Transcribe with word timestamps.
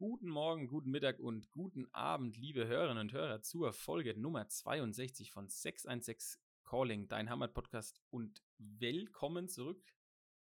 Guten 0.00 0.28
Morgen, 0.28 0.68
guten 0.68 0.92
Mittag 0.92 1.18
und 1.18 1.50
guten 1.50 1.92
Abend, 1.92 2.36
liebe 2.36 2.68
Hörerinnen 2.68 3.00
und 3.00 3.12
Hörer, 3.12 3.42
zur 3.42 3.72
Folge 3.72 4.16
Nummer 4.16 4.46
62 4.46 5.32
von 5.32 5.48
616 5.48 6.40
Calling, 6.62 7.08
dein 7.08 7.28
Hammer-Podcast. 7.28 8.00
Und 8.10 8.44
willkommen 8.58 9.48
zurück. 9.48 9.82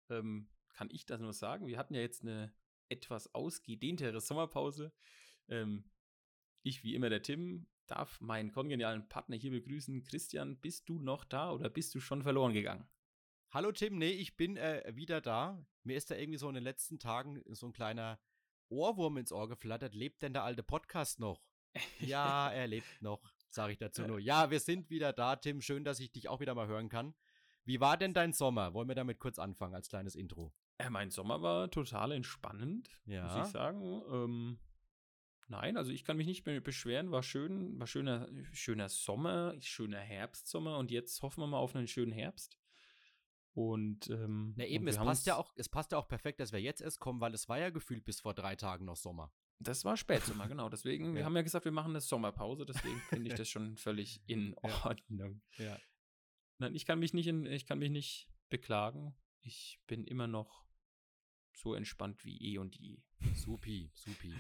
Ähm, 0.09 0.49
kann 0.73 0.89
ich 0.91 1.05
das 1.05 1.21
nur 1.21 1.35
sagen? 1.35 1.67
Wir 1.67 1.77
hatten 1.77 1.93
ja 1.93 2.01
jetzt 2.01 2.23
eine 2.23 2.55
etwas 2.89 3.35
ausgedehntere 3.35 4.19
Sommerpause. 4.23 4.95
Ähm, 5.49 5.91
ich, 6.63 6.83
wie 6.83 6.95
immer, 6.95 7.11
der 7.11 7.21
Tim, 7.21 7.67
darf 7.87 8.23
meinen 8.23 8.51
kongenialen 8.51 9.11
Partner 9.11 9.37
hier 9.37 9.51
begrüßen. 9.51 10.05
Christian, 10.05 10.59
bist 10.59 10.89
du 10.89 10.99
noch 10.99 11.23
da 11.23 11.53
oder 11.53 11.69
bist 11.69 11.95
du 11.95 12.01
schon 12.01 12.23
verloren 12.23 12.55
gegangen? 12.55 12.89
Hallo 13.51 13.73
Tim, 13.73 13.99
nee, 13.99 14.13
ich 14.13 14.39
bin 14.39 14.57
äh, 14.57 14.91
wieder 14.97 15.21
da. 15.21 15.63
Mir 15.83 15.99
ist 15.99 16.11
da 16.11 16.15
irgendwie 16.15 16.39
so 16.39 16.49
in 16.49 16.55
den 16.55 16.65
letzten 16.65 16.99
Tagen 16.99 17.43
so 17.51 17.67
ein 17.67 17.75
kleiner 17.75 18.19
Ohrwurm 18.69 19.17
ins 19.17 19.33
Ohr 19.33 19.49
geflattert. 19.49 19.95
Lebt 19.95 20.23
denn 20.23 20.33
der 20.33 20.45
alte 20.45 20.63
Podcast 20.63 21.21
noch? 21.21 21.43
ja, 22.01 22.51
er 22.53 22.67
lebt 22.67 23.03
noch, 23.03 23.33
sage 23.49 23.73
ich 23.73 23.79
dazu 23.79 24.03
nur. 24.03 24.19
Ja, 24.19 24.51
wir 24.51 24.61
sind 24.61 24.91
wieder 24.91 25.13
da, 25.13 25.37
Tim. 25.37 25.61
Schön, 25.61 25.85
dass 25.85 26.01
ich 26.01 26.13
dich 26.13 26.29
auch 26.29 26.41
wieder 26.41 26.55
mal 26.55 26.67
hören 26.67 26.89
kann. 26.89 27.15
Wie 27.65 27.81
war 27.81 27.97
denn 27.97 28.13
dein 28.13 28.33
Sommer? 28.33 28.75
Wollen 28.75 28.89
wir 28.89 28.95
damit 28.95 29.19
kurz 29.19 29.39
anfangen 29.39 29.75
als 29.75 29.89
kleines 29.89 30.15
Intro? 30.15 30.53
Ja, 30.81 30.91
mein 30.91 31.11
Sommer 31.11 31.41
war 31.41 31.71
total 31.71 32.13
entspannend, 32.13 32.91
ja. 33.07 33.25
muss 33.25 33.47
ich 33.47 33.53
sagen. 33.53 34.03
Ähm, 34.11 34.59
nein, 35.49 35.77
also 35.77 35.93
ich 35.93 36.05
kann 36.05 36.17
mich 36.17 36.27
nicht 36.27 36.45
mehr 36.45 36.61
beschweren. 36.61 37.11
War 37.11 37.23
schön, 37.23 37.79
war 37.79 37.87
schöner, 37.87 38.29
schöner 38.53 38.89
Sommer, 38.89 39.55
schöner 39.61 40.01
Herbstsommer 40.01 40.79
und 40.79 40.91
jetzt 40.91 41.23
hoffen 41.23 41.41
wir 41.41 41.47
mal 41.47 41.59
auf 41.59 41.75
einen 41.75 41.87
schönen 41.87 42.13
Herbst. 42.13 42.59
Und, 43.55 44.11
ähm, 44.11 44.53
Na 44.57 44.67
eben, 44.67 44.85
und 44.85 44.89
es 44.89 44.97
passt 44.97 45.27
ja 45.27 45.37
auch, 45.37 45.53
es 45.57 45.69
passt 45.69 45.93
ja 45.93 45.99
auch 45.99 46.09
perfekt, 46.09 46.41
dass 46.41 46.53
wir 46.53 46.61
jetzt 46.61 46.81
erst 46.81 46.99
kommen, 46.99 47.21
weil 47.21 47.33
es 47.35 47.49
war 47.49 47.59
ja 47.59 47.71
gefühlt 47.71 48.05
bis 48.05 48.21
vor 48.21 48.35
drei 48.35 48.57
Tagen 48.57 48.85
noch 48.85 48.97
Sommer. 48.97 49.33
Das 49.61 49.85
war 49.85 49.97
Spätsommer, 49.97 50.49
genau. 50.49 50.69
Deswegen, 50.69 51.11
ja. 51.11 51.15
wir 51.15 51.25
haben 51.25 51.37
ja 51.37 51.43
gesagt, 51.43 51.65
wir 51.65 51.73
machen 51.73 51.91
eine 51.91 52.01
Sommerpause, 52.01 52.67
deswegen 52.67 53.01
finde 53.09 53.29
ich 53.29 53.35
das 53.39 53.49
schon 53.49 53.77
völlig 53.77 54.21
in 54.27 54.55
Ordnung. 54.57 55.41
Ja. 55.57 55.79
Nein, 56.59 56.75
ich 56.75 56.85
kann 56.85 56.99
mich 56.99 57.15
nicht 57.15 57.29
in, 57.29 57.47
ich 57.47 57.65
kann 57.65 57.79
mich 57.79 57.91
nicht 57.91 58.29
beklagen. 58.51 59.15
Ich 59.41 59.81
bin 59.87 60.05
immer 60.05 60.27
noch 60.27 60.65
so 61.53 61.75
entspannt 61.75 62.25
wie 62.25 62.55
eh 62.55 62.59
und 62.59 62.75
je. 62.77 63.03
Supi, 63.35 63.93
supi. 63.95 64.35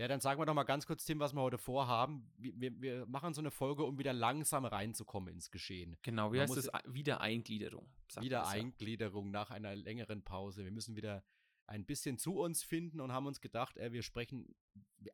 Ja, 0.00 0.08
dann 0.08 0.20
sagen 0.20 0.40
wir 0.40 0.46
doch 0.46 0.54
mal 0.54 0.64
ganz 0.64 0.86
kurz, 0.86 1.04
Tim, 1.04 1.20
was 1.20 1.34
wir 1.34 1.42
heute 1.42 1.58
vorhaben. 1.58 2.32
Wir, 2.38 2.80
wir 2.80 3.04
machen 3.04 3.34
so 3.34 3.42
eine 3.42 3.50
Folge, 3.50 3.84
um 3.84 3.98
wieder 3.98 4.14
langsam 4.14 4.64
reinzukommen 4.64 5.34
ins 5.34 5.50
Geschehen. 5.50 5.94
Genau, 6.00 6.32
wie 6.32 6.38
Man 6.38 6.48
heißt 6.48 6.56
das? 6.56 6.70
Wiedereingliederung. 6.86 7.86
Wiedereingliederung 8.18 9.30
nach 9.30 9.50
einer 9.50 9.76
längeren 9.76 10.24
Pause. 10.24 10.64
Wir 10.64 10.70
müssen 10.70 10.96
wieder 10.96 11.22
ein 11.66 11.84
bisschen 11.84 12.16
zu 12.16 12.38
uns 12.38 12.62
finden 12.62 12.98
und 12.98 13.12
haben 13.12 13.26
uns 13.26 13.42
gedacht, 13.42 13.76
äh, 13.76 13.92
wir 13.92 14.02
sprechen 14.02 14.54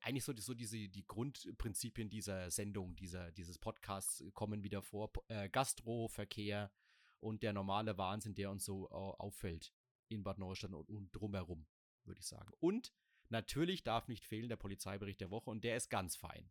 eigentlich 0.03 0.23
so, 0.23 0.33
so 0.37 0.55
diese 0.55 0.89
die 0.89 1.05
Grundprinzipien 1.05 2.09
dieser 2.09 2.53
Sendung, 2.53 2.95
dieser, 2.95 3.33
dieses 3.33 3.59
Podcasts 3.59 4.23
kommen 4.34 4.62
wieder 4.62 4.83
vor. 4.83 5.11
Äh, 5.27 5.48
Gastro, 5.48 6.07
Verkehr 6.07 6.70
und 7.19 7.42
der 7.42 7.53
normale 7.53 7.98
Wahnsinn, 7.98 8.37
der 8.37 8.53
uns 8.53 8.64
so 8.64 8.87
äh, 8.87 8.92
auffällt 8.92 9.75
in 10.07 10.23
Bad 10.23 10.39
Neustadt 10.39 10.73
und, 10.73 10.89
und 10.89 11.11
drumherum, 11.11 11.67
würde 12.05 12.20
ich 12.20 12.27
sagen. 12.29 12.53
Und 12.61 12.92
Natürlich 13.29 13.85
darf 13.85 14.09
nicht 14.09 14.25
fehlen 14.25 14.49
der 14.49 14.57
Polizeibericht 14.57 15.21
der 15.21 15.31
Woche 15.31 15.51
und 15.51 15.65
der 15.65 15.77
ist 15.77 15.91
ganz 15.91 16.17
fein. 16.17 16.51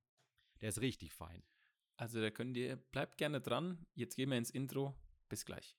Der 0.61 0.69
ist 0.69 0.81
richtig 0.81 1.13
fein. 1.13 1.43
Also 1.97 2.21
da 2.21 2.29
könnt 2.29 2.57
ihr, 2.57 2.75
bleibt 2.75 3.17
gerne 3.17 3.41
dran. 3.41 3.85
Jetzt 3.93 4.15
gehen 4.15 4.29
wir 4.29 4.37
ins 4.37 4.51
Intro. 4.51 4.95
Bis 5.29 5.45
gleich. 5.45 5.77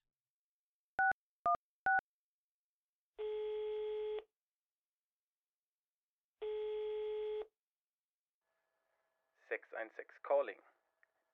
Calling, 10.26 10.58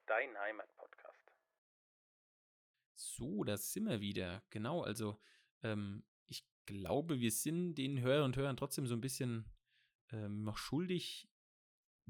dein 0.06 0.38
Heimatpodcast. 0.38 1.32
So, 2.94 3.42
da 3.42 3.56
sind 3.56 3.86
wir 3.86 4.00
wieder. 4.00 4.42
Genau, 4.50 4.82
also 4.82 5.18
ähm, 5.62 6.04
ich 6.26 6.44
glaube, 6.66 7.20
wir 7.20 7.30
sind 7.30 7.76
den 7.76 8.02
Hörern 8.02 8.26
und 8.26 8.36
Hörern 8.36 8.58
trotzdem 8.58 8.86
so 8.86 8.94
ein 8.94 9.00
bisschen 9.00 9.50
ähm, 10.12 10.42
noch 10.42 10.58
schuldig, 10.58 11.28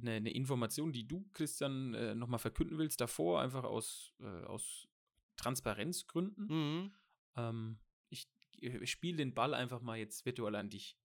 eine, 0.01 0.13
eine, 0.13 0.31
Information, 0.33 0.93
die 0.93 1.07
du, 1.07 1.29
Christian, 1.33 1.95
äh, 1.95 2.15
nochmal 2.15 2.39
verkünden 2.39 2.79
willst, 2.79 3.01
davor, 3.01 3.41
einfach 3.41 3.65
aus, 3.65 4.15
äh, 4.21 4.45
aus 4.45 4.89
Transparenzgründen. 5.37 6.47
Mhm. 6.47 6.95
Ähm, 7.37 7.79
ich, 8.09 8.29
ich 8.57 8.91
spiele 8.91 9.17
den 9.17 9.35
Ball 9.35 9.55
einfach 9.55 9.81
mal 9.81 9.99
jetzt 9.99 10.25
virtuell 10.25 10.55
an 10.55 10.71
dich. 10.71 10.99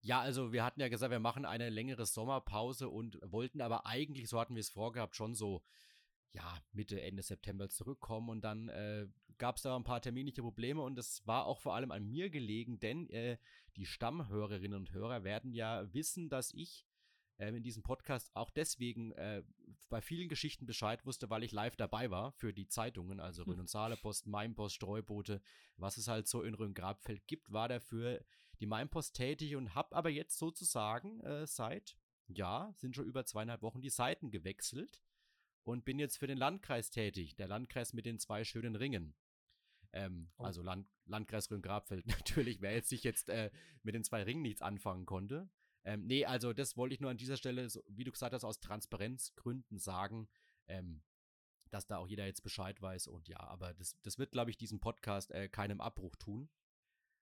Ja, 0.00 0.20
also 0.20 0.52
wir 0.52 0.64
hatten 0.64 0.80
ja 0.80 0.88
gesagt, 0.88 1.10
wir 1.10 1.20
machen 1.20 1.46
eine 1.46 1.70
längere 1.70 2.04
Sommerpause 2.04 2.90
und 2.90 3.18
wollten 3.22 3.62
aber 3.62 3.86
eigentlich, 3.86 4.28
so 4.28 4.38
hatten 4.38 4.54
wir 4.54 4.60
es 4.60 4.68
vorgehabt, 4.68 5.16
schon 5.16 5.34
so 5.34 5.64
ja, 6.34 6.58
Mitte, 6.72 7.00
Ende 7.00 7.22
September 7.22 7.68
zurückkommen. 7.70 8.28
Und 8.28 8.42
dann 8.42 8.68
äh, 8.68 9.06
gab 9.38 9.56
es 9.56 9.62
da 9.62 9.76
ein 9.76 9.84
paar 9.84 10.00
terminliche 10.00 10.42
Probleme 10.42 10.80
und 10.82 10.98
es 10.98 11.26
war 11.26 11.46
auch 11.46 11.60
vor 11.60 11.74
allem 11.74 11.90
an 11.90 12.04
mir 12.04 12.30
gelegen, 12.30 12.80
denn 12.80 13.08
äh, 13.10 13.38
die 13.76 13.86
Stammhörerinnen 13.86 14.78
und 14.78 14.92
Hörer 14.92 15.24
werden 15.24 15.52
ja 15.52 15.92
wissen, 15.92 16.28
dass 16.28 16.52
ich 16.52 16.86
äh, 17.38 17.48
in 17.48 17.62
diesem 17.62 17.82
Podcast 17.82 18.30
auch 18.34 18.50
deswegen 18.50 19.12
äh, 19.12 19.42
bei 19.88 20.00
vielen 20.00 20.28
Geschichten 20.28 20.66
Bescheid 20.66 21.04
wusste, 21.04 21.30
weil 21.30 21.42
ich 21.42 21.52
live 21.52 21.76
dabei 21.76 22.10
war 22.10 22.32
für 22.32 22.52
die 22.52 22.68
Zeitungen, 22.68 23.20
also 23.20 23.44
hm. 23.44 23.52
Rhön 23.52 23.60
und 23.60 23.70
Saale 23.70 23.96
Post, 23.96 24.26
Mainpost, 24.26 24.76
Streuboote, 24.76 25.40
was 25.76 25.96
es 25.96 26.08
halt 26.08 26.28
so 26.28 26.42
in 26.42 26.54
Rhön-Grabfeld 26.54 27.26
gibt, 27.26 27.52
war 27.52 27.68
dafür 27.68 28.24
die 28.60 28.66
Mainpost 28.66 29.16
tätig 29.16 29.56
und 29.56 29.74
habe 29.74 29.94
aber 29.96 30.10
jetzt 30.10 30.38
sozusagen 30.38 31.20
äh, 31.20 31.46
seit, 31.46 31.96
ja, 32.28 32.72
sind 32.76 32.94
schon 32.94 33.06
über 33.06 33.24
zweieinhalb 33.24 33.62
Wochen 33.62 33.82
die 33.82 33.90
Seiten 33.90 34.30
gewechselt 34.30 35.00
und 35.64 35.84
bin 35.84 35.98
jetzt 35.98 36.18
für 36.18 36.26
den 36.26 36.38
Landkreis 36.38 36.90
tätig. 36.90 37.36
Der 37.36 37.48
Landkreis 37.48 37.92
mit 37.92 38.06
den 38.06 38.18
zwei 38.18 38.44
schönen 38.44 38.76
Ringen. 38.76 39.14
Ähm, 39.94 40.28
oh. 40.38 40.44
Also 40.44 40.60
Land, 40.60 40.88
Landkreis 41.06 41.50
Rhön-Grabfeld 41.50 42.06
natürlich, 42.06 42.60
wer 42.60 42.74
jetzt 42.74 42.88
sich 42.88 43.04
jetzt 43.04 43.28
äh, 43.28 43.50
mit 43.82 43.94
den 43.94 44.02
zwei 44.02 44.24
Ringen 44.24 44.42
nichts 44.42 44.60
anfangen 44.60 45.06
konnte. 45.06 45.48
Ähm, 45.84 46.06
nee, 46.06 46.24
also 46.24 46.52
das 46.52 46.76
wollte 46.76 46.94
ich 46.94 47.00
nur 47.00 47.10
an 47.10 47.16
dieser 47.16 47.36
Stelle, 47.36 47.68
so, 47.68 47.80
wie 47.86 48.04
du 48.04 48.10
gesagt 48.10 48.34
hast, 48.34 48.44
aus 48.44 48.58
Transparenzgründen 48.58 49.78
sagen, 49.78 50.28
ähm, 50.66 51.02
dass 51.70 51.86
da 51.86 51.98
auch 51.98 52.08
jeder 52.08 52.26
jetzt 52.26 52.42
Bescheid 52.42 52.80
weiß. 52.82 53.06
Und 53.06 53.28
ja, 53.28 53.38
aber 53.38 53.72
das, 53.74 53.96
das 54.02 54.18
wird, 54.18 54.32
glaube 54.32 54.50
ich, 54.50 54.56
diesem 54.56 54.80
Podcast 54.80 55.30
äh, 55.30 55.48
keinem 55.48 55.80
Abbruch 55.80 56.16
tun. 56.16 56.48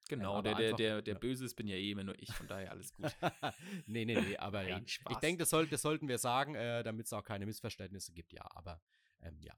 Genau, 0.08 0.36
ja, 0.36 0.42
der, 0.42 0.54
der, 0.54 0.72
der, 0.74 1.02
der 1.02 1.14
Böse 1.14 1.44
ist 1.44 1.54
bin 1.54 1.68
ja 1.68 1.76
eh 1.76 1.90
immer 1.90 2.04
nur 2.04 2.20
ich, 2.20 2.32
von 2.32 2.48
daher 2.48 2.70
alles 2.70 2.92
gut. 2.92 3.04
nee, 3.86 4.04
nee, 4.04 4.20
nee, 4.20 4.36
aber 4.36 4.66
ja. 4.66 4.80
Ich 4.80 5.16
denke, 5.22 5.40
das, 5.40 5.50
soll, 5.50 5.66
das 5.68 5.82
sollten 5.82 6.08
wir 6.08 6.18
sagen, 6.18 6.54
äh, 6.54 6.82
damit 6.82 7.06
es 7.06 7.12
auch 7.12 7.22
keine 7.22 7.46
Missverständnisse 7.46 8.12
gibt, 8.12 8.32
ja, 8.32 8.44
aber 8.54 8.80
ähm, 9.20 9.38
ja. 9.40 9.54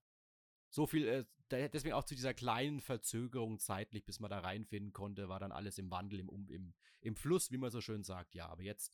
So 0.74 0.88
viel, 0.88 1.06
äh, 1.06 1.24
deswegen 1.50 1.94
auch 1.94 2.02
zu 2.02 2.16
dieser 2.16 2.34
kleinen 2.34 2.80
Verzögerung 2.80 3.60
zeitlich, 3.60 4.04
bis 4.04 4.18
man 4.18 4.28
da 4.28 4.40
reinfinden 4.40 4.92
konnte, 4.92 5.28
war 5.28 5.38
dann 5.38 5.52
alles 5.52 5.78
im 5.78 5.88
Wandel, 5.92 6.18
im, 6.18 6.28
im, 6.48 6.74
im 7.00 7.14
Fluss, 7.14 7.52
wie 7.52 7.58
man 7.58 7.70
so 7.70 7.80
schön 7.80 8.02
sagt, 8.02 8.34
ja. 8.34 8.48
Aber 8.48 8.62
jetzt 8.62 8.92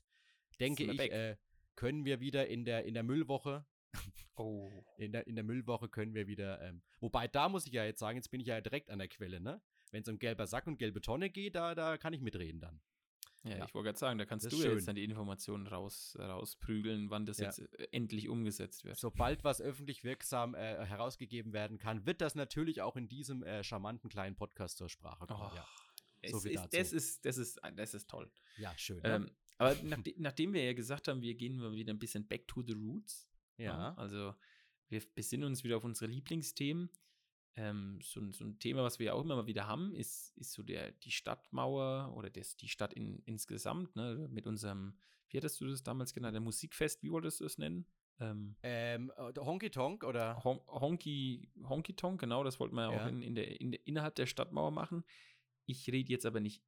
denke 0.60 0.84
ich, 0.84 1.00
äh, 1.00 1.38
können 1.76 2.04
wir 2.04 2.20
wieder 2.20 2.48
in 2.48 2.66
der, 2.66 2.84
in 2.84 2.92
der 2.92 3.02
Müllwoche 3.02 3.64
Oh. 4.36 4.70
In 4.98 5.12
der, 5.12 5.26
in 5.26 5.34
der 5.34 5.44
Müllwoche 5.44 5.88
können 5.88 6.14
wir 6.14 6.26
wieder, 6.26 6.60
ähm, 6.62 6.82
wobei 7.00 7.28
da 7.28 7.48
muss 7.48 7.66
ich 7.66 7.72
ja 7.72 7.84
jetzt 7.84 7.98
sagen, 7.98 8.16
jetzt 8.16 8.30
bin 8.30 8.40
ich 8.40 8.46
ja 8.46 8.60
direkt 8.60 8.90
an 8.90 8.98
der 8.98 9.08
Quelle, 9.08 9.40
ne? 9.40 9.60
wenn 9.90 10.02
es 10.02 10.08
um 10.08 10.18
gelber 10.18 10.46
Sack 10.46 10.66
und 10.66 10.78
gelbe 10.78 11.00
Tonne 11.00 11.30
geht, 11.30 11.54
da, 11.54 11.74
da 11.74 11.96
kann 11.96 12.12
ich 12.12 12.20
mitreden 12.20 12.60
dann. 12.60 12.80
Ja, 13.42 13.56
ja. 13.56 13.64
ich 13.64 13.74
wollte 13.74 13.86
gerade 13.86 13.98
sagen, 13.98 14.18
da 14.18 14.26
kannst 14.26 14.52
du 14.52 14.56
ja 14.56 14.70
jetzt 14.70 14.86
dann 14.86 14.96
die 14.96 15.04
Informationen 15.04 15.66
raus, 15.66 16.14
rausprügeln, 16.18 17.08
wann 17.08 17.24
das 17.24 17.38
ja. 17.38 17.46
jetzt 17.46 17.60
äh, 17.60 17.88
endlich 17.90 18.28
umgesetzt 18.28 18.84
wird. 18.84 18.98
Sobald 18.98 19.44
was 19.44 19.62
öffentlich 19.62 20.04
wirksam 20.04 20.54
äh, 20.54 20.84
herausgegeben 20.84 21.52
werden 21.52 21.78
kann, 21.78 22.04
wird 22.04 22.20
das 22.20 22.34
natürlich 22.34 22.82
auch 22.82 22.96
in 22.96 23.08
diesem 23.08 23.42
äh, 23.42 23.64
charmanten 23.64 24.10
kleinen 24.10 24.36
Podcast 24.36 24.76
zur 24.76 24.90
Sprache 24.90 25.26
kommen. 25.26 25.50
Oh, 25.52 25.56
ja. 25.56 25.66
So 26.30 26.46
ist, 26.46 26.74
das, 26.74 26.92
ist, 26.92 27.24
das, 27.24 27.38
ist, 27.38 27.60
das 27.76 27.94
ist 27.94 28.10
toll. 28.10 28.30
Ja, 28.58 28.76
schön. 28.76 29.00
Ähm, 29.04 29.22
ne? 29.22 29.30
aber 29.56 29.76
nachdem, 29.84 30.14
nachdem 30.18 30.52
wir 30.52 30.62
ja 30.62 30.74
gesagt 30.74 31.08
haben, 31.08 31.22
wir 31.22 31.34
gehen 31.34 31.56
mal 31.56 31.72
wieder 31.72 31.94
ein 31.94 31.98
bisschen 31.98 32.28
back 32.28 32.46
to 32.46 32.62
the 32.62 32.74
roots. 32.74 33.26
Ja. 33.56 33.94
Also 33.94 34.34
wir 34.88 35.02
besinnen 35.14 35.46
uns 35.46 35.64
wieder 35.64 35.78
auf 35.78 35.84
unsere 35.84 36.10
Lieblingsthemen 36.10 36.90
ähm, 37.56 37.98
so, 38.02 38.30
so, 38.30 38.44
ein 38.44 38.58
Thema, 38.58 38.82
was 38.82 38.98
wir 38.98 39.06
ja 39.06 39.12
auch 39.14 39.22
immer 39.22 39.36
mal 39.36 39.46
wieder 39.46 39.66
haben, 39.66 39.94
ist, 39.94 40.36
ist 40.36 40.52
so 40.52 40.62
der, 40.62 40.92
die 40.92 41.10
Stadtmauer 41.10 42.12
oder 42.14 42.30
das, 42.30 42.56
die 42.56 42.68
Stadt 42.68 42.94
in, 42.94 43.22
insgesamt, 43.24 43.96
ne, 43.96 44.28
mit 44.30 44.46
unserem, 44.46 44.96
wie 45.28 45.36
hattest 45.36 45.60
du 45.60 45.66
das 45.66 45.82
damals 45.82 46.14
genannt, 46.14 46.34
der 46.34 46.40
Musikfest, 46.40 47.02
wie 47.02 47.10
wolltest 47.10 47.40
du 47.40 47.44
es 47.44 47.58
nennen? 47.58 47.86
Ähm, 48.20 48.56
ähm, 48.62 49.12
äh, 49.16 49.40
Honky 49.40 49.70
Tonk 49.70 50.04
oder? 50.04 50.42
Hon 50.44 50.60
Honky, 50.68 51.50
Honky 51.64 51.94
Tonk, 51.94 52.20
genau, 52.20 52.44
das 52.44 52.60
wollten 52.60 52.74
wir 52.76 52.92
ja 52.92 53.02
auch 53.02 53.06
in, 53.06 53.22
in 53.22 53.34
der, 53.34 53.60
in 53.60 53.72
der, 53.72 53.86
innerhalb 53.86 54.14
der 54.14 54.26
Stadtmauer 54.26 54.70
machen. 54.70 55.04
Ich 55.66 55.90
rede 55.90 56.12
jetzt 56.12 56.26
aber 56.26 56.40
nicht 56.40 56.62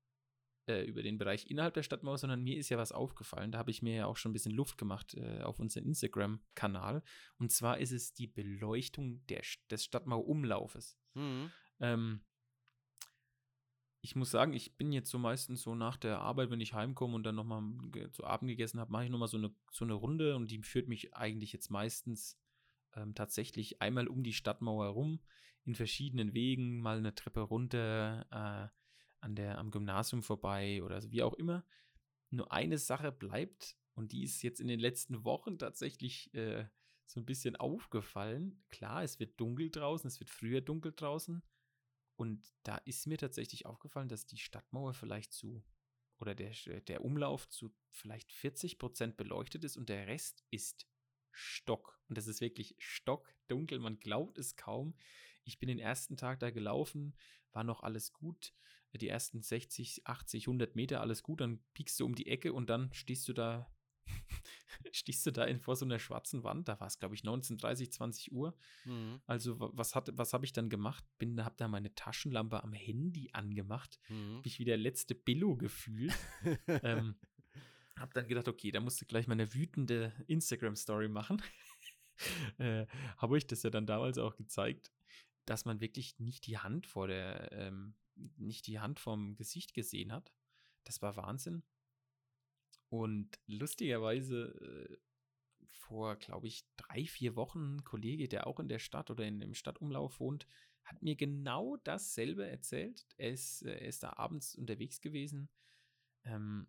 äh, 0.67 0.85
über 0.85 1.03
den 1.03 1.19
Bereich 1.19 1.51
innerhalb 1.51 1.75
der 1.75 1.83
Stadtmauer, 1.83 2.19
sondern 2.19 2.43
mir 2.43 2.57
ist 2.57 2.69
ja 2.69 2.79
was 2.79 2.93
aufgefallen. 2.93 3.53
Da 3.53 3.59
habe 3.59 3.71
ich 3.71 3.83
mir 3.83 3.95
ja 3.95 4.07
auch 4.07 4.17
schon 4.17 4.31
ein 4.31 4.33
bisschen 4.33 4.55
Luft 4.55 4.79
gemacht 4.79 5.15
äh, 5.15 5.43
auf 5.43 5.59
unserem 5.59 5.87
Instagram-Kanal. 5.87 7.03
Und 7.39 7.51
zwar 7.51 7.79
ist 7.79 7.93
es 7.93 8.15
die 8.15 8.29
Beleuchtung 8.29 9.27
der, 9.27 9.43
des 9.71 9.85
Stadtmauerumlaufes. 9.85 10.99
Mhm. 11.15 11.51
Ähm, 11.81 12.21
ich 14.05 14.17
muss 14.17 14.33
sagen, 14.33 14.53
ich 14.53 14.77
bin 14.77 14.93
jetzt 14.93 15.11
so 15.11 15.19
meistens 15.19 15.63
so 15.63 15.75
nach 15.75 15.97
der 15.97 16.19
Arbeit, 16.19 16.51
wenn 16.51 16.61
ich 16.61 16.75
heimkomme 16.75 17.15
und 17.15 17.23
dann 17.23 17.37
nochmal 17.37 17.63
zu 18.13 18.25
Abend 18.25 18.49
gegessen 18.49 18.81
habe, 18.81 18.91
mache 18.91 19.05
ich 19.05 19.11
nochmal 19.11 19.29
so 19.29 19.37
eine, 19.37 19.55
so 19.71 19.85
eine 19.85 19.95
Runde 19.95 20.35
und 20.35 20.51
die 20.51 20.61
führt 20.63 20.89
mich 20.89 21.15
eigentlich 21.15 21.53
jetzt 21.53 21.71
meistens 21.71 22.37
ähm, 22.97 23.15
tatsächlich 23.15 23.81
einmal 23.81 24.09
um 24.09 24.25
die 24.25 24.33
Stadtmauer 24.33 24.89
rum, 24.89 25.21
in 25.65 25.77
verschiedenen 25.77 26.35
Wegen, 26.35 26.81
mal 26.81 26.99
eine 26.99 27.15
Treppe 27.15 27.41
runter, 27.41 28.27
äh, 28.31 28.82
an 29.23 29.35
der, 29.35 29.59
am 29.59 29.71
Gymnasium 29.71 30.23
vorbei 30.23 30.83
oder 30.83 31.03
wie 31.11 31.23
auch 31.23 31.35
immer. 31.35 31.65
Nur 32.31 32.53
eine 32.53 32.79
Sache 32.79 33.13
bleibt 33.13 33.77
und 33.95 34.13
die 34.13 34.25
ist 34.25 34.43
jetzt 34.43 34.61
in 34.61 34.69
den 34.69 34.81
letzten 34.81 35.25
Wochen 35.25 35.59
tatsächlich 35.59 36.33
äh, 36.35 36.67
so 37.07 37.21
ein 37.21 37.27
bisschen 37.27 37.57
aufgefallen. 37.57 38.63
Klar, 38.71 39.03
es 39.03 39.19
wird 39.21 39.39
dunkel 39.41 39.71
draußen, 39.71 40.09
es 40.09 40.21
wird 40.21 40.31
früher 40.31 40.61
dunkel 40.61 40.93
draußen, 40.95 41.43
und 42.17 42.55
da 42.63 42.77
ist 42.79 43.07
mir 43.07 43.19
tatsächlich 43.19 43.67
aufgefallen, 43.67 44.09
dass 44.09 44.27
die 44.27 44.37
Stadtmauer 44.37 44.95
vielleicht 44.95 45.33
zu, 45.33 45.65
oder 46.19 46.37
der, 46.37 46.53
der 46.83 47.05
Umlauf 47.05 47.49
zu 47.49 47.75
vielleicht 47.91 48.33
40 48.33 48.79
Prozent 48.79 49.17
beleuchtet 49.17 49.65
ist 49.65 49.77
und 49.77 49.89
der 49.89 50.07
Rest 50.07 50.45
ist 50.51 50.87
Stock. 51.33 52.01
Und 52.09 52.19
das 52.19 52.27
ist 52.27 52.41
wirklich 52.41 52.77
stockdunkel. 52.79 53.79
Man 53.79 53.99
glaubt 53.99 54.39
es 54.39 54.55
kaum. 54.57 54.95
Ich 55.43 55.59
bin 55.59 55.69
den 55.69 55.79
ersten 55.79 56.17
Tag 56.17 56.39
da 56.39 56.51
gelaufen, 56.51 57.17
war 57.51 57.65
noch 57.65 57.83
alles 57.83 58.13
gut. 58.13 58.55
Die 58.95 59.09
ersten 59.09 59.43
60, 59.43 60.07
80, 60.07 60.47
100 60.47 60.77
Meter 60.77 61.01
alles 61.01 61.23
gut. 61.23 61.41
Dann 61.41 61.61
piekst 61.75 61.99
du 61.99 62.05
um 62.05 62.15
die 62.15 62.27
Ecke 62.27 62.53
und 62.53 62.69
dann 62.71 62.93
stehst 62.93 63.27
du 63.29 63.33
da 63.33 63.73
stehst 64.93 65.25
du 65.27 65.31
da 65.31 65.45
in, 65.45 65.61
vor 65.61 65.77
so 65.77 65.85
einer 65.85 65.99
schwarzen 65.99 66.43
Wand, 66.45 66.69
da 66.69 66.79
war 66.81 66.87
es, 66.87 66.99
glaube 66.99 67.15
ich, 67.15 67.23
19.30, 67.23 67.91
20 67.91 68.33
Uhr. 68.33 68.57
Mhm. 68.85 69.21
Also, 69.27 69.57
was, 69.59 69.95
hat, 69.95 70.11
was 70.17 70.33
habe 70.33 70.45
ich 70.45 70.53
dann 70.53 70.69
gemacht? 70.69 71.05
Bin, 71.19 71.43
habe 71.45 71.55
da 71.57 71.69
meine 71.69 71.95
Taschenlampe 71.95 72.63
am 72.63 72.73
Handy 72.73 73.31
angemacht, 73.33 73.99
mhm. 74.09 74.37
habe 74.37 74.49
ich 74.49 74.59
wie 74.59 74.65
der 74.65 74.77
letzte 74.77 75.15
Billo 75.15 75.57
gefühlt. 75.57 76.15
ähm, 76.67 77.17
habe 77.97 78.13
dann 78.15 78.27
gedacht, 78.27 78.49
okay, 78.49 78.71
da 78.71 78.81
musst 78.81 79.01
du 79.01 79.07
gleich 79.07 79.27
mal 79.27 79.35
eine 79.35 79.53
wütende 79.55 80.13
Instagram-Story 80.27 81.09
machen. 81.09 81.43
äh, 82.59 82.87
habe 83.19 83.39
ich 83.39 83.47
das 83.47 83.63
ja 83.63 83.71
dann 83.71 83.87
damals 83.87 84.19
auch 84.19 84.37
gezeigt, 84.37 84.91
dass 85.45 85.65
man 85.65 85.81
wirklich 85.81 86.19
nicht 86.19 86.47
die 86.47 86.59
Hand 86.59 86.87
vor 86.87 87.09
der, 87.09 87.53
ähm, 87.53 87.95
nicht 88.37 88.67
die 88.67 88.81
Hand 88.81 89.01
vom 89.01 89.37
Gesicht 89.37 89.75
gesehen 89.75 90.13
hat. 90.13 90.33
Das 90.85 91.03
war 91.03 91.17
Wahnsinn. 91.17 91.63
Und 92.89 93.41
lustigerweise 93.47 94.49
äh, 94.61 94.97
vor, 95.67 96.17
glaube 96.17 96.47
ich, 96.47 96.65
drei, 96.77 97.07
vier 97.07 97.37
Wochen 97.37 97.77
ein 97.77 97.85
Kollege, 97.85 98.29
der 98.29 98.47
auch 98.47 98.61
in 98.61 98.69
der 98.69 98.79
Stadt 98.79 99.11
oder 99.11 99.25
in 99.25 99.41
dem 99.41 99.55
Stadtumlauf 99.55 100.21
wohnt, 100.21 100.47
hat 100.85 101.03
mir 101.03 101.17
genau 101.17 101.77
dasselbe 101.85 102.47
erzählt. 102.47 103.07
Er 103.17 103.31
ist, 103.31 103.63
er 103.63 103.83
ist 103.83 104.03
da 104.03 104.15
abends 104.17 104.55
unterwegs 104.55 105.01
gewesen 105.01 105.49
ähm, 106.25 106.67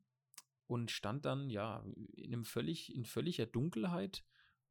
und 0.67 0.91
stand 0.91 1.25
dann 1.25 1.49
ja 1.49 1.85
in 2.15 2.33
einem 2.33 2.45
völlig, 2.45 2.93
in 2.93 3.05
völliger 3.05 3.45
Dunkelheit. 3.45 4.23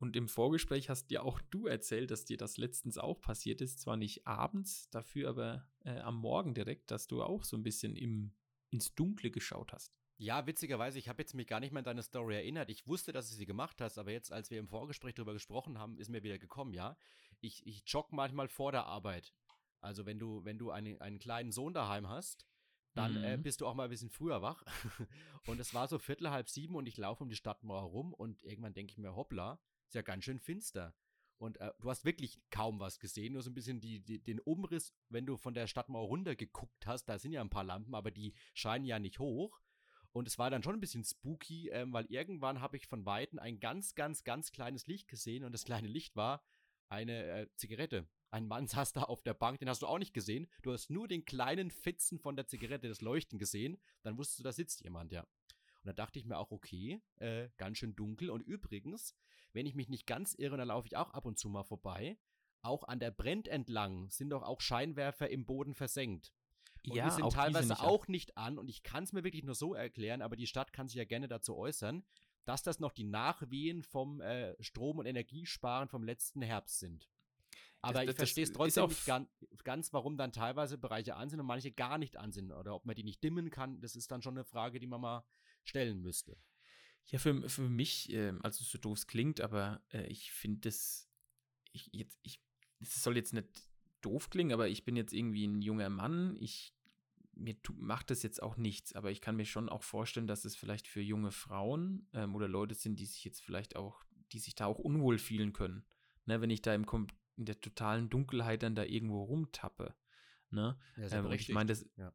Und 0.02 0.16
im 0.16 0.26
Vorgespräch 0.26 0.88
hast 0.88 1.12
ja 1.12 1.22
auch 1.22 1.40
du 1.52 1.68
erzählt, 1.68 2.10
dass 2.10 2.24
dir 2.24 2.36
das 2.36 2.56
letztens 2.56 2.98
auch 2.98 3.20
passiert 3.20 3.60
ist. 3.60 3.78
Zwar 3.78 3.96
nicht 3.96 4.26
abends, 4.26 4.90
dafür 4.90 5.28
aber 5.28 5.64
äh, 5.84 6.00
am 6.00 6.16
Morgen 6.16 6.54
direkt, 6.54 6.90
dass 6.90 7.06
du 7.06 7.22
auch 7.22 7.44
so 7.44 7.56
ein 7.56 7.62
bisschen 7.62 7.94
im, 7.94 8.34
ins 8.70 8.96
Dunkle 8.96 9.30
geschaut 9.30 9.72
hast. 9.72 9.94
Ja, 10.16 10.44
witzigerweise, 10.44 10.98
ich 10.98 11.08
habe 11.08 11.22
jetzt 11.22 11.34
mich 11.34 11.46
gar 11.46 11.60
nicht 11.60 11.70
mehr 11.70 11.78
an 11.78 11.84
deine 11.84 12.02
Story 12.02 12.34
erinnert. 12.34 12.68
Ich 12.68 12.84
wusste, 12.88 13.12
dass 13.12 13.30
du 13.30 13.36
sie 13.36 13.46
gemacht 13.46 13.80
hast, 13.80 13.96
aber 13.96 14.10
jetzt, 14.10 14.32
als 14.32 14.50
wir 14.50 14.58
im 14.58 14.66
Vorgespräch 14.66 15.14
darüber 15.14 15.34
gesprochen 15.34 15.78
haben, 15.78 15.96
ist 15.96 16.08
mir 16.08 16.24
wieder 16.24 16.40
gekommen, 16.40 16.74
ja. 16.74 16.96
Ich, 17.40 17.64
ich 17.64 17.84
jogge 17.86 18.16
manchmal 18.16 18.48
vor 18.48 18.72
der 18.72 18.86
Arbeit. 18.86 19.32
Also 19.80 20.04
wenn 20.04 20.18
du, 20.18 20.44
wenn 20.44 20.58
du 20.58 20.72
einen, 20.72 21.00
einen 21.00 21.20
kleinen 21.20 21.52
Sohn 21.52 21.74
daheim 21.74 22.08
hast, 22.08 22.44
dann 22.94 23.14
äh, 23.14 23.18
mhm. 23.18 23.24
äh, 23.24 23.36
bist 23.36 23.60
du 23.60 23.68
auch 23.68 23.74
mal 23.74 23.84
ein 23.84 23.90
bisschen 23.90 24.10
früher 24.10 24.42
wach. 24.42 24.64
und 25.46 25.60
es 25.60 25.74
war 25.74 25.86
so 25.86 26.00
viertel, 26.00 26.30
halb 26.30 26.48
sieben 26.48 26.74
und 26.74 26.88
ich 26.88 26.96
laufe 26.96 27.22
um 27.22 27.30
die 27.30 27.36
Stadtmauer 27.36 27.82
rum 27.82 28.12
und 28.12 28.42
irgendwann 28.42 28.74
denke 28.74 28.90
ich 28.90 28.98
mir, 28.98 29.14
hoppla, 29.14 29.60
ist 29.92 29.94
ja 29.94 30.02
ganz 30.02 30.24
schön 30.24 30.40
finster. 30.40 30.94
Und 31.36 31.60
äh, 31.60 31.70
du 31.80 31.90
hast 31.90 32.04
wirklich 32.04 32.40
kaum 32.50 32.80
was 32.80 32.98
gesehen, 32.98 33.34
nur 33.34 33.42
so 33.42 33.50
ein 33.50 33.54
bisschen 33.54 33.80
die, 33.80 34.00
die, 34.00 34.22
den 34.22 34.40
Umriss, 34.40 34.94
wenn 35.10 35.26
du 35.26 35.36
von 35.36 35.54
der 35.54 35.66
Stadtmauer 35.66 36.06
runter 36.06 36.34
geguckt 36.34 36.86
hast, 36.86 37.06
da 37.06 37.18
sind 37.18 37.32
ja 37.32 37.42
ein 37.42 37.50
paar 37.50 37.64
Lampen, 37.64 37.94
aber 37.94 38.10
die 38.10 38.32
scheinen 38.54 38.86
ja 38.86 38.98
nicht 38.98 39.18
hoch. 39.18 39.60
Und 40.12 40.28
es 40.28 40.38
war 40.38 40.50
dann 40.50 40.62
schon 40.62 40.74
ein 40.74 40.80
bisschen 40.80 41.04
spooky, 41.04 41.68
ähm, 41.70 41.92
weil 41.92 42.06
irgendwann 42.06 42.60
habe 42.60 42.76
ich 42.76 42.86
von 42.86 43.04
Weitem 43.04 43.38
ein 43.38 43.60
ganz, 43.60 43.94
ganz, 43.94 44.24
ganz 44.24 44.52
kleines 44.52 44.86
Licht 44.86 45.08
gesehen 45.08 45.44
und 45.44 45.52
das 45.52 45.64
kleine 45.64 45.88
Licht 45.88 46.16
war 46.16 46.42
eine 46.88 47.24
äh, 47.24 47.48
Zigarette. 47.56 48.08
Ein 48.30 48.46
Mann 48.46 48.66
saß 48.68 48.92
da 48.92 49.02
auf 49.02 49.22
der 49.22 49.34
Bank, 49.34 49.58
den 49.58 49.68
hast 49.68 49.82
du 49.82 49.86
auch 49.86 49.98
nicht 49.98 50.14
gesehen. 50.14 50.48
Du 50.62 50.72
hast 50.72 50.90
nur 50.90 51.06
den 51.06 51.26
kleinen 51.26 51.70
Fitzen 51.70 52.18
von 52.18 52.36
der 52.36 52.46
Zigarette, 52.46 52.88
das 52.88 53.02
Leuchten 53.02 53.38
gesehen. 53.38 53.78
Dann 54.02 54.16
wusstest 54.16 54.38
du, 54.38 54.44
da 54.44 54.52
sitzt 54.52 54.82
jemand, 54.82 55.12
ja. 55.12 55.22
Und 55.22 55.88
da 55.88 55.92
dachte 55.92 56.18
ich 56.18 56.24
mir 56.24 56.38
auch, 56.38 56.50
okay, 56.50 57.02
äh, 57.16 57.48
ganz 57.56 57.78
schön 57.78 57.96
dunkel. 57.96 58.30
Und 58.30 58.42
übrigens, 58.42 59.16
wenn 59.52 59.66
ich 59.66 59.74
mich 59.74 59.88
nicht 59.88 60.06
ganz 60.06 60.34
irre, 60.34 60.56
dann 60.56 60.68
laufe 60.68 60.86
ich 60.86 60.96
auch 60.96 61.10
ab 61.10 61.26
und 61.26 61.38
zu 61.38 61.48
mal 61.48 61.64
vorbei. 61.64 62.18
Auch 62.62 62.84
an 62.84 63.00
der 63.00 63.10
Brent 63.10 63.48
entlang 63.48 64.10
sind 64.10 64.30
doch 64.30 64.42
auch 64.42 64.60
Scheinwerfer 64.60 65.28
im 65.30 65.44
Boden 65.44 65.74
versenkt. 65.74 66.32
Und 66.86 66.96
ja, 66.96 67.04
die 67.04 67.10
sind 67.10 67.32
teilweise 67.32 67.68
nicht 67.68 67.80
auch 67.80 68.08
nicht 68.08 68.36
an. 68.36 68.58
Und 68.58 68.68
ich 68.68 68.82
kann 68.82 69.04
es 69.04 69.12
mir 69.12 69.24
wirklich 69.24 69.44
nur 69.44 69.54
so 69.54 69.74
erklären, 69.74 70.22
aber 70.22 70.36
die 70.36 70.46
Stadt 70.46 70.72
kann 70.72 70.88
sich 70.88 70.96
ja 70.96 71.04
gerne 71.04 71.28
dazu 71.28 71.56
äußern, 71.56 72.04
dass 72.44 72.62
das 72.62 72.80
noch 72.80 72.92
die 72.92 73.04
Nachwehen 73.04 73.82
vom 73.82 74.20
äh, 74.20 74.60
Strom- 74.62 74.98
und 74.98 75.06
Energiesparen 75.06 75.88
vom 75.88 76.02
letzten 76.02 76.42
Herbst 76.42 76.80
sind. 76.80 77.08
Aber 77.82 78.04
das, 78.04 78.10
ich 78.10 78.16
verstehe 78.16 78.44
es 78.44 78.52
trotzdem 78.52 78.86
nicht 78.86 79.06
ganz, 79.06 79.28
ganz, 79.64 79.92
warum 79.92 80.16
dann 80.16 80.32
teilweise 80.32 80.78
Bereiche 80.78 81.16
an 81.16 81.28
sind 81.28 81.40
und 81.40 81.46
manche 81.46 81.72
gar 81.72 81.98
nicht 81.98 82.16
an 82.16 82.30
sind. 82.30 82.52
Oder 82.52 82.74
ob 82.74 82.84
man 82.84 82.94
die 82.94 83.02
nicht 83.02 83.22
dimmen 83.24 83.50
kann, 83.50 83.80
das 83.80 83.96
ist 83.96 84.10
dann 84.10 84.22
schon 84.22 84.34
eine 84.34 84.44
Frage, 84.44 84.78
die 84.78 84.86
man 84.86 85.00
mal 85.00 85.24
stellen 85.64 86.00
müsste. 86.00 86.36
Ja, 87.06 87.18
für, 87.18 87.48
für 87.48 87.68
mich, 87.68 88.12
äh, 88.12 88.32
also 88.42 88.64
so 88.64 88.78
doof 88.78 88.98
es 88.98 89.06
klingt, 89.06 89.40
aber 89.40 89.82
äh, 89.92 90.06
ich 90.06 90.32
finde 90.32 90.60
das, 90.60 91.10
ich, 91.72 91.90
jetzt, 91.92 92.18
ich, 92.22 92.40
es 92.80 93.02
soll 93.02 93.16
jetzt 93.16 93.34
nicht 93.34 93.48
doof 94.00 94.30
klingen, 94.30 94.52
aber 94.52 94.68
ich 94.68 94.84
bin 94.84 94.96
jetzt 94.96 95.12
irgendwie 95.12 95.46
ein 95.46 95.62
junger 95.62 95.90
Mann. 95.90 96.36
Ich 96.40 96.74
mir 97.34 97.56
macht 97.74 98.10
das 98.10 98.22
jetzt 98.22 98.42
auch 98.42 98.56
nichts, 98.56 98.94
aber 98.94 99.10
ich 99.10 99.20
kann 99.20 99.36
mir 99.36 99.46
schon 99.46 99.68
auch 99.68 99.82
vorstellen, 99.82 100.26
dass 100.26 100.44
es 100.44 100.56
vielleicht 100.56 100.86
für 100.86 101.00
junge 101.00 101.32
Frauen 101.32 102.06
ähm, 102.12 102.34
oder 102.34 102.48
Leute 102.48 102.74
sind, 102.74 102.98
die 102.98 103.06
sich 103.06 103.24
jetzt 103.24 103.42
vielleicht 103.42 103.76
auch, 103.76 104.04
die 104.32 104.38
sich 104.38 104.54
da 104.54 104.66
auch 104.66 104.78
unwohl 104.78 105.18
fühlen 105.18 105.52
können. 105.52 105.84
Ne, 106.26 106.40
wenn 106.40 106.50
ich 106.50 106.62
da 106.62 106.74
im, 106.74 106.86
in 107.36 107.44
der 107.46 107.60
totalen 107.60 108.10
Dunkelheit 108.10 108.62
dann 108.62 108.74
da 108.74 108.84
irgendwo 108.84 109.24
rumtappe. 109.24 109.94
Ne? 110.50 110.78
Ja, 110.96 111.18
ähm, 111.18 111.32
ich 111.32 111.48
meine, 111.48 111.68
das 111.68 111.88
ja. 111.96 112.12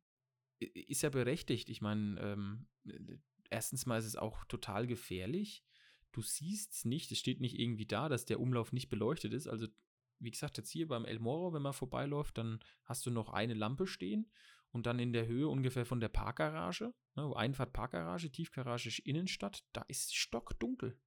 ist 0.60 1.02
ja 1.02 1.10
berechtigt. 1.10 1.70
Ich 1.70 1.82
meine, 1.82 2.20
ähm, 2.22 2.68
erstens 3.50 3.86
mal 3.86 4.00
ist 4.00 4.06
es 4.06 4.16
auch 4.16 4.46
total 4.46 4.88
gefährlich. 4.88 5.64
Du 6.12 6.22
siehst 6.22 6.74
es 6.74 6.86
nicht, 6.86 7.12
es 7.12 7.20
steht 7.20 7.42
nicht 7.42 7.60
irgendwie 7.60 7.86
da, 7.86 8.10
dass 8.10 8.26
der 8.26 8.40
Umlauf 8.40 8.74
nicht 8.74 8.90
beleuchtet 8.90 9.34
ist. 9.34 9.48
Also 9.48 9.68
wie 10.20 10.32
gesagt, 10.32 10.58
jetzt 10.58 10.72
hier 10.72 10.88
beim 10.88 11.06
El 11.06 11.20
Moro, 11.20 11.54
wenn 11.54 11.62
man 11.62 11.74
vorbeiläuft, 11.74 12.38
dann 12.38 12.60
hast 12.86 13.06
du 13.06 13.12
noch 13.12 13.30
eine 13.30 13.54
Lampe 13.54 13.86
stehen 13.86 14.30
und 14.72 14.86
dann 14.86 15.00
in 15.00 15.14
der 15.14 15.28
Höhe 15.28 15.48
ungefähr 15.48 15.86
von 15.86 16.00
der 16.00 16.10
Parkgarage, 16.10 16.94
ne, 17.16 17.36
Einfahrt 17.36 17.74
Parkgarage, 17.74 18.32
Tiefgarage 18.32 19.02
Innenstadt, 19.04 19.64
da 19.74 19.84
ist 19.88 20.16
stockdunkel. 20.16 20.98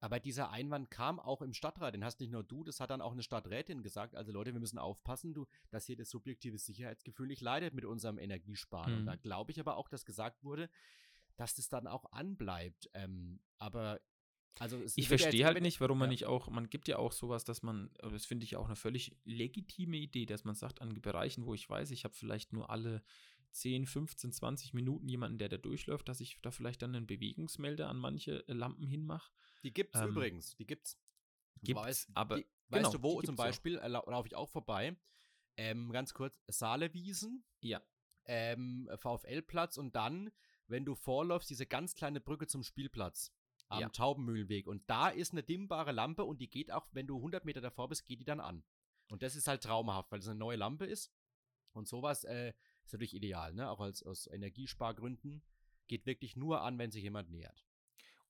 Aber 0.00 0.18
dieser 0.18 0.50
Einwand 0.50 0.90
kam 0.90 1.20
auch 1.20 1.42
im 1.42 1.54
Stadtrat, 1.54 1.94
den 1.94 2.04
hast 2.04 2.18
nicht 2.18 2.32
nur 2.32 2.42
du, 2.42 2.64
das 2.64 2.80
hat 2.80 2.90
dann 2.90 3.00
auch 3.00 3.12
eine 3.12 3.22
Stadträtin 3.22 3.84
gesagt. 3.84 4.16
Also 4.16 4.32
Leute, 4.32 4.52
wir 4.52 4.58
müssen 4.58 4.78
aufpassen, 4.78 5.32
du, 5.32 5.46
dass 5.70 5.86
hier 5.86 5.96
das 5.96 6.10
subjektive 6.10 6.58
Sicherheitsgefühl 6.58 7.28
nicht 7.28 7.40
leidet 7.40 7.72
mit 7.72 7.84
unserem 7.84 8.18
Energiesparen. 8.18 8.92
Mhm. 8.92 8.98
Und 8.98 9.06
da 9.06 9.14
glaube 9.14 9.52
ich 9.52 9.60
aber 9.60 9.76
auch, 9.76 9.88
dass 9.88 10.04
gesagt 10.04 10.42
wurde, 10.42 10.68
dass 11.36 11.54
das 11.54 11.68
dann 11.68 11.86
auch 11.86 12.12
anbleibt. 12.12 12.90
Ähm, 12.94 13.40
aber 13.58 14.00
also 14.58 14.82
ich 14.96 15.08
verstehe 15.08 15.46
halt 15.46 15.60
nicht, 15.62 15.80
warum 15.80 15.98
man 15.98 16.08
ja. 16.08 16.12
nicht 16.12 16.26
auch, 16.26 16.48
man 16.50 16.68
gibt 16.68 16.86
ja 16.86 16.98
auch 16.98 17.12
sowas, 17.12 17.44
dass 17.44 17.62
man, 17.62 17.90
das 18.02 18.26
finde 18.26 18.44
ich 18.44 18.56
auch 18.56 18.66
eine 18.66 18.76
völlig 18.76 19.16
legitime 19.24 19.96
Idee, 19.96 20.26
dass 20.26 20.44
man 20.44 20.54
sagt, 20.54 20.82
an 20.82 21.00
Bereichen, 21.00 21.46
wo 21.46 21.54
ich 21.54 21.68
weiß, 21.68 21.90
ich 21.90 22.04
habe 22.04 22.14
vielleicht 22.14 22.52
nur 22.52 22.68
alle 22.68 23.02
10, 23.52 23.86
15, 23.86 24.32
20 24.32 24.74
Minuten 24.74 25.08
jemanden, 25.08 25.38
der 25.38 25.48
da 25.48 25.56
durchläuft, 25.56 26.08
dass 26.08 26.20
ich 26.20 26.40
da 26.42 26.50
vielleicht 26.50 26.82
dann 26.82 26.94
einen 26.94 27.06
Bewegungsmelder 27.06 27.88
an 27.88 27.98
manche 27.98 28.46
äh, 28.48 28.52
Lampen 28.52 28.86
hinmache. 28.86 29.32
Die 29.62 29.72
gibt's 29.72 29.98
ähm, 30.00 30.10
übrigens, 30.10 30.56
die 30.56 30.66
gibt's. 30.66 30.98
Gibt 31.62 31.78
weißt, 31.78 32.10
aber 32.14 32.36
die, 32.36 32.46
genau, 32.70 32.84
weißt 32.84 32.94
du 32.94 33.02
wo 33.02 33.22
zum 33.22 33.36
Beispiel 33.36 33.78
äh, 33.78 33.88
laufe 33.88 34.26
ich 34.26 34.34
auch 34.34 34.48
vorbei? 34.48 34.96
Ähm, 35.56 35.92
ganz 35.92 36.14
kurz 36.14 36.40
Saalewiesen. 36.48 37.44
Ja. 37.60 37.82
Ähm, 38.24 38.88
VfL-Platz 38.96 39.76
und 39.76 39.94
dann, 39.94 40.30
wenn 40.68 40.84
du 40.84 40.94
vorläufst, 40.94 41.50
diese 41.50 41.66
ganz 41.66 41.94
kleine 41.94 42.20
Brücke 42.20 42.46
zum 42.46 42.62
Spielplatz 42.62 43.32
am 43.68 43.80
ja. 43.80 43.88
Taubenmühlenweg. 43.88 44.66
Und 44.66 44.88
da 44.88 45.08
ist 45.08 45.32
eine 45.32 45.42
dimmbare 45.42 45.92
Lampe 45.92 46.24
und 46.24 46.40
die 46.40 46.48
geht 46.48 46.70
auch, 46.70 46.86
wenn 46.92 47.06
du 47.06 47.16
100 47.16 47.44
Meter 47.44 47.60
davor 47.60 47.88
bist, 47.88 48.06
geht 48.06 48.20
die 48.20 48.24
dann 48.24 48.40
an. 48.40 48.62
Und 49.10 49.22
das 49.22 49.36
ist 49.36 49.48
halt 49.48 49.62
traumhaft, 49.62 50.10
weil 50.12 50.20
es 50.20 50.28
eine 50.28 50.38
neue 50.38 50.56
Lampe 50.56 50.86
ist. 50.86 51.12
Und 51.72 51.88
sowas 51.88 52.24
äh, 52.24 52.52
ist 52.84 52.92
natürlich 52.92 53.14
ideal, 53.14 53.54
ne? 53.54 53.70
Auch 53.70 53.80
als, 53.80 54.02
aus 54.02 54.26
Energiespargründen. 54.26 55.42
Geht 55.88 56.06
wirklich 56.06 56.36
nur 56.36 56.62
an, 56.62 56.78
wenn 56.78 56.90
sich 56.90 57.02
jemand 57.02 57.30
nähert. 57.30 57.66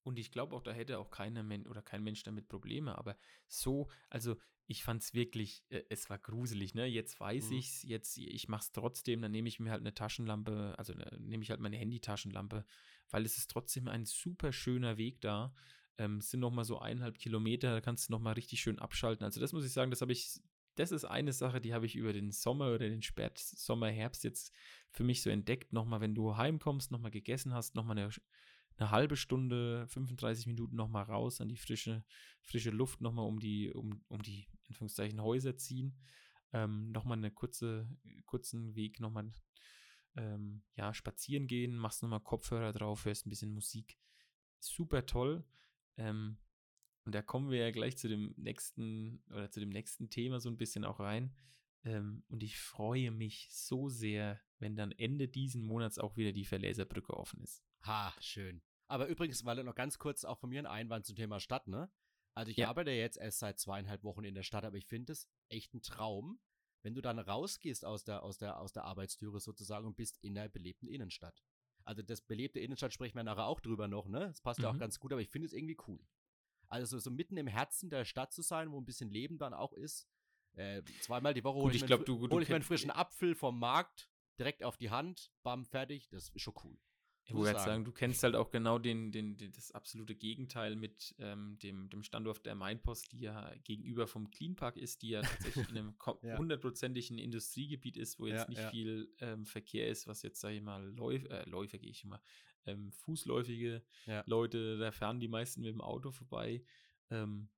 Und 0.02 0.18
ich 0.18 0.30
glaube 0.30 0.56
auch, 0.56 0.62
da 0.62 0.72
hätte 0.72 0.98
auch 0.98 1.10
keiner 1.10 1.42
Men 1.42 1.66
oder 1.66 1.82
kein 1.82 2.02
Mensch 2.02 2.22
damit 2.22 2.48
Probleme. 2.48 2.98
Aber 2.98 3.16
so, 3.46 3.88
also 4.10 4.36
ich 4.66 4.84
fand 4.84 5.02
es 5.02 5.14
wirklich, 5.14 5.64
äh, 5.68 5.82
es 5.88 6.08
war 6.10 6.18
gruselig, 6.18 6.74
ne? 6.74 6.86
Jetzt 6.86 7.18
weiß 7.20 7.50
mhm. 7.50 7.58
ich's, 7.58 7.82
jetzt, 7.82 8.16
ich 8.16 8.48
mache 8.48 8.62
es 8.62 8.72
trotzdem, 8.72 9.22
dann 9.22 9.32
nehme 9.32 9.48
ich 9.48 9.60
mir 9.60 9.70
halt 9.70 9.80
eine 9.80 9.94
Taschenlampe, 9.94 10.74
also 10.78 10.94
ne, 10.94 11.18
nehme 11.20 11.42
ich 11.42 11.50
halt 11.50 11.60
meine 11.60 11.76
Handytaschenlampe, 11.76 12.64
weil 13.10 13.24
es 13.24 13.38
ist 13.38 13.50
trotzdem 13.50 13.88
ein 13.88 14.04
super 14.04 14.52
schöner 14.52 14.96
Weg 14.96 15.20
da. 15.20 15.54
Ähm, 15.98 16.18
es 16.18 16.30
sind 16.30 16.40
nochmal 16.40 16.64
so 16.64 16.78
eineinhalb 16.78 17.18
Kilometer, 17.18 17.72
da 17.72 17.80
kannst 17.80 18.08
du 18.08 18.12
nochmal 18.12 18.34
richtig 18.34 18.60
schön 18.60 18.78
abschalten. 18.78 19.24
Also 19.24 19.40
das 19.40 19.52
muss 19.52 19.64
ich 19.64 19.72
sagen, 19.72 19.90
das 19.90 20.00
habe 20.00 20.12
ich, 20.12 20.40
das 20.76 20.90
ist 20.90 21.04
eine 21.04 21.32
Sache, 21.32 21.60
die 21.60 21.74
habe 21.74 21.86
ich 21.86 21.96
über 21.96 22.12
den 22.12 22.30
Sommer 22.30 22.68
oder 22.68 22.88
den 22.88 23.02
Spätsommer, 23.02 23.88
Herbst 23.88 24.24
jetzt 24.24 24.52
für 24.90 25.04
mich 25.04 25.22
so 25.22 25.28
entdeckt. 25.28 25.72
Nochmal, 25.72 26.00
wenn 26.00 26.14
du 26.14 26.36
heimkommst, 26.36 26.90
nochmal 26.90 27.10
gegessen 27.10 27.52
hast, 27.52 27.74
nochmal 27.74 27.98
eine 27.98 28.10
eine 28.76 28.90
halbe 28.90 29.16
Stunde, 29.16 29.86
35 29.88 30.46
Minuten 30.46 30.76
nochmal 30.76 31.04
raus 31.04 31.40
an 31.40 31.48
die 31.48 31.56
frische, 31.56 32.04
frische 32.42 32.70
Luft, 32.70 33.00
nochmal 33.00 33.26
um 33.26 33.38
die, 33.38 33.70
um, 33.72 34.02
um 34.08 34.22
die, 34.22 34.46
Anführungszeichen, 34.68 35.22
Häuser 35.22 35.56
ziehen. 35.56 35.94
Ähm, 36.52 36.90
nochmal 36.92 37.18
einen 37.18 37.34
kurze, 37.34 37.88
kurzen 38.26 38.74
Weg, 38.74 39.00
nochmal 39.00 39.30
ähm, 40.16 40.62
ja, 40.76 40.92
spazieren 40.92 41.46
gehen, 41.46 41.76
machst 41.76 42.02
nochmal 42.02 42.20
Kopfhörer 42.20 42.72
drauf, 42.72 43.04
hörst 43.04 43.26
ein 43.26 43.30
bisschen 43.30 43.52
Musik. 43.52 43.98
Super 44.58 45.06
toll. 45.06 45.44
Ähm, 45.96 46.38
und 47.04 47.14
da 47.14 47.22
kommen 47.22 47.50
wir 47.50 47.58
ja 47.58 47.70
gleich 47.70 47.96
zu 47.96 48.08
dem 48.08 48.34
nächsten 48.36 49.22
oder 49.30 49.50
zu 49.50 49.60
dem 49.60 49.70
nächsten 49.70 50.08
Thema 50.10 50.40
so 50.40 50.48
ein 50.48 50.56
bisschen 50.56 50.84
auch 50.84 51.00
rein. 51.00 51.34
Ähm, 51.84 52.22
und 52.28 52.42
ich 52.42 52.58
freue 52.58 53.10
mich 53.10 53.48
so 53.50 53.88
sehr, 53.88 54.40
wenn 54.58 54.76
dann 54.76 54.92
Ende 54.92 55.28
diesen 55.28 55.64
Monats 55.64 55.98
auch 55.98 56.16
wieder 56.16 56.32
die 56.32 56.44
Verleserbrücke 56.44 57.14
offen 57.14 57.42
ist. 57.42 57.64
Ha, 57.84 58.14
schön. 58.20 58.62
Aber 58.88 59.06
übrigens, 59.08 59.44
weil 59.44 59.62
noch 59.64 59.74
ganz 59.74 59.98
kurz 59.98 60.24
auch 60.24 60.38
von 60.38 60.50
mir 60.50 60.60
ein 60.60 60.66
Einwand 60.66 61.06
zum 61.06 61.16
Thema 61.16 61.40
Stadt, 61.40 61.66
ne? 61.66 61.90
Also 62.34 62.50
ich 62.50 62.58
ja. 62.58 62.68
arbeite 62.68 62.90
jetzt 62.90 63.18
erst 63.18 63.40
seit 63.40 63.58
zweieinhalb 63.58 64.04
Wochen 64.04 64.24
in 64.24 64.34
der 64.34 64.42
Stadt, 64.42 64.64
aber 64.64 64.76
ich 64.76 64.86
finde 64.86 65.12
es 65.12 65.28
echt 65.48 65.74
ein 65.74 65.82
Traum, 65.82 66.40
wenn 66.82 66.94
du 66.94 67.02
dann 67.02 67.18
rausgehst 67.18 67.84
aus 67.84 68.04
der, 68.04 68.22
aus 68.22 68.38
der, 68.38 68.58
aus 68.58 68.72
der 68.72 68.84
Arbeitstüre 68.84 69.40
sozusagen 69.40 69.86
und 69.86 69.96
bist 69.96 70.18
in 70.22 70.34
der 70.34 70.48
belebten 70.48 70.88
Innenstadt. 70.88 71.42
Also 71.84 72.02
das 72.02 72.20
belebte 72.20 72.60
Innenstadt 72.60 72.92
sprechen 72.92 73.16
wir 73.16 73.24
nachher 73.24 73.46
auch 73.46 73.60
drüber 73.60 73.88
noch, 73.88 74.08
ne? 74.08 74.20
Das 74.28 74.40
passt 74.40 74.60
mhm. 74.60 74.64
ja 74.64 74.70
auch 74.70 74.74
mhm. 74.74 74.80
ganz 74.80 74.98
gut, 74.98 75.12
aber 75.12 75.20
ich 75.20 75.28
finde 75.28 75.46
es 75.46 75.52
irgendwie 75.52 75.76
cool. 75.88 76.00
Also 76.68 76.98
so 76.98 77.10
mitten 77.10 77.36
im 77.36 77.46
Herzen 77.46 77.90
der 77.90 78.04
Stadt 78.04 78.32
zu 78.32 78.40
sein, 78.40 78.72
wo 78.72 78.78
ein 78.78 78.86
bisschen 78.86 79.10
Leben 79.10 79.36
dann 79.36 79.52
auch 79.52 79.72
ist. 79.72 80.08
Äh, 80.54 80.82
zweimal 81.00 81.34
die 81.34 81.44
Woche 81.44 81.58
hole 81.58 81.74
ich, 81.74 81.82
ich, 81.82 81.86
glaub, 81.86 82.04
du, 82.04 82.26
du 82.26 82.34
hol 82.34 82.42
ich 82.42 82.48
meinen 82.48 82.62
frischen 82.62 82.90
Apfel 82.90 83.34
vom 83.34 83.58
Markt 83.58 84.10
direkt 84.38 84.64
auf 84.64 84.76
die 84.76 84.90
Hand, 84.90 85.32
bam, 85.42 85.64
fertig. 85.64 86.08
Das 86.08 86.30
ist 86.30 86.40
schon 86.40 86.54
cool. 86.64 86.78
Ich 87.24 87.34
wollte 87.34 87.52
sagen. 87.52 87.64
sagen, 87.64 87.84
du 87.84 87.92
kennst 87.92 88.22
halt 88.24 88.34
auch 88.34 88.50
genau 88.50 88.78
den, 88.78 89.12
den, 89.12 89.36
den 89.36 89.52
das 89.52 89.70
absolute 89.72 90.14
Gegenteil 90.14 90.74
mit 90.74 91.14
ähm, 91.18 91.56
dem, 91.62 91.88
dem 91.88 92.02
Standort 92.02 92.44
der 92.44 92.56
Mainpost, 92.56 93.12
die 93.12 93.20
ja 93.20 93.52
gegenüber 93.62 94.06
vom 94.08 94.30
Cleanpark 94.30 94.76
ist, 94.76 95.02
die 95.02 95.10
ja 95.10 95.22
tatsächlich 95.22 95.68
in 95.68 95.78
einem 95.78 95.94
hundertprozentigen 96.38 97.18
ja. 97.18 97.24
Industriegebiet 97.24 97.96
ist, 97.96 98.18
wo 98.18 98.26
jetzt 98.26 98.42
ja, 98.42 98.48
nicht 98.48 98.58
ja. 98.58 98.70
viel 98.70 99.14
ähm, 99.20 99.46
Verkehr 99.46 99.88
ist, 99.88 100.06
was 100.06 100.22
jetzt, 100.22 100.40
sage 100.40 100.56
ich 100.56 100.62
mal, 100.62 100.84
Läuf, 100.96 101.24
äh, 101.26 101.48
Läufer 101.48 101.78
gehe 101.78 101.90
ich 101.90 102.02
immer, 102.02 102.20
ähm, 102.66 102.92
fußläufige 102.92 103.82
Leute, 104.26 104.78
da 104.78 104.90
fahren 104.92 105.20
die 105.20 105.28
meisten 105.28 105.60
mit 105.60 105.70
dem 105.70 105.80
Auto 105.80 106.10
vorbei. 106.10 106.64
Ähm, 107.10 107.48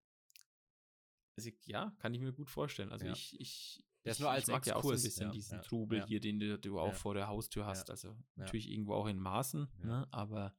also, 1.36 1.50
ja, 1.64 1.94
kann 1.98 2.14
ich 2.14 2.20
mir 2.20 2.32
gut 2.32 2.50
vorstellen. 2.50 2.92
Also 2.92 3.06
ich, 3.06 3.38
ich, 3.40 3.84
der 4.04 4.12
ist 4.12 4.20
nur 4.20 4.30
als 4.30 4.48
ich 4.48 4.52
mag 4.52 4.66
ja 4.66 4.76
auch 4.76 4.82
so 4.82 4.90
ein 4.90 5.02
bisschen 5.02 5.28
ja, 5.28 5.32
diesen 5.32 5.56
ja, 5.56 5.62
Trubel 5.62 5.98
ja. 5.98 6.06
hier, 6.06 6.20
den 6.20 6.38
du, 6.38 6.58
du 6.58 6.78
auch 6.78 6.94
vor 6.94 7.14
der 7.14 7.28
Haustür 7.28 7.66
hast. 7.66 7.90
Also 7.90 8.16
natürlich 8.36 8.70
irgendwo 8.70 8.94
auch 8.94 9.06
in 9.06 9.18
Maßen, 9.18 9.68
ne? 9.82 10.06
aber 10.10 10.54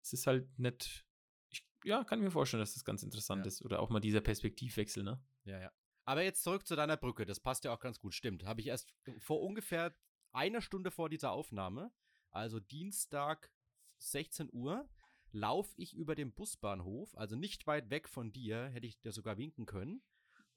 es 0.00 0.12
ist 0.12 0.26
halt 0.26 0.58
nicht. 0.58 1.04
Ich, 1.50 1.66
ja, 1.84 2.04
kann 2.04 2.20
mir 2.20 2.30
vorstellen, 2.30 2.60
dass 2.60 2.74
das 2.74 2.84
ganz 2.84 3.02
interessant 3.02 3.46
ist. 3.46 3.62
Oder 3.62 3.80
auch 3.80 3.90
mal 3.90 4.00
dieser 4.00 4.20
Perspektivwechsel, 4.20 5.02
ne? 5.02 5.22
Ja, 5.44 5.60
ja. 5.60 5.72
Aber 6.04 6.22
jetzt 6.22 6.42
zurück 6.42 6.66
zu 6.66 6.74
deiner 6.74 6.96
Brücke. 6.96 7.26
Das 7.26 7.40
passt 7.40 7.64
ja 7.64 7.72
auch 7.72 7.80
ganz 7.80 7.98
gut. 7.98 8.14
Stimmt. 8.14 8.44
Habe 8.44 8.60
ich 8.60 8.68
erst 8.68 8.94
vor 9.18 9.42
ungefähr 9.42 9.94
einer 10.32 10.60
Stunde 10.60 10.90
vor 10.90 11.08
dieser 11.08 11.32
Aufnahme, 11.32 11.92
also 12.30 12.60
Dienstag 12.60 13.50
16 13.98 14.48
Uhr, 14.52 14.88
laufe 15.30 15.74
ich 15.76 15.94
über 15.94 16.14
den 16.14 16.32
Busbahnhof, 16.32 17.16
also 17.16 17.36
nicht 17.36 17.66
weit 17.66 17.90
weg 17.90 18.08
von 18.08 18.32
dir, 18.32 18.68
hätte 18.68 18.86
ich 18.86 18.98
dir 19.00 19.12
sogar 19.12 19.36
winken 19.36 19.66
können. 19.66 20.02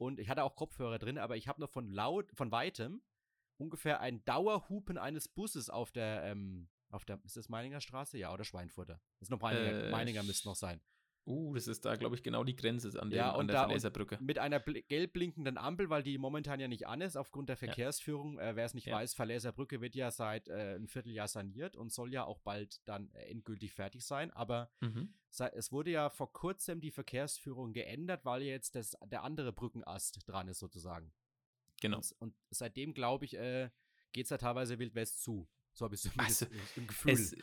Und 0.02 0.20
ich 0.20 0.30
hatte 0.30 0.44
auch 0.44 0.56
Kopfhörer 0.56 0.98
drin, 0.98 1.20
aber 1.20 1.38
ich 1.38 1.48
habe 1.48 1.62
noch 1.62 1.70
von 1.70 1.88
laut, 1.88 2.32
von 2.34 2.52
weitem 2.52 3.04
ungefähr 3.58 4.00
ein 4.00 4.26
Dauerhupen 4.26 4.98
eines 4.98 5.28
Busses 5.28 5.70
auf 5.70 5.92
der, 5.92 6.24
ähm, 6.24 6.70
auf 6.90 7.06
der, 7.06 7.20
ist 7.24 7.38
das 7.38 7.50
Meininger 7.50 7.80
Straße? 7.82 8.18
Ja, 8.18 8.34
oder 8.34 8.44
Schweinfurter. 8.44 9.00
Das 9.20 9.28
ist 9.28 9.30
noch 9.30 9.40
Meininger, 9.40 9.84
äh, 9.84 9.92
Meininger 9.92 10.24
müsste 10.24 10.48
noch 10.48 10.56
sein. 10.56 10.82
Uh, 11.26 11.54
das 11.54 11.68
ist 11.68 11.86
da, 11.86 11.96
glaube 11.96 12.16
ich, 12.16 12.24
genau 12.24 12.44
die 12.44 12.56
Grenze 12.56 13.00
an, 13.00 13.12
dem, 13.12 13.18
ja, 13.18 13.34
an 13.36 13.48
der 13.48 13.68
Laserbrücke. 13.68 14.18
Mit 14.22 14.40
einer 14.40 14.60
gelb 14.60 15.14
blinkenden 15.14 15.58
Ampel, 15.58 15.90
weil 15.90 16.02
die 16.02 16.18
momentan 16.18 16.60
ja 16.60 16.68
nicht 16.68 16.88
an 16.88 17.02
ist, 17.02 17.16
aufgrund 17.16 17.50
der 17.50 17.58
Verkehrsführung. 17.58 18.38
Ja. 18.38 18.50
Äh, 18.50 18.56
Wer 18.56 18.66
es 18.66 18.74
nicht 18.74 18.88
ja. 18.88 18.96
weiß, 18.96 19.14
Verläserbrücke 19.14 19.82
wird 19.82 19.96
ja 19.96 20.10
seit 20.10 20.48
äh, 20.48 20.76
ein 20.76 20.88
Vierteljahr 20.88 21.28
saniert 21.28 21.76
und 21.76 21.92
soll 21.92 22.12
ja 22.12 22.24
auch 22.24 22.40
bald 22.40 22.82
dann 22.88 23.12
äh, 23.14 23.30
endgültig 23.30 23.72
fertig 23.72 24.04
sein. 24.04 24.32
Aber 24.32 24.72
mhm. 24.80 25.14
es 25.30 25.72
wurde 25.72 25.92
ja 25.92 26.10
vor 26.10 26.34
kurzem 26.34 26.82
die 26.82 26.92
Verkehrsführung 26.92 27.74
geändert, 27.74 28.26
weil 28.26 28.42
jetzt 28.42 28.76
das, 28.76 28.98
der 29.06 29.24
andere 29.24 29.54
Brückenast 29.54 30.28
dran 30.28 30.48
ist, 30.48 30.60
sozusagen. 30.60 31.14
Genau. 31.82 31.98
Und, 31.98 32.16
und 32.20 32.36
seitdem, 32.50 32.94
glaube 32.96 33.26
ich, 33.26 33.36
äh, 33.38 33.70
geht 34.12 34.26
es 34.26 34.32
ja 34.32 34.38
teilweise 34.38 34.80
Wild 34.80 34.96
West 34.96 35.22
zu. 35.22 35.48
So 35.74 35.86
habe 35.86 35.96
ich 35.96 36.02
so 36.02 36.10
also, 36.18 36.46
ein 36.78 36.88
Gefühl. 36.88 37.12
Es, 37.12 37.36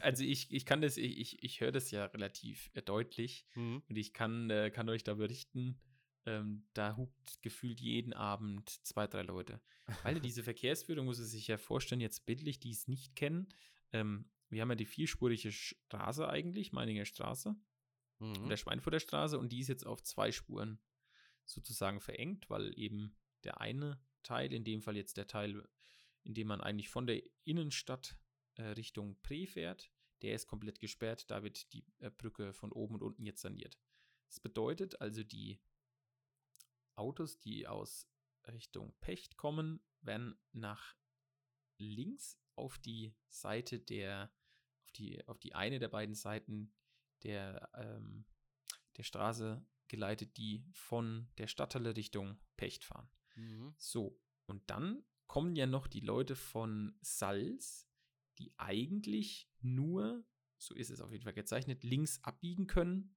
also 0.00 0.22
ich, 0.22 0.52
ich 0.52 0.64
kann 0.64 0.80
das, 0.80 0.96
ich, 0.96 1.42
ich 1.42 1.60
höre 1.60 1.72
das 1.72 1.90
ja 1.90 2.04
relativ 2.06 2.70
äh, 2.74 2.82
deutlich 2.82 3.46
mhm. 3.54 3.82
und 3.88 3.96
ich 3.96 4.12
kann, 4.12 4.48
äh, 4.50 4.70
kann 4.70 4.88
euch 4.88 5.02
da 5.02 5.14
berichten, 5.14 5.80
ähm, 6.26 6.66
da 6.72 6.96
hupt 6.96 7.42
gefühlt 7.42 7.80
jeden 7.80 8.12
Abend 8.12 8.70
zwei, 8.86 9.06
drei 9.06 9.22
Leute. 9.22 9.60
Weil 10.02 10.20
diese 10.20 10.42
Verkehrsführung 10.42 11.06
muss 11.06 11.18
man 11.18 11.26
sich 11.26 11.48
ja 11.48 11.58
vorstellen, 11.58 12.00
jetzt 12.00 12.26
bildlich, 12.26 12.60
die 12.60 12.70
es 12.70 12.88
nicht 12.88 13.16
kennen. 13.16 13.48
Ähm, 13.92 14.30
wir 14.48 14.62
haben 14.62 14.70
ja 14.70 14.76
die 14.76 14.86
vierspurige 14.86 15.50
Straße 15.50 16.28
eigentlich, 16.28 16.72
Meininger 16.72 17.04
Straße, 17.04 17.56
mhm. 18.20 18.48
der 18.48 18.56
Schweinfurter 18.56 19.00
Straße 19.00 19.38
und 19.38 19.52
die 19.52 19.60
ist 19.60 19.68
jetzt 19.68 19.86
auf 19.86 20.02
zwei 20.02 20.30
Spuren 20.32 20.78
sozusagen 21.44 22.00
verengt, 22.00 22.48
weil 22.48 22.72
eben 22.78 23.16
der 23.42 23.60
eine 23.60 24.00
Teil, 24.22 24.52
in 24.52 24.64
dem 24.64 24.80
Fall 24.80 24.96
jetzt 24.96 25.16
der 25.16 25.26
Teil 25.26 25.68
indem 26.24 26.48
man 26.48 26.60
eigentlich 26.60 26.88
von 26.88 27.06
der 27.06 27.22
Innenstadt 27.44 28.16
äh, 28.54 28.62
Richtung 28.62 29.20
Pre 29.22 29.46
fährt. 29.46 29.90
Der 30.22 30.34
ist 30.34 30.46
komplett 30.46 30.80
gesperrt, 30.80 31.30
da 31.30 31.42
wird 31.42 31.72
die 31.72 31.84
äh, 31.98 32.10
Brücke 32.10 32.52
von 32.52 32.72
oben 32.72 32.94
und 32.94 33.02
unten 33.02 33.26
jetzt 33.26 33.42
saniert. 33.42 33.78
Das 34.28 34.40
bedeutet 34.40 35.00
also, 35.00 35.22
die 35.22 35.60
Autos, 36.96 37.38
die 37.40 37.66
aus 37.66 38.08
Richtung 38.46 38.94
Pecht 39.00 39.36
kommen, 39.36 39.80
werden 40.00 40.38
nach 40.52 40.96
links 41.78 42.38
auf 42.56 42.78
die 42.78 43.14
Seite 43.28 43.80
der, 43.80 44.32
auf 44.82 44.92
die, 44.92 45.26
auf 45.26 45.38
die 45.38 45.54
eine 45.54 45.78
der 45.78 45.88
beiden 45.88 46.14
Seiten 46.14 46.72
der, 47.22 47.70
ähm, 47.74 48.24
der 48.96 49.02
Straße 49.02 49.66
geleitet, 49.88 50.36
die 50.36 50.64
von 50.72 51.28
der 51.38 51.48
Stadthalle 51.48 51.96
Richtung 51.96 52.38
Pecht 52.56 52.84
fahren. 52.84 53.10
Mhm. 53.34 53.74
So, 53.76 54.20
und 54.46 54.68
dann 54.70 55.04
kommen 55.26 55.56
ja 55.56 55.66
noch 55.66 55.86
die 55.86 56.00
Leute 56.00 56.36
von 56.36 56.96
Salz, 57.00 57.88
die 58.38 58.52
eigentlich 58.56 59.50
nur, 59.60 60.24
so 60.58 60.74
ist 60.74 60.90
es 60.90 61.00
auf 61.00 61.12
jeden 61.12 61.24
Fall 61.24 61.34
gezeichnet, 61.34 61.84
links 61.84 62.22
abbiegen 62.22 62.66
können, 62.66 63.16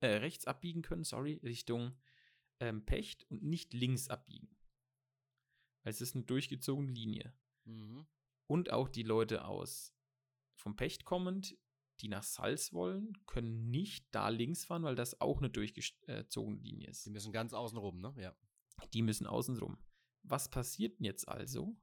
äh, 0.00 0.16
rechts 0.16 0.46
abbiegen 0.46 0.82
können, 0.82 1.04
sorry, 1.04 1.40
Richtung 1.42 1.96
ähm, 2.60 2.84
Pecht 2.84 3.28
und 3.30 3.42
nicht 3.42 3.74
links 3.74 4.08
abbiegen. 4.08 4.56
Weil 5.82 5.92
es 5.92 6.00
ist 6.00 6.14
eine 6.14 6.24
durchgezogene 6.24 6.92
Linie. 6.92 7.34
Mhm. 7.64 8.06
Und 8.46 8.70
auch 8.70 8.88
die 8.88 9.02
Leute 9.02 9.44
aus 9.44 9.94
vom 10.54 10.76
Pecht 10.76 11.04
kommend, 11.04 11.56
die 12.00 12.08
nach 12.08 12.22
Salz 12.22 12.72
wollen, 12.72 13.16
können 13.26 13.70
nicht 13.70 14.06
da 14.14 14.28
links 14.28 14.64
fahren, 14.64 14.82
weil 14.82 14.94
das 14.94 15.20
auch 15.20 15.38
eine 15.38 15.50
durchgezogene 15.50 16.58
Linie 16.58 16.88
ist. 16.90 17.06
Die 17.06 17.10
müssen 17.10 17.32
ganz 17.32 17.52
außen 17.52 17.78
rum, 17.78 18.00
ne? 18.00 18.14
Ja. 18.16 18.36
Die 18.92 19.02
müssen 19.02 19.26
außen 19.26 19.58
rum. 19.58 19.78
Was 20.22 20.50
passiert 20.50 20.98
denn 20.98 21.06
jetzt 21.06 21.28
also? 21.28 21.76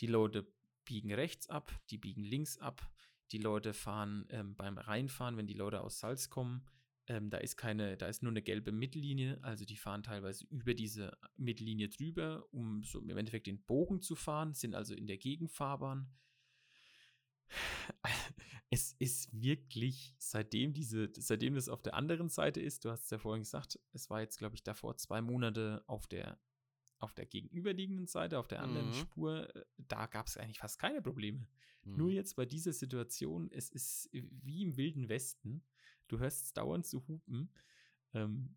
Die 0.00 0.06
Leute 0.06 0.52
biegen 0.84 1.12
rechts 1.12 1.48
ab, 1.48 1.72
die 1.90 1.98
biegen 1.98 2.22
links 2.22 2.58
ab, 2.58 2.88
die 3.32 3.38
Leute 3.38 3.74
fahren 3.74 4.26
ähm, 4.30 4.54
beim 4.56 4.78
Reinfahren, 4.78 5.36
wenn 5.36 5.46
die 5.46 5.54
Leute 5.54 5.80
aus 5.80 5.98
Salz 5.98 6.30
kommen, 6.30 6.64
ähm, 7.08 7.30
da 7.30 7.38
ist 7.38 7.56
keine, 7.56 7.96
da 7.96 8.06
ist 8.06 8.22
nur 8.22 8.30
eine 8.30 8.42
gelbe 8.42 8.70
Mittellinie, 8.70 9.38
also 9.42 9.64
die 9.64 9.76
fahren 9.76 10.02
teilweise 10.02 10.46
über 10.50 10.74
diese 10.74 11.16
Mittellinie 11.36 11.88
drüber, 11.88 12.46
um 12.52 12.82
so 12.82 13.00
im 13.00 13.16
Endeffekt 13.16 13.46
den 13.46 13.62
Bogen 13.64 14.02
zu 14.02 14.14
fahren, 14.14 14.52
sind 14.52 14.74
also 14.74 14.94
in 14.94 15.06
der 15.06 15.18
Gegenfahrbahn. 15.18 16.08
Es 18.70 18.92
ist 18.98 19.30
wirklich, 19.32 20.14
seitdem 20.18 20.74
diese, 20.74 21.10
seitdem 21.16 21.54
das 21.54 21.70
auf 21.70 21.80
der 21.80 21.94
anderen 21.94 22.28
Seite 22.28 22.60
ist, 22.60 22.84
du 22.84 22.90
hast 22.90 23.04
es 23.04 23.10
ja 23.10 23.16
vorhin 23.16 23.42
gesagt, 23.42 23.80
es 23.94 24.10
war 24.10 24.20
jetzt, 24.20 24.36
glaube 24.36 24.56
ich, 24.56 24.62
davor 24.62 24.94
zwei 24.98 25.22
Monate 25.22 25.82
auf 25.86 26.06
der 26.06 26.38
auf 26.98 27.14
der 27.14 27.26
gegenüberliegenden 27.26 28.06
Seite, 28.06 28.38
auf 28.38 28.48
der 28.48 28.62
anderen 28.62 28.88
mhm. 28.88 28.94
Spur, 28.94 29.54
äh, 29.54 29.64
da 29.76 30.06
gab 30.06 30.26
es 30.26 30.36
eigentlich 30.36 30.58
fast 30.58 30.78
keine 30.78 31.02
Probleme. 31.02 31.46
Mhm. 31.84 31.96
Nur 31.96 32.10
jetzt 32.10 32.36
bei 32.36 32.44
dieser 32.44 32.72
Situation, 32.72 33.50
es 33.52 33.70
ist 33.70 34.10
wie 34.12 34.62
im 34.62 34.76
Wilden 34.76 35.08
Westen. 35.08 35.62
Du 36.08 36.18
hörst 36.18 36.44
es 36.44 36.52
dauernd 36.52 36.86
zu 36.86 37.06
hupen. 37.06 37.50
Ähm, 38.14 38.56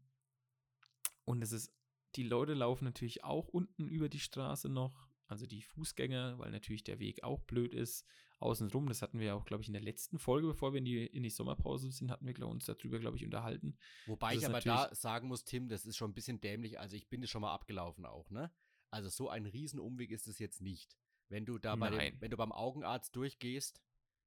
und 1.26 1.42
es 1.42 1.52
ist, 1.52 1.74
die 2.16 2.24
Leute 2.24 2.54
laufen 2.54 2.86
natürlich 2.86 3.24
auch 3.24 3.48
unten 3.48 3.88
über 3.88 4.10
die 4.10 4.20
Straße 4.20 4.70
noch, 4.70 5.10
also 5.28 5.46
die 5.46 5.62
Fußgänger, 5.62 6.40
weil 6.40 6.52
natürlich 6.52 6.84
der 6.84 7.00
Weg 7.00 7.24
auch 7.24 7.42
blöd 7.42 7.74
ist. 7.74 8.06
Außenrum, 8.42 8.88
das 8.88 9.02
hatten 9.02 9.20
wir 9.20 9.28
ja 9.28 9.34
auch, 9.36 9.46
glaube 9.46 9.62
ich, 9.62 9.68
in 9.68 9.74
der 9.74 9.82
letzten 9.82 10.18
Folge, 10.18 10.48
bevor 10.48 10.74
wir 10.74 10.80
in 10.80 10.86
die, 10.86 11.06
in 11.06 11.24
die 11.24 11.30
Sommerpause 11.30 11.92
sind, 11.92 12.10
hatten 12.10 12.26
wir 12.26 12.34
glaub, 12.34 12.52
uns 12.52 12.66
darüber, 12.66 13.00
glaube 13.00 13.18
ich, 13.18 13.24
unterhalten. 13.24 13.78
Wobei 14.08 14.36
ich 14.36 14.46
aber 14.46 14.62
da 14.62 14.94
sagen 14.94 15.28
muss, 15.28 15.44
Tim, 15.46 15.70
das 15.70 15.86
ist 15.86 15.98
schon 15.98 16.12
ein 16.12 16.14
bisschen 16.14 16.42
dämlich. 16.42 16.80
Also 16.80 16.96
ich 16.96 17.08
bin 17.10 17.22
das 17.22 17.30
schon 17.30 17.42
mal 17.42 17.54
abgelaufen 17.54 18.06
auch, 18.06 18.30
ne? 18.32 18.52
Also 18.90 19.10
so 19.10 19.30
ein 19.30 19.46
Riesenumweg 19.46 20.12
ist 20.12 20.28
es 20.28 20.40
jetzt 20.40 20.62
nicht. 20.62 20.98
Wenn 21.30 21.46
du 21.46 21.60
da 21.60 21.76
bei 21.76 21.90
dem, 21.90 22.20
wenn 22.20 22.32
du 22.32 22.36
beim 22.36 22.52
Augenarzt 22.52 23.16
durchgehst 23.16 23.82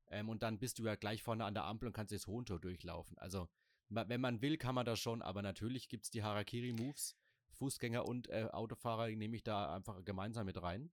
ähm, 0.09 0.29
und 0.29 0.43
dann 0.43 0.59
bist 0.59 0.79
du 0.79 0.85
ja 0.85 0.95
gleich 0.95 1.23
vorne 1.23 1.45
an 1.45 1.53
der 1.53 1.65
Ampel 1.65 1.89
und 1.89 1.93
kannst 1.93 2.13
das 2.13 2.27
Hohentor 2.27 2.61
durchlaufen. 2.61 3.19
Also 3.19 3.49
wenn 3.91 4.21
man 4.21 4.41
will, 4.41 4.57
kann 4.57 4.75
man 4.75 4.87
das 4.87 5.01
schon, 5.01 5.21
aber 5.21 5.43
natürlich 5.43 5.89
gibt 5.89 6.05
es 6.05 6.11
die 6.11 6.23
Harakiri-Moves. 6.23 7.17
Fußgänger 7.55 8.07
und 8.07 8.29
äh, 8.31 8.49
Autofahrer 8.51 9.09
nehme 9.09 9.37
ich 9.37 9.45
da 9.45 9.75
einfach 9.75 10.05
gemeinsam 10.05 10.47
mit 10.47 10.61
rein. 10.61 10.91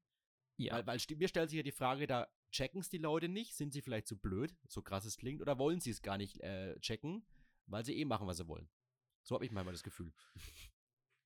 Ja. 0.57 0.73
Weil, 0.73 0.87
weil 0.87 1.17
mir 1.17 1.27
stellt 1.27 1.49
sich 1.49 1.57
ja 1.57 1.63
die 1.63 1.71
Frage, 1.71 2.07
da 2.07 2.27
checken 2.51 2.81
es 2.81 2.89
die 2.89 2.97
Leute 2.97 3.29
nicht? 3.29 3.55
Sind 3.55 3.73
sie 3.73 3.81
vielleicht 3.81 4.07
zu 4.07 4.17
blöd, 4.17 4.55
so 4.67 4.81
krass 4.81 5.05
es 5.05 5.17
klingt, 5.17 5.41
oder 5.41 5.57
wollen 5.57 5.79
sie 5.79 5.91
es 5.91 6.01
gar 6.01 6.17
nicht 6.17 6.39
äh, 6.41 6.79
checken, 6.79 7.25
weil 7.65 7.85
sie 7.85 7.97
eh 7.97 8.05
machen, 8.05 8.27
was 8.27 8.37
sie 8.37 8.47
wollen? 8.47 8.69
So 9.23 9.35
habe 9.35 9.45
ich 9.45 9.51
manchmal 9.51 9.73
das 9.73 9.83
Gefühl. 9.83 10.13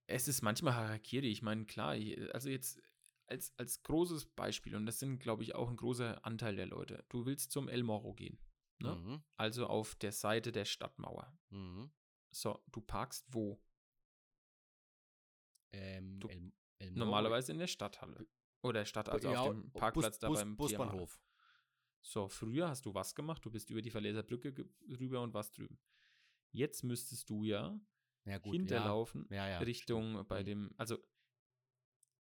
Es 0.07 0.27
ist 0.27 0.41
manchmal 0.41 0.75
Harakiri. 0.75 1.29
Ich 1.29 1.41
meine, 1.41 1.65
klar, 1.65 1.95
also 2.31 2.49
jetzt 2.49 2.81
als, 3.27 3.57
als 3.57 3.81
großes 3.83 4.27
Beispiel, 4.27 4.75
und 4.75 4.85
das 4.85 4.99
sind, 4.99 5.19
glaube 5.19 5.43
ich, 5.43 5.55
auch 5.55 5.69
ein 5.69 5.77
großer 5.77 6.23
Anteil 6.25 6.55
der 6.55 6.67
Leute. 6.67 7.05
Du 7.09 7.25
willst 7.25 7.51
zum 7.51 7.67
El 7.69 7.83
Moro 7.83 8.13
gehen. 8.13 8.39
Ne? 8.79 8.95
Mhm. 8.95 9.23
Also 9.37 9.67
auf 9.67 9.95
der 9.95 10.11
Seite 10.11 10.51
der 10.51 10.65
Stadtmauer. 10.65 11.37
Mhm. 11.49 11.91
So, 12.31 12.61
du 12.71 12.81
parkst 12.81 13.25
wo? 13.29 13.61
Ähm, 15.71 16.19
du, 16.19 16.27
El, 16.27 16.53
El 16.79 16.91
normalerweise 16.91 17.51
in 17.51 17.57
der 17.57 17.67
Stadthalle. 17.67 18.27
Oder 18.65 18.85
Stadt, 18.85 19.09
also 19.09 19.31
ja, 19.31 19.41
auf 19.41 19.51
dem 19.51 19.71
Parkplatz 19.71 20.19
Bus, 20.19 20.19
da 20.19 20.43
beim 20.43 20.57
Busbahnhof. 20.57 21.21
So, 22.01 22.27
früher 22.27 22.67
hast 22.67 22.85
du 22.85 22.93
was 22.93 23.13
gemacht? 23.13 23.45
Du 23.45 23.51
bist 23.51 23.69
über 23.69 23.81
die 23.81 23.91
Verleser 23.91 24.23
Brücke 24.23 24.53
rüber 24.99 25.21
und 25.21 25.33
was 25.33 25.51
drüben. 25.51 25.79
Jetzt 26.51 26.83
müsstest 26.83 27.29
du 27.29 27.43
ja, 27.43 27.79
ja 28.25 28.39
gut, 28.39 28.55
hinterlaufen 28.55 29.27
ja. 29.29 29.59
Richtung 29.59 30.25
bei 30.27 30.41
mhm. 30.41 30.45
dem, 30.45 30.73
also 30.77 30.97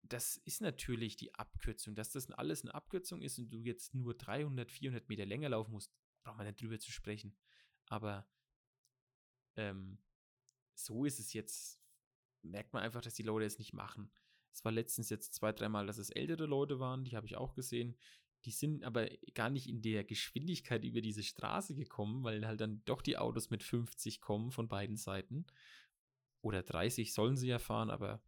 das 0.03 0.39
ist 0.39 0.61
natürlich 0.61 1.17
die 1.17 1.35
Abkürzung. 1.35 1.95
Dass 1.95 2.13
das 2.13 2.31
alles 2.31 2.63
eine 2.63 2.75
Abkürzung 2.75 3.21
ist 3.21 3.39
und 3.39 3.51
du 3.51 3.63
jetzt 3.63 3.95
nur 3.95 4.15
300, 4.15 4.71
400 4.71 5.09
Meter 5.09 5.27
länger 5.27 5.51
laufen 5.51 5.73
musst, 5.73 5.93
braucht 6.23 6.39
man 6.39 6.47
nicht 6.47 6.61
drüber 6.61 6.79
zu 6.79 6.91
sprechen. 6.91 7.37
Aber 7.87 8.27
ähm, 9.57 9.99
so 10.75 11.05
ist 11.05 11.21
es 11.21 11.33
jetzt, 11.33 11.83
merkt 12.43 12.73
man 12.73 12.83
einfach, 12.83 13.03
dass 13.03 13.15
die 13.15 13.23
Leute 13.23 13.45
es 13.45 13.59
nicht 13.59 13.75
machen. 13.75 14.11
Es 14.53 14.65
war 14.65 14.73
letztens 14.73 15.11
jetzt 15.11 15.35
zwei, 15.35 15.53
dreimal, 15.53 15.87
dass 15.87 15.99
es 15.99 16.11
ältere 16.11 16.47
Leute 16.47 16.81
waren, 16.81 17.05
die 17.05 17.17
habe 17.17 17.27
ich 17.27 17.37
auch 17.37 17.55
gesehen. 17.55 17.97
Die 18.45 18.51
sind 18.51 18.85
aber 18.85 19.09
gar 19.35 19.51
nicht 19.51 19.69
in 19.69 19.83
der 19.83 20.03
Geschwindigkeit 20.03 20.85
über 20.85 21.01
diese 21.01 21.23
Straße 21.23 21.75
gekommen, 21.75 22.25
weil 22.25 22.47
halt 22.47 22.61
dann 22.61 22.83
doch 22.85 23.03
die 23.03 23.19
Autos 23.19 23.51
mit 23.51 23.63
50 23.63 24.21
kommen 24.21 24.51
von 24.51 24.69
beiden 24.69 24.97
Seiten. 24.97 25.47
Oder 26.41 26.63
30 26.63 27.13
sollen 27.13 27.37
sie 27.37 27.49
ja 27.49 27.59
fahren, 27.59 27.91
aber 27.91 28.23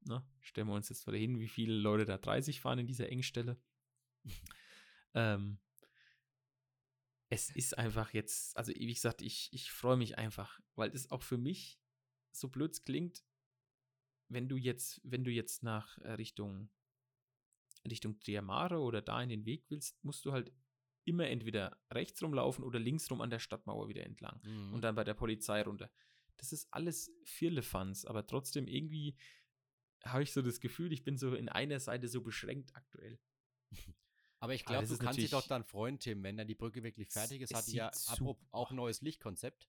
ne, 0.00 0.24
stellen 0.40 0.68
wir 0.68 0.74
uns 0.74 0.88
jetzt 0.88 1.06
wieder 1.06 1.18
hin, 1.18 1.38
wie 1.38 1.48
viele 1.48 1.74
Leute 1.74 2.06
da 2.06 2.16
30 2.16 2.60
fahren 2.60 2.78
in 2.78 2.86
dieser 2.86 3.10
Engstelle. 3.10 3.60
ähm, 5.14 5.58
es 7.30 7.50
ist 7.50 7.76
einfach 7.76 8.14
jetzt, 8.14 8.56
also 8.56 8.72
wie 8.74 8.92
gesagt, 8.92 9.20
ich, 9.20 9.50
ich 9.52 9.70
freue 9.70 9.98
mich 9.98 10.16
einfach, 10.16 10.60
weil 10.76 10.90
es 10.90 11.10
auch 11.10 11.22
für 11.22 11.36
mich, 11.36 11.78
so 12.30 12.48
blöd 12.48 12.84
klingt, 12.84 13.24
wenn 14.28 14.48
du 14.48 14.56
jetzt, 14.56 15.00
wenn 15.04 15.24
du 15.24 15.30
jetzt 15.30 15.62
nach 15.62 15.98
äh, 15.98 16.12
Richtung, 16.12 16.70
Richtung 17.88 18.18
Triamare 18.20 18.78
oder 18.78 19.02
da 19.02 19.22
in 19.22 19.28
den 19.28 19.46
Weg 19.46 19.64
willst, 19.68 20.02
musst 20.04 20.24
du 20.24 20.32
halt 20.32 20.52
immer 21.04 21.26
entweder 21.26 21.80
rechts 21.90 22.22
rumlaufen 22.22 22.64
oder 22.64 22.78
links 22.78 23.10
rum 23.10 23.22
an 23.22 23.30
der 23.30 23.38
Stadtmauer 23.38 23.88
wieder 23.88 24.04
entlang 24.04 24.40
mhm. 24.44 24.74
und 24.74 24.82
dann 24.82 24.94
bei 24.94 25.04
der 25.04 25.14
Polizei 25.14 25.62
runter. 25.62 25.90
Das 26.36 26.52
ist 26.52 26.68
alles 26.70 27.10
Firlefanz, 27.24 28.04
aber 28.04 28.26
trotzdem 28.26 28.68
irgendwie 28.68 29.16
habe 30.04 30.22
ich 30.22 30.32
so 30.32 30.42
das 30.42 30.60
Gefühl, 30.60 30.92
ich 30.92 31.02
bin 31.02 31.16
so 31.16 31.34
in 31.34 31.48
einer 31.48 31.80
Seite 31.80 32.08
so 32.08 32.22
beschränkt 32.22 32.74
aktuell. 32.76 33.18
Aber 34.40 34.54
ich 34.54 34.64
glaube, 34.64 34.86
du 34.86 34.96
kannst 34.98 35.18
dich 35.18 35.30
doch 35.30 35.48
dann 35.48 35.64
freuen, 35.64 35.98
Tim, 35.98 36.22
wenn 36.22 36.36
dann 36.36 36.46
die 36.46 36.54
Brücke 36.54 36.84
wirklich 36.84 37.08
fertig 37.10 37.40
ist, 37.40 37.52
hat 37.52 37.66
die 37.66 37.72
ja 37.72 37.90
auch 38.52 38.70
ein 38.70 38.76
neues 38.76 39.00
Lichtkonzept. 39.00 39.68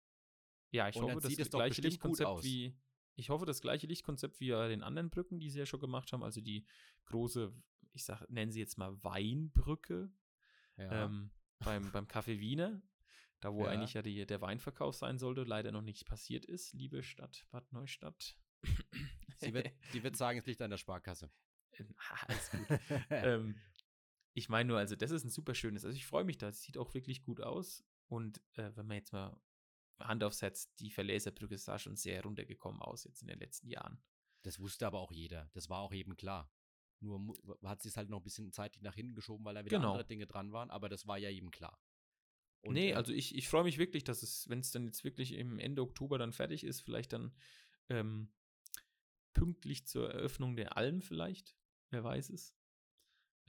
Ja, 0.69 0.87
ich 0.87 0.95
hoffe, 0.97 1.19
das, 1.19 1.35
das 1.35 1.49
gleiche 1.49 1.81
Lichtkonzept 1.81 2.43
wie 2.43 2.77
ich 3.19 3.29
hoffe, 3.29 3.45
das 3.45 3.61
gleiche 3.61 3.85
Lichtkonzept 3.85 4.39
wie 4.39 4.51
bei 4.51 4.69
den 4.69 4.81
anderen 4.81 5.09
Brücken, 5.09 5.39
die 5.39 5.49
sie 5.49 5.59
ja 5.59 5.65
schon 5.65 5.81
gemacht 5.81 6.13
haben, 6.13 6.23
also 6.23 6.39
die 6.39 6.65
große, 7.05 7.53
ich 7.91 8.05
sag, 8.05 8.27
nennen 8.29 8.51
sie 8.51 8.59
jetzt 8.59 8.77
mal 8.77 9.03
Weinbrücke 9.03 10.09
ja. 10.77 11.05
ähm, 11.05 11.31
beim, 11.59 11.91
beim 11.91 12.05
Café 12.05 12.39
Wiener, 12.39 12.81
da 13.41 13.53
wo 13.53 13.65
ja. 13.65 13.71
eigentlich 13.71 13.93
ja 13.93 14.01
die, 14.01 14.25
der 14.25 14.41
Weinverkauf 14.41 14.95
sein 14.95 15.19
sollte, 15.19 15.43
leider 15.43 15.71
noch 15.71 15.81
nicht 15.81 16.05
passiert 16.05 16.45
ist, 16.45 16.73
liebe 16.73 17.03
Stadt 17.03 17.45
Bad 17.51 17.71
Neustadt. 17.73 18.37
Sie 19.37 19.53
wird, 19.53 19.69
die 19.93 20.03
wird 20.03 20.15
sagen, 20.15 20.39
es 20.39 20.45
liegt 20.45 20.61
an 20.61 20.71
der 20.71 20.77
Sparkasse. 20.77 21.29
Alles 22.25 22.51
gut. 22.51 22.79
ähm, 23.09 23.55
ich 24.33 24.47
meine 24.47 24.69
nur, 24.69 24.77
also 24.77 24.95
das 24.95 25.11
ist 25.11 25.25
ein 25.25 25.29
super 25.29 25.55
schönes, 25.55 25.83
also 25.83 25.95
ich 25.95 26.05
freue 26.05 26.23
mich 26.23 26.37
da, 26.37 26.47
es 26.47 26.61
sieht 26.61 26.77
auch 26.77 26.93
wirklich 26.93 27.21
gut 27.21 27.41
aus. 27.41 27.83
Und 28.07 28.41
äh, 28.53 28.71
wenn 28.75 28.87
man 28.87 28.97
jetzt 28.97 29.13
mal 29.13 29.39
Hand 29.99 30.23
aufs 30.23 30.41
Herz, 30.41 30.73
die 30.75 30.91
Verleserbrücke 30.91 31.57
sah 31.57 31.79
schon 31.79 31.95
sehr 31.95 32.23
runtergekommen 32.23 32.81
aus 32.81 33.03
jetzt 33.03 33.21
in 33.21 33.27
den 33.27 33.39
letzten 33.39 33.69
Jahren. 33.69 34.01
Das 34.43 34.59
wusste 34.59 34.87
aber 34.87 34.99
auch 34.99 35.11
jeder. 35.11 35.49
Das 35.53 35.69
war 35.69 35.79
auch 35.79 35.93
eben 35.93 36.15
klar. 36.15 36.51
Nur 37.01 37.33
hat 37.63 37.81
sie 37.81 37.89
es 37.89 37.97
halt 37.97 38.09
noch 38.09 38.19
ein 38.19 38.23
bisschen 38.23 38.51
zeitlich 38.51 38.81
nach 38.83 38.95
hinten 38.95 39.15
geschoben, 39.15 39.45
weil 39.45 39.55
da 39.55 39.63
wieder 39.63 39.77
genau. 39.77 39.91
andere 39.91 40.05
Dinge 40.05 40.27
dran 40.27 40.51
waren, 40.51 40.69
aber 40.69 40.89
das 40.89 41.07
war 41.07 41.17
ja 41.17 41.29
eben 41.29 41.51
klar. 41.51 41.81
Und, 42.61 42.73
nee, 42.73 42.91
äh, 42.91 42.95
also 42.95 43.13
ich, 43.13 43.35
ich 43.35 43.47
freue 43.47 43.63
mich 43.63 43.77
wirklich, 43.77 44.03
dass 44.03 44.21
es, 44.21 44.49
wenn 44.49 44.59
es 44.59 44.71
dann 44.71 44.85
jetzt 44.85 45.03
wirklich 45.03 45.33
im 45.33 45.59
Ende 45.59 45.81
Oktober 45.81 46.17
dann 46.17 46.33
fertig 46.33 46.63
ist, 46.63 46.81
vielleicht 46.81 47.13
dann 47.13 47.33
ähm, 47.87 48.31
pünktlich 49.33 49.87
zur 49.87 50.11
Eröffnung 50.11 50.55
der 50.55 50.75
Alm 50.75 51.01
vielleicht. 51.01 51.55
Wer 51.89 52.03
weiß 52.03 52.29
es. 52.31 52.55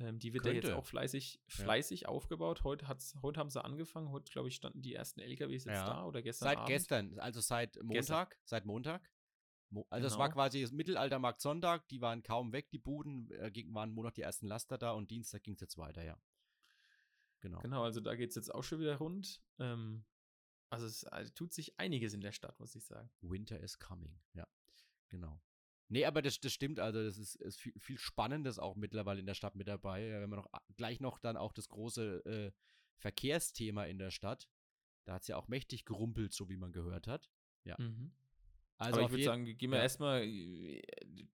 Ähm, 0.01 0.19
die 0.19 0.33
wird 0.33 0.45
Könnte. 0.45 0.61
ja 0.61 0.69
jetzt 0.69 0.79
auch 0.79 0.87
fleißig, 0.87 1.41
fleißig 1.47 2.03
ja. 2.03 2.09
aufgebaut. 2.09 2.65
Heute, 2.65 2.89
hat's, 2.89 3.15
heute 3.23 3.39
haben 3.39 3.51
sie 3.51 3.63
angefangen. 3.63 4.11
Heute, 4.11 4.33
glaube 4.33 4.49
ich, 4.49 4.57
standen 4.57 4.81
die 4.81 4.95
ersten 4.95 5.21
LKWs 5.21 5.65
jetzt 5.65 5.77
ja. 5.77 5.87
da 5.87 6.05
oder 6.05 6.23
gestern 6.23 6.49
Seit 6.49 6.59
Abend. 6.59 6.69
gestern, 6.69 7.19
also 7.19 7.41
seit 7.41 7.77
Montag. 7.83 8.31
Gestern. 8.31 8.47
Seit 8.47 8.65
Montag. 8.65 9.11
Mo 9.69 9.87
also 9.91 10.03
genau. 10.03 10.15
es 10.15 10.19
war 10.19 10.29
genau. 10.29 10.35
quasi 10.35 10.63
das 10.63 10.73
Mittelaltermarkt 10.73 11.41
Sonntag. 11.41 11.87
Die 11.89 12.01
waren 12.01 12.23
kaum 12.23 12.53
weg, 12.53 12.71
die 12.71 12.79
Buden. 12.79 13.31
Äh, 13.31 13.53
waren 13.69 13.93
Montag 13.93 14.15
die 14.15 14.23
ersten 14.23 14.47
Laster 14.47 14.79
da 14.79 14.93
und 14.93 15.11
Dienstag 15.11 15.43
ging 15.43 15.55
es 15.55 15.61
jetzt 15.61 15.77
weiter, 15.77 16.03
ja. 16.03 16.19
Genau. 17.41 17.61
Genau, 17.61 17.85
also 17.85 18.01
da 18.01 18.15
geht 18.17 18.31
es 18.31 18.37
jetzt 18.37 18.55
auch 18.55 18.65
schon 18.65 18.81
wieder 18.81 18.97
rund. 18.97 19.43
Ähm, 19.59 20.05
also 20.71 20.87
es 20.87 21.05
also 21.05 21.33
tut 21.33 21.53
sich 21.53 21.79
einiges 21.79 22.15
in 22.15 22.21
der 22.21 22.33
Stadt, 22.33 22.59
muss 22.59 22.75
ich 22.75 22.85
sagen. 22.85 23.11
Winter 23.21 23.61
is 23.61 23.79
coming, 23.79 24.19
ja. 24.35 24.47
Genau. 25.09 25.41
Nee, 25.91 26.05
aber 26.05 26.23
das, 26.23 26.39
das 26.41 26.53
stimmt, 26.53 26.79
also 26.79 27.03
das 27.03 27.19
ist, 27.19 27.35
ist 27.37 27.61
viel, 27.61 27.73
viel, 27.79 27.99
Spannendes 27.99 28.61
auch 28.61 28.77
mittlerweile 28.77 29.19
in 29.19 29.27
der 29.27 29.35
Stadt 29.35 29.57
mit 29.57 29.67
dabei. 29.67 30.09
Wenn 30.21 30.31
man 30.31 30.39
noch 30.39 30.49
gleich 30.77 31.01
noch 31.01 31.19
dann 31.19 31.37
auch 31.37 31.53
das 31.53 31.69
große 31.69 32.25
äh, 32.25 32.53
Verkehrsthema 32.97 33.85
in 33.85 33.99
der 33.99 34.13
Stadt. 34.13 34.49
Da 35.05 35.15
hat 35.15 35.23
es 35.23 35.29
ja 35.29 35.37
auch 35.37 35.49
mächtig 35.49 35.85
gerumpelt, 35.85 36.33
so 36.33 36.49
wie 36.49 36.57
man 36.57 36.73
gehört 36.73 37.09
hat. 37.09 37.29
Ja. 37.65 37.77
Mhm. 37.79 38.13
Also 38.77 38.99
Aber 38.99 39.07
ich 39.07 39.11
würde 39.11 39.25
sagen, 39.25 39.45
gehen 39.45 39.71
wir 39.71 39.79
ja. 39.79 39.83
erstmal, 39.83 40.27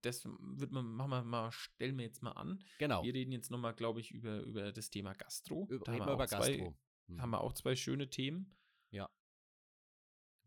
das 0.01 0.25
wird 0.25 0.71
man, 0.71 0.85
machen 0.85 1.11
wir 1.11 1.23
mal, 1.23 1.51
stellen 1.51 1.97
wir 1.97 2.03
jetzt 2.03 2.21
mal 2.23 2.31
an. 2.31 2.61
Genau. 2.79 3.03
Wir 3.03 3.13
reden 3.13 3.31
jetzt 3.31 3.51
nochmal, 3.51 3.73
glaube 3.73 4.01
ich, 4.01 4.11
über, 4.11 4.41
über 4.41 4.71
das 4.73 4.89
Thema 4.89 5.13
Gastro. 5.13 5.65
Über, 5.69 5.85
da 5.85 5.93
haben 5.93 6.05
wir 6.05 6.13
über 6.13 6.27
zwei, 6.27 6.57
Gastro. 6.57 6.77
Hm. 7.07 7.21
Haben 7.21 7.29
wir 7.29 7.41
auch 7.41 7.53
zwei 7.53 7.75
schöne 7.75 8.09
Themen. 8.09 8.57
Ja. 8.89 9.09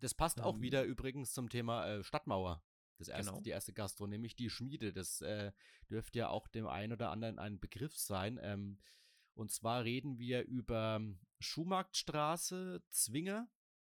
Das 0.00 0.14
passt 0.14 0.38
ähm, 0.38 0.44
auch 0.44 0.60
wieder 0.60 0.84
übrigens 0.84 1.32
zum 1.32 1.48
Thema 1.48 1.86
äh, 1.86 2.02
Stadtmauer. 2.02 2.62
Das 3.00 3.08
erste, 3.08 3.32
genau. 3.32 3.42
Die 3.42 3.50
erste 3.50 3.72
Gastro, 3.72 4.06
nämlich 4.06 4.36
die 4.36 4.50
Schmiede. 4.50 4.92
Das 4.92 5.22
äh, 5.22 5.52
dürfte 5.90 6.18
ja 6.18 6.28
auch 6.28 6.46
dem 6.48 6.66
einen 6.66 6.92
oder 6.92 7.10
anderen 7.10 7.38
ein 7.38 7.58
Begriff 7.58 7.96
sein. 7.96 8.38
Ähm, 8.42 8.78
und 9.32 9.50
zwar 9.50 9.84
reden 9.84 10.18
wir 10.18 10.44
über 10.44 11.00
Schuhmarktstraße, 11.38 12.82
Zwinger. 12.90 13.48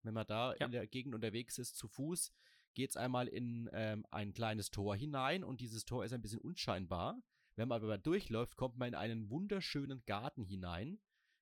Wenn 0.03 0.13
man 0.13 0.27
da 0.27 0.53
ja. 0.53 0.67
in 0.67 0.71
der 0.71 0.85
Gegend 0.85 1.15
unterwegs 1.15 1.57
ist, 1.57 1.77
zu 1.77 1.87
Fuß, 1.87 2.31
geht 2.75 2.91
es 2.91 2.97
einmal 2.97 3.27
in 3.27 3.67
ähm, 3.73 4.05
ein 4.11 4.33
kleines 4.33 4.69
Tor 4.69 4.95
hinein 4.95 5.43
und 5.43 5.61
dieses 5.61 5.83
Tor 5.85 6.05
ist 6.05 6.13
ein 6.13 6.21
bisschen 6.21 6.39
unscheinbar. 6.39 7.19
Wenn 7.55 7.69
man 7.69 7.81
aber 7.81 7.97
durchläuft, 7.97 8.55
kommt 8.55 8.77
man 8.77 8.89
in 8.89 8.95
einen 8.95 9.31
wunderschönen 9.31 10.05
Garten 10.05 10.43
hinein 10.43 10.99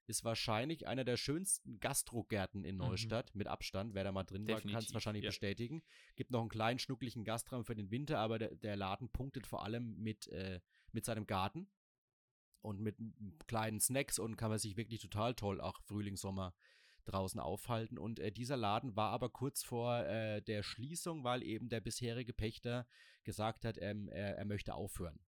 ist 0.10 0.24
wahrscheinlich 0.24 0.88
einer 0.88 1.04
der 1.04 1.18
schönsten 1.18 1.80
Gastrogärten 1.80 2.64
in 2.64 2.76
mhm. 2.76 2.82
Neustadt, 2.82 3.34
mhm. 3.34 3.40
mit 3.40 3.48
Abstand. 3.48 3.94
Wer 3.94 4.04
da 4.04 4.12
mal 4.12 4.24
drin 4.24 4.46
Definitiv, 4.46 4.66
war, 4.66 4.80
kann 4.80 4.88
es 4.88 4.94
wahrscheinlich 4.94 5.24
ja. 5.24 5.30
bestätigen. 5.30 5.84
Gibt 6.16 6.32
noch 6.32 6.42
einen 6.42 6.50
kleinen, 6.50 6.80
schnucklichen 6.80 7.24
Gastraum 7.24 7.64
für 7.64 7.76
den 7.76 7.92
Winter, 7.92 8.20
aber 8.20 8.40
der, 8.40 8.56
der 8.56 8.76
Laden 8.76 9.10
punktet 9.10 9.48
vor 9.48 9.64
allem 9.64 9.98
mit, 9.98 10.28
äh, 10.28 10.60
mit 10.92 11.06
seinem 11.06 11.28
Garten 11.28 11.70
und 12.62 12.80
mit 12.80 12.98
kleinen 13.48 13.80
Snacks 13.80 14.20
und 14.20 14.36
kann 14.36 14.50
man 14.50 14.60
sich 14.60 14.76
wirklich 14.76 15.02
total 15.02 15.36
toll, 15.36 15.62
auch 15.62 15.80
Frühling, 15.84 16.18
Sommer, 16.18 16.54
draußen 17.06 17.40
aufhalten. 17.40 17.98
Und 17.98 18.20
äh, 18.20 18.32
dieser 18.32 18.58
Laden 18.58 18.96
war 18.96 19.12
aber 19.12 19.30
kurz 19.30 19.64
vor 19.64 20.06
äh, 20.06 20.42
der 20.42 20.64
Schließung, 20.64 21.24
weil 21.24 21.44
eben 21.44 21.70
der 21.70 21.82
bisherige 21.82 22.34
Pächter 22.34 22.88
gesagt 23.24 23.66
hat, 23.66 23.78
ähm, 23.80 24.10
er, 24.10 24.38
er, 24.38 24.46
möchte 24.46 24.74
aufhören. 24.74 25.20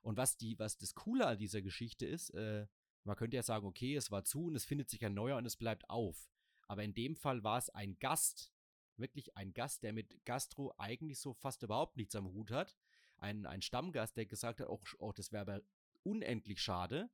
Und 0.00 0.16
was 0.16 0.36
die, 0.36 0.58
was 0.58 0.78
das 0.78 0.94
Coole 0.94 1.26
an 1.26 1.38
dieser 1.38 1.62
Geschichte 1.62 2.06
ist, 2.06 2.30
äh, 2.30 2.66
man 3.04 3.16
könnte 3.16 3.36
ja 3.36 3.42
sagen, 3.42 3.66
okay, 3.66 3.96
es 3.96 4.10
war 4.10 4.24
zu 4.24 4.46
und 4.46 4.54
es 4.54 4.64
findet 4.64 4.90
sich 4.90 5.04
ein 5.04 5.14
neuer 5.14 5.36
und 5.36 5.46
es 5.46 5.56
bleibt 5.56 5.88
auf. 5.90 6.28
Aber 6.68 6.82
in 6.84 6.94
dem 6.94 7.16
Fall 7.16 7.42
war 7.42 7.58
es 7.58 7.70
ein 7.70 7.98
Gast, 7.98 8.52
wirklich 8.96 9.36
ein 9.36 9.52
Gast, 9.52 9.82
der 9.82 9.92
mit 9.92 10.24
Gastro 10.24 10.74
eigentlich 10.78 11.18
so 11.18 11.32
fast 11.32 11.62
überhaupt 11.62 11.96
nichts 11.96 12.14
am 12.14 12.32
Hut 12.32 12.50
hat. 12.50 12.76
Ein, 13.18 13.46
ein 13.46 13.62
Stammgast, 13.62 14.16
der 14.16 14.26
gesagt 14.26 14.60
hat, 14.60 14.68
auch, 14.68 14.82
auch 14.98 15.12
das 15.12 15.32
wäre 15.32 15.42
aber 15.42 15.60
unendlich 16.02 16.60
schade. 16.60 17.10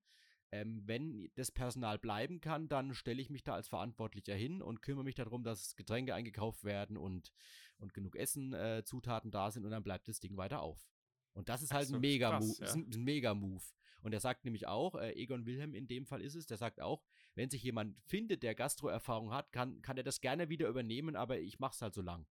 Ähm, 0.50 0.82
wenn 0.86 1.30
das 1.34 1.50
Personal 1.50 1.98
bleiben 1.98 2.40
kann, 2.40 2.68
dann 2.68 2.94
stelle 2.94 3.20
ich 3.20 3.28
mich 3.28 3.42
da 3.42 3.52
als 3.54 3.68
Verantwortlicher 3.68 4.34
hin 4.34 4.62
und 4.62 4.80
kümmere 4.80 5.04
mich 5.04 5.14
darum, 5.14 5.42
dass 5.42 5.76
Getränke 5.76 6.14
eingekauft 6.14 6.64
werden 6.64 6.96
und, 6.96 7.32
und 7.76 7.92
genug 7.92 8.16
Essen, 8.16 8.54
äh, 8.54 8.82
Zutaten 8.84 9.30
da 9.30 9.50
sind 9.50 9.66
und 9.66 9.72
dann 9.72 9.82
bleibt 9.82 10.08
das 10.08 10.20
Ding 10.20 10.38
weiter 10.38 10.62
auf. 10.62 10.88
Und 11.34 11.50
das 11.50 11.62
ist 11.62 11.72
halt 11.72 11.88
so, 11.88 11.96
ein 11.96 12.00
Mega-Move. 12.00 12.56
Ja. 12.60 12.72
Ein, 12.72 12.90
ein 12.90 13.04
Mega-Move. 13.04 13.62
Und 14.02 14.12
er 14.12 14.20
sagt 14.20 14.44
nämlich 14.44 14.66
auch, 14.66 14.94
äh, 14.94 15.12
Egon 15.12 15.46
Wilhelm 15.46 15.74
in 15.74 15.86
dem 15.86 16.06
Fall 16.06 16.22
ist 16.22 16.34
es, 16.34 16.46
der 16.46 16.56
sagt 16.56 16.80
auch, 16.80 17.02
wenn 17.34 17.50
sich 17.50 17.62
jemand 17.62 17.96
findet, 18.06 18.42
der 18.42 18.54
Gastro-Erfahrung 18.54 19.32
hat, 19.32 19.52
kann, 19.52 19.82
kann 19.82 19.96
er 19.96 20.04
das 20.04 20.20
gerne 20.20 20.48
wieder 20.48 20.68
übernehmen, 20.68 21.16
aber 21.16 21.38
ich 21.38 21.58
mach's 21.58 21.82
halt 21.82 21.94
so 21.94 22.02
lang. 22.02 22.26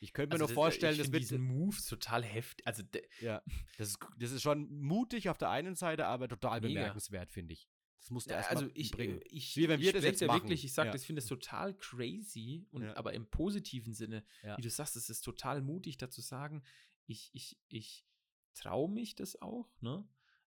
Ich 0.00 0.12
könnte 0.12 0.36
mir 0.36 0.42
also 0.42 0.52
nur 0.52 0.54
vorstellen, 0.54 0.98
das, 0.98 1.06
das 1.06 1.12
wird. 1.12 1.22
diesen 1.22 1.40
Move 1.40 1.76
total 1.88 2.22
heftig. 2.22 2.66
Also, 2.66 2.82
ja, 3.20 3.42
das 3.78 3.88
ist, 3.88 3.98
das 4.18 4.32
ist 4.32 4.42
schon 4.42 4.68
mutig 4.80 5.28
auf 5.28 5.38
der 5.38 5.50
einen 5.50 5.76
Seite, 5.76 6.06
aber 6.06 6.28
total 6.28 6.60
Mega. 6.60 6.80
bemerkenswert, 6.80 7.30
finde 7.30 7.54
ich. 7.54 7.68
Das 8.00 8.10
musst 8.10 8.26
du 8.26 8.32
ja, 8.32 8.36
erstmal 8.36 8.64
also 8.64 8.74
ich, 8.74 8.90
bringen. 8.90 9.22
Äh, 9.22 9.28
ich, 9.30 9.56
Wie 9.56 9.66
wenn 9.66 9.80
wir 9.80 9.88
ich 9.88 9.94
das 9.94 10.04
jetzt 10.04 10.20
ja 10.20 10.30
wirklich, 10.30 10.62
ich 10.62 10.74
sage, 10.74 10.90
ja. 10.90 10.94
ich 10.94 11.06
finde 11.06 11.20
es 11.20 11.26
total 11.26 11.74
crazy, 11.78 12.66
und, 12.70 12.82
ja. 12.82 12.94
aber 12.98 13.14
im 13.14 13.26
positiven 13.30 13.94
Sinne, 13.94 14.24
ja. 14.42 14.58
wie 14.58 14.62
du 14.62 14.68
sagst, 14.68 14.94
es 14.96 15.08
ist 15.08 15.22
total 15.22 15.62
mutig, 15.62 15.96
dazu 15.96 16.20
sagen, 16.20 16.62
ich, 17.06 17.30
ich, 17.32 17.58
ich 17.68 18.04
traue 18.52 18.90
mich 18.90 19.14
das 19.14 19.40
auch, 19.40 19.70
ne? 19.80 20.06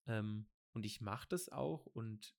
Ähm, 0.07 0.47
und 0.73 0.85
ich 0.85 1.01
mache 1.01 1.27
das 1.29 1.49
auch 1.49 1.85
und 1.87 2.35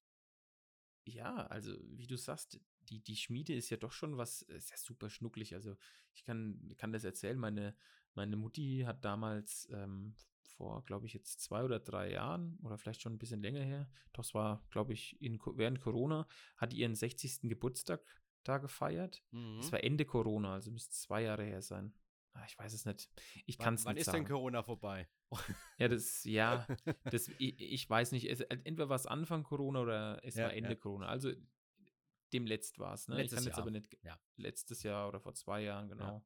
ja, 1.05 1.47
also 1.47 1.75
wie 1.83 2.07
du 2.07 2.17
sagst, 2.17 2.59
die, 2.89 3.01
die 3.01 3.15
Schmiede 3.15 3.53
ist 3.53 3.69
ja 3.69 3.77
doch 3.77 3.91
schon 3.91 4.17
was, 4.17 4.41
ist 4.43 4.71
ja 4.71 4.77
super 4.77 5.09
schnucklig. 5.09 5.53
Also 5.53 5.75
ich 6.13 6.23
kann, 6.23 6.73
kann 6.77 6.91
das 6.91 7.03
erzählen, 7.03 7.37
meine, 7.37 7.75
meine 8.13 8.35
Mutti 8.37 8.83
hat 8.85 9.03
damals 9.05 9.67
ähm, 9.71 10.15
vor, 10.41 10.83
glaube 10.85 11.05
ich, 11.07 11.13
jetzt 11.13 11.41
zwei 11.41 11.63
oder 11.63 11.79
drei 11.79 12.11
Jahren 12.11 12.57
oder 12.61 12.77
vielleicht 12.77 13.01
schon 13.01 13.13
ein 13.13 13.19
bisschen 13.19 13.41
länger 13.41 13.63
her, 13.63 13.89
doch 14.13 14.23
es 14.23 14.33
war, 14.33 14.65
glaube 14.69 14.93
ich, 14.93 15.19
in, 15.21 15.39
während 15.55 15.81
Corona, 15.81 16.27
hat 16.57 16.73
ihren 16.73 16.95
60. 16.95 17.41
Geburtstag 17.43 18.03
da 18.43 18.57
gefeiert. 18.57 19.23
Mhm. 19.31 19.57
Das 19.57 19.71
war 19.71 19.83
Ende 19.83 20.05
Corona, 20.05 20.53
also 20.53 20.71
müsste 20.71 20.93
zwei 20.93 21.23
Jahre 21.23 21.43
her 21.43 21.61
sein. 21.61 21.93
Ah, 22.33 22.45
ich 22.47 22.57
weiß 22.57 22.73
es 22.73 22.85
nicht. 22.85 23.09
Ich 23.45 23.57
kann 23.57 23.75
es 23.75 23.81
nicht 23.81 23.87
Wann 23.87 23.97
ist 23.97 24.05
sagen. 24.05 24.19
denn 24.19 24.27
Corona 24.27 24.63
vorbei? 24.63 25.07
Ja, 25.77 25.87
das, 25.87 26.23
ja, 26.23 26.67
das, 27.05 27.29
ich, 27.37 27.59
ich 27.59 27.89
weiß 27.89 28.11
nicht. 28.11 28.29
Es, 28.29 28.41
entweder 28.41 28.89
war 28.89 28.95
es 28.95 29.05
Anfang 29.05 29.43
Corona 29.43 29.81
oder 29.81 30.19
es 30.23 30.35
ja, 30.35 30.45
war 30.45 30.53
Ende 30.53 30.71
ja. 30.71 30.75
Corona. 30.75 31.07
Also 31.07 31.31
dem 32.33 32.45
letzt 32.45 32.79
war 32.79 32.93
es. 32.93 33.07
Ne? 33.07 33.17
Letztes 33.17 33.31
ich 33.31 33.45
kann 33.45 33.45
jetzt 33.45 33.59
aber 33.59 33.71
nicht. 33.71 33.97
Ja. 34.03 34.19
Letztes 34.37 34.83
Jahr 34.83 35.07
oder 35.07 35.19
vor 35.19 35.33
zwei 35.35 35.61
Jahren, 35.61 35.89
genau. 35.89 36.25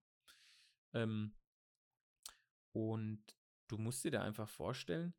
Ähm, 0.93 1.35
und 2.71 3.23
du 3.67 3.77
musst 3.77 4.03
dir 4.03 4.11
da 4.11 4.21
einfach 4.21 4.47
vorstellen, 4.47 5.13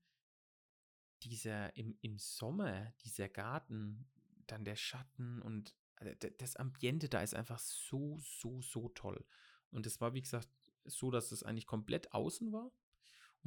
dieser 1.23 1.77
im, 1.77 1.99
im 2.01 2.19
Sommer, 2.19 2.93
dieser 3.05 3.29
Garten, 3.29 4.09
dann 4.47 4.65
der 4.65 4.77
Schatten 4.77 5.43
und 5.43 5.75
äh, 5.97 6.17
das 6.39 6.57
Ambiente 6.57 7.09
da 7.09 7.23
ist 7.23 7.35
einfach 7.35 7.59
so, 7.59 8.19
so, 8.21 8.63
so 8.63 8.89
toll. 8.91 9.27
Und 9.71 9.87
es 9.87 10.01
war, 10.01 10.15
wie 10.15 10.23
gesagt, 10.23 10.49
so, 10.85 11.11
dass 11.11 11.33
es 11.33 11.43
eigentlich 11.43 11.67
komplett 11.67 12.13
außen 12.13 12.53
war. 12.53 12.73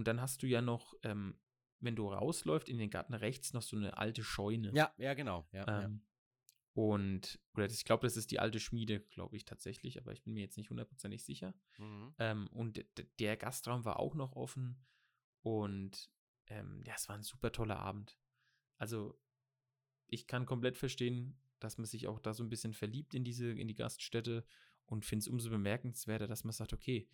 Und 0.01 0.07
dann 0.07 0.19
hast 0.19 0.41
du 0.41 0.47
ja 0.47 0.63
noch, 0.63 0.95
ähm, 1.03 1.39
wenn 1.79 1.95
du 1.95 2.11
rausläufst, 2.11 2.67
in 2.67 2.79
den 2.79 2.89
Garten 2.89 3.13
rechts 3.13 3.53
noch 3.53 3.61
so 3.61 3.77
eine 3.77 3.99
alte 3.99 4.23
Scheune. 4.23 4.71
Ja, 4.73 4.91
ja, 4.97 5.13
genau. 5.13 5.47
Ja, 5.51 5.67
ähm, 5.67 5.91
ja. 5.93 5.99
Und, 6.73 7.39
oder 7.53 7.67
ich 7.67 7.85
glaube, 7.85 8.07
das 8.07 8.17
ist 8.17 8.31
die 8.31 8.39
alte 8.39 8.59
Schmiede, 8.59 9.01
glaube 9.01 9.37
ich 9.37 9.45
tatsächlich, 9.45 9.99
aber 9.99 10.11
ich 10.11 10.23
bin 10.23 10.33
mir 10.33 10.39
jetzt 10.39 10.57
nicht 10.57 10.71
hundertprozentig 10.71 11.23
sicher. 11.23 11.53
Mhm. 11.77 12.15
Ähm, 12.17 12.47
und 12.47 12.83
der 13.19 13.37
Gastraum 13.37 13.85
war 13.85 13.99
auch 13.99 14.15
noch 14.15 14.35
offen. 14.35 14.83
Und 15.43 16.09
ähm, 16.47 16.81
ja, 16.83 16.95
es 16.95 17.07
war 17.07 17.15
ein 17.15 17.21
super 17.21 17.51
toller 17.51 17.77
Abend. 17.77 18.17
Also, 18.79 19.21
ich 20.07 20.25
kann 20.25 20.47
komplett 20.47 20.79
verstehen, 20.79 21.39
dass 21.59 21.77
man 21.77 21.85
sich 21.85 22.07
auch 22.07 22.17
da 22.17 22.33
so 22.33 22.43
ein 22.43 22.49
bisschen 22.49 22.73
verliebt 22.73 23.13
in 23.13 23.23
diese, 23.23 23.51
in 23.51 23.67
die 23.67 23.75
Gaststätte 23.75 24.47
und 24.87 25.05
finde 25.05 25.21
es 25.21 25.27
umso 25.27 25.51
bemerkenswerter, 25.51 26.27
dass 26.27 26.43
man 26.43 26.53
sagt, 26.53 26.73
okay, 26.73 27.07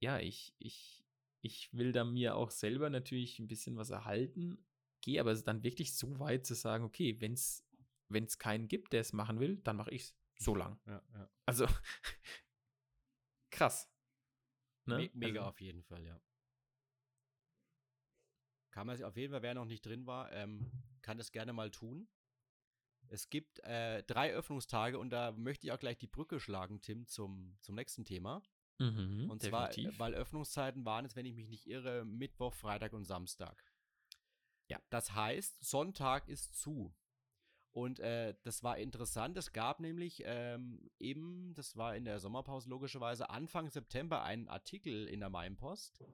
ja, 0.00 0.18
ich, 0.18 0.56
ich, 0.58 1.04
ich 1.42 1.72
will 1.72 1.92
da 1.92 2.04
mir 2.04 2.36
auch 2.36 2.50
selber 2.50 2.88
natürlich 2.88 3.38
ein 3.38 3.48
bisschen 3.48 3.76
was 3.76 3.90
erhalten, 3.90 4.64
gehe 5.00 5.20
aber 5.20 5.34
dann 5.34 5.62
wirklich 5.62 5.94
so 5.94 6.18
weit 6.18 6.46
zu 6.46 6.54
sagen, 6.54 6.84
okay, 6.84 7.20
wenn 7.20 7.34
es 7.34 7.66
wenn 8.08 8.24
es 8.24 8.38
keinen 8.38 8.68
gibt, 8.68 8.92
der 8.92 9.00
es 9.00 9.12
machen 9.12 9.40
will, 9.40 9.56
dann 9.58 9.76
mache 9.76 9.90
ich 9.90 10.02
es 10.02 10.16
so 10.36 10.54
lang. 10.54 10.78
Ja, 10.86 11.02
ja. 11.14 11.30
Also 11.46 11.66
krass. 13.50 13.90
Ne? 14.84 14.96
Me 14.96 15.10
mega 15.14 15.40
also, 15.40 15.50
auf 15.50 15.60
jeden 15.60 15.82
Fall, 15.82 16.04
ja. 16.04 16.20
Kann 18.70 18.86
man 18.86 18.96
sich 18.96 19.04
auf 19.04 19.16
jeden 19.16 19.32
Fall, 19.32 19.42
wer 19.42 19.54
noch 19.54 19.64
nicht 19.64 19.84
drin 19.84 20.06
war, 20.06 20.32
ähm, 20.32 20.70
kann 21.02 21.18
das 21.18 21.32
gerne 21.32 21.52
mal 21.52 21.70
tun. 21.70 22.08
Es 23.08 23.28
gibt 23.28 23.58
äh, 23.60 24.02
drei 24.04 24.32
Öffnungstage 24.32 24.98
und 24.98 25.10
da 25.10 25.32
möchte 25.32 25.66
ich 25.66 25.72
auch 25.72 25.78
gleich 25.78 25.98
die 25.98 26.06
Brücke 26.06 26.40
schlagen, 26.40 26.80
Tim, 26.80 27.06
zum, 27.06 27.56
zum 27.60 27.74
nächsten 27.74 28.04
Thema. 28.04 28.42
Mhm, 28.78 29.30
und 29.30 29.42
zwar, 29.42 29.68
definitiv. 29.68 29.98
weil 29.98 30.14
Öffnungszeiten 30.14 30.84
waren 30.84 31.04
es, 31.04 31.14
wenn 31.16 31.26
ich 31.26 31.34
mich 31.34 31.48
nicht 31.48 31.66
irre, 31.66 32.04
Mittwoch, 32.04 32.54
Freitag 32.54 32.92
und 32.92 33.04
Samstag. 33.04 33.62
Ja. 34.68 34.80
Das 34.90 35.14
heißt, 35.14 35.64
Sonntag 35.64 36.28
ist 36.28 36.56
zu. 36.56 36.94
Und 37.72 38.00
äh, 38.00 38.34
das 38.42 38.62
war 38.62 38.76
interessant. 38.76 39.36
Es 39.38 39.52
gab 39.52 39.80
nämlich 39.80 40.22
ähm, 40.26 40.90
eben, 40.98 41.54
das 41.54 41.76
war 41.76 41.96
in 41.96 42.04
der 42.04 42.20
Sommerpause 42.20 42.68
logischerweise, 42.68 43.30
Anfang 43.30 43.70
September 43.70 44.22
einen 44.22 44.48
Artikel 44.48 45.06
in 45.08 45.20
der 45.20 45.30
Mainpost, 45.30 46.04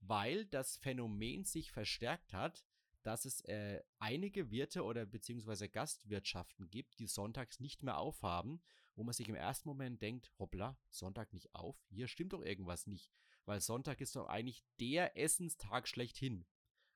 weil 0.00 0.44
das 0.46 0.76
Phänomen 0.76 1.44
sich 1.44 1.70
verstärkt 1.70 2.32
hat, 2.32 2.64
dass 3.04 3.26
es 3.26 3.42
äh, 3.42 3.82
einige 3.98 4.50
Wirte 4.50 4.82
oder 4.82 5.06
beziehungsweise 5.06 5.68
Gastwirtschaften 5.68 6.68
gibt, 6.70 6.98
die 6.98 7.06
sonntags 7.06 7.60
nicht 7.60 7.82
mehr 7.82 7.98
aufhaben, 7.98 8.60
wo 8.96 9.04
man 9.04 9.12
sich 9.12 9.28
im 9.28 9.34
ersten 9.34 9.68
Moment 9.68 10.00
denkt, 10.02 10.32
hoppla, 10.38 10.76
Sonntag 10.90 11.32
nicht 11.32 11.54
auf, 11.54 11.76
hier 11.88 12.08
stimmt 12.08 12.32
doch 12.32 12.42
irgendwas 12.42 12.86
nicht, 12.86 13.10
weil 13.44 13.60
Sonntag 13.60 14.00
ist 14.00 14.16
doch 14.16 14.26
eigentlich 14.26 14.64
der 14.80 15.16
Essenstag 15.16 15.88
schlechthin. 15.88 16.46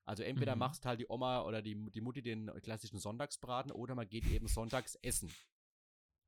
Also 0.05 0.23
entweder 0.23 0.55
mhm. 0.55 0.59
machst 0.59 0.85
halt 0.85 0.99
die 0.99 1.07
Oma 1.07 1.43
oder 1.43 1.61
die, 1.61 1.75
die 1.91 2.01
Mutti 2.01 2.21
den 2.21 2.47
klassischen 2.61 2.97
Sonntagsbraten 2.97 3.71
oder 3.71 3.93
man 3.93 4.09
geht 4.09 4.25
eben 4.25 4.47
sonntags 4.47 4.95
essen. 4.95 5.31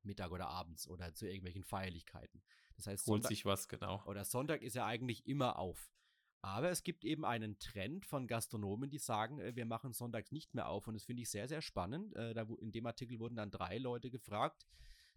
Mittag 0.04 0.30
oder 0.30 0.48
abends 0.48 0.88
oder 0.88 1.14
zu 1.14 1.26
irgendwelchen 1.26 1.64
Feierlichkeiten. 1.64 2.42
Das 2.76 2.86
heißt, 2.86 3.06
Holt 3.06 3.22
Sonntag, 3.22 3.28
sich 3.28 3.44
was, 3.44 3.68
genau. 3.68 4.02
Oder 4.06 4.24
Sonntag 4.24 4.62
ist 4.62 4.74
ja 4.74 4.86
eigentlich 4.86 5.26
immer 5.26 5.58
auf. 5.58 5.92
Aber 6.42 6.70
es 6.70 6.82
gibt 6.82 7.04
eben 7.04 7.24
einen 7.24 7.58
Trend 7.60 8.04
von 8.04 8.26
Gastronomen, 8.26 8.90
die 8.90 8.98
sagen, 8.98 9.38
äh, 9.38 9.54
wir 9.54 9.64
machen 9.64 9.92
sonntags 9.92 10.32
nicht 10.32 10.54
mehr 10.54 10.68
auf. 10.68 10.88
Und 10.88 10.94
das 10.94 11.04
finde 11.04 11.22
ich 11.22 11.30
sehr, 11.30 11.46
sehr 11.46 11.62
spannend. 11.62 12.14
Äh, 12.16 12.32
in 12.60 12.72
dem 12.72 12.86
Artikel 12.86 13.20
wurden 13.20 13.36
dann 13.36 13.52
drei 13.52 13.78
Leute 13.78 14.10
gefragt. 14.10 14.66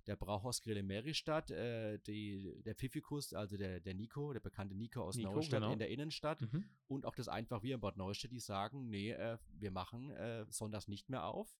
Der 0.08 0.16
Brauhausgrill 0.16 0.78
in 0.78 0.88
Meristadt, 0.88 1.52
äh, 1.52 2.00
die, 2.00 2.62
der 2.64 2.76
Pfiffikus, 2.76 3.34
also 3.34 3.58
der, 3.58 3.80
der 3.80 3.94
Nico, 3.96 4.34
der 4.34 4.40
bekannte 4.40 4.76
Nico 4.76 5.02
aus 5.02 5.16
Nico, 5.16 5.34
Neustadt 5.34 5.62
genau. 5.62 5.74
in 5.74 5.80
der 5.80 5.90
Innenstadt 5.90 6.42
mhm. 6.42 6.66
und 6.88 7.06
auch 7.06 7.16
das 7.16 7.28
Einfach 7.28 7.64
wir 7.64 7.76
in 7.76 7.82
Bad 7.82 7.98
Neustadt, 7.98 8.32
die 8.32 8.40
sagen, 8.40 8.90
nee, 8.90 9.16
wir 9.58 9.72
machen 9.72 10.14
sonntags 10.50 10.88
nicht 10.88 11.10
mehr 11.10 11.26
auf. 11.26 11.58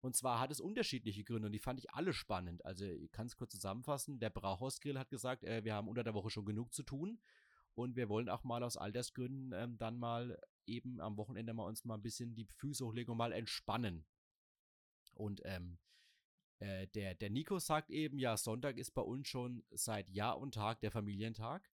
Und 0.00 0.14
zwar 0.14 0.38
hat 0.38 0.50
es 0.50 0.60
unterschiedliche 0.60 1.24
Gründe 1.24 1.46
und 1.46 1.52
die 1.52 1.58
fand 1.58 1.80
ich 1.80 1.90
alle 1.92 2.12
spannend. 2.12 2.64
Also 2.64 2.84
ich 2.84 3.10
kann 3.10 3.26
es 3.26 3.36
kurz 3.36 3.52
zusammenfassen. 3.52 4.20
Der 4.20 4.30
Brauhausgrill 4.30 4.98
hat 4.98 5.10
gesagt, 5.10 5.42
wir 5.42 5.74
haben 5.74 5.88
unter 5.88 6.04
der 6.04 6.14
Woche 6.14 6.30
schon 6.30 6.44
genug 6.44 6.72
zu 6.72 6.82
tun 6.82 7.18
und 7.78 7.94
wir 7.94 8.08
wollen 8.08 8.28
auch 8.28 8.42
mal 8.42 8.64
aus 8.64 8.76
Altersgründen 8.76 9.52
ähm, 9.54 9.78
dann 9.78 9.98
mal 9.98 10.36
eben 10.66 11.00
am 11.00 11.16
Wochenende 11.16 11.54
mal 11.54 11.64
uns 11.64 11.84
mal 11.84 11.94
ein 11.94 12.02
bisschen 12.02 12.34
die 12.34 12.44
Füße 12.44 12.84
hochlegen 12.84 13.12
und 13.12 13.18
mal 13.18 13.32
entspannen. 13.32 14.04
Und 15.14 15.40
ähm, 15.44 15.78
äh, 16.58 16.86
der, 16.88 17.14
der 17.14 17.30
Nico 17.30 17.58
sagt 17.58 17.90
eben, 17.90 18.18
ja, 18.18 18.36
Sonntag 18.36 18.78
ist 18.78 18.92
bei 18.92 19.02
uns 19.02 19.28
schon 19.28 19.62
seit 19.70 20.10
Jahr 20.10 20.38
und 20.38 20.54
Tag 20.54 20.80
der 20.80 20.90
Familientag. 20.90 21.70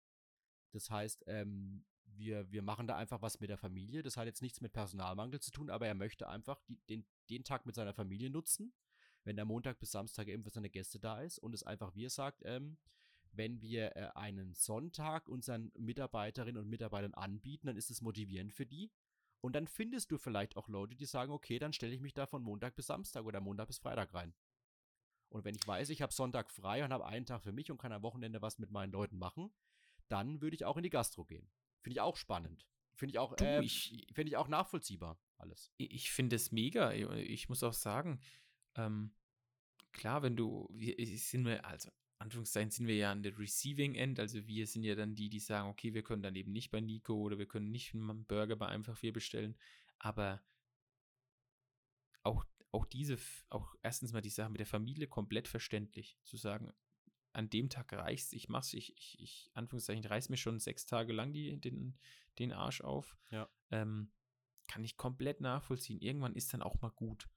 Das 0.73 0.91
heißt, 0.91 1.25
ähm, 1.27 1.85
wir, 2.05 2.51
wir 2.51 2.63
machen 2.63 2.87
da 2.87 2.97
einfach 2.97 3.23
was 3.23 3.41
mit 3.41 3.51
der 3.51 3.59
Familie. 3.59 4.03
Das 4.03 4.17
hat 4.17 4.27
jetzt 4.27 4.43
nichts 4.43 4.61
mit 4.61 4.73
Personalmangel 4.73 5.41
zu 5.41 5.51
tun, 5.51 5.71
aber 5.71 5.87
er 5.87 5.95
möchte 5.95 6.29
einfach 6.29 6.61
die, 6.69 6.81
den, 6.89 7.07
den 7.31 7.45
Tag 7.45 7.67
mit 7.67 7.75
seiner 7.75 7.95
Familie 7.95 8.31
nutzen, 8.31 8.73
wenn 9.25 9.37
der 9.37 9.45
Montag 9.45 9.79
bis 9.79 9.93
Samstag 9.93 10.29
eben 10.29 10.43
für 10.43 10.51
seine 10.51 10.71
Gäste 10.71 10.99
da 10.99 11.21
ist 11.21 11.39
und 11.39 11.55
es 11.55 11.63
einfach, 11.63 11.95
wie 11.95 12.07
er 12.07 12.11
sagt, 12.11 12.43
ähm, 12.45 12.77
wenn 13.33 13.63
wir 13.63 13.97
äh, 13.97 14.11
einen 14.15 14.53
Sonntag 14.55 15.29
unseren 15.29 15.73
Mitarbeiterinnen 15.79 16.63
und 16.63 16.69
Mitarbeitern 16.69 17.15
anbieten, 17.15 17.69
dann 17.69 17.77
ist 17.77 17.91
es 17.91 18.03
motivierend 18.03 18.53
für 18.53 18.67
die. 18.67 18.91
Und 19.41 19.57
dann 19.57 19.67
findest 19.67 20.11
du 20.11 20.19
vielleicht 20.19 20.57
auch 20.57 20.69
Leute, 20.69 20.95
die 20.95 21.07
sagen, 21.07 21.33
okay, 21.33 21.59
dann 21.59 21.73
stelle 21.73 21.95
ich 21.95 22.01
mich 22.01 22.15
da 22.15 22.27
von 22.27 22.43
Montag 22.43 22.77
bis 22.77 22.87
Samstag 22.87 23.25
oder 23.25 23.41
Montag 23.41 23.69
bis 23.69 23.79
Freitag 23.79 24.15
rein. 24.15 24.35
Und 25.33 25.45
wenn 25.45 25.55
ich 25.55 25.67
weiß, 25.67 25.89
ich 25.91 26.03
habe 26.03 26.13
Sonntag 26.13 26.51
frei 26.51 26.85
und 26.85 26.93
habe 26.93 27.07
einen 27.07 27.27
Tag 27.27 27.43
für 27.43 27.53
mich 27.53 27.71
und 27.71 27.79
kann 27.79 27.93
am 27.93 28.03
Wochenende 28.03 28.43
was 28.43 28.59
mit 28.59 28.71
meinen 28.71 28.93
Leuten 28.93 29.19
machen, 29.19 29.51
dann 30.09 30.41
würde 30.43 30.55
ich 30.55 30.65
auch 30.65 30.77
in 30.77 30.83
die 30.83 30.91
Gastro 30.91 31.25
gehen. 31.25 31.51
Finde 31.81 31.95
ich 31.95 32.01
auch 32.01 32.17
spannend. 32.17 32.67
Finde 32.95 33.13
ich 33.15 33.19
auch, 33.19 33.35
Du, 33.35 33.45
äh, 33.45 33.63
ich- 33.63 34.07
finde 34.13 34.29
ich 34.31 34.37
auch 34.37 34.49
nachvollziehbar 34.49 35.19
alles. 35.39 35.73
Ich 35.79 35.91
ich 35.93 36.13
finde 36.13 36.37
es 36.37 36.53
mega. 36.53 36.93
Ich 36.93 37.49
muss 37.49 37.63
auch 37.63 37.73
sagen, 37.73 38.21
ähm, 38.77 39.15
klar, 39.93 40.23
wenn 40.23 40.37
du, 40.37 40.69
wir 40.71 40.95
sind 41.19 41.45
wir, 41.47 41.65
also 41.65 41.91
Anführungszeichen 42.19 42.71
sind 42.71 42.87
wir 42.87 42.95
ja 42.97 43.11
an 43.11 43.23
der 43.23 43.37
Receiving 43.39 43.95
End, 43.95 44.21
also 44.21 44.47
wir 44.47 44.67
sind 44.67 44.85
ja 44.85 44.95
dann 44.95 45.15
die, 45.17 45.29
die 45.29 45.41
sagen, 45.41 45.69
okay, 45.69 45.93
wir 45.95 46.03
können 46.05 46.23
dann 46.23 46.37
eben 46.37 46.53
nicht 46.53 46.71
bei 46.71 46.81
Nico 46.81 47.15
oder 47.15 47.39
wir 47.39 47.47
können 47.47 47.71
nicht 47.73 47.95
einen 47.95 48.25
Burger 48.27 48.55
bei 48.57 48.67
einfach 48.67 49.03
wir 49.03 49.13
bestellen, 49.13 49.57
aber 49.99 50.41
auch, 52.23 52.45
auch 52.73 52.87
diese, 52.87 53.19
auch 53.51 53.75
erstens 53.83 54.13
mal 54.13 54.23
die 54.23 54.31
Sache 54.31 54.51
mit 54.51 54.59
der 54.59 54.67
Familie 54.67 55.07
komplett 55.07 55.47
verständlich, 55.47 56.19
zu 56.25 56.37
sagen, 56.37 56.73
an 57.35 57.49
dem 57.49 57.69
Tag 57.71 57.93
reicht's, 57.93 58.33
ich 58.33 58.49
mach's, 58.49 58.75
ich, 58.75 58.97
ich, 58.97 59.21
ich 59.21 59.51
Anführungszeichen, 59.55 60.05
reiß 60.05 60.29
mir 60.29 60.37
schon 60.37 60.59
sechs 60.59 60.87
Tage 60.87 61.13
lang 61.13 61.33
die, 61.33 61.59
den, 61.61 61.99
den 62.39 62.53
Arsch 62.53 62.81
auf. 62.81 63.17
Ja. 63.31 63.49
Ähm, 63.71 64.13
kann 64.69 64.85
ich 64.85 64.97
komplett 64.97 65.41
nachvollziehen. 65.41 66.01
Irgendwann 66.01 66.35
ist 66.35 66.53
dann 66.53 66.63
auch 66.63 66.81
mal 66.81 66.91
gut. 66.91 67.29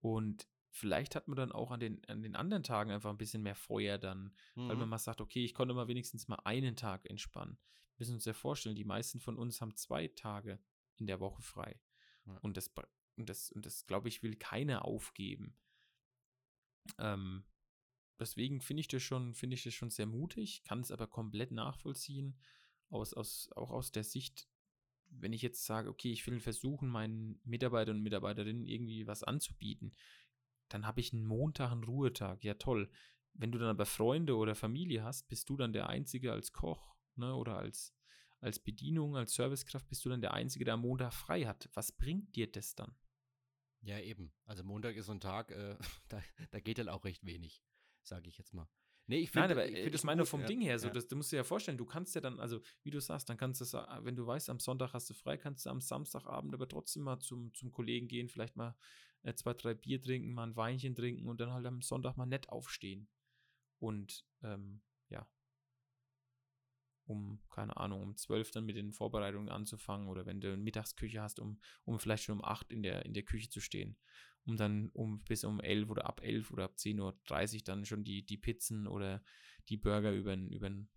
Und 0.00 0.48
vielleicht 0.70 1.14
hat 1.14 1.28
man 1.28 1.36
dann 1.36 1.52
auch 1.52 1.70
an 1.70 1.80
den, 1.80 2.04
an 2.06 2.22
den 2.22 2.36
anderen 2.36 2.62
Tagen 2.62 2.90
einfach 2.90 3.10
ein 3.10 3.18
bisschen 3.18 3.42
mehr 3.42 3.54
Feuer 3.54 3.98
dann, 3.98 4.34
weil 4.54 4.76
man 4.76 4.80
Mhm. 4.80 4.90
mal 4.90 4.98
sagt, 4.98 5.20
okay, 5.20 5.44
ich 5.44 5.54
konnte 5.54 5.74
mal 5.74 5.88
wenigstens 5.88 6.28
mal 6.28 6.40
einen 6.44 6.76
Tag 6.76 7.08
entspannen. 7.08 7.58
Wir 7.96 8.00
müssen 8.00 8.14
uns 8.14 8.24
ja 8.24 8.32
vorstellen, 8.32 8.76
die 8.76 8.84
meisten 8.84 9.20
von 9.20 9.36
uns 9.36 9.60
haben 9.60 9.76
zwei 9.76 10.08
Tage 10.08 10.58
in 10.96 11.06
der 11.06 11.20
Woche 11.20 11.42
frei. 11.42 11.80
Ja. 12.26 12.36
Und 12.38 12.56
das, 12.56 12.72
und 13.16 13.28
das, 13.28 13.50
und 13.52 13.66
das 13.66 13.86
glaube 13.86 14.08
ich, 14.08 14.22
will 14.22 14.36
keiner 14.36 14.84
aufgeben. 14.84 15.56
Ähm, 16.98 17.44
deswegen 18.18 18.60
finde 18.60 18.80
ich 18.80 18.88
das 18.88 19.02
schon, 19.02 19.34
finde 19.34 19.54
ich 19.54 19.62
das 19.62 19.74
schon 19.74 19.90
sehr 19.90 20.06
mutig, 20.06 20.64
kann 20.64 20.80
es 20.80 20.90
aber 20.90 21.06
komplett 21.06 21.50
nachvollziehen, 21.50 22.38
aus, 22.90 23.14
aus, 23.14 23.50
auch 23.56 23.70
aus 23.70 23.92
der 23.92 24.04
Sicht, 24.04 24.48
wenn 25.08 25.32
ich 25.32 25.42
jetzt 25.42 25.64
sage, 25.64 25.88
okay, 25.88 26.12
ich 26.12 26.26
will 26.26 26.40
versuchen, 26.40 26.88
meinen 26.88 27.40
Mitarbeitern 27.44 27.96
und 27.96 28.02
Mitarbeiterinnen 28.02 28.64
irgendwie 28.64 29.06
was 29.06 29.22
anzubieten, 29.22 29.94
dann 30.68 30.86
habe 30.86 31.00
ich 31.00 31.12
einen 31.12 31.24
Montag, 31.24 31.70
einen 31.70 31.84
Ruhetag. 31.84 32.42
Ja, 32.42 32.54
toll. 32.54 32.90
Wenn 33.32 33.52
du 33.52 33.58
dann 33.58 33.68
aber 33.68 33.86
Freunde 33.86 34.36
oder 34.36 34.54
Familie 34.54 35.04
hast, 35.04 35.28
bist 35.28 35.48
du 35.48 35.56
dann 35.56 35.72
der 35.72 35.88
Einzige 35.88 36.32
als 36.32 36.52
Koch, 36.52 36.96
ne, 37.16 37.34
oder 37.34 37.58
als, 37.58 37.94
als 38.40 38.58
Bedienung, 38.58 39.16
als 39.16 39.34
Servicekraft, 39.34 39.88
bist 39.88 40.04
du 40.04 40.08
dann 40.08 40.20
der 40.20 40.34
Einzige, 40.34 40.64
der 40.64 40.74
am 40.74 40.80
Montag 40.80 41.12
frei 41.12 41.44
hat. 41.44 41.68
Was 41.74 41.92
bringt 41.92 42.34
dir 42.36 42.50
das 42.50 42.74
dann? 42.74 42.94
Ja, 43.84 43.98
eben. 43.98 44.32
Also 44.46 44.64
Montag 44.64 44.96
ist 44.96 45.06
so 45.06 45.12
ein 45.12 45.20
Tag, 45.20 45.50
äh, 45.50 45.76
da, 46.08 46.22
da 46.50 46.60
geht 46.60 46.78
dann 46.78 46.88
auch 46.88 47.04
recht 47.04 47.24
wenig, 47.26 47.62
sage 48.02 48.28
ich 48.28 48.38
jetzt 48.38 48.54
mal. 48.54 48.68
Nee, 49.06 49.18
ich 49.18 49.34
Nein, 49.34 49.50
finde, 49.50 49.54
aber 49.62 49.66
ich 49.68 49.74
finde 49.74 49.88
ich 49.90 49.94
es 49.96 50.04
meine 50.04 50.22
gut, 50.22 50.28
vom 50.30 50.40
ja, 50.40 50.46
Ding 50.46 50.60
her, 50.62 50.78
so, 50.78 50.86
ja. 50.88 50.94
das, 50.94 51.06
du 51.08 51.16
musst 51.16 51.30
dir 51.30 51.36
ja 51.36 51.44
vorstellen, 51.44 51.76
du 51.76 51.84
kannst 51.84 52.14
ja 52.14 52.22
dann, 52.22 52.40
also 52.40 52.60
wie 52.82 52.90
du 52.90 52.98
sagst, 53.00 53.28
dann 53.28 53.36
kannst 53.36 53.60
du, 53.60 53.66
sa- 53.66 54.00
wenn 54.02 54.16
du 54.16 54.26
weißt, 54.26 54.48
am 54.48 54.58
Sonntag 54.60 54.94
hast 54.94 55.10
du 55.10 55.14
frei, 55.14 55.36
kannst 55.36 55.66
du 55.66 55.70
am 55.70 55.82
Samstagabend 55.82 56.54
aber 56.54 56.66
trotzdem 56.66 57.02
mal 57.02 57.18
zum, 57.20 57.52
zum 57.52 57.70
Kollegen 57.70 58.08
gehen, 58.08 58.30
vielleicht 58.30 58.56
mal 58.56 58.74
äh, 59.22 59.34
zwei, 59.34 59.52
drei 59.52 59.74
Bier 59.74 60.00
trinken, 60.00 60.32
mal 60.32 60.44
ein 60.46 60.56
Weinchen 60.56 60.94
trinken 60.94 61.28
und 61.28 61.38
dann 61.40 61.52
halt 61.52 61.66
am 61.66 61.82
Sonntag 61.82 62.16
mal 62.16 62.24
nett 62.24 62.48
aufstehen. 62.48 63.08
Und 63.78 64.24
ähm, 64.42 64.80
ja, 65.10 65.28
um, 67.06 67.40
keine 67.50 67.76
Ahnung, 67.76 68.02
um 68.02 68.16
zwölf 68.16 68.50
dann 68.50 68.64
mit 68.64 68.76
den 68.76 68.92
Vorbereitungen 68.92 69.48
anzufangen 69.48 70.08
oder 70.08 70.26
wenn 70.26 70.40
du 70.40 70.48
eine 70.48 70.56
Mittagsküche 70.62 71.20
hast, 71.22 71.38
um, 71.40 71.60
um 71.84 71.98
vielleicht 71.98 72.24
schon 72.24 72.38
um 72.38 72.44
acht 72.44 72.72
in 72.72 72.82
der, 72.82 73.04
in 73.04 73.14
der 73.14 73.22
Küche 73.24 73.48
zu 73.48 73.60
stehen, 73.60 73.96
um 74.44 74.56
dann 74.56 74.90
um 74.90 75.22
bis 75.24 75.44
um 75.44 75.60
elf 75.60 75.90
oder 75.90 76.06
ab 76.06 76.22
elf 76.22 76.50
oder 76.50 76.64
ab 76.64 76.74
10.30 76.76 77.54
Uhr 77.56 77.60
dann 77.64 77.84
schon 77.84 78.04
die, 78.04 78.24
die 78.24 78.38
Pizzen 78.38 78.86
oder 78.86 79.22
die 79.68 79.76
Burger 79.76 80.12
über 80.12 80.34
den, 80.34 80.50
über 80.50 80.68
den, 80.68 80.88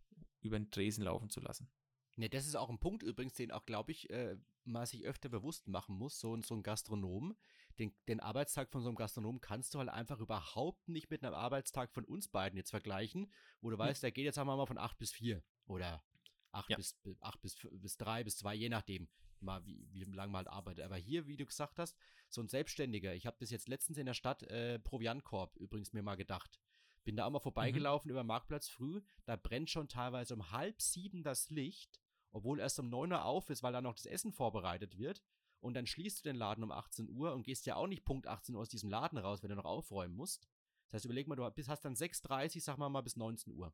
über 0.41 0.58
den 0.60 0.72
Tresen 0.72 1.04
laufen 1.04 1.30
zu 1.30 1.39
lassen. 1.41 1.70
Ne, 2.15 2.30
das 2.30 2.48
ist 2.48 2.56
auch 2.56 2.70
ein 2.70 2.80
Punkt 2.80 3.04
übrigens, 3.04 3.36
den 3.36 3.52
auch, 3.52 3.65
glaube 3.65 3.91
ich, 3.91 4.10
äh, 4.10 4.38
man 4.63 4.86
sich 4.86 5.06
öfter 5.06 5.30
bewusst 5.30 5.67
machen 5.67 5.96
muss. 5.96 6.20
So, 6.20 6.36
ein- 6.36 6.41
so 6.41 6.56
ein 6.56 6.63
Gastronom, 6.63 7.38
den, 7.80 7.93
den 8.08 8.20
Arbeitstag 8.20 8.72
von 8.72 8.82
so 8.82 8.89
einem 8.89 8.96
Gastronom 8.96 9.39
kannst 9.39 9.74
du 9.76 9.80
halt 9.80 9.89
einfach 9.89 10.20
überhaupt 10.20 10.89
nicht 10.89 11.12
mit 11.12 11.24
einem 11.24 11.36
Arbeitstag 11.36 11.93
von 11.93 12.06
uns 12.06 12.28
beiden 12.28 12.58
jetzt 12.58 12.72
vergleichen, 12.72 13.32
wo 13.62 13.70
du 13.70 13.78
weißt, 13.78 14.02
der 14.02 14.12
geht 14.12 14.26
jetzt, 14.26 14.36
sagen 14.36 14.50
wir 14.50 14.58
mal, 14.58 14.65
von 14.65 14.80
8 14.80 14.98
bis 14.98 15.12
4 15.12 15.43
oder 15.67 16.03
8 16.51 16.69
Ja. 16.69 16.77
bis, 16.77 16.97
8 17.21 17.41
bis, 17.41 17.58
bis 17.71 17.97
3 17.97 18.23
bis 18.23 18.38
2, 18.38 18.56
je 18.56 18.69
nachdem, 18.69 19.08
mal 19.39 19.65
wie, 19.65 19.88
wie 19.91 20.03
lange 20.03 20.32
man 20.32 20.45
halt 20.45 20.47
arbeitet. 20.47 20.84
Aber 20.84 20.97
hier, 20.97 21.27
wie 21.27 21.38
du 21.38 21.45
gesagt 21.45 21.77
hast, 21.77 21.95
so 22.30 22.41
ein 22.41 22.47
Selbstständiger, 22.47 23.13
ich 23.13 23.25
habe 23.25 23.38
das 23.39 23.51
jetzt 23.51 23.67
letztens 23.67 23.97
in 23.97 24.06
der 24.06 24.13
Stadt 24.15 24.43
äh, 24.43 24.80
Proviantkorb 24.80 25.56
übrigens 25.58 25.93
mir 25.93 26.03
mal 26.03 26.15
gedacht. 26.15 26.60
Bin 27.03 27.15
da 27.15 27.25
auch 27.25 27.32
mal 27.32 27.39
vorbeigelaufen 27.39 28.10
über 28.10 28.23
den 28.23 28.27
Marktplatz 28.27 28.67
früh, 28.67 29.01
da 29.25 29.36
brennt 29.36 29.69
schon 29.69 29.88
teilweise 29.88 30.34
um 30.34 30.51
halb 30.51 30.82
sieben 30.82 31.23
das 31.23 31.49
Licht 31.49 32.01
obwohl 32.32 32.60
erst 32.60 32.80
um 32.80 32.89
9 32.89 33.12
Uhr 33.12 33.25
auf 33.25 33.49
ist, 33.49 33.63
weil 33.63 33.73
da 33.73 33.82
noch 33.82 33.95
das 33.95 34.06
Essen 34.06 34.32
vorbereitet 34.32 34.97
wird. 34.97 35.23
Und 35.60 35.73
dann 35.73 35.88
schließt 35.88 36.19
du 36.19 36.30
den 36.30 36.36
Laden 36.36 36.63
um 36.63 36.71
18 36.71 37.10
Uhr 37.10 37.34
und 37.34 37.43
gehst 37.43 37.65
ja 37.65 37.75
auch 37.75 37.88
nicht 37.88 38.06
Punkt 38.06 38.27
18 38.27 38.53
Uhr 38.56 38.62
aus 38.62 38.69
diesem 38.69 38.89
Laden 38.89 39.17
raus, 39.17 39.41
wenn 39.41 39.49
du 39.49 39.56
noch 39.56 39.65
aufräumen 39.65 40.15
musst. 40.15 40.47
Das 40.88 40.99
heißt, 40.99 41.06
überleg 41.06 41.27
mal, 41.27 41.36
du 41.36 41.43
hast 41.43 41.84
dann 41.84 41.95
6.30 41.95 42.62
sagen 42.62 42.80
wir 42.80 42.89
mal, 42.89 43.01
bis 43.01 43.15
19 43.15 43.53
Uhr. 43.53 43.73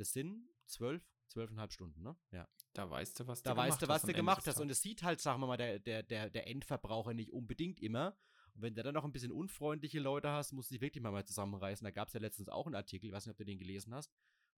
Das 0.00 0.12
sind 0.12 0.48
12, 0.66 1.02
12,5 1.32 1.70
Stunden, 1.70 2.02
ne? 2.02 2.16
Ja. 2.30 2.48
Da 2.72 2.88
weißt 2.88 3.20
du, 3.20 3.26
was 3.26 3.42
Da 3.42 3.52
du 3.52 3.56
weißt 3.56 3.82
du, 3.82 3.88
was 3.88 4.02
du 4.02 4.12
gemacht 4.12 4.46
hast. 4.46 4.60
Und 4.60 4.70
es 4.70 4.80
sieht 4.80 5.02
halt, 5.02 5.20
sagen 5.20 5.40
wir 5.40 5.46
mal, 5.46 5.56
der, 5.56 5.78
der, 5.78 6.02
der, 6.02 6.30
der 6.30 6.46
Endverbraucher 6.46 7.14
nicht 7.14 7.32
unbedingt 7.32 7.80
immer. 7.80 8.16
Und 8.54 8.62
wenn 8.62 8.74
du 8.74 8.82
dann 8.82 8.94
noch 8.94 9.04
ein 9.04 9.12
bisschen 9.12 9.32
unfreundliche 9.32 10.00
Leute 10.00 10.30
hast, 10.30 10.52
musst 10.52 10.70
du 10.70 10.74
dich 10.74 10.80
wirklich 10.80 11.02
mal, 11.02 11.12
mal 11.12 11.26
zusammenreißen. 11.26 11.84
Da 11.84 11.90
gab 11.90 12.08
es 12.08 12.14
ja 12.14 12.20
letztens 12.20 12.48
auch 12.48 12.66
einen 12.66 12.74
Artikel, 12.74 13.06
ich 13.06 13.12
weiß 13.12 13.26
nicht, 13.26 13.32
ob 13.32 13.38
du 13.38 13.44
den 13.44 13.58
gelesen 13.58 13.94
hast, 13.94 14.12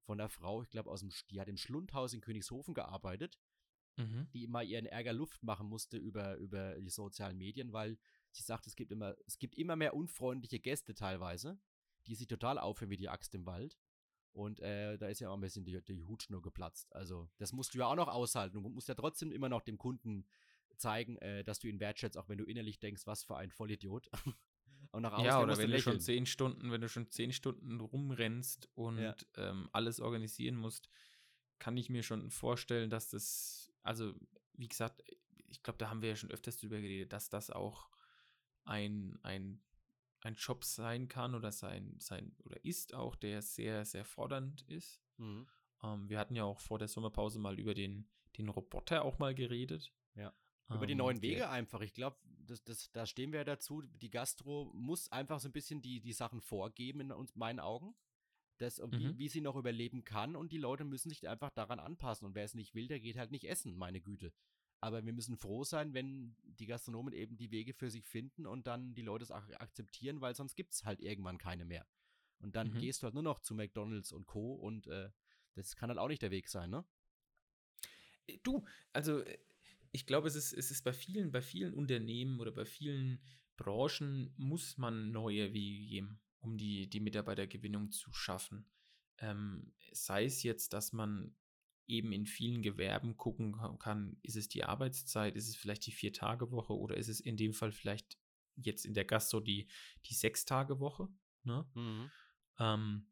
von 0.05 0.21
einer 0.21 0.29
Frau, 0.29 0.63
ich 0.63 0.71
glaube, 0.71 0.91
aus 0.91 1.01
dem, 1.01 1.11
die 1.31 1.41
hat 1.41 1.49
im 1.49 1.57
Schlundhaus 1.57 2.13
in 2.13 2.21
Königshofen 2.21 2.75
gearbeitet 2.75 3.39
Mhm. 3.99 4.29
die 4.33 4.45
immer 4.45 4.63
ihren 4.63 4.87
Ärger 4.87 5.13
Luft 5.13 5.43
machen 5.43 5.69
musste 5.69 5.99
über, 5.99 6.37
über 6.37 6.81
die 6.81 6.89
sozialen 6.89 7.37
Medien, 7.37 7.73
weil 7.73 7.99
sie 8.31 8.43
sagt, 8.43 8.67
es 8.67 8.75
gibt 8.75 8.91
immer, 8.91 9.15
es 9.27 9.39
gibt 9.39 9.55
immer 9.57 9.77
mehr 9.77 9.95
unfreundliche 9.95 10.61
Gäste 10.61 10.95
teilweise, 10.95 11.61
die 12.07 12.15
sich 12.15 12.27
total 12.27 12.59
aufhören 12.59 12.91
wie 12.91 12.97
die 12.97 13.11
Axt 13.11 13.35
im 13.35 13.45
Wald. 13.45 13.79
Und 14.33 14.61
äh, 14.61 14.97
da 14.99 15.09
ist 15.09 15.21
ja 15.21 15.29
auch 15.31 15.35
ein 15.35 15.41
bisschen 15.41 15.65
die, 15.65 15.83
die 15.83 16.05
Hutschnur 16.05 16.41
geplatzt. 16.43 16.95
Also, 16.95 17.29
das 17.39 17.53
musst 17.53 17.75
du 17.75 17.79
ja 17.79 17.87
auch 17.87 17.95
noch 17.97 18.09
aushalten. 18.09 18.63
Du 18.63 18.69
musst 18.69 18.89
ja 18.89 18.95
trotzdem 18.95 19.31
immer 19.31 19.49
noch 19.49 19.61
dem 19.63 19.79
Kunden 19.79 20.27
zeigen, 20.77 21.17
äh, 21.19 21.45
dass 21.45 21.59
du 21.59 21.69
ihn 21.69 21.81
wertschätzt, 21.81 22.17
auch 22.17 22.29
wenn 22.29 22.39
du 22.39 22.45
innerlich 22.45 22.81
denkst, 22.81 23.07
was 23.07 23.25
für 23.25 23.37
ein 23.37 23.51
Vollidiot. 23.51 24.11
Und 24.93 25.03
nach 25.03 25.13
außen 25.13 25.25
Ja, 25.27 25.43
oder 25.43 25.57
wenn 25.59 25.71
du 25.71 25.79
schon 25.81 25.95
lächeln. 25.95 26.01
zehn 26.01 26.27
Stunden, 26.27 26.71
wenn 26.71 26.81
du 26.81 26.89
schon 26.89 27.11
zehn 27.11 27.33
Stunden 27.33 27.81
rumrennst 27.81 28.69
und 28.75 28.99
Ja. 28.99 29.17
ähm, 29.37 29.69
alles 29.73 30.01
organisieren 30.01 30.57
musst, 30.57 30.91
kann 31.59 31.77
ich 31.79 31.89
mir 31.89 32.03
schon 32.03 32.31
vorstellen, 32.31 32.91
dass 32.91 33.09
das, 33.09 33.73
also 33.83 34.15
wie 34.55 34.69
gesagt, 34.69 35.03
ich 35.49 35.63
glaube, 35.63 35.79
da 35.79 35.89
haben 35.89 36.03
wir 36.03 36.11
ja 36.11 36.17
schon 36.17 36.31
öfters 36.31 36.59
drüber 36.59 36.79
geredet, 36.81 37.13
dass 37.13 37.31
das 37.31 37.51
auch 37.51 37.89
ein, 38.65 39.19
ein, 39.23 39.63
ein 40.23 40.35
Job 40.35 40.65
sein 40.65 41.09
kann 41.09 41.35
oder 41.35 41.53
sein, 41.53 41.97
sein 41.99 42.35
oder 42.45 42.65
ist 42.65 42.95
auch, 42.95 43.17
der 43.17 43.43
sehr, 43.43 43.85
sehr 43.85 44.05
fordernd 44.05 44.63
ist. 44.63 45.01
Mhm. 45.19 45.47
Ähm, 45.83 46.09
wir 46.09 46.19
hatten 46.19 46.35
ja 46.35 46.45
auch 46.45 46.61
vor 46.61 46.79
der 46.79 46.89
Sommerpause 46.89 47.39
mal 47.39 47.59
über 47.59 47.75
den, 47.75 48.09
den 48.39 48.49
Roboter 48.49 49.05
auch 49.05 49.19
mal 49.19 49.35
geredet. 49.35 49.93
Ja. 50.15 50.33
Über 50.71 50.87
die 50.87 50.93
Ähm, 50.93 50.99
neuen 50.99 51.23
Wege 51.23 51.51
einfach. 51.51 51.81
Ich 51.81 51.93
glaube, 51.93 52.17
das, 52.25 52.63
das, 52.65 52.91
da 52.93 53.05
stehen 53.05 53.33
wir 53.33 53.41
ja 53.41 53.45
dazu. 53.45 53.83
Die 53.83 54.11
Gastro 54.11 54.71
muss 54.75 55.11
einfach 55.11 55.41
so 55.41 55.49
ein 55.49 55.53
bisschen 55.53 55.83
die, 55.83 56.01
die 56.01 56.13
Sachen 56.13 56.41
vorgeben 56.41 57.01
in 57.01 57.13
uns, 57.13 57.35
meinen 57.35 57.61
Augen. 57.61 57.95
Das, 58.59 58.79
und 58.79 58.97
wie, 58.97 59.09
Mhm. 59.09 59.19
wie 59.19 59.29
sie 59.29 59.41
noch 59.41 59.57
überleben 59.57 60.05
kann. 60.05 60.37
Und 60.37 60.53
die 60.53 60.59
Leute 60.59 60.85
müssen 60.85 61.09
sich 61.09 61.29
einfach 61.29 61.51
daran 61.51 61.81
anpassen. 61.81 62.27
Und 62.27 62.35
wer 62.37 62.45
es 62.45 62.55
nicht 62.55 62.75
will, 62.75 62.87
der 62.87 63.01
geht 63.01 63.17
halt 63.17 63.33
nicht 63.33 63.45
essen, 63.45 63.77
meine 63.77 64.01
Güte. 64.01 64.33
Aber 64.83 65.05
wir 65.07 65.13
müssen 65.13 65.37
froh 65.37 65.65
sein, 65.65 65.95
wenn 65.95 66.37
die 66.43 66.67
Gastronomen 66.67 67.15
eben 67.15 67.37
die 67.39 67.53
Wege 67.53 67.73
für 67.73 67.91
sich 67.91 68.05
finden 68.07 68.47
und 68.47 68.67
dann 68.67 68.95
die 68.95 69.03
Leute 69.03 69.23
es 69.25 69.31
auch 69.31 69.49
akzeptieren, 69.61 70.21
weil 70.21 70.35
sonst 70.35 70.57
gibt 70.57 70.75
es 70.75 70.85
halt 70.85 71.01
irgendwann 71.01 71.39
keine 71.39 71.65
mehr. 71.65 71.87
Und 72.41 72.57
dann 72.57 72.73
Mhm. 72.73 72.79
gehst 72.79 73.01
du 73.03 73.05
halt 73.05 73.15
nur 73.15 73.23
noch 73.23 73.41
zu 73.41 73.55
McDonalds 73.55 74.13
und 74.13 74.27
Co. 74.27 74.55
Und 74.55 74.89
äh, 74.89 75.11
das 75.55 75.77
kann 75.77 75.89
halt 75.89 76.01
auch 76.01 76.09
nicht 76.09 76.23
der 76.23 76.33
Weg 76.33 76.49
sein, 76.49 76.71
ne? 76.71 76.85
Äh, 78.27 78.39
Du, 78.43 78.65
also 78.93 79.21
äh, 79.21 79.39
ich 79.93 80.07
glaube, 80.07 80.27
es 80.29 80.35
ist, 80.35 80.53
es 80.53 80.71
ist 80.71 80.83
bei 80.83 80.93
vielen, 80.93 81.31
bei 81.33 81.43
vielen 81.43 81.75
Unternehmen 81.75 82.41
oder 82.41 82.51
bei 82.51 82.65
vielen 82.65 83.21
Branchen 83.57 84.33
muss 84.37 84.79
man 84.79 85.13
neue 85.13 85.53
Wege 85.53 85.87
geben, 85.87 86.21
um 86.41 86.57
die, 86.57 86.89
die 86.89 87.01
Mitarbeitergewinnung 87.01 87.91
zu 87.91 88.13
schaffen. 88.13 88.67
Ähm, 89.19 89.73
sei 89.93 90.25
es 90.25 90.43
jetzt, 90.43 90.73
dass 90.73 90.93
man 90.93 91.37
eben 91.87 92.13
in 92.13 92.27
vielen 92.27 92.63
Gewerben 92.63 93.17
gucken 93.17 93.53
ka- 93.53 93.77
kann, 93.79 94.17
ist 94.23 94.37
es 94.37 94.49
die 94.49 94.65
Arbeitszeit, 94.65 95.37
ist 95.37 95.49
es 95.49 95.57
vielleicht 95.57 95.87
die 95.87 95.93
Vier-Tage-Woche 95.93 96.73
oder 96.77 96.97
ist 96.97 97.09
es 97.09 97.21
in 97.21 97.37
dem 97.37 97.53
Fall 97.53 97.73
vielleicht 97.73 98.19
jetzt 98.57 98.85
in 98.85 98.95
der 98.95 99.05
Gastro 99.05 99.41
die, 99.41 99.69
die 100.07 100.15
Sechs-Tage-Woche? 100.15 101.09
Ne? 101.45 101.67
Mhm. 101.75 102.11
Ähm, 102.59 103.07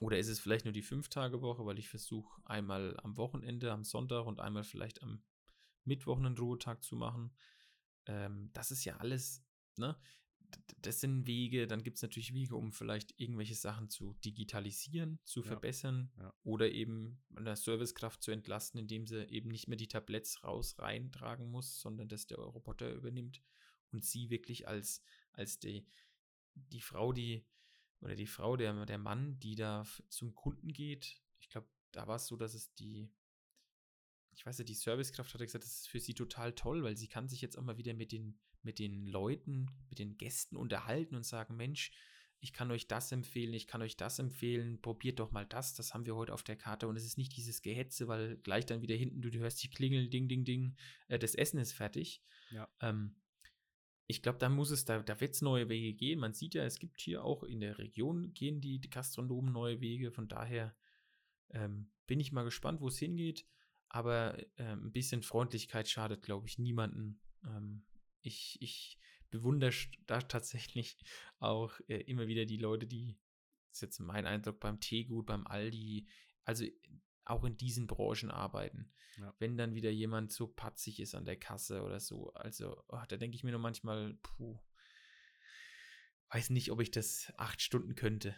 oder 0.00 0.18
ist 0.18 0.28
es 0.28 0.40
vielleicht 0.40 0.64
nur 0.64 0.72
die 0.72 0.82
Fünf-Tage-Woche, 0.82 1.64
weil 1.66 1.78
ich 1.78 1.88
versuche, 1.88 2.40
einmal 2.46 2.98
am 3.02 3.16
Wochenende, 3.16 3.70
am 3.70 3.84
Sonntag 3.84 4.26
und 4.26 4.40
einmal 4.40 4.64
vielleicht 4.64 5.02
am 5.02 5.22
Mittwoch 5.84 6.18
einen 6.18 6.36
Ruhetag 6.36 6.82
zu 6.82 6.96
machen. 6.96 7.36
Ähm, 8.06 8.50
das 8.52 8.70
ist 8.70 8.84
ja 8.84 8.96
alles, 8.96 9.44
ne? 9.76 9.98
Das 10.82 11.00
sind 11.00 11.26
Wege, 11.26 11.66
dann 11.66 11.82
gibt 11.82 11.96
es 11.96 12.02
natürlich 12.02 12.32
Wege, 12.32 12.56
um 12.56 12.72
vielleicht 12.72 13.18
irgendwelche 13.20 13.54
Sachen 13.54 13.90
zu 13.90 14.14
digitalisieren, 14.24 15.18
zu 15.24 15.40
Ja. 15.40 15.46
verbessern 15.46 16.10
Ja. 16.18 16.34
oder 16.42 16.70
eben 16.70 17.22
der 17.30 17.56
Servicekraft 17.56 18.22
zu 18.22 18.30
entlasten, 18.30 18.80
indem 18.80 19.06
sie 19.06 19.24
eben 19.28 19.50
nicht 19.50 19.68
mehr 19.68 19.76
die 19.76 19.88
Tabletts 19.88 20.42
raus 20.44 20.78
reintragen 20.78 21.50
muss, 21.50 21.80
sondern 21.80 22.08
dass 22.08 22.26
der 22.26 22.38
Roboter 22.38 22.92
übernimmt 22.92 23.42
und 23.92 24.04
sie 24.04 24.30
wirklich 24.30 24.68
als, 24.68 25.02
als 25.32 25.58
die, 25.58 25.86
die 26.54 26.80
Frau, 26.80 27.12
die 27.12 27.44
oder 28.00 28.14
die 28.14 28.26
Frau, 28.26 28.56
der, 28.56 28.86
der 28.86 28.98
Mann, 28.98 29.38
die 29.40 29.56
da 29.56 29.84
zum 30.08 30.34
Kunden 30.34 30.72
geht. 30.72 31.20
Ich 31.38 31.48
glaube, 31.50 31.68
da 31.92 32.06
war 32.06 32.16
es 32.16 32.26
so, 32.26 32.36
dass 32.36 32.54
es 32.54 32.72
die, 32.74 33.10
ich 34.40 34.46
weiß 34.46 34.56
ja, 34.56 34.64
die 34.64 34.72
Servicekraft 34.72 35.34
hatte 35.34 35.44
gesagt, 35.44 35.64
das 35.64 35.80
ist 35.80 35.88
für 35.88 36.00
sie 36.00 36.14
total 36.14 36.54
toll, 36.54 36.82
weil 36.82 36.96
sie 36.96 37.08
kann 37.08 37.28
sich 37.28 37.42
jetzt 37.42 37.58
auch 37.58 37.62
mal 37.62 37.76
wieder 37.76 37.92
mit 37.92 38.10
den, 38.10 38.38
mit 38.62 38.78
den 38.78 39.06
Leuten, 39.06 39.66
mit 39.90 39.98
den 39.98 40.16
Gästen 40.16 40.56
unterhalten 40.56 41.14
und 41.14 41.26
sagen, 41.26 41.56
Mensch, 41.56 41.92
ich 42.38 42.54
kann 42.54 42.70
euch 42.70 42.88
das 42.88 43.12
empfehlen, 43.12 43.52
ich 43.52 43.66
kann 43.66 43.82
euch 43.82 43.98
das 43.98 44.18
empfehlen, 44.18 44.80
probiert 44.80 45.20
doch 45.20 45.30
mal 45.30 45.44
das, 45.44 45.74
das 45.74 45.92
haben 45.92 46.06
wir 46.06 46.16
heute 46.16 46.32
auf 46.32 46.42
der 46.42 46.56
Karte 46.56 46.88
und 46.88 46.96
es 46.96 47.04
ist 47.04 47.18
nicht 47.18 47.36
dieses 47.36 47.60
Gehetze, 47.60 48.08
weil 48.08 48.38
gleich 48.38 48.64
dann 48.64 48.80
wieder 48.80 48.94
hinten, 48.94 49.20
du, 49.20 49.30
du 49.30 49.40
hörst 49.40 49.62
die 49.62 49.68
Klingel, 49.68 50.08
ding, 50.08 50.26
ding, 50.26 50.46
ding, 50.46 50.74
äh, 51.08 51.18
das 51.18 51.34
Essen 51.34 51.58
ist 51.58 51.74
fertig. 51.74 52.22
Ja. 52.50 52.66
Ähm, 52.80 53.16
ich 54.06 54.22
glaube, 54.22 54.38
da 54.38 54.48
muss 54.48 54.70
es, 54.70 54.86
da, 54.86 55.02
da 55.02 55.20
wird 55.20 55.34
es 55.34 55.42
neue 55.42 55.68
Wege 55.68 55.92
gehen. 55.92 56.18
Man 56.18 56.32
sieht 56.32 56.54
ja, 56.54 56.64
es 56.64 56.78
gibt 56.78 56.98
hier 57.02 57.24
auch 57.24 57.42
in 57.42 57.60
der 57.60 57.76
Region 57.76 58.32
gehen 58.32 58.62
die 58.62 58.80
Gastronomen 58.80 59.52
neue 59.52 59.82
Wege. 59.82 60.10
Von 60.10 60.28
daher 60.28 60.74
ähm, 61.50 61.90
bin 62.06 62.20
ich 62.20 62.32
mal 62.32 62.44
gespannt, 62.44 62.80
wo 62.80 62.88
es 62.88 62.98
hingeht. 62.98 63.44
Aber 63.90 64.38
ähm, 64.56 64.86
ein 64.86 64.92
bisschen 64.92 65.22
Freundlichkeit 65.22 65.88
schadet, 65.88 66.22
glaube 66.22 66.46
ich, 66.46 66.58
niemanden. 66.58 67.20
Ähm, 67.44 67.84
ich, 68.22 68.56
ich 68.60 68.98
bewundere 69.30 69.74
da 70.06 70.20
tatsächlich 70.20 70.96
auch 71.38 71.78
äh, 71.88 72.00
immer 72.02 72.28
wieder 72.28 72.46
die 72.46 72.56
Leute, 72.56 72.86
die, 72.86 73.18
das 73.68 73.78
ist 73.78 73.82
jetzt 73.82 73.98
mein 73.98 74.26
Eindruck, 74.26 74.60
beim 74.60 74.80
Teegut, 74.80 75.26
beim 75.26 75.46
Aldi, 75.46 76.08
also 76.44 76.64
auch 77.24 77.44
in 77.44 77.56
diesen 77.56 77.86
Branchen 77.86 78.30
arbeiten. 78.30 78.92
Ja. 79.18 79.34
Wenn 79.38 79.56
dann 79.56 79.74
wieder 79.74 79.90
jemand 79.90 80.32
so 80.32 80.46
patzig 80.48 81.00
ist 81.00 81.14
an 81.14 81.24
der 81.24 81.38
Kasse 81.38 81.82
oder 81.82 82.00
so, 82.00 82.32
also 82.34 82.82
oh, 82.88 83.02
da 83.08 83.16
denke 83.16 83.36
ich 83.36 83.44
mir 83.44 83.50
nur 83.50 83.60
manchmal, 83.60 84.14
puh, 84.22 84.58
weiß 86.30 86.50
nicht, 86.50 86.70
ob 86.70 86.80
ich 86.80 86.90
das 86.90 87.32
acht 87.36 87.60
Stunden 87.60 87.94
könnte. 87.96 88.36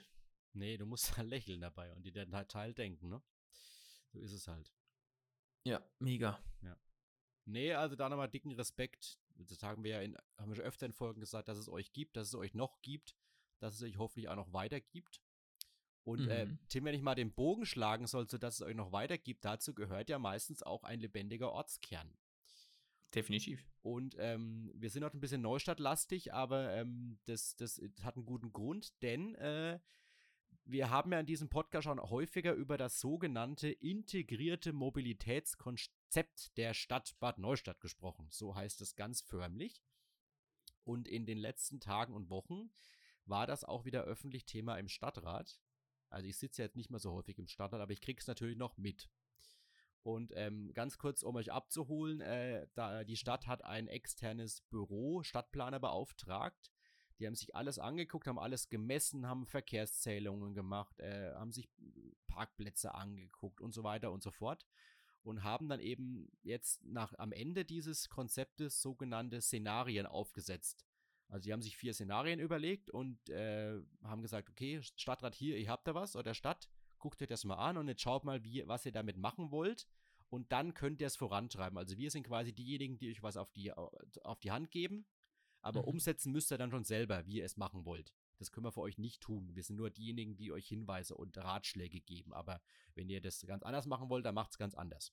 Nee, 0.55 0.77
du 0.77 0.87
musst 0.87 1.15
halt 1.17 1.29
lächeln 1.29 1.61
dabei 1.61 1.93
und 1.93 2.05
dir 2.05 2.13
den 2.13 2.31
Teil 2.49 2.75
denken, 2.75 3.09
ne? 3.09 3.23
So 4.13 4.21
ist 4.21 4.33
es 4.33 4.49
halt. 4.49 4.73
Ja, 5.65 5.83
mega. 5.99 6.41
Nee, 7.45 7.75
also 7.75 7.97
da 7.97 8.09
nochmal 8.09 8.29
dicken 8.29 8.53
Respekt. 8.53 9.19
Das 9.35 9.63
haben 9.63 9.83
wir 9.83 9.91
ja 9.93 10.01
in, 10.01 10.17
haben 10.39 10.51
wir 10.51 10.57
schon 10.57 10.65
öfter 10.65 10.87
in 10.87 10.93
Folgen 10.93 11.21
gesagt, 11.21 11.49
dass 11.49 11.59
es 11.59 11.69
euch 11.69 11.93
gibt, 11.93 12.17
dass 12.17 12.29
es 12.29 12.35
euch 12.37 12.55
noch 12.55 12.81
gibt, 12.83 13.17
dass 13.59 13.75
es 13.75 13.83
euch 13.83 13.99
hoffentlich 13.99 14.29
auch 14.29 14.37
noch 14.37 14.53
weiter 14.53 14.81
gibt. 14.81 15.21
Und 16.05 16.29
äh, 16.29 16.47
Mhm. 16.47 16.59
Tim, 16.69 16.85
wenn 16.85 16.95
ich 16.95 17.03
mal 17.03 17.15
den 17.17 17.33
Bogen 17.33 17.67
schlagen 17.67 18.07
soll, 18.07 18.29
so 18.29 18.39
dass 18.39 18.57
es 18.57 18.63
euch 18.63 18.77
noch 18.77 18.93
weiter 18.93 19.19
gibt, 19.19 19.45
dazu 19.45 19.75
gehört 19.75 20.09
ja 20.09 20.19
meistens 20.21 20.63
auch 20.63 20.85
ein 20.85 21.01
lebendiger 21.01 21.53
Ortskern. 21.53 22.17
Definitiv. 23.15 23.65
Und 23.83 24.15
ähm, 24.19 24.71
wir 24.75 24.89
sind 24.91 25.03
noch 25.03 25.13
ein 25.13 25.21
bisschen 25.21 25.43
Neustadtlastig, 25.43 26.33
aber 26.33 26.73
ähm, 26.75 27.19
das, 27.25 27.57
das 27.57 27.81
hat 28.03 28.17
einen 28.17 28.25
guten 28.25 28.53
Grund, 28.53 29.03
denn 29.03 29.35
äh, 29.35 29.81
wir 30.65 30.91
haben 30.91 31.13
ja 31.13 31.21
in 31.21 31.27
diesem 31.27 31.49
Podcast 31.49 31.85
schon 31.85 32.01
häufiger 32.01 32.53
über 32.53 32.79
das 32.79 33.01
sogenannte 33.01 33.69
integrierte 33.69 34.73
Mobilitätskonzept 34.73 36.57
der 36.57 36.75
Stadt 36.75 37.17
Bad 37.21 37.39
Neustadt 37.39 37.81
gesprochen. 37.81 38.29
So 38.31 38.55
heißt 38.55 38.81
es 38.81 38.95
ganz 38.95 39.21
förmlich. 39.21 39.83
Und 40.85 41.09
in 41.09 41.27
den 41.27 41.39
letzten 41.39 41.81
Tagen 41.81 42.15
und 42.15 42.31
Wochen 42.31 42.71
war 43.25 43.47
das 43.47 43.65
auch 43.65 43.85
wieder 43.85 44.03
öffentlich 44.03 44.47
Thema 44.47 44.77
im 44.79 44.89
Stadtrat. 44.89 45.61
Also 46.09 46.29
ich 46.29 46.37
sitze 46.37 46.63
jetzt 46.63 46.77
nicht 46.77 46.91
mehr 46.91 47.01
so 47.01 47.13
häufig 47.13 47.39
im 47.39 47.47
Stadtrat, 47.47 47.81
aber 47.81 47.93
ich 47.93 48.01
kriege 48.01 48.21
es 48.21 48.27
natürlich 48.27 48.57
noch 48.57 48.77
mit. 48.77 49.09
Und 50.03 50.33
ähm, 50.35 50.73
ganz 50.75 50.99
kurz, 50.99 51.23
um 51.23 51.37
euch 51.37 51.53
abzuholen, 51.53 52.21
äh, 52.21 52.67
da, 52.75 53.05
die 53.05 53.17
Stadt 53.17 53.47
hat 53.47 53.65
ein 53.65 53.87
externes 53.87 54.63
Büro, 54.63 55.23
Stadtplaner 55.23 55.79
beauftragt. 55.79 56.72
Die 57.23 57.27
haben 57.29 57.37
sich 57.37 57.55
alles 57.55 57.79
angeguckt, 57.79 58.27
haben 58.27 58.41
alles 58.41 58.69
gemessen, 58.69 59.29
haben 59.29 59.47
Verkehrszählungen 59.47 60.55
gemacht, 60.55 60.99
äh, 60.99 61.33
haben 61.35 61.53
sich 61.53 61.69
Parkplätze 62.27 62.95
angeguckt 62.95 63.61
und 63.61 63.73
so 63.73 63.85
weiter 63.85 64.11
und 64.11 64.25
so 64.25 64.33
fort. 64.33 64.67
Und 65.23 65.45
haben 65.45 65.69
dann 65.69 65.79
eben 65.79 66.33
jetzt 66.43 66.85
nach, 66.85 67.17
am 67.19 67.31
Ende 67.31 67.65
dieses 67.65 68.09
Konzeptes 68.09 68.83
sogenannte 68.83 69.41
Szenarien 69.41 70.05
aufgesetzt. 70.05 70.85
Also 71.29 71.45
die 71.45 71.53
haben 71.53 71.63
sich 71.63 71.77
vier 71.77 71.95
Szenarien 71.95 72.41
überlegt 72.41 72.91
und 72.91 73.31
äh, 73.31 73.81
haben 74.03 74.23
gesagt, 74.23 74.51
okay, 74.51 74.83
Stadtrat 74.83 75.37
hier, 75.37 75.57
ihr 75.59 75.71
habt 75.71 75.87
da 75.87 75.95
was, 75.95 76.17
oder 76.17 76.35
Stadt, 76.35 76.69
guckt 76.99 77.23
euch 77.23 77.29
das 77.29 77.45
mal 77.45 77.55
an 77.55 77.77
und 77.77 77.87
jetzt 77.87 78.03
schaut 78.03 78.25
mal, 78.25 78.43
wie, 78.43 78.67
was 78.67 78.85
ihr 78.85 78.91
damit 78.91 79.17
machen 79.17 79.53
wollt. 79.53 79.87
Und 80.29 80.51
dann 80.51 80.75
könnt 80.75 81.01
ihr 81.01 81.07
es 81.07 81.15
vorantreiben. 81.15 81.79
Also 81.79 81.97
wir 81.99 82.11
sind 82.11 82.27
quasi 82.27 82.53
diejenigen, 82.53 82.99
die 82.99 83.11
euch 83.11 83.23
was 83.23 83.37
auf 83.37 83.53
die, 83.53 83.73
auf 83.73 84.41
die 84.41 84.51
Hand 84.51 84.73
geben. 84.73 85.07
Aber 85.63 85.83
Mhm. 85.83 85.89
umsetzen 85.89 86.33
müsst 86.33 86.51
ihr 86.53 86.59
dann 86.59 86.71
schon 86.71 86.85
selber, 86.85 87.27
wie 87.27 87.39
ihr 87.39 87.45
es 87.45 87.57
machen 87.57 87.85
wollt. 87.85 88.13
Das 88.37 88.51
können 88.53 88.67
wir 88.67 88.73
für 88.73 88.81
euch 88.81 88.99
nicht 88.99 89.23
tun. 89.23 89.55
Wir 89.55 89.63
sind 89.63 89.77
nur 89.77 89.91
diejenigen, 89.91 90.37
die 90.37 90.53
euch 90.53 90.67
Hinweise 90.67 91.15
und 91.15 91.39
Ratschläge 91.39 92.01
geben. 92.01 92.35
Aber 92.35 92.61
wenn 92.95 93.09
ihr 93.09 93.21
das 93.21 93.41
ganz 93.47 93.63
anders 93.63 93.87
machen 93.87 94.11
wollt, 94.11 94.27
dann 94.27 94.35
macht 94.35 94.51
es 94.51 94.59
ganz 94.59 94.75
anders. 94.75 95.13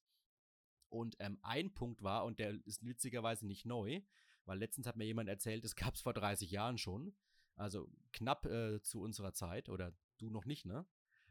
Und 0.90 1.16
ähm, 1.20 1.38
ein 1.44 1.74
Punkt 1.74 2.02
war, 2.02 2.26
und 2.26 2.40
der 2.40 2.66
ist 2.66 2.84
witzigerweise 2.84 3.46
nicht 3.46 3.66
neu, 3.66 4.02
weil 4.46 4.58
letztens 4.58 4.88
hat 4.88 4.96
mir 4.98 5.06
jemand 5.06 5.30
erzählt, 5.30 5.64
das 5.64 5.76
gab 5.76 5.94
es 5.94 6.02
vor 6.02 6.14
30 6.14 6.50
Jahren 6.50 6.80
schon. 6.80 7.16
Also 7.56 7.92
knapp 8.12 8.46
äh, 8.48 8.82
zu 8.82 9.02
unserer 9.02 9.34
Zeit, 9.34 9.70
oder 9.70 9.94
du 10.18 10.30
noch 10.32 10.46
nicht, 10.46 10.66
ne? 10.66 10.86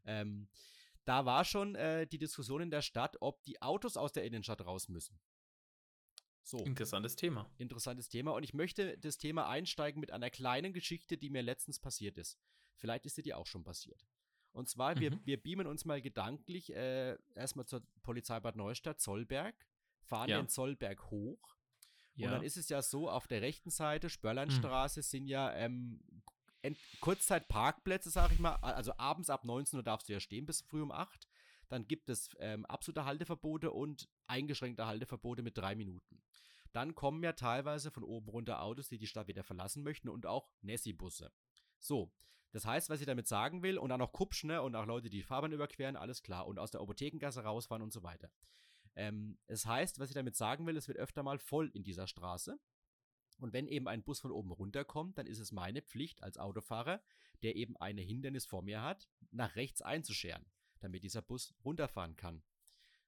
Ähm, 0.05 0.49
da 1.05 1.25
war 1.25 1.45
schon 1.45 1.75
äh, 1.75 2.07
die 2.07 2.19
Diskussion 2.19 2.61
in 2.61 2.71
der 2.71 2.83
Stadt, 2.83 3.17
ob 3.21 3.43
die 3.45 3.61
Autos 3.63 3.97
aus 3.97 4.13
der 4.13 4.25
Innenstadt 4.25 4.65
raus 4.65 4.89
müssen. 4.89 5.19
So, 6.49 6.59
Interessantes 6.65 7.15
Thema. 7.15 7.47
interessantes 7.59 8.09
Thema. 8.09 8.31
Und 8.31 8.43
ich 8.43 8.55
möchte 8.55 8.97
das 8.97 9.19
Thema 9.19 9.49
einsteigen 9.51 10.01
mit 10.01 10.13
einer 10.13 10.31
kleinen 10.31 10.73
Geschichte, 10.73 11.19
die 11.19 11.29
mir 11.29 11.43
letztens 11.43 11.79
passiert 11.79 12.17
ist. 12.17 12.39
Vielleicht 12.77 13.05
ist 13.05 13.17
sie 13.17 13.23
dir 13.23 13.37
auch 13.37 13.47
schon 13.47 13.65
passiert. 13.65 14.07
Und 14.53 14.67
zwar, 14.67 14.99
wir, 14.99 15.11
Mhm. 15.11 15.21
wir 15.27 15.37
beamen 15.43 15.67
uns 15.67 15.85
mal 15.85 16.01
gedanklich 16.01 16.73
äh, 16.75 17.19
erstmal 17.35 17.67
zur 17.67 17.83
Polizei 18.03 18.41
Bad 18.41 18.57
Neustadt, 18.57 18.99
Zollberg, 18.99 19.55
fahren 20.01 20.31
Ja. 20.31 20.41
den 20.41 20.49
Zollberg 20.49 21.11
hoch. 21.11 21.55
Ja. 22.15 22.29
Und 22.29 22.33
dann 22.33 22.43
ist 22.43 22.57
es 22.57 22.71
ja 22.71 22.81
so, 22.81 23.11
auf 23.11 23.27
der 23.29 23.43
rechten 23.43 23.69
Seite, 23.71 24.09
Spörleinstraße, 24.09 25.03
sind 25.03 25.27
ja 25.27 25.53
ähm, 25.55 26.01
Kurzzeit-Parkplätze, 27.01 28.09
sag 28.11 28.33
ich 28.33 28.39
mal. 28.39 28.55
Also 28.57 28.93
abends 28.97 29.29
ab 29.31 29.45
19 29.45 29.79
Uhr 29.79 29.83
darfst 29.83 30.09
du 30.09 30.15
ja 30.15 30.21
stehen 30.21 30.47
bis 30.47 30.63
früh 30.63 30.81
um 30.83 30.93
8. 30.93 31.29
Dann 31.69 31.87
gibt 31.87 32.09
es 32.09 32.31
ähm, 32.39 32.65
absolute 32.67 33.05
Halteverbote 33.05 33.71
und 33.71 34.09
eingeschränkte 34.27 34.87
Halteverbote 34.87 35.43
mit 35.43 35.57
drei 35.57 35.75
Minuten. 35.75 36.23
Dann 36.73 36.95
kommen 36.95 37.23
ja 37.23 37.33
teilweise 37.33 37.91
von 37.91 38.05
oben 38.05 38.29
runter 38.29 38.63
Autos, 38.63 38.89
die 38.89 38.99
die 38.99 39.07
Stadt 39.07 39.29
wieder 39.29 39.43
verlassen 39.43 39.83
möchten 39.83 40.09
und 40.09 40.27
auch 40.27 40.51
Nessi-Busse. 40.63 41.33
So, 41.79 42.13
das 42.53 42.67
heißt, 42.67 42.91
was 42.91 43.01
ich 43.01 43.07
damit 43.07 43.27
sagen 43.27 43.63
will, 43.63 43.79
und 43.79 43.91
dann 43.91 44.01
noch 44.01 44.13
Kupsch, 44.13 44.45
ne, 44.45 44.63
und 44.63 44.75
auch 44.75 44.87
Leute, 44.87 45.09
die 45.09 45.19
die 45.19 45.23
Fahrbahn 45.23 45.53
überqueren, 45.53 45.97
alles 45.97 46.23
klar, 46.23 46.47
und 46.47 46.59
aus 46.59 46.71
der 46.71 46.81
Apothekengasse 46.81 47.43
rausfahren 47.43 47.83
und 47.83 47.93
so 47.93 48.03
weiter. 48.03 48.31
Ähm, 48.97 49.39
es 49.47 49.67
heißt, 49.67 49.99
was 49.99 50.09
ich 50.09 50.15
damit 50.15 50.37
sagen 50.37 50.67
will, 50.67 50.77
es 50.77 50.89
wird 50.89 50.99
öfter 50.99 51.23
mal 51.23 51.39
voll 51.39 51.71
in 51.75 51.85
dieser 51.85 52.07
Straße. 52.07 52.59
Und 53.39 53.53
wenn 53.53 53.69
eben 53.69 53.87
ein 53.87 54.03
Bus 54.03 54.21
von 54.21 54.33
oben 54.33 54.51
runterkommt, 54.51 55.17
dann 55.19 55.27
ist 55.27 55.39
es 55.39 55.53
meine 55.53 55.83
Pflicht 55.83 56.23
als 56.23 56.39
Autofahrer, 56.39 57.01
der 57.43 57.55
eben 57.55 57.77
eine 57.77 58.01
Hindernis 58.01 58.47
vor 58.47 58.63
mir 58.63 58.83
hat, 58.83 59.09
nach 59.31 59.55
rechts 59.55 59.81
einzuscheren, 59.83 60.45
damit 60.81 61.03
dieser 61.03 61.23
Bus 61.23 61.55
runterfahren 61.65 62.17
kann. 62.17 62.43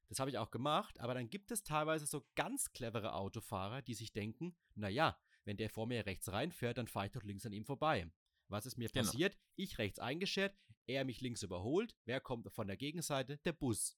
Das 0.08 0.18
habe 0.18 0.30
ich 0.30 0.38
auch 0.38 0.50
gemacht, 0.50 0.98
aber 0.98 1.14
dann 1.14 1.30
gibt 1.30 1.52
es 1.52 1.62
teilweise 1.62 2.04
so 2.06 2.26
ganz 2.34 2.72
clevere 2.72 3.14
Autofahrer, 3.14 3.80
die 3.82 3.94
sich 3.94 4.12
denken, 4.12 4.56
naja, 4.74 5.16
wenn 5.44 5.56
der 5.56 5.70
vor 5.70 5.86
mir 5.86 6.04
rechts 6.04 6.30
reinfährt, 6.32 6.78
dann 6.78 6.88
fahre 6.88 7.06
ich 7.06 7.12
doch 7.12 7.22
links 7.22 7.46
an 7.46 7.52
ihm 7.52 7.64
vorbei. 7.64 8.10
Was 8.48 8.66
ist 8.66 8.76
mir 8.76 8.88
Genau. 8.88 9.04
passiert? 9.06 9.38
Ich 9.54 9.78
rechts 9.78 10.00
eingeschert, 10.00 10.56
er 10.86 11.04
mich 11.04 11.20
links 11.20 11.42
überholt. 11.44 11.96
Wer 12.04 12.20
kommt 12.20 12.50
von 12.52 12.66
der 12.66 12.76
Gegenseite? 12.76 13.38
Der 13.38 13.52
Bus. 13.52 13.96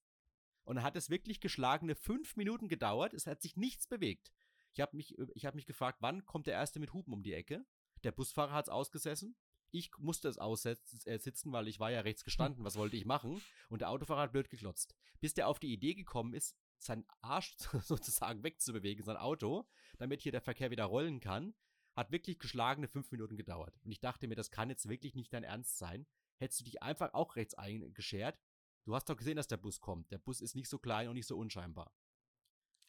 Und 0.64 0.76
dann 0.76 0.85
hat 0.85 0.96
es 0.96 1.08
wirklich 1.08 1.40
geschlagene 1.40 1.94
fünf 1.94 2.37
Minuten 2.37 2.68
gedauert. 2.68 3.14
Es 3.14 3.26
hat 3.26 3.40
sich 3.40 3.56
nichts 3.56 3.87
bewegt. 3.87 4.30
Ich 4.74 4.80
habe 4.80 4.96
mich, 4.96 5.18
ich 5.35 5.46
hab 5.46 5.54
mich 5.54 5.66
gefragt, 5.66 5.98
wann 6.00 6.24
kommt 6.26 6.46
der 6.46 6.54
Erste 6.54 6.78
mit 6.78 6.92
Hupen 6.92 7.12
um 7.12 7.23
die 7.23 7.33
Ecke? 7.33 7.64
Der 8.04 8.12
Busfahrer 8.12 8.52
hat 8.52 8.66
es 8.66 8.70
ausgesessen. 8.70 9.35
Ich 9.73 9.90
musste 9.98 10.29
es 10.29 10.38
aussitzen, 10.38 11.50
äh, 11.50 11.52
weil 11.52 11.66
ich 11.66 11.81
war 11.81 11.90
ja 11.90 12.00
rechts 12.00 12.25
gestanden. 12.25 12.64
Was 12.64 12.77
wollte 12.77 12.96
ich 12.96 13.06
machen? 13.06 13.42
Und 13.70 13.81
der 13.81 13.90
Autofahrer 13.90 14.23
hat 14.23 14.33
blöd 14.33 14.50
geklotzt. 14.50 14.94
Bis 15.20 15.35
der 15.35 15.48
auf 15.48 15.58
die 15.58 15.73
Idee 15.73 15.94
gekommen 15.94 16.35
ist, 16.35 16.54
seinen 16.79 17.06
Arsch 17.23 17.56
sozusagen 17.85 18.42
wegzubewegen, 18.42 19.04
sein 19.04 19.16
Auto, 19.16 19.66
damit 19.98 20.23
hier 20.23 20.33
der 20.33 20.42
Verkehr 20.42 20.70
wieder 20.70 20.85
rollen 20.85 21.20
kann, 21.20 21.54
hat 21.94 22.12
wirklich 22.12 22.38
geschlagene 22.38 22.87
fünf 22.87 23.10
Minuten 23.10 23.37
gedauert. 23.37 23.79
Und 23.85 23.90
ich 23.90 24.00
dachte 24.00 24.29
mir, 24.29 24.35
das 24.35 24.50
kann 24.50 24.70
jetzt 24.70 24.88
wirklich 24.88 25.14
nicht 25.14 25.33
dein 25.33 25.44
Ernst 25.44 25.79
sein. 25.79 26.06
Hättest 26.38 26.60
du 26.60 26.64
dich 26.64 26.83
einfach 26.83 27.14
auch 27.14 27.37
rechts 27.37 27.54
eingeschert, 27.54 28.38
du 28.85 28.94
hast 28.94 29.08
doch 29.08 29.16
gesehen, 29.16 29.37
dass 29.37 29.46
der 29.46 29.56
Bus 29.56 29.81
kommt. 29.81 30.10
Der 30.10 30.18
Bus 30.18 30.40
ist 30.40 30.54
nicht 30.54 30.68
so 30.68 30.79
klein 30.79 31.08
und 31.08 31.14
nicht 31.14 31.27
so 31.27 31.37
unscheinbar. 31.37 31.94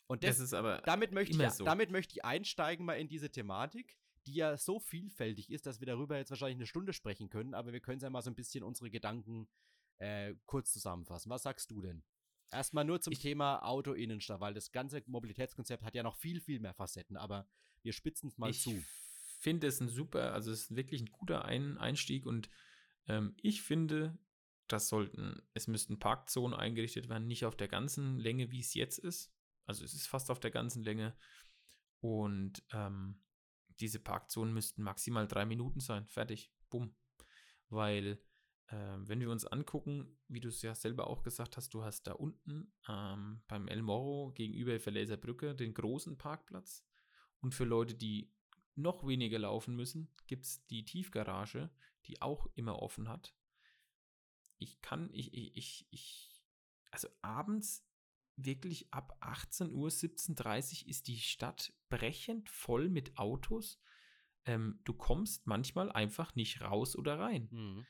Und 0.08 0.24
Das 0.24 0.38
das, 0.38 0.46
ist 0.46 0.54
aber 0.54 0.82
damit, 0.82 1.12
möchte 1.12 1.42
ich, 1.42 1.52
so. 1.52 1.64
damit 1.64 1.92
möchte 1.92 2.14
ich 2.14 2.26
einsteigen 2.26 2.86
mal 2.86 2.96
in 2.96 3.08
diese 3.08 3.32
Thematik. 3.32 3.98
Die 4.26 4.36
ja 4.36 4.58
so 4.58 4.80
vielfältig 4.80 5.50
ist, 5.50 5.66
dass 5.66 5.80
wir 5.80 5.88
darüber 5.88 6.18
jetzt 6.18 6.30
wahrscheinlich 6.30 6.58
eine 6.58 6.66
Stunde 6.66 6.94
sprechen 6.94 7.30
können, 7.30 7.54
aber 7.54 7.74
wir 7.74 7.80
können 7.80 8.00
ja 8.00 8.10
mal 8.10 8.22
so 8.22 8.30
ein 8.30 8.36
bisschen 8.36 8.64
unsere 8.64 8.90
Gedanken 8.90 9.48
äh, 9.98 10.36
kurz 10.46 10.72
zusammenfassen. 10.72 11.30
Was 11.30 11.44
sagst 11.44 11.72
du 11.72 11.82
denn? 11.82 12.04
Erstmal 12.52 12.86
nur 12.86 13.02
zum 13.02 13.14
ich, 13.14 13.20
Thema 13.20 13.64
Auto-Innenstadt, 13.64 14.40
weil 14.40 14.54
das 14.54 14.72
ganze 14.72 15.02
Mobilitätskonzept 15.08 15.84
hat 15.84 15.96
ja 15.96 16.04
noch 16.04 16.16
viel, 16.18 16.40
viel 16.40 16.60
mehr 16.60 16.74
Facetten, 16.74 17.18
aber 17.18 17.48
wir 17.82 17.94
spitzen 17.94 18.30
es 18.30 18.38
mal 18.38 18.52
ich 18.52 18.62
zu. 18.62 18.72
Ich 18.72 18.86
finde 19.40 19.68
es 19.68 19.82
ein 19.82 19.90
super, 19.90 20.34
also 20.34 20.52
es 20.52 20.64
ist 20.64 20.76
wirklich 20.76 21.02
ein 21.02 21.12
guter 21.12 21.46
ein 21.46 21.78
Einstieg 21.78 22.26
und 22.26 22.50
ähm, 23.08 23.36
ich 23.42 23.62
finde, 23.62 24.18
das 24.68 24.88
sollten, 24.88 25.42
es 25.54 25.68
müssten 25.68 26.00
Parkzonen 26.00 26.58
eingerichtet 26.58 27.10
werden, 27.10 27.28
nicht 27.28 27.46
auf 27.46 27.58
der 27.58 27.68
ganzen 27.68 28.20
Länge, 28.20 28.52
wie 28.52 28.62
es 28.62 28.74
jetzt 28.74 29.00
ist. 29.00 29.34
Also 29.66 29.84
es 29.84 29.94
ist 29.94 30.08
fast 30.08 30.30
auf 30.30 30.40
der 30.40 30.52
ganzen 30.52 30.84
Länge. 30.84 31.16
Und 32.00 32.64
ähm, 32.74 33.23
diese 33.84 34.00
Parkzonen 34.00 34.54
müssten 34.54 34.82
maximal 34.82 35.28
drei 35.28 35.46
Minuten 35.46 35.82
sein. 35.82 36.08
Fertig. 36.08 36.50
Bumm. 36.70 36.96
Weil 37.68 38.18
äh, 38.68 38.96
wenn 38.98 39.20
wir 39.20 39.30
uns 39.30 39.46
angucken, 39.46 40.18
wie 40.30 40.40
du 40.40 40.48
es 40.48 40.62
ja 40.62 40.74
selber 40.74 41.08
auch 41.08 41.22
gesagt 41.22 41.58
hast, 41.58 41.74
du 41.74 41.84
hast 41.84 42.04
da 42.04 42.14
unten 42.14 42.72
ähm, 42.88 43.44
beim 43.50 43.68
El 43.68 43.82
Morro 43.82 44.32
gegenüber 44.32 44.80
der 44.80 45.18
Brücke 45.18 45.54
den 45.54 45.74
großen 45.74 46.18
Parkplatz. 46.18 46.88
Und 47.42 47.54
für 47.54 47.66
Leute, 47.66 47.94
die 47.94 48.34
noch 48.76 49.06
weniger 49.06 49.38
laufen 49.38 49.76
müssen, 49.76 50.08
gibt 50.28 50.46
es 50.46 50.66
die 50.68 50.86
Tiefgarage, 50.86 51.70
die 52.06 52.22
auch 52.22 52.48
immer 52.56 52.82
offen 52.82 53.10
hat. 53.10 53.36
Ich 54.60 54.82
kann, 54.82 55.10
ich, 55.12 55.34
ich, 55.34 55.58
ich, 55.58 55.88
ich, 55.92 56.46
also 56.90 57.10
abends 57.22 57.86
wirklich 58.36 58.94
ab 58.94 59.16
18 59.20 59.72
Uhr, 59.72 59.90
17.30 59.90 60.84
Uhr 60.84 60.90
ist 60.90 61.08
die 61.08 61.18
Stadt 61.18 61.74
brechend 61.90 62.50
voll 62.50 62.90
mit 62.90 63.18
Autos. 63.18 63.80
Ähm, 64.46 64.80
du 64.84 64.94
kommst 64.94 65.48
manchmal 65.48 65.92
einfach 65.92 66.36
nicht 66.36 66.62
raus 66.62 66.96
oder 66.96 67.20
rein. 67.20 67.48
Mhm. 67.52 67.86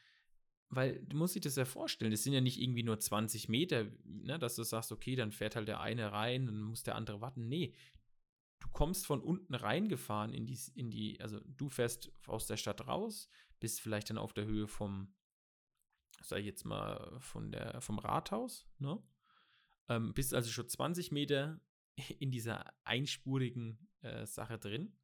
Weil 0.69 1.05
du 1.05 1.17
musst 1.17 1.35
dir 1.35 1.41
das 1.41 1.55
ja 1.55 1.65
vorstellen, 1.65 2.11
das 2.11 2.23
sind 2.23 2.33
ja 2.33 2.41
nicht 2.41 2.59
irgendwie 2.59 2.83
nur 2.83 2.99
20 2.99 3.47
Meter, 3.47 3.91
ne, 4.05 4.39
dass 4.39 4.55
du 4.55 4.63
sagst, 4.63 4.91
okay, 4.91 5.15
dann 5.15 5.31
fährt 5.31 5.55
halt 5.55 5.67
der 5.67 5.81
eine 5.81 6.11
rein 6.11 6.49
und 6.49 6.61
muss 6.61 6.83
der 6.83 6.95
andere 6.95 7.21
warten. 7.21 7.47
Nee, 7.47 7.75
du 8.59 8.67
kommst 8.69 9.05
von 9.05 9.21
unten 9.21 9.53
reingefahren 9.53 10.33
in 10.33 10.47
die, 10.47 10.57
in 10.73 10.89
die, 10.89 11.21
also 11.21 11.39
du 11.45 11.69
fährst 11.69 12.11
aus 12.25 12.47
der 12.47 12.57
Stadt 12.57 12.87
raus, 12.87 13.29
bist 13.59 13.81
vielleicht 13.81 14.09
dann 14.09 14.17
auf 14.17 14.33
der 14.33 14.45
Höhe 14.45 14.67
vom, 14.67 15.13
sag 16.21 16.39
ich 16.39 16.45
jetzt 16.45 16.65
mal, 16.65 17.19
von 17.19 17.51
der, 17.51 17.79
vom 17.81 17.99
Rathaus, 17.99 18.67
ne? 18.79 19.01
Ähm, 19.89 20.13
bist 20.13 20.33
also 20.33 20.49
schon 20.51 20.67
20 20.67 21.11
Meter 21.11 21.59
in 22.19 22.31
dieser 22.31 22.73
einspurigen 22.83 23.89
äh, 24.01 24.25
Sache 24.25 24.57
drin. 24.57 24.95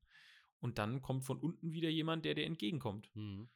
Und 0.59 0.77
dann 0.77 1.01
kommt 1.01 1.23
von 1.23 1.39
unten 1.39 1.71
wieder 1.71 1.89
jemand, 1.89 2.25
der 2.25 2.35
dir 2.35 2.45
entgegenkommt. 2.45 3.09
Mhm. 3.15 3.49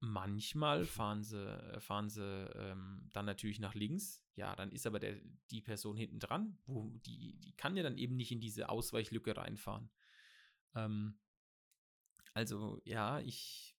Manchmal 0.00 0.84
fahren 0.84 1.22
sie, 1.22 1.42
äh, 1.42 1.80
fahren 1.80 2.08
sie 2.08 2.22
ähm, 2.54 3.08
dann 3.12 3.26
natürlich 3.26 3.60
nach 3.60 3.74
links. 3.74 4.22
Ja, 4.34 4.54
dann 4.54 4.70
ist 4.70 4.86
aber 4.86 4.98
der, 4.98 5.18
die 5.50 5.62
Person 5.62 5.96
hinten 5.96 6.18
dran, 6.18 6.58
wo 6.66 6.90
die, 7.06 7.38
die 7.40 7.52
kann 7.56 7.76
ja 7.76 7.82
dann 7.82 7.96
eben 7.96 8.16
nicht 8.16 8.32
in 8.32 8.40
diese 8.40 8.68
Ausweichlücke 8.68 9.36
reinfahren. 9.36 9.90
Ähm, 10.74 11.18
also, 12.34 12.80
ja, 12.84 13.20
ich, 13.20 13.74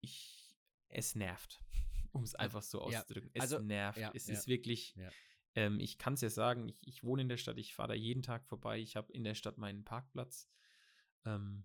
ich, 0.00 0.56
es 0.88 1.14
nervt, 1.14 1.62
um 2.12 2.24
es 2.24 2.34
einfach 2.34 2.62
so 2.62 2.80
auszudrücken. 2.80 3.30
Ja, 3.34 3.42
also, 3.42 3.58
es 3.58 3.62
nervt. 3.62 3.98
Ja, 3.98 4.10
es 4.14 4.26
ja, 4.26 4.34
ist 4.34 4.48
wirklich, 4.48 4.96
ähm, 5.54 5.80
ich 5.80 5.98
kann 5.98 6.14
es 6.14 6.20
ja 6.20 6.30
sagen, 6.30 6.68
ich, 6.68 6.78
ich, 6.86 7.04
wohne 7.04 7.22
in 7.22 7.28
der 7.28 7.36
Stadt, 7.36 7.58
ich 7.58 7.74
fahre 7.74 7.88
da 7.88 7.94
jeden 7.94 8.22
Tag 8.22 8.46
vorbei, 8.46 8.78
ich 8.80 8.96
habe 8.96 9.12
in 9.12 9.24
der 9.24 9.34
Stadt 9.34 9.58
meinen 9.58 9.84
Parkplatz. 9.84 10.48
Ähm, 11.24 11.64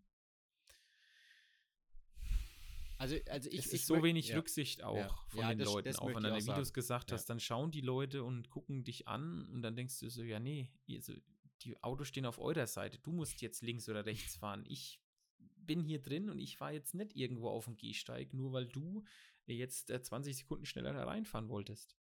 also, 2.97 3.15
also 3.29 3.49
ich, 3.49 3.59
es 3.59 3.67
ist 3.67 3.85
so 3.85 4.01
wenig 4.01 4.29
ja. 4.29 4.37
Rücksicht 4.37 4.83
auch 4.83 4.97
ja. 4.97 5.15
von 5.29 5.41
ja, 5.41 5.49
den 5.49 5.59
das, 5.59 5.67
Leuten 5.67 5.87
das 5.87 5.99
aufeinander. 5.99 6.41
Wie 6.41 6.45
du 6.45 6.61
es 6.61 6.73
gesagt 6.73 7.11
hast, 7.11 7.25
dann 7.25 7.39
schauen 7.39 7.71
die 7.71 7.81
Leute 7.81 8.23
und 8.23 8.49
gucken 8.49 8.83
dich 8.83 9.07
an 9.07 9.45
und 9.49 9.61
dann 9.61 9.75
denkst 9.75 9.99
du 9.99 10.09
so, 10.09 10.23
ja, 10.23 10.39
nee, 10.39 10.71
also 10.89 11.13
die 11.61 11.81
Autos 11.83 12.07
stehen 12.07 12.25
auf 12.25 12.39
eurer 12.39 12.67
Seite. 12.67 12.97
Du 12.99 13.11
musst 13.11 13.41
jetzt 13.41 13.61
links 13.61 13.87
oder 13.87 14.05
rechts 14.05 14.35
fahren. 14.35 14.63
Ich 14.67 14.99
bin 15.37 15.81
hier 15.81 16.01
drin 16.01 16.29
und 16.29 16.39
ich 16.39 16.57
fahre 16.57 16.73
jetzt 16.73 16.95
nicht 16.95 17.15
irgendwo 17.15 17.49
auf 17.49 17.65
dem 17.65 17.77
Gehsteig, 17.77 18.33
nur 18.33 18.51
weil 18.53 18.67
du 18.67 19.03
jetzt 19.45 19.91
äh, 19.91 20.01
20 20.01 20.35
Sekunden 20.35 20.65
schneller 20.65 20.93
da 20.93 21.05
reinfahren 21.05 21.49
wolltest. 21.49 21.95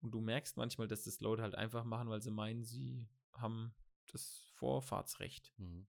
Ja. 0.00 0.04
Und 0.04 0.12
du 0.12 0.20
merkst 0.20 0.56
manchmal, 0.56 0.88
dass 0.88 1.04
das 1.04 1.20
Leute 1.20 1.42
halt 1.42 1.54
einfach 1.54 1.84
machen, 1.84 2.08
weil 2.08 2.22
sie 2.22 2.30
meinen, 2.30 2.64
sie 2.64 3.06
haben 3.32 3.74
das 4.12 4.42
Vorfahrtsrecht. 4.54 5.52
Mhm. 5.58 5.86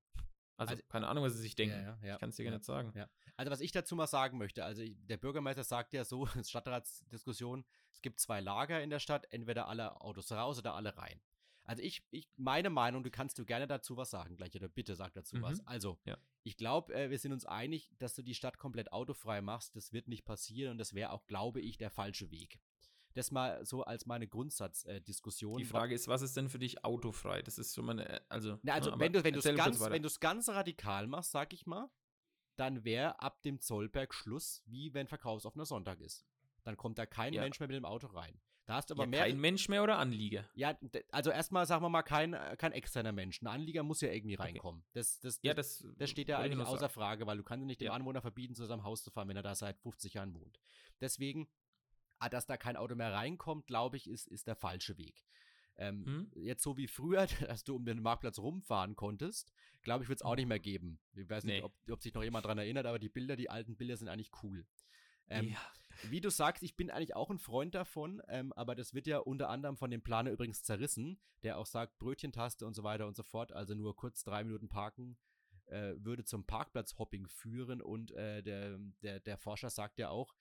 Also, 0.58 0.72
also, 0.72 0.84
keine 0.90 1.08
Ahnung, 1.08 1.24
was 1.24 1.34
sie 1.34 1.42
sich 1.42 1.56
denken. 1.56 1.76
Ja, 1.76 1.98
ja, 2.04 2.14
ich 2.16 2.20
kann 2.20 2.30
es 2.30 2.36
dir 2.36 2.44
ja, 2.44 2.52
gar 2.52 2.58
nicht 2.58 2.66
sagen. 2.66 2.94
Also 3.38 3.52
was 3.52 3.62
ich 3.62 3.72
dazu 3.72 3.96
mal 3.96 4.08
sagen 4.08 4.38
möchte, 4.38 4.66
also 4.66 4.84
der 4.86 5.16
Bürgermeister 5.16 5.64
sagt 5.64 5.94
ja 5.94 6.04
so, 6.04 6.26
Stadtratsdiskussion, 6.44 7.64
es 7.94 8.02
gibt 8.02 8.20
zwei 8.20 8.42
Lager 8.42 8.84
in 8.84 8.90
der 8.90 9.00
Stadt, 9.00 9.26
entweder 9.32 9.70
alle 9.70 10.02
Autos 10.02 10.32
raus 10.34 10.58
oder 10.60 10.76
alle 10.76 10.98
rein. 10.98 11.22
Also 11.64 11.82
ich, 11.84 12.04
ich 12.10 12.28
meine 12.36 12.70
Meinung, 12.70 13.04
du 13.04 13.12
kannst 13.12 13.38
du 13.38 13.46
gerne 13.46 13.68
dazu 13.68 13.96
was 13.96 14.10
sagen 14.10 14.36
gleich 14.36 14.56
oder 14.56 14.68
bitte 14.68 14.96
sag 14.96 15.14
dazu 15.14 15.38
mhm. 15.38 15.44
was. 15.44 15.66
Also, 15.68 16.00
ja. 16.04 16.18
ich 16.44 16.58
glaube, 16.58 16.94
äh, 16.94 17.10
wir 17.10 17.20
sind 17.20 17.32
uns 17.32 17.46
einig, 17.46 17.94
dass 18.00 18.16
du 18.16 18.22
die 18.22 18.36
Stadt 18.36 18.58
komplett 18.58 18.92
autofrei 18.92 19.42
machst. 19.42 19.76
Das 19.78 19.94
wird 19.94 20.08
nicht 20.10 20.26
passieren 20.26 20.72
und 20.72 20.78
das 20.78 20.94
wäre 20.94 21.12
auch, 21.12 21.26
glaube 21.28 21.62
ich, 21.62 21.78
der 21.78 21.92
falsche 21.92 22.32
Weg. 22.32 22.60
Das 23.16 23.32
mal 23.32 23.66
so 23.66 23.84
als 23.84 24.06
meine 24.06 24.28
Grundsatzdiskussion. 24.28 25.58
Die 25.58 25.66
Frage 25.66 25.96
ist, 25.96 26.08
was 26.08 26.22
ist 26.22 26.38
denn 26.38 26.50
für 26.50 26.60
dich 26.60 26.84
autofrei? 26.86 27.42
Das 27.42 27.58
ist 27.58 27.74
so 27.74 27.82
meine, 27.82 28.08
äh, 28.08 28.20
also. 28.30 28.60
Na, 28.62 28.74
also, 28.74 28.98
wenn 29.00 29.12
du, 29.12 29.20
es 29.20 29.44
ganz, 29.56 29.80
wenn 29.80 30.06
ganz 30.20 30.50
radikal 30.50 31.08
machst, 31.08 31.32
sag 31.32 31.54
ich 31.54 31.66
mal, 31.66 31.90
dann 32.56 32.84
wäre 32.84 33.22
ab 33.22 33.42
dem 33.42 33.60
Zollberg 33.60 34.14
Schluss, 34.14 34.62
wie 34.66 34.94
wenn 34.94 35.08
verkaufsoffener 35.08 35.66
Sonntag 35.66 36.02
ist. 36.02 36.26
Dann 36.64 36.78
kommt 36.78 36.98
da 36.98 37.06
kein 37.06 37.34
ja. 37.34 37.42
Mensch 37.42 37.60
mehr 37.60 37.68
mit 37.68 37.78
dem 37.78 37.86
Auto 37.86 38.08
rein. 38.08 38.40
Da 38.70 38.76
hast 38.76 38.92
du 38.92 38.94
aber 38.94 39.06
ja, 39.06 39.10
mehr. 39.10 39.22
Kein 39.22 39.40
Mensch 39.40 39.68
mehr 39.68 39.82
oder 39.82 39.98
Anlieger? 39.98 40.48
Ja, 40.54 40.78
also 41.12 41.32
erstmal 41.32 41.66
sagen 41.66 41.84
wir 41.84 41.90
mal 41.90 42.04
kein, 42.04 42.36
äh, 42.36 42.56
kein 42.56 42.72
externer 42.72 43.12
Mensch. 43.12 43.42
Ein 43.42 43.48
Anlieger 43.48 43.82
muss 43.82 44.00
ja 44.02 44.12
irgendwie 44.12 44.36
reinkommen. 44.36 44.82
Okay. 44.82 44.90
Das, 44.94 45.20
das, 45.22 45.40
ja, 45.42 45.56
das, 45.56 45.84
das 45.98 46.12
steht 46.12 46.30
ja 46.30 46.38
eigentlich 46.38 46.68
außer. 46.68 46.88
Frage, 46.88 47.26
weil 47.26 47.38
du 47.38 47.44
kannst 47.44 47.66
nicht 47.66 47.82
dem 47.82 47.88
ja. 47.88 47.94
Anwohner 47.94 48.22
verbieten, 48.22 48.54
zu 48.54 48.66
seinem 48.66 48.84
Haus 48.84 49.04
zu 49.04 49.10
fahren, 49.10 49.28
wenn 49.28 49.38
er 49.38 49.42
da 49.42 49.56
seit 49.56 49.80
50 49.80 50.14
Jahren 50.14 50.36
wohnt. 50.36 50.60
Deswegen 51.02 51.48
dass 52.28 52.46
da 52.46 52.58
kein 52.58 52.76
Auto 52.76 52.96
mehr 52.96 53.14
reinkommt, 53.14 53.68
glaube 53.68 53.98
ich, 53.98 54.10
ist, 54.10 54.28
ist 54.28 54.48
der 54.48 54.56
falsche 54.56 54.98
Weg. 54.98 55.24
Ähm, 55.78 56.06
hm? 56.06 56.32
Jetzt 56.36 56.64
so 56.64 56.76
wie 56.76 56.88
früher, 56.88 57.28
dass 57.48 57.64
du 57.64 57.76
um 57.76 57.86
den 57.86 58.02
Marktplatz 58.02 58.40
rumfahren 58.40 58.96
konntest, 58.96 59.54
glaube 59.82 60.04
ich, 60.04 60.10
wird 60.10 60.20
es 60.20 60.26
auch 60.26 60.36
nicht 60.36 60.48
mehr 60.48 60.60
geben. 60.60 61.00
Ich 61.16 61.30
weiß 61.30 61.46
nicht, 61.46 61.64
ob, 61.64 61.74
ob, 61.90 62.02
sich 62.02 62.14
noch 62.14 62.24
jemand 62.24 62.46
daran 62.46 62.58
erinnert, 62.58 62.86
aber 62.86 63.00
die 63.00 63.10
Bilder, 63.10 63.38
die 63.38 63.50
alten 63.50 63.78
Bilder 63.78 63.96
sind 63.96 64.10
eigentlich 64.10 64.32
cool. 64.44 64.66
Ähm, 65.30 65.50
ja. 65.50 65.60
Wie 66.10 66.22
du 66.22 66.30
sagst, 66.30 66.64
ich 66.64 66.76
bin 66.76 66.90
eigentlich 66.90 67.16
auch 67.16 67.30
ein 67.30 67.40
Freund 67.40 67.76
davon, 67.76 68.22
ähm, 68.28 68.52
aber 68.54 68.76
das 68.76 68.94
wird 68.94 69.08
ja 69.08 69.20
unter 69.20 69.50
anderem 69.50 69.78
von 69.78 69.92
dem 69.92 70.02
Planer 70.02 70.32
übrigens 70.32 70.64
zerrissen, 70.64 71.20
der 71.44 71.58
auch 71.58 71.66
sagt, 71.66 71.98
Brötchentaste 72.00 72.66
und 72.66 72.74
so 72.74 72.84
weiter 72.84 73.08
und 73.08 73.16
so 73.16 73.24
fort, 73.24 73.54
also 73.54 73.74
nur 73.74 73.96
kurz 73.96 74.24
drei 74.24 74.44
Minuten 74.44 74.70
parken, 74.70 75.18
äh, 75.68 75.94
würde 75.98 76.26
zum 76.26 76.46
Parkplatzhopping 76.46 77.28
führen 77.28 77.82
und 77.82 78.12
äh, 78.12 78.42
der, 78.42 78.80
der, 79.02 79.20
der 79.20 79.38
Forscher 79.38 79.70
sagt 79.70 80.00
ja 80.00 80.10
auch, 80.10 80.34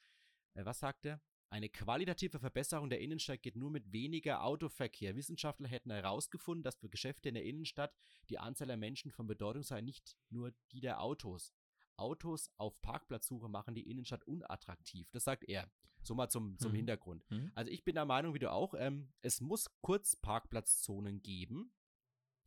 äh, 0.54 0.64
was 0.64 0.78
sagt 0.80 1.06
er? 1.06 1.20
Eine 1.50 1.70
qualitative 1.70 2.38
Verbesserung 2.38 2.90
der 2.90 3.00
Innenstadt 3.00 3.42
geht 3.42 3.56
nur 3.56 3.70
mit 3.70 3.90
weniger 3.90 4.44
Autoverkehr. 4.44 5.16
Wissenschaftler 5.16 5.68
hätten 5.68 5.90
herausgefunden, 5.90 6.62
dass 6.62 6.76
für 6.76 6.90
Geschäfte 6.90 7.30
in 7.30 7.36
der 7.36 7.44
Innenstadt 7.44 7.94
die 8.28 8.38
Anzahl 8.38 8.66
der 8.66 8.76
Menschen 8.76 9.10
von 9.10 9.26
Bedeutung 9.26 9.62
sei, 9.62 9.80
nicht 9.80 10.16
nur 10.28 10.52
die 10.72 10.80
der 10.80 11.00
Autos. 11.00 11.54
Autos 11.96 12.50
auf 12.58 12.80
Parkplatzsuche 12.82 13.48
machen 13.48 13.74
die 13.74 13.90
Innenstadt 13.90 14.24
unattraktiv. 14.24 15.08
Das 15.10 15.24
sagt 15.24 15.44
er. 15.44 15.70
So 16.02 16.14
mal 16.14 16.28
zum, 16.28 16.58
zum 16.58 16.72
mhm. 16.72 16.76
Hintergrund. 16.76 17.28
Mhm. 17.30 17.50
Also 17.54 17.70
ich 17.70 17.82
bin 17.82 17.94
der 17.94 18.04
Meinung, 18.04 18.34
wie 18.34 18.38
du 18.38 18.52
auch, 18.52 18.74
ähm, 18.74 19.12
es 19.22 19.40
muss 19.40 19.68
kurz 19.80 20.16
Parkplatzzonen 20.16 21.22
geben. 21.22 21.72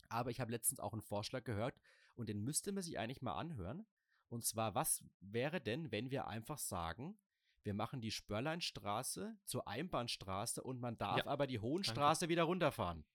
Aber 0.10 0.30
ich 0.30 0.40
habe 0.40 0.52
letztens 0.52 0.80
auch 0.80 0.94
einen 0.94 1.02
Vorschlag 1.02 1.44
gehört 1.44 1.80
und 2.16 2.30
den 2.30 2.44
müsste 2.44 2.72
man 2.72 2.84
sich 2.84 2.98
eigentlich 2.98 3.22
mal 3.22 3.36
anhören. 3.36 3.86
Und 4.30 4.46
zwar, 4.46 4.76
was 4.76 5.04
wäre 5.20 5.60
denn, 5.60 5.92
wenn 5.92 6.12
wir 6.12 6.28
einfach 6.28 6.58
sagen, 6.58 7.18
wir 7.64 7.74
machen 7.74 8.02
die 8.02 8.12
Spörleinstraße 8.12 9.38
zur 9.46 9.68
Einbahnstraße 9.68 10.64
und 10.64 10.80
man 10.80 10.98
darf 10.98 11.18
ja, 11.18 11.28
aber 11.28 11.48
die 11.48 11.60
Hohenstraße 11.60 12.30
wieder 12.30 12.44
runterfahren. 12.44 13.06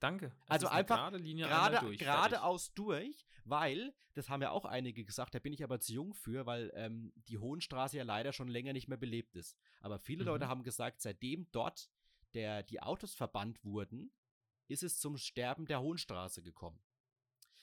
Danke. 0.00 0.28
Das 0.46 0.64
also 0.64 0.68
einfach 0.68 1.10
gerade, 1.10 1.78
durch, 1.80 1.98
geradeaus 1.98 2.72
durch, 2.74 3.26
weil, 3.44 3.94
das 4.14 4.28
haben 4.28 4.42
ja 4.42 4.50
auch 4.50 4.64
einige 4.64 5.04
gesagt, 5.04 5.34
da 5.34 5.38
bin 5.38 5.52
ich 5.52 5.64
aber 5.64 5.80
zu 5.80 5.92
jung 5.92 6.14
für, 6.14 6.46
weil 6.46 6.70
ähm, 6.74 7.12
die 7.28 7.38
Hohenstraße 7.38 7.96
ja 7.96 8.04
leider 8.04 8.32
schon 8.32 8.48
länger 8.48 8.72
nicht 8.72 8.88
mehr 8.88 8.98
belebt 8.98 9.34
ist. 9.34 9.56
Aber 9.80 9.98
viele 9.98 10.22
mhm. 10.22 10.28
Leute 10.28 10.48
haben 10.48 10.62
gesagt, 10.62 11.00
seitdem 11.00 11.50
dort 11.50 11.90
der, 12.34 12.62
die 12.62 12.80
Autos 12.80 13.14
verbannt 13.14 13.64
wurden, 13.64 14.12
ist 14.68 14.82
es 14.82 15.00
zum 15.00 15.16
Sterben 15.16 15.66
der 15.66 15.80
Hohenstraße 15.80 16.42
gekommen. 16.42 16.80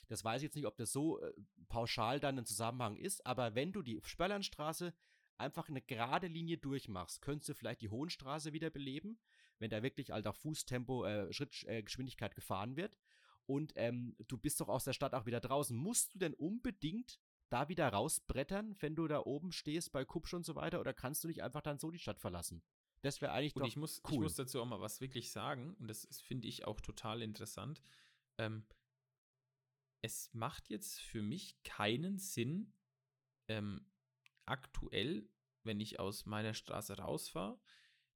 Das 0.08 0.24
weiß 0.24 0.42
ich 0.42 0.46
jetzt 0.46 0.56
nicht, 0.56 0.66
ob 0.66 0.76
das 0.76 0.92
so 0.92 1.20
äh, 1.20 1.32
pauschal 1.68 2.20
dann 2.20 2.38
ein 2.38 2.44
Zusammenhang 2.44 2.96
ist, 2.96 3.24
aber 3.26 3.54
wenn 3.54 3.72
du 3.72 3.82
die 3.82 4.00
Spörlernstraße 4.04 4.92
einfach 5.38 5.68
eine 5.68 5.82
gerade 5.82 6.26
Linie 6.26 6.58
durchmachst, 6.58 7.22
könntest 7.22 7.48
du 7.48 7.54
vielleicht 7.54 7.80
die 7.80 7.88
Hohenstraße 7.88 8.52
wieder 8.52 8.70
beleben, 8.70 9.18
wenn 9.58 9.70
da 9.70 9.82
wirklich 9.82 10.10
halt 10.10 10.26
auf 10.26 10.36
Fußtempo, 10.36 11.04
äh, 11.04 11.32
Schrittgeschwindigkeit 11.32 12.32
äh, 12.32 12.34
gefahren 12.34 12.76
wird. 12.76 12.96
Und 13.46 13.72
ähm, 13.76 14.16
du 14.26 14.38
bist 14.38 14.60
doch 14.60 14.68
aus 14.68 14.84
der 14.84 14.92
Stadt 14.92 15.14
auch 15.14 15.26
wieder 15.26 15.40
draußen. 15.40 15.76
Musst 15.76 16.14
du 16.14 16.18
denn 16.18 16.34
unbedingt 16.34 17.20
da 17.48 17.68
wieder 17.68 17.88
rausbrettern, 17.88 18.76
wenn 18.80 18.96
du 18.96 19.06
da 19.06 19.20
oben 19.20 19.52
stehst 19.52 19.92
bei 19.92 20.04
Kupsch 20.04 20.34
und 20.34 20.44
so 20.44 20.56
weiter, 20.56 20.80
oder 20.80 20.92
kannst 20.92 21.22
du 21.22 21.28
nicht 21.28 21.42
einfach 21.42 21.62
dann 21.62 21.78
so 21.78 21.90
die 21.90 21.98
Stadt 21.98 22.18
verlassen? 22.18 22.62
Das 23.02 23.20
wäre 23.20 23.32
eigentlich 23.32 23.54
und 23.54 23.62
doch 23.62 23.68
ich 23.68 23.76
muss, 23.76 24.02
cool. 24.04 24.14
ich 24.14 24.20
muss 24.20 24.34
dazu 24.34 24.60
auch 24.60 24.66
mal 24.66 24.80
was 24.80 25.00
wirklich 25.00 25.30
sagen, 25.30 25.76
und 25.78 25.86
das 25.86 26.08
finde 26.22 26.48
ich 26.48 26.66
auch 26.66 26.80
total 26.80 27.22
interessant. 27.22 27.80
Ähm, 28.38 28.66
es 30.02 30.32
macht 30.32 30.68
jetzt 30.68 31.00
für 31.00 31.22
mich 31.22 31.62
keinen 31.62 32.18
Sinn, 32.18 32.72
ähm, 33.48 33.86
aktuell, 34.46 35.28
wenn 35.64 35.80
ich 35.80 35.98
aus 36.00 36.26
meiner 36.26 36.54
Straße 36.54 36.96
rausfahre, 36.98 37.58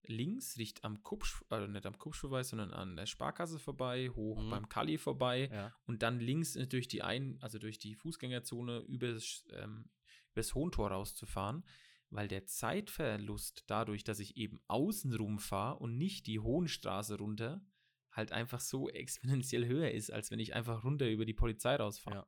links 0.04 0.56
Richt 0.56 0.82
am 0.84 1.02
Kupsch, 1.02 1.42
also 1.50 1.66
nicht 1.66 1.84
am 1.84 1.98
Kupsch 1.98 2.18
vorbei, 2.20 2.42
sondern 2.42 2.72
an 2.72 2.96
der 2.96 3.06
Sparkasse 3.06 3.58
vorbei, 3.58 4.08
hoch 4.08 4.40
Mhm. 4.42 4.50
beim 4.50 4.68
Kali 4.68 4.96
vorbei 4.98 5.50
Ja. 5.52 5.74
und 5.84 6.02
dann 6.02 6.20
links 6.20 6.54
durch 6.54 6.88
die 6.88 7.02
ein, 7.02 7.38
also 7.42 7.58
durch 7.58 7.78
die 7.78 7.94
Fußgängerzone 7.94 8.78
übers, 8.80 9.44
ähm, 9.52 9.90
übers 10.32 10.54
Hohentor 10.54 10.90
rauszufahren, 10.92 11.64
weil 12.08 12.28
der 12.28 12.46
Zeitverlust 12.46 13.64
dadurch, 13.66 14.02
dass 14.04 14.20
ich 14.20 14.36
eben 14.36 14.60
außenrum 14.68 15.38
fahre 15.38 15.78
und 15.80 15.96
nicht 15.98 16.26
die 16.26 16.40
Hohenstraße 16.40 17.18
runter, 17.18 17.64
halt 18.10 18.32
einfach 18.32 18.60
so 18.60 18.88
exponentiell 19.44 19.66
höher 19.66 19.90
ist, 19.90 20.10
als 20.10 20.30
wenn 20.30 20.40
ich 20.40 20.54
einfach 20.54 20.82
runter 20.82 21.08
über 21.10 21.24
die 21.24 21.34
Polizei 21.34 21.76
rausfahre. 21.76 22.16
Ja. 22.16 22.26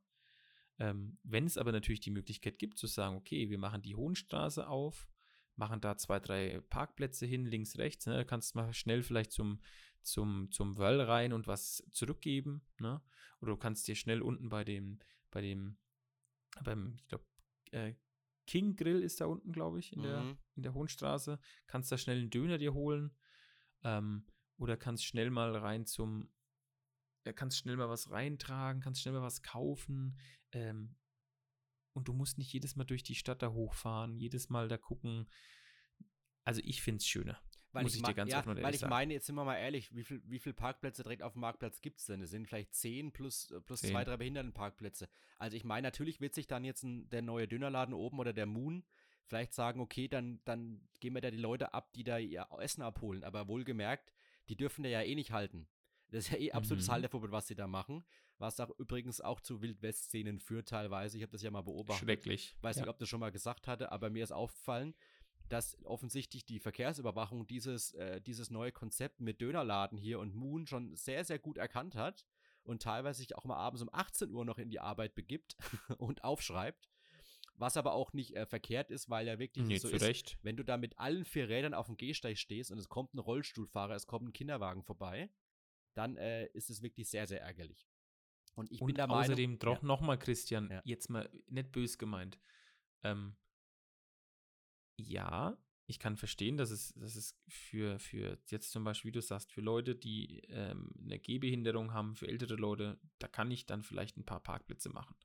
Ähm, 0.83 1.17
wenn 1.23 1.45
es 1.45 1.57
aber 1.57 1.71
natürlich 1.71 2.01
die 2.01 2.11
Möglichkeit 2.11 2.59
gibt, 2.59 2.77
zu 2.77 2.87
sagen, 2.87 3.15
okay, 3.15 3.49
wir 3.49 3.57
machen 3.57 3.81
die 3.81 3.95
Hohenstraße 3.95 4.67
auf, 4.67 5.07
machen 5.55 5.79
da 5.79 5.97
zwei, 5.97 6.19
drei 6.19 6.59
Parkplätze 6.69 7.25
hin, 7.25 7.45
links, 7.45 7.77
rechts, 7.77 8.05
ne? 8.05 8.25
kannst 8.25 8.53
mal 8.55 8.73
schnell 8.73 9.01
vielleicht 9.01 9.31
zum, 9.31 9.61
zum, 10.01 10.51
zum 10.51 10.77
Wöll 10.77 10.99
rein 10.99 11.31
und 11.31 11.47
was 11.47 11.83
zurückgeben, 11.91 12.65
ne? 12.79 13.01
Oder 13.39 13.51
du 13.53 13.57
kannst 13.57 13.87
dir 13.87 13.95
schnell 13.95 14.21
unten 14.21 14.49
bei 14.49 14.63
dem, 14.65 14.99
bei 15.31 15.41
dem, 15.41 15.77
beim, 16.63 16.95
ich 16.97 17.07
glaube, 17.07 17.25
äh, 17.71 17.93
King 18.45 18.75
Grill 18.75 19.01
ist 19.01 19.21
da 19.21 19.25
unten, 19.25 19.53
glaube 19.53 19.79
ich, 19.79 19.93
in, 19.93 20.01
der, 20.01 20.21
Mhm. 20.21 20.37
in 20.55 20.63
der 20.63 20.73
Hohenstraße. 20.73 21.39
Kannst 21.67 21.91
da 21.91 21.97
schnell 21.97 22.19
einen 22.19 22.29
Döner 22.29 22.57
dir 22.57 22.73
holen. 22.73 23.15
Ähm, 23.83 24.25
oder 24.57 24.75
kannst 24.75 25.05
schnell 25.05 25.29
mal 25.29 25.55
rein 25.55 25.85
zum, 25.85 26.29
kannst 27.35 27.57
schnell 27.57 27.77
mal 27.77 27.89
was 27.89 28.11
reintragen, 28.11 28.81
kannst 28.81 29.01
schnell 29.01 29.13
mal 29.13 29.21
was 29.21 29.43
kaufen. 29.43 30.17
Ähm, 30.53 30.95
und 31.93 32.07
du 32.07 32.13
musst 32.13 32.37
nicht 32.37 32.51
jedes 32.51 32.75
Mal 32.75 32.85
durch 32.85 33.03
die 33.03 33.15
Stadt 33.15 33.41
da 33.41 33.51
hochfahren, 33.51 34.17
jedes 34.17 34.49
Mal 34.49 34.67
da 34.67 34.77
gucken. 34.77 35.27
Also 36.43 36.61
ich 36.63 36.81
finde 36.81 36.97
es 36.97 37.07
schöner. 37.07 37.39
Weil 37.71 37.83
muss 37.83 37.93
ich, 37.95 38.01
ich 38.01 38.05
dir 38.05 38.13
ganz 38.13 38.31
ja, 38.31 38.39
offen 38.39 38.61
Weil 38.61 38.73
ich 38.75 38.81
sagen. 38.81 38.91
meine, 38.91 39.13
jetzt 39.13 39.25
sind 39.25 39.35
wir 39.35 39.43
mal 39.45 39.57
ehrlich, 39.57 39.93
wie 39.95 40.03
viel, 40.03 40.21
wie 40.25 40.37
viel 40.39 40.53
Parkplätze 40.53 41.01
direkt 41.01 41.23
auf 41.23 41.33
dem 41.33 41.41
Marktplatz 41.41 41.81
gibt 41.81 41.99
es 41.99 42.05
denn? 42.05 42.21
Es 42.21 42.29
sind 42.29 42.47
vielleicht 42.47 42.73
zehn 42.75 43.11
plus, 43.11 43.49
äh, 43.49 43.61
plus 43.61 43.81
Zehn. 43.81 43.91
zwei, 43.91 44.03
drei 44.03 44.17
Behindertenparkplätze. 44.17 45.09
Also 45.39 45.57
ich 45.57 45.63
meine, 45.63 45.87
natürlich 45.87 46.21
wird 46.21 46.35
sich 46.35 46.45
dann 46.45 46.63
jetzt 46.63 46.83
ein, 46.83 47.09
der 47.09 47.23
neue 47.23 47.47
Dönerladen 47.47 47.95
oben 47.95 48.19
oder 48.19 48.31
der 48.31 48.45
Moon 48.45 48.83
vielleicht 49.25 49.53
sagen, 49.53 49.79
okay, 49.79 50.07
dann, 50.07 50.39
dann 50.45 50.87
gehen 50.99 51.15
wir 51.15 51.21
da 51.21 51.31
die 51.31 51.37
Leute 51.37 51.73
ab, 51.73 51.93
die 51.93 52.03
da 52.03 52.19
ihr 52.19 52.47
Essen 52.59 52.83
abholen. 52.83 53.23
Aber 53.23 53.47
wohlgemerkt, 53.47 54.13
die 54.49 54.55
dürfen 54.55 54.83
da 54.83 54.89
ja 54.89 55.01
eh 55.01 55.15
nicht 55.15 55.31
halten. 55.31 55.67
Das 56.09 56.25
ist 56.25 56.31
ja 56.31 56.37
eh 56.37 56.51
absolutes 56.51 56.87
Mhm. 56.87 56.91
Halteverbot, 56.91 57.31
was 57.31 57.47
sie 57.47 57.55
da 57.55 57.65
machen. 57.65 58.03
Was 58.43 58.59
auch 58.59 58.77
übrigens 58.77 59.21
auch 59.21 59.39
zu 59.39 59.61
Wildwest-Szenen 59.61 60.37
führt 60.37 60.67
teilweise. 60.67 61.15
Ich 61.15 61.23
habe 61.23 61.31
das 61.31 61.43
ja 61.43 61.49
mal 61.49 61.61
beobachtet. 61.61 62.03
Schrecklich. 62.03 62.57
Weiß 62.59 62.75
ja. 62.75 62.81
nicht, 62.81 62.89
ob 62.89 62.99
das 62.99 63.07
schon 63.07 63.21
mal 63.21 63.31
gesagt 63.31 63.69
hatte, 63.69 63.89
aber 63.93 64.09
mir 64.09 64.21
ist 64.21 64.33
aufgefallen, 64.33 64.93
dass 65.47 65.81
offensichtlich 65.85 66.45
die 66.45 66.59
Verkehrsüberwachung 66.59 67.47
dieses, 67.47 67.93
äh, 67.93 68.19
dieses 68.19 68.49
neue 68.49 68.73
Konzept 68.73 69.21
mit 69.21 69.39
Dönerladen 69.39 69.97
hier 69.97 70.19
und 70.19 70.35
Moon 70.35 70.67
schon 70.67 70.93
sehr, 70.97 71.23
sehr 71.23 71.39
gut 71.39 71.57
erkannt 71.57 71.95
hat 71.95 72.25
und 72.63 72.81
teilweise 72.81 73.19
sich 73.19 73.33
auch 73.33 73.45
mal 73.45 73.55
abends 73.55 73.81
um 73.81 73.89
18 73.93 74.29
Uhr 74.29 74.43
noch 74.43 74.57
in 74.57 74.69
die 74.69 74.81
Arbeit 74.81 75.15
begibt 75.15 75.55
und 75.97 76.25
aufschreibt. 76.25 76.89
Was 77.55 77.77
aber 77.77 77.93
auch 77.93 78.11
nicht 78.11 78.35
äh, 78.35 78.45
verkehrt 78.45 78.91
ist, 78.91 79.09
weil 79.09 79.25
ja 79.25 79.39
wirklich 79.39 79.65
Nee, 79.65 79.77
so 79.77 79.87
ist, 79.87 80.01
Recht. 80.01 80.37
wenn 80.41 80.57
du 80.57 80.65
da 80.65 80.75
mit 80.75 80.99
allen 80.99 81.23
vier 81.23 81.47
Rädern 81.47 81.73
auf 81.73 81.85
dem 81.85 81.95
Gehsteig 81.95 82.37
stehst 82.37 82.71
und 82.71 82.77
es 82.77 82.89
kommt 82.89 83.13
ein 83.13 83.19
Rollstuhlfahrer, 83.19 83.95
es 83.95 84.05
kommt 84.05 84.27
ein 84.27 84.33
Kinderwagen 84.33 84.83
vorbei, 84.83 85.29
dann 85.93 86.17
äh, 86.17 86.47
ist 86.47 86.69
es 86.69 86.81
wirklich 86.81 87.07
sehr, 87.07 87.25
sehr 87.25 87.41
ärgerlich. 87.41 87.87
Und 88.55 88.71
ich 88.71 88.79
bin 88.79 88.89
Und 88.89 88.97
der 88.97 89.07
Meinung, 89.07 89.23
außerdem 89.23 89.59
doch 89.59 89.81
ja, 89.81 89.87
nochmal, 89.87 90.19
Christian, 90.19 90.69
Ja. 90.69 90.81
jetzt 90.85 91.09
mal 91.09 91.29
nicht 91.49 91.71
bös 91.71 91.97
gemeint. 91.97 92.39
Ähm, 93.03 93.35
ja, 94.97 95.57
ich 95.87 95.99
kann 95.99 96.17
verstehen, 96.17 96.57
dass 96.57 96.71
es, 96.71 96.93
dass 96.93 97.15
es 97.15 97.37
für, 97.47 97.99
für 97.99 98.39
jetzt 98.49 98.71
zum 98.71 98.83
Beispiel, 98.83 99.09
wie 99.09 99.13
du 99.13 99.21
sagst, 99.21 99.51
für 99.51 99.61
Leute, 99.61 99.95
die 99.95 100.39
ähm, 100.49 100.91
eine 101.03 101.19
Gehbehinderung 101.19 101.93
haben, 101.93 102.15
für 102.15 102.27
ältere 102.27 102.55
Leute, 102.55 102.99
da 103.19 103.27
kann 103.27 103.51
ich 103.51 103.65
dann 103.65 103.83
vielleicht 103.83 104.17
ein 104.17 104.25
paar 104.25 104.41
Parkplätze 104.41 104.89
machen. 104.89 105.15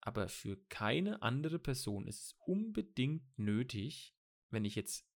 Aber 0.00 0.28
für 0.28 0.56
keine 0.68 1.22
andere 1.22 1.58
Person 1.58 2.08
ist 2.08 2.20
es 2.20 2.36
unbedingt 2.46 3.38
nötig, 3.38 4.16
wenn 4.50 4.64
ich 4.64 4.74
jetzt 4.74 5.06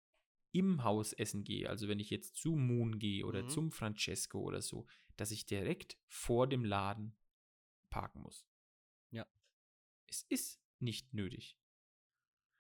im 0.53 0.85
Haus 0.85 1.13
essen 1.13 1.43
gehe, 1.43 1.69
also 1.69 1.89
wenn 1.89 1.99
ich 1.99 2.09
jetzt 2.11 2.37
zu 2.37 2.55
Moon 2.55 2.99
gehe 2.99 3.27
oder 3.27 3.43
Mhm. 3.43 3.49
zum 3.49 3.73
Francesco 3.73 4.41
oder 4.41 4.63
so, 4.63 4.87
dass 5.17 5.33
ich 5.33 5.45
direkt 5.47 5.99
vor 6.07 6.47
dem 6.47 6.65
Laden 6.65 7.17
parken 7.97 8.21
muss. 8.21 8.45
Ja. 9.11 9.27
Es 10.07 10.23
ist 10.29 10.61
nicht 10.81 11.15
nötig. 11.15 11.57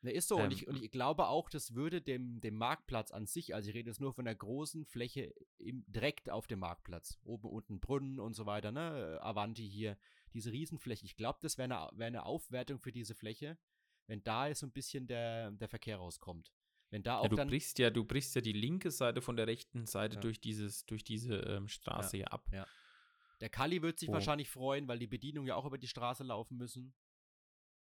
Ne, 0.03 0.12
ist 0.12 0.28
so. 0.28 0.37
und, 0.37 0.45
Ähm, 0.45 0.51
ich, 0.53 0.66
und 0.68 0.82
ich 0.82 0.91
glaube 0.91 1.26
auch, 1.28 1.51
das 1.51 1.74
würde 1.74 2.01
dem, 2.01 2.41
dem 2.41 2.55
Marktplatz 2.57 3.11
an 3.11 3.26
sich, 3.26 3.55
also 3.55 3.68
ich 3.68 3.74
rede 3.74 3.91
jetzt 3.91 4.01
nur 4.01 4.12
von 4.14 4.24
der 4.24 4.34
großen 4.34 4.84
Fläche 4.87 5.34
im, 5.59 5.84
direkt 5.87 6.30
auf 6.30 6.47
dem 6.47 6.61
Marktplatz, 6.61 7.18
oben 7.22 7.49
unten 7.49 7.80
Brunnen 7.80 8.18
und 8.20 8.34
so 8.34 8.47
weiter, 8.47 8.72
ne, 8.72 9.18
Avanti 9.20 9.68
hier, 9.68 9.99
diese 10.32 10.53
Riesenfläche. 10.53 11.05
Ich 11.05 11.16
glaube, 11.16 11.39
das 11.43 11.59
wäre 11.59 11.64
eine, 11.74 11.99
wär 11.99 12.07
eine 12.07 12.24
Aufwertung 12.24 12.78
für 12.78 12.93
diese 12.93 13.14
Fläche, 13.14 13.59
wenn 14.07 14.22
da 14.22 14.47
jetzt 14.49 14.61
so 14.61 14.66
ein 14.66 14.72
bisschen 14.72 15.07
der, 15.07 15.51
der 15.51 15.68
Verkehr 15.68 15.97
rauskommt. 15.99 16.53
Wenn 16.91 17.03
da 17.03 17.18
auch 17.18 17.24
Ja, 17.24 17.28
du 17.30 17.37
dann. 17.37 17.49
brichst 17.49 17.78
ja, 17.80 17.91
du 17.91 18.05
brichst 18.05 18.34
ja 18.37 18.41
die 18.41 18.53
linke 18.53 18.91
Seite 18.93 19.20
von 19.20 19.37
der 19.37 19.47
rechten 19.49 19.87
Seite 19.87 20.14
Ja. 20.16 20.20
durch 20.20 20.41
dieses, 20.41 20.87
durch 20.87 21.03
diese 21.05 21.37
ähm, 21.41 21.68
Straße 21.68 22.16
hier 22.16 22.32
ab. 22.32 22.49
Ja. 22.53 22.66
Der 23.41 23.49
Kali 23.51 23.82
wird 23.82 23.99
sich 23.99 24.09
Oh. 24.09 24.12
wahrscheinlich 24.12 24.49
freuen, 24.49 24.89
weil 24.89 24.99
die 24.99 25.07
Bedienungen 25.07 25.49
ja 25.49 25.57
auch 25.57 25.66
über 25.66 25.78
die 25.78 25.89
Straße 25.89 26.24
laufen 26.24 26.57
müssen. 26.57 26.95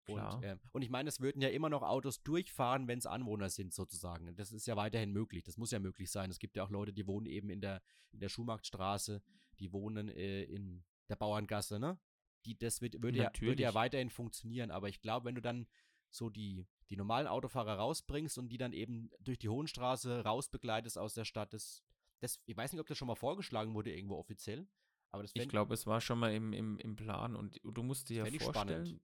Klar. 0.05 0.37
Und, 0.37 0.45
ähm, 0.45 0.61
und 0.73 0.83
ich 0.83 0.91
meine, 0.91 1.09
es 1.09 1.21
würden 1.21 1.41
ja 1.43 1.49
immer 1.49 1.69
noch 1.69 1.83
Autos 1.83 2.23
durchfahren, 2.23 2.89
wenn 2.89 2.99
es 2.99 3.07
Anwohner 3.07 3.49
sind, 3.51 3.73
sozusagen. 3.73 4.35
Das 4.35 4.51
ist 4.51 4.67
ja 4.67 4.77
weiterhin 4.77 5.13
möglich. 5.13 5.45
Das 5.45 5.57
muss 5.57 5.71
ja 5.71 5.79
möglich 5.79 6.11
sein. 6.11 6.31
Es 6.31 6.39
gibt 6.41 6.57
ja 6.57 6.65
auch 6.65 6.71
Leute, 6.71 6.93
die 6.93 7.07
wohnen 7.07 7.27
eben 7.27 7.51
in 7.51 7.61
der, 7.61 7.83
in 8.11 8.19
der 8.19 8.29
Schuhmarktstraße, 8.29 9.23
die 9.61 9.73
wohnen 9.73 10.09
äh, 10.09 10.43
in 10.45 10.85
der 11.09 11.17
Bauerngasse, 11.17 11.79
ne? 11.79 12.01
Die, 12.45 12.59
das 12.59 12.81
wird, 12.81 13.01
würde, 13.01 13.19
ja, 13.19 13.31
würde 13.39 13.63
ja 13.63 13.75
weiterhin 13.75 14.11
funktionieren. 14.11 14.73
Aber 14.73 14.89
ich 14.89 15.01
glaube, 15.01 15.27
wenn 15.27 15.37
du 15.37 15.41
dann 15.43 15.69
so 16.11 16.29
die, 16.29 16.67
die 16.91 16.97
normalen 16.97 17.29
Autofahrer 17.29 17.75
rausbringst 17.75 18.37
und 18.39 18.49
die 18.49 18.59
dann 18.59 18.73
eben 18.73 19.11
durch 19.21 19.39
die 19.39 19.49
Hohenstraße 19.49 20.25
rausbegleitest 20.25 20.99
aus 20.99 21.15
der 21.15 21.25
Stadt, 21.25 21.53
das, 21.53 21.85
das, 22.19 22.41
ich 22.47 22.57
weiß 22.57 22.73
nicht, 22.73 22.81
ob 22.81 22.89
das 22.89 22.99
schon 22.99 23.07
mal 23.07 23.15
vorgeschlagen 23.15 23.75
wurde 23.75 23.95
irgendwo 23.95 24.17
offiziell, 24.17 24.67
aber 25.13 25.23
das 25.23 25.33
Ich 25.35 25.49
glaube, 25.49 25.75
es 25.75 25.87
war 25.87 26.01
schon 26.01 26.19
mal 26.19 26.35
im, 26.35 26.53
im, 26.53 26.79
im 26.79 26.97
Plan 26.97 27.37
und 27.37 27.61
du 27.63 27.83
musst 27.83 28.09
dir 28.09 28.25
ja 28.25 28.39
vorstellen, 28.41 28.87
spannend. 28.87 29.01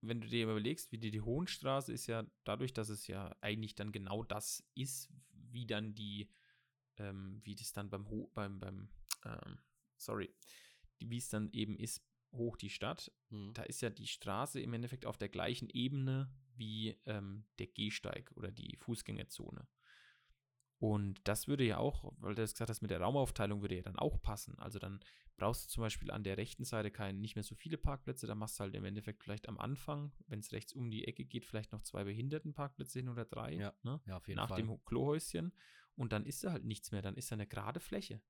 wenn 0.00 0.20
du 0.20 0.26
dir 0.26 0.42
überlegst, 0.44 0.92
wie 0.92 0.98
die, 0.98 1.10
die 1.10 1.20
Hohenstraße 1.20 1.92
ist 1.92 2.06
ja 2.08 2.26
dadurch, 2.44 2.72
dass 2.74 2.88
es 2.88 3.06
ja 3.06 3.34
eigentlich 3.40 3.74
dann 3.76 3.92
genau 3.92 4.24
das 4.24 4.64
ist, 4.74 5.08
wie 5.30 5.66
dann 5.66 5.94
die, 5.94 6.28
ähm, 6.96 7.40
wie 7.44 7.54
das 7.54 7.72
dann 7.72 7.88
beim, 7.88 8.08
Ho 8.10 8.30
beim, 8.34 8.58
beim, 8.58 8.88
ähm, 9.24 9.58
sorry, 9.96 10.34
wie 10.98 11.18
es 11.18 11.28
dann 11.28 11.48
eben 11.52 11.76
ist, 11.76 12.04
hoch 12.32 12.56
die 12.56 12.70
Stadt, 12.70 13.12
Hm. 13.30 13.52
da 13.54 13.62
ist 13.62 13.80
ja 13.80 13.90
die 13.90 14.06
Straße 14.06 14.60
im 14.60 14.72
Endeffekt 14.74 15.06
auf 15.06 15.16
der 15.16 15.28
gleichen 15.28 15.68
Ebene 15.70 16.30
wie 16.56 16.98
ähm, 17.06 17.44
der 17.58 17.68
Gehsteig 17.68 18.32
oder 18.34 18.50
die 18.50 18.76
Fußgängerzone. 18.78 19.66
Und 20.78 21.20
das 21.24 21.48
würde 21.48 21.64
ja 21.64 21.78
auch, 21.78 22.12
weil 22.18 22.34
du 22.34 22.42
das 22.42 22.52
gesagt 22.52 22.68
hast, 22.70 22.82
mit 22.82 22.90
der 22.90 23.00
Raumaufteilung 23.00 23.62
würde 23.62 23.76
ja 23.76 23.82
dann 23.82 23.96
auch 23.98 24.20
passen. 24.20 24.58
Also 24.58 24.78
dann 24.78 25.00
brauchst 25.38 25.64
du 25.64 25.68
zum 25.68 25.82
Beispiel 25.82 26.10
an 26.10 26.22
der 26.22 26.36
rechten 26.36 26.64
Seite 26.64 26.90
keinen, 26.90 27.20
nicht 27.20 27.34
mehr 27.34 27.42
so 27.44 27.54
viele 27.54 27.78
Parkplätze, 27.78 28.26
da 28.26 28.34
machst 28.34 28.58
du 28.58 28.64
halt 28.64 28.74
im 28.74 28.84
Endeffekt 28.84 29.22
vielleicht 29.22 29.48
am 29.48 29.58
Anfang, 29.58 30.12
wenn 30.26 30.40
es 30.40 30.52
rechts 30.52 30.72
um 30.72 30.90
die 30.90 31.06
Ecke 31.06 31.24
geht, 31.24 31.46
vielleicht 31.46 31.72
noch 31.72 31.82
zwei 31.82 32.04
Behindertenparkplätze 32.04 32.98
hin 32.98 33.08
oder 33.08 33.24
drei, 33.24 33.54
Ja, 33.54 33.74
ne? 33.82 34.00
ja, 34.06 34.16
auf 34.16 34.28
jeden 34.28 34.36
nach 34.36 34.48
Fall. 34.48 34.62
dem 34.62 34.84
Klohäuschen. 34.84 35.52
Und 35.94 36.12
dann 36.12 36.26
ist 36.26 36.44
da 36.44 36.52
halt 36.52 36.64
nichts 36.64 36.92
mehr, 36.92 37.00
dann 37.00 37.16
ist 37.16 37.30
da 37.30 37.36
eine 37.36 37.46
gerade 37.46 37.80
Fläche. 37.80 38.20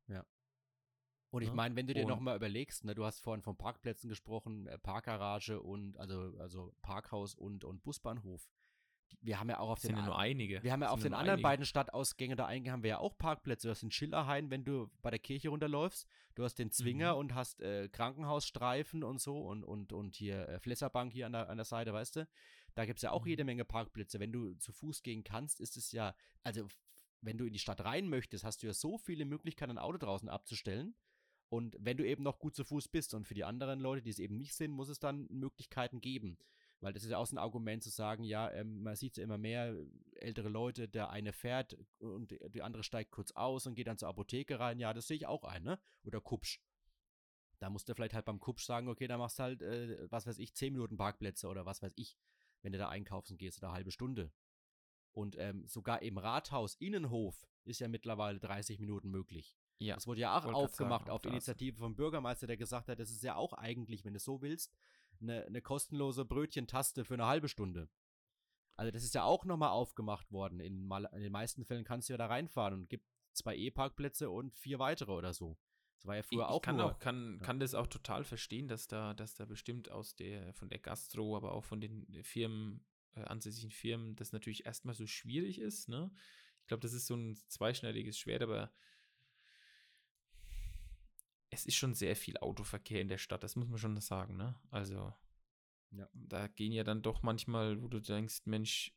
Und 1.31 1.43
ich 1.43 1.49
Ne? 1.49 1.57
meine, 1.57 1.75
wenn 1.77 1.87
du 1.89 1.95
dir 1.95 2.07
nochmal 2.07 2.37
überlegst, 2.37 2.85
ne, 2.85 2.95
du 2.95 3.05
hast 3.05 3.21
vorhin 3.21 3.43
von 3.43 3.57
Parkplätzen 3.57 4.09
gesprochen, 4.09 4.69
äh, 4.69 4.79
Parkgarage 4.79 5.61
und 5.61 5.97
also, 5.99 6.33
also 6.39 6.75
Parkhaus 6.83 7.35
und, 7.35 7.65
und 7.65 7.83
Busbahnhof. 7.83 8.49
Wir 9.21 9.41
haben 9.41 9.49
ja 9.49 9.59
auch 9.59 9.71
auf 9.71 9.79
Das 9.79 9.83
den 9.89 9.97
sind 9.97 9.99
ja 9.99 10.07
nur 10.07 10.19
einige. 10.19 10.63
wir 10.63 10.73
haben 10.73 10.81
ja 10.83 10.87
Das 10.89 10.95
auf 10.95 11.03
den 11.03 11.15
anderen 11.15 11.35
einige. 11.39 11.43
beiden 11.43 11.67
Stadtausgängen 11.67 12.37
da 12.37 12.47
eingehen, 12.47 12.73
haben 12.73 12.83
wir 12.83 12.91
ja 12.91 12.99
auch 12.99 13.17
Parkplätze. 13.19 13.67
Du 13.67 13.71
hast 13.73 13.83
den 13.83 13.91
Schillerhain, 13.91 14.51
wenn 14.51 14.65
du 14.65 14.89
bei 15.03 15.11
der 15.11 15.19
Kirche 15.19 15.49
runterläufst. 15.49 16.07
Du 16.35 16.45
hast 16.45 16.57
den 16.59 16.71
Zwinger 16.71 17.15
Mhm. 17.15 17.19
und 17.21 17.35
hast 17.35 17.61
äh, 17.61 17.89
Krankenhausstreifen 17.89 19.03
und 19.03 19.21
so 19.21 19.41
und, 19.41 19.65
und, 19.65 19.93
und 19.93 20.17
hier 20.17 20.49
äh, 20.49 20.61
Flesserbank 20.61 21.13
hier 21.13 21.27
an 21.27 21.33
der, 21.33 21.49
an 21.49 21.57
der 21.57 21.65
Seite, 21.65 21.93
weißt 21.93 22.17
du? 22.17 22.29
Da 22.75 22.85
gibt 22.85 22.99
es 22.99 23.03
ja 23.03 23.11
auch 23.13 23.23
Mhm. 23.25 23.29
jede 23.31 23.45
Menge 23.45 23.65
Parkplätze. 23.65 24.21
Wenn 24.21 24.33
du 24.33 24.55
zu 24.55 24.73
Fuß 24.73 25.03
gehen 25.03 25.25
kannst, 25.25 25.61
ist 25.61 25.77
es 25.77 25.93
ja, 25.93 26.15
also 26.43 26.69
wenn 27.23 27.39
du 27.39 27.47
in 27.47 27.53
die 27.53 27.59
Stadt 27.59 27.85
rein 27.85 28.09
möchtest, 28.09 28.45
hast 28.45 28.63
du 28.63 28.67
ja 28.67 28.73
so 28.75 28.99
viele 28.99 29.25
Möglichkeiten, 29.25 29.73
ein 29.73 29.79
Auto 29.79 29.99
draußen 29.99 30.29
abzustellen. 30.29 30.95
Und 31.49 31.77
wenn 31.79 31.97
du 31.97 32.07
eben 32.07 32.23
noch 32.25 32.39
gut 32.39 32.55
zu 32.57 32.65
Fuß 32.65 32.89
bist 32.89 33.15
und 33.15 33.25
für 33.27 33.35
die 33.35 33.45
anderen 33.45 33.81
Leute, 33.81 34.03
die 34.03 34.11
es 34.11 34.19
eben 34.19 34.37
nicht 34.37 34.55
sind, 34.55 34.73
muss 34.73 34.89
es 34.89 34.99
dann 34.99 35.27
Möglichkeiten 35.31 36.01
geben. 36.01 36.39
Weil 36.81 36.93
das 36.93 37.05
ist 37.05 37.11
ja 37.11 37.19
auch 37.19 37.27
so 37.27 37.37
ein 37.37 37.39
Argument 37.39 37.83
zu 37.83 37.91
sagen, 37.91 38.23
ja, 38.25 38.51
ähm, 38.53 38.83
man 38.83 38.97
sieht 38.97 39.17
ja 39.17 39.25
immer 39.25 39.39
mehr 39.39 39.75
ältere 40.17 40.49
Leute, 40.49 40.89
der 40.89 41.11
eine 41.11 41.33
fährt 41.33 41.77
und 41.99 42.37
die 42.51 42.63
andere 42.63 42.83
steigt 42.83 43.13
kurz 43.13 43.33
aus 43.33 43.67
und 43.67 43.75
geht 43.75 43.87
dann 43.87 43.99
zur 43.99 44.09
Apotheke 44.09 44.61
rein. 44.61 44.79
Ja, 44.79 44.93
das 44.93 45.07
sehe 45.07 45.17
ich 45.17 45.27
auch 45.27 45.45
ein, 45.45 45.63
ne? 45.63 45.81
Oder 46.05 46.21
Kupsch. 46.21 46.61
Da 47.59 47.71
musst 47.71 47.89
du 47.89 47.95
vielleicht 47.95 48.13
halt 48.13 48.27
beim 48.27 48.39
Kupsch 48.39 48.65
sagen, 48.67 48.89
okay, 48.89 49.07
da 49.07 49.17
machst 49.17 49.39
du 49.39 49.45
halt, 49.45 49.63
äh, 49.63 50.11
was 50.11 50.27
weiß 50.27 50.39
ich, 50.39 50.55
10 50.55 50.75
Minuten 50.75 50.99
Parkplätze 50.99 51.49
oder 51.49 51.65
was 51.65 51.81
weiß 51.81 51.95
ich, 51.97 52.19
wenn 52.63 52.73
du 52.73 52.79
da 52.79 52.91
einkaufen 52.91 53.39
gehst 53.39 53.59
oder 53.59 53.69
eine 53.69 53.77
halbe 53.77 53.91
Stunde. 53.91 54.31
Und 55.13 55.37
ähm, 55.39 55.67
sogar 55.67 56.03
im 56.03 56.19
Rathaus 56.19 56.75
Innenhof 56.75 57.49
ist 57.65 57.81
ja 57.81 57.89
mittlerweile 57.89 58.39
30 58.39 58.79
Minuten 58.79 59.09
möglich. 59.09 59.57
Ja. 59.79 59.95
Das 59.95 60.07
wurde 60.07 60.21
ja 60.21 60.39
auch 60.39 60.45
aufgemacht 60.45 61.07
sagen, 61.07 61.17
auf 61.17 61.25
Initiative 61.25 61.79
vom 61.79 61.97
Bürgermeister, 61.97 62.47
der 62.47 62.57
gesagt 62.57 62.89
hat, 62.89 62.99
das 62.99 63.11
ist 63.11 63.23
ja 63.23 63.35
auch 63.35 63.55
eigentlich, 63.55 64.05
wenn 64.05 64.13
du 64.13 64.19
es 64.19 64.25
so 64.25 64.43
willst, 64.43 64.75
eine, 65.21 65.45
eine 65.45 65.63
kostenlose 65.63 66.25
Brötchentaste 66.25 67.05
für 67.05 67.15
eine 67.15 67.27
halbe 67.27 67.49
Stunde. 67.49 67.89
Also 68.77 68.91
das 68.91 69.05
ist 69.05 69.15
ja 69.15 69.25
auch 69.25 69.45
nochmal 69.45 69.71
aufgemacht 69.71 70.31
worden. 70.33 70.61
In, 70.61 70.91
in, 70.91 71.21
den 71.21 71.33
meisten 71.33 71.65
Fällen 71.65 71.85
kannst 71.85 72.09
du 72.09 72.13
ja 72.13 72.19
da 72.19 72.27
reinfahren 72.27 72.75
und 72.75 72.89
gibt 72.89 73.07
zwei 73.33 73.57
E-Parkplätze 73.57 74.31
und 74.31 74.55
vier 74.55 74.79
weitere 74.79 75.13
oder 75.13 75.33
so. 75.33 75.59
Das 75.97 76.07
war 76.07 76.17
ja 76.17 76.23
früher 76.23 76.43
ich, 76.43 76.47
auch 76.47 76.57
ich 76.57 76.63
kann 76.63 76.77
nur. 76.77 76.93
Auch, 76.93 76.99
kann, 76.99 77.39
ja. 77.39 77.45
kann 77.45 77.59
das 77.59 77.75
auch 77.75 77.87
total 77.87 78.25
verstehen, 78.25 78.69
dass 78.69 78.87
da, 78.87 79.15
dass 79.15 79.35
da 79.35 79.47
bestimmt 79.47 79.91
aus 79.91 80.15
der, 80.15 80.53
von 80.53 80.69
der 80.69 80.79
Gastro, 80.79 81.37
aber 81.37 81.53
auch 81.53 81.65
von 81.65 81.81
den 81.81 82.07
Firmen, 82.23 82.85
äh, 83.15 83.23
ansässigen 83.23 83.71
Firmen, 83.71 84.15
das 84.17 84.33
natürlich 84.33 84.67
erstmal 84.67 84.95
so 84.95 85.07
schwierig 85.07 85.59
ist, 85.59 85.89
ne? 85.89 86.11
Ich 86.61 86.69
glaube, 86.69 86.81
das 86.81 86.93
ist 86.93 87.07
so 87.07 87.15
ein 87.15 87.37
zweischneidiges 87.47 88.19
Schwert, 88.19 88.43
aber 88.43 88.73
es 91.57 91.67
ist 91.67 91.77
schon 91.77 91.95
sehr 91.95 92.17
viel 92.17 92.37
Autoverkehr 92.39 93.01
in 93.01 93.09
der 93.09 93.19
Stadt, 93.19 93.43
das 93.43 93.57
muss 93.57 93.69
man 93.69 93.79
schon 93.79 94.01
sagen, 94.01 94.37
ne? 94.37 94.55
Also, 94.71 95.13
ja. 95.91 96.09
da 96.13 96.49
gehen 96.49 96.73
ja 96.73 96.85
dann 96.85 97.03
doch 97.03 97.23
manchmal, 97.23 97.83
wo 97.83 97.89
du 97.89 98.01
denkst, 98.01 98.43
Mensch, 98.45 98.95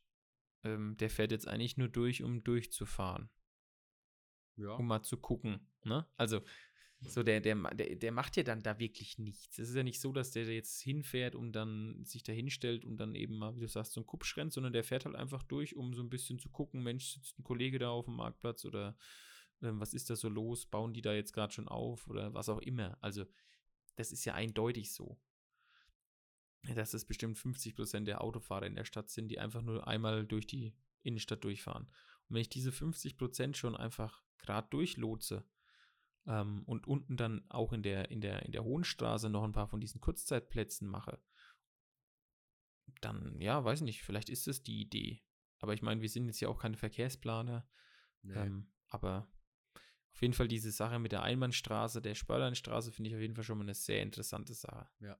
ähm, 0.62 0.96
der 0.98 1.10
fährt 1.10 1.32
jetzt 1.32 1.48
eigentlich 1.48 1.76
nur 1.76 1.88
durch, 1.88 2.22
um 2.22 2.44
durchzufahren. 2.44 3.30
Ja. 4.56 4.72
Um 4.72 4.86
mal 4.86 5.02
zu 5.02 5.16
gucken, 5.16 5.70
ne? 5.84 6.06
Also, 6.16 6.42
so, 7.02 7.22
der, 7.22 7.40
der, 7.40 7.54
der, 7.54 7.96
der 7.96 8.12
macht 8.12 8.36
ja 8.36 8.42
dann 8.42 8.62
da 8.62 8.78
wirklich 8.78 9.18
nichts. 9.18 9.58
Es 9.58 9.70
ist 9.70 9.74
ja 9.74 9.82
nicht 9.82 10.00
so, 10.00 10.12
dass 10.12 10.32
der 10.32 10.44
jetzt 10.44 10.82
hinfährt 10.82 11.34
und 11.34 11.52
dann 11.52 12.04
sich 12.04 12.22
da 12.22 12.32
hinstellt 12.34 12.84
und 12.84 12.98
dann 12.98 13.14
eben 13.14 13.38
mal, 13.38 13.56
wie 13.56 13.60
du 13.60 13.68
sagst, 13.68 13.92
so 13.92 14.02
ein 14.02 14.06
Kupsch 14.06 14.36
rennt, 14.36 14.52
sondern 14.52 14.74
der 14.74 14.84
fährt 14.84 15.06
halt 15.06 15.16
einfach 15.16 15.42
durch, 15.42 15.76
um 15.76 15.94
so 15.94 16.02
ein 16.02 16.10
bisschen 16.10 16.38
zu 16.38 16.50
gucken, 16.50 16.82
Mensch, 16.82 17.14
sitzt 17.14 17.38
ein 17.38 17.44
Kollege 17.44 17.78
da 17.78 17.88
auf 17.88 18.04
dem 18.04 18.16
Marktplatz 18.16 18.66
oder 18.66 18.98
was 19.60 19.94
ist 19.94 20.10
da 20.10 20.16
so 20.16 20.28
los? 20.28 20.66
Bauen 20.66 20.92
die 20.92 21.02
da 21.02 21.12
jetzt 21.12 21.32
gerade 21.32 21.52
schon 21.52 21.68
auf 21.68 22.08
oder 22.08 22.32
was 22.34 22.48
auch 22.48 22.60
immer? 22.60 22.98
Also, 23.00 23.24
das 23.96 24.12
ist 24.12 24.24
ja 24.24 24.34
eindeutig 24.34 24.92
so. 24.92 25.20
Dass 26.74 26.94
es 26.94 27.06
bestimmt 27.06 27.38
50 27.38 27.74
Prozent 27.74 28.08
der 28.08 28.22
Autofahrer 28.22 28.66
in 28.66 28.74
der 28.74 28.84
Stadt 28.84 29.10
sind, 29.10 29.28
die 29.28 29.38
einfach 29.38 29.62
nur 29.62 29.86
einmal 29.86 30.26
durch 30.26 30.46
die 30.46 30.74
Innenstadt 31.02 31.42
durchfahren. 31.44 31.84
Und 31.84 32.34
wenn 32.34 32.42
ich 32.42 32.50
diese 32.50 32.72
50 32.72 33.16
Prozent 33.16 33.56
schon 33.56 33.76
einfach 33.76 34.22
gerade 34.38 34.68
durchlotse, 34.68 35.44
ähm, 36.26 36.62
und 36.66 36.86
unten 36.86 37.16
dann 37.16 37.44
auch 37.48 37.72
in 37.72 37.82
der, 37.82 38.10
in, 38.10 38.20
der, 38.20 38.42
in 38.44 38.52
der 38.52 38.64
Hohenstraße 38.64 39.30
noch 39.30 39.42
ein 39.44 39.52
paar 39.52 39.68
von 39.68 39.80
diesen 39.80 40.00
Kurzzeitplätzen 40.00 40.88
mache, 40.88 41.20
dann, 43.00 43.40
ja, 43.40 43.64
weiß 43.64 43.80
nicht, 43.82 44.02
vielleicht 44.02 44.28
ist 44.28 44.48
es 44.48 44.62
die 44.62 44.80
Idee. 44.80 45.22
Aber 45.58 45.74
ich 45.74 45.82
meine, 45.82 46.00
wir 46.00 46.08
sind 46.08 46.26
jetzt 46.26 46.40
ja 46.40 46.48
auch 46.48 46.58
keine 46.58 46.76
Verkehrsplaner. 46.76 47.66
Nee. 48.22 48.34
Ähm, 48.34 48.70
aber 48.88 49.30
auf 50.12 50.22
jeden 50.22 50.34
Fall 50.34 50.48
diese 50.48 50.70
Sache 50.70 50.98
mit 50.98 51.12
der 51.12 51.22
Einbahnstraße, 51.22 52.02
der 52.02 52.14
Spörleinstraße, 52.14 52.92
finde 52.92 53.10
ich 53.10 53.16
auf 53.16 53.22
jeden 53.22 53.34
Fall 53.34 53.44
schon 53.44 53.58
mal 53.58 53.64
eine 53.64 53.74
sehr 53.74 54.02
interessante 54.02 54.54
Sache. 54.54 54.88
Ja. 55.00 55.18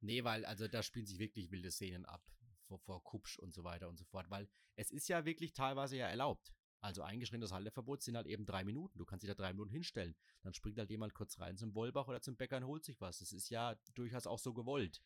Nee, 0.00 0.24
weil, 0.24 0.44
also 0.44 0.68
da 0.68 0.82
spielen 0.82 1.06
sich 1.06 1.18
wirklich 1.18 1.50
wilde 1.50 1.70
Szenen 1.70 2.04
ab. 2.04 2.30
Vor, 2.66 2.78
vor 2.78 3.02
Kupsch 3.02 3.38
und 3.38 3.54
so 3.54 3.64
weiter 3.64 3.88
und 3.88 3.96
so 3.96 4.04
fort. 4.04 4.28
Weil 4.28 4.48
es 4.74 4.90
ist 4.90 5.08
ja 5.08 5.24
wirklich 5.24 5.52
teilweise 5.52 5.96
ja 5.96 6.08
erlaubt. 6.08 6.52
Also 6.80 7.02
eingeschränktes 7.02 7.52
Halteverbot 7.52 8.02
sind 8.02 8.16
halt 8.16 8.26
eben 8.26 8.44
drei 8.44 8.64
Minuten. 8.64 8.98
Du 8.98 9.04
kannst 9.04 9.22
dich 9.22 9.28
da 9.28 9.34
drei 9.34 9.52
Minuten 9.52 9.70
hinstellen. 9.70 10.14
Dann 10.42 10.54
springt 10.54 10.78
halt 10.78 10.90
jemand 10.90 11.14
kurz 11.14 11.38
rein 11.38 11.56
zum 11.56 11.74
Wollbach 11.74 12.06
oder 12.06 12.20
zum 12.20 12.36
Bäcker 12.36 12.58
und 12.58 12.66
holt 12.66 12.84
sich 12.84 13.00
was. 13.00 13.18
Das 13.18 13.32
ist 13.32 13.48
ja 13.48 13.76
durchaus 13.94 14.26
auch 14.26 14.38
so 14.38 14.52
gewollt, 14.52 15.02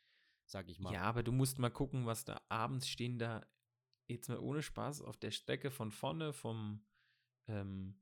sag 0.46 0.68
ich 0.68 0.80
mal. 0.80 0.92
Ja, 0.92 1.02
aber 1.02 1.22
du 1.22 1.32
musst 1.32 1.58
mal 1.58 1.70
gucken, 1.70 2.06
was 2.06 2.24
da 2.24 2.40
abends 2.48 2.88
stehen 2.88 3.18
da, 3.18 3.46
jetzt 4.08 4.28
mal 4.28 4.38
ohne 4.38 4.62
Spaß, 4.62 5.02
auf 5.02 5.16
der 5.16 5.30
Strecke 5.30 5.70
von 5.70 5.90
vorne 5.90 6.32
vom, 6.32 6.84
ähm, 7.46 8.00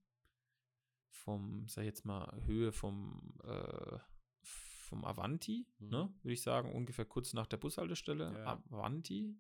vom, 1.10 1.66
sag 1.68 1.82
ich 1.82 1.88
jetzt 1.88 2.04
mal, 2.04 2.42
Höhe 2.44 2.72
vom, 2.72 3.34
äh, 3.44 3.98
vom 4.42 5.04
Avanti, 5.04 5.66
mhm. 5.78 5.88
ne, 5.88 6.14
würde 6.22 6.32
ich 6.32 6.42
sagen, 6.42 6.72
ungefähr 6.72 7.04
kurz 7.04 7.34
nach 7.34 7.46
der 7.46 7.58
Bushaltestelle, 7.58 8.32
ja. 8.32 8.62
Avanti, 8.70 9.38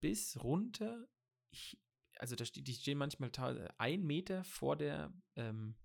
bis 0.00 0.42
runter, 0.42 1.06
ich, 1.50 1.80
also 2.18 2.36
da 2.36 2.44
steht, 2.44 2.66
die 2.66 2.74
stehen 2.74 2.98
manchmal 2.98 3.30
ein 3.78 4.02
Meter 4.04 4.44
vor 4.44 4.76
der, 4.76 5.12
ähm, 5.36 5.76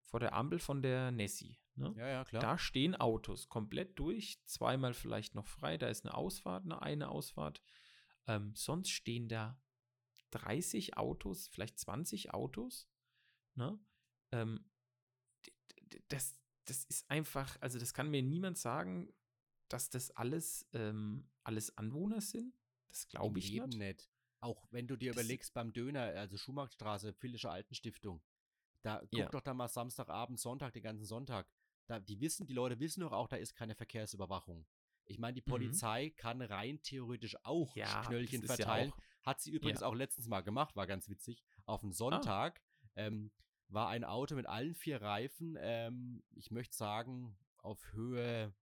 vor 0.00 0.20
der 0.20 0.34
Ampel 0.34 0.58
von 0.58 0.82
der 0.82 1.10
Nessie. 1.10 1.60
Ne? 1.76 1.94
Ja, 1.96 2.08
ja, 2.08 2.24
klar. 2.24 2.42
Da 2.42 2.58
stehen 2.58 2.96
Autos 2.96 3.48
komplett 3.48 3.98
durch, 3.98 4.42
zweimal 4.44 4.94
vielleicht 4.94 5.34
noch 5.34 5.46
frei. 5.46 5.76
Da 5.78 5.88
ist 5.88 6.04
eine 6.04 6.14
Ausfahrt, 6.14 6.64
eine, 6.64 6.82
eine 6.82 7.08
Ausfahrt. 7.08 7.62
Ähm, 8.26 8.54
sonst 8.54 8.90
stehen 8.90 9.28
da 9.28 9.60
30 10.32 10.96
Autos, 10.96 11.48
vielleicht 11.48 11.78
20 11.78 12.34
Autos. 12.34 12.88
Ne? 13.54 13.78
Ähm, 14.32 14.64
das, 16.08 16.36
das 16.66 16.84
ist 16.84 17.10
einfach, 17.10 17.56
also 17.60 17.78
das 17.78 17.94
kann 17.94 18.10
mir 18.10 18.22
niemand 18.22 18.58
sagen, 18.58 19.12
dass 19.68 19.90
das 19.90 20.10
alles, 20.12 20.66
ähm, 20.72 21.28
alles 21.44 21.76
Anwohner 21.76 22.20
sind. 22.20 22.54
Das 22.88 23.08
glaube 23.08 23.38
ich 23.38 23.52
nicht. 23.52 23.76
nicht. 23.76 24.10
Auch 24.40 24.66
wenn 24.70 24.88
du 24.88 24.96
dir 24.96 25.12
das 25.12 25.22
überlegst 25.22 25.54
beim 25.54 25.72
Döner, 25.72 26.02
also 26.02 26.36
Schuhmarktstraße, 26.36 27.12
Phillische 27.12 27.50
Altenstiftung, 27.50 28.22
da 28.82 29.00
guck 29.00 29.18
ja. 29.18 29.28
doch 29.28 29.42
da 29.42 29.54
mal 29.54 29.68
Samstagabend, 29.68 30.40
Sonntag, 30.40 30.72
den 30.72 30.82
ganzen 30.82 31.04
Sonntag. 31.04 31.48
Da, 31.86 32.00
die 32.00 32.20
wissen, 32.20 32.46
die 32.46 32.54
Leute 32.54 32.78
wissen 32.80 33.00
doch 33.00 33.12
auch, 33.12 33.28
da 33.28 33.36
ist 33.36 33.54
keine 33.54 33.74
Verkehrsüberwachung. 33.74 34.66
Ich 35.04 35.18
meine, 35.18 35.34
die 35.34 35.42
mhm. 35.44 35.50
Polizei 35.50 36.06
mhm. 36.06 36.16
kann 36.16 36.42
rein 36.42 36.80
theoretisch 36.82 37.36
auch 37.44 37.76
ja, 37.76 38.02
Knöllchen 38.02 38.42
verteilen. 38.42 38.90
Ja 38.90 38.94
auch, 38.94 39.26
Hat 39.26 39.40
sie 39.40 39.50
übrigens 39.50 39.82
auch 39.82 39.94
letztens 39.94 40.28
mal 40.28 40.40
gemacht, 40.40 40.76
war 40.76 40.86
ganz 40.86 41.08
witzig. 41.08 41.44
Auf 41.66 41.80
dem 41.80 41.90
ah. 41.90 41.94
Sonntag 41.94 42.62
ah. 42.62 42.88
ähm, 42.96 43.30
war 43.70 43.88
ein 43.88 44.04
Auto 44.04 44.34
mit 44.34 44.46
allen 44.46 44.74
vier 44.74 45.00
Reifen, 45.00 45.56
ähm, 45.60 46.22
ich 46.34 46.50
möchte 46.50 46.76
sagen, 46.76 47.36
auf 47.58 47.92
Höhe 47.92 48.52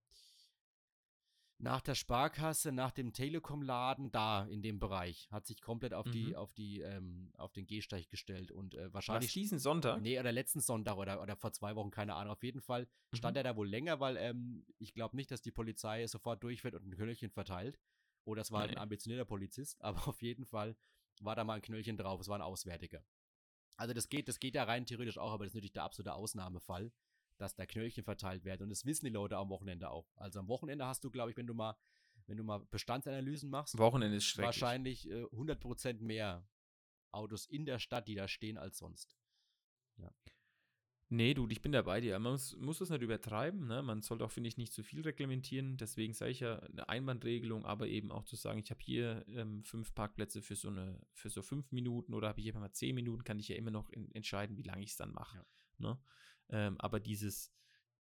nach 1.61 1.81
der 1.81 1.97
Sparkasse, 1.97 2.71
nach 2.71 2.93
dem 2.93 3.13
Telekom-Laden, 3.13 4.13
da 4.13 4.45
in 4.45 4.63
dem 4.63 4.79
Bereich, 4.79 5.29
hat 5.33 5.45
sich 5.45 5.61
komplett 5.61 5.93
auf 5.93 6.07
mhm. 6.07 6.13
die, 6.13 6.37
auf 6.37 6.53
die, 6.53 6.81
ähm, 6.81 7.33
auf 7.37 7.53
den 7.53 7.67
Gehsteig 7.67 8.09
gestellt 8.09 8.53
und 8.53 8.75
äh, 8.75 8.93
wahrscheinlich. 8.95 9.31
Was, 9.31 9.35
diesen 9.35 9.59
Sonntag? 9.59 10.01
Nee, 10.01 10.21
oder 10.21 10.31
letzten 10.31 10.61
Sonntag 10.61 10.97
oder, 10.97 11.21
oder 11.21 11.37
vor 11.37 11.53
zwei 11.53 11.75
Wochen, 11.75 11.91
keine 11.91 12.15
Ahnung. 12.15 12.33
Auf 12.33 12.45
jeden 12.45 12.61
Fall 12.61 12.87
stand 13.13 13.35
mhm. 13.35 13.39
er 13.39 13.43
da 13.43 13.57
wohl 13.57 13.69
länger, 13.69 13.99
weil 13.99 14.17
ähm, 14.19 14.65
ich 14.79 14.95
glaube 14.95 15.17
nicht, 15.17 15.33
dass 15.33 15.43
die 15.43 15.51
Polizei 15.51 16.07
sofort 16.07 16.43
durchfährt 16.45 16.75
und 16.75 16.87
ein 16.87 16.95
Knöllchen 16.95 17.31
verteilt. 17.31 17.81
Oder 18.25 18.43
es 18.43 18.53
war 18.53 18.67
nee. 18.67 18.75
ein 18.75 18.79
ambitionierter 18.79 19.25
Polizist, 19.25 19.83
aber 19.83 20.07
auf 20.07 20.23
jeden 20.23 20.47
Fall 20.47 20.77
war 21.21 21.35
da 21.35 21.43
mal 21.43 21.55
ein 21.55 21.63
Knöllchen 21.63 21.97
drauf. 21.97 22.21
Es 22.21 22.29
war 22.29 22.39
ein 22.39 22.43
Auswärtiger. 22.43 23.03
Also 23.79 23.95
das 23.95 24.09
geht, 24.09 24.29
das 24.29 24.39
geht 24.39 24.55
ja 24.55 24.65
rein 24.65 24.85
theoretisch 24.85 25.17
auch, 25.17 25.33
aber 25.33 25.45
das 25.45 25.53
ist 25.53 25.55
natürlich 25.55 25.73
der 25.73 25.85
absolute 25.85 26.15
Ausnahmefall 26.15 26.93
dass 27.39 27.55
da 27.55 27.67
Knöllchen 27.67 28.05
verteilt 28.05 28.45
werden. 28.45 28.65
Und 28.65 28.71
das 28.71 28.85
wissen 28.85 29.07
die 29.07 29.13
Leute 29.13 29.37
am 29.37 29.49
Wochenende 29.49 29.91
auch. 29.91 30.11
Also 30.17 30.41
am 30.41 30.49
Wochenende 30.49 30.87
hast 30.87 31.05
du, 31.05 31.11
glaube 31.11 31.31
ich, 31.31 31.37
wenn 31.37 31.47
du 31.47 31.55
mal, 31.55 31.77
wenn 32.27 32.37
du 32.37 32.45
mal 32.45 32.59
Bestandsanalysen 32.71 33.49
machst, 33.49 33.79
Wochenende 33.79 34.17
ist 34.17 34.37
wahrscheinlich 34.39 35.09
äh, 35.09 35.25
100% 35.25 36.03
mehr 36.03 36.47
Autos 37.11 37.47
in 37.47 37.65
der 37.65 37.79
Stadt, 37.79 38.09
die 38.09 38.17
da 38.17 38.29
stehen, 38.29 38.59
als 38.59 38.79
sonst. 38.79 39.17
Ja. 39.97 40.13
Nee, 41.11 41.33
du, 41.33 41.49
ich 41.49 41.63
bin 41.63 41.73
da 41.73 41.81
bei 41.81 42.01
dir. 42.01 42.19
Man 42.19 42.33
muss, 42.33 42.55
muss 42.57 42.79
das 42.79 42.91
nicht 42.91 43.01
übertreiben. 43.01 43.67
Ne? 43.67 43.83
Man 43.83 44.03
sollte 44.03 44.25
auch, 44.25 44.31
finde 44.31 44.49
ich, 44.49 44.59
nicht 44.59 44.75
zu 44.75 44.83
viel 44.83 45.01
reglementieren. 45.01 45.79
Deswegen 45.79 46.13
sage 46.13 46.33
ich 46.33 46.41
ja 46.41 46.59
eine 46.59 46.89
Einwandregelung, 46.89 47.65
aber 47.65 47.87
eben 47.87 48.13
auch 48.13 48.25
zu 48.25 48.37
sagen, 48.37 48.59
ich 48.59 48.71
habe 48.71 48.81
hier 48.83 49.25
ähm, 49.29 49.65
fünf 49.65 49.95
Parkplätze 49.95 50.43
für 50.43 50.55
so 50.55 50.69
eine, 50.69 51.01
für 51.15 51.31
so 51.31 51.41
fünf 51.41 51.73
Minuten 51.73 52.13
oder 52.13 52.29
habe 52.29 52.41
ich 52.41 52.47
immer 52.47 52.61
mal 52.61 52.73
zehn 52.73 52.95
Minuten, 52.95 53.25
kann 53.25 53.39
ich 53.39 53.49
ja 53.49 53.57
immer 53.57 53.71
noch 53.71 53.89
in, 53.89 54.11
entscheiden, 54.15 54.59
wie 54.59 54.63
lange 54.63 54.83
ich 54.83 54.91
es 54.91 54.97
dann 54.97 55.13
mache. 55.13 55.39
Ja. 55.39 55.45
Ne? 55.79 55.99
Ähm, 56.51 56.79
aber 56.79 57.01
dieses, 57.01 57.53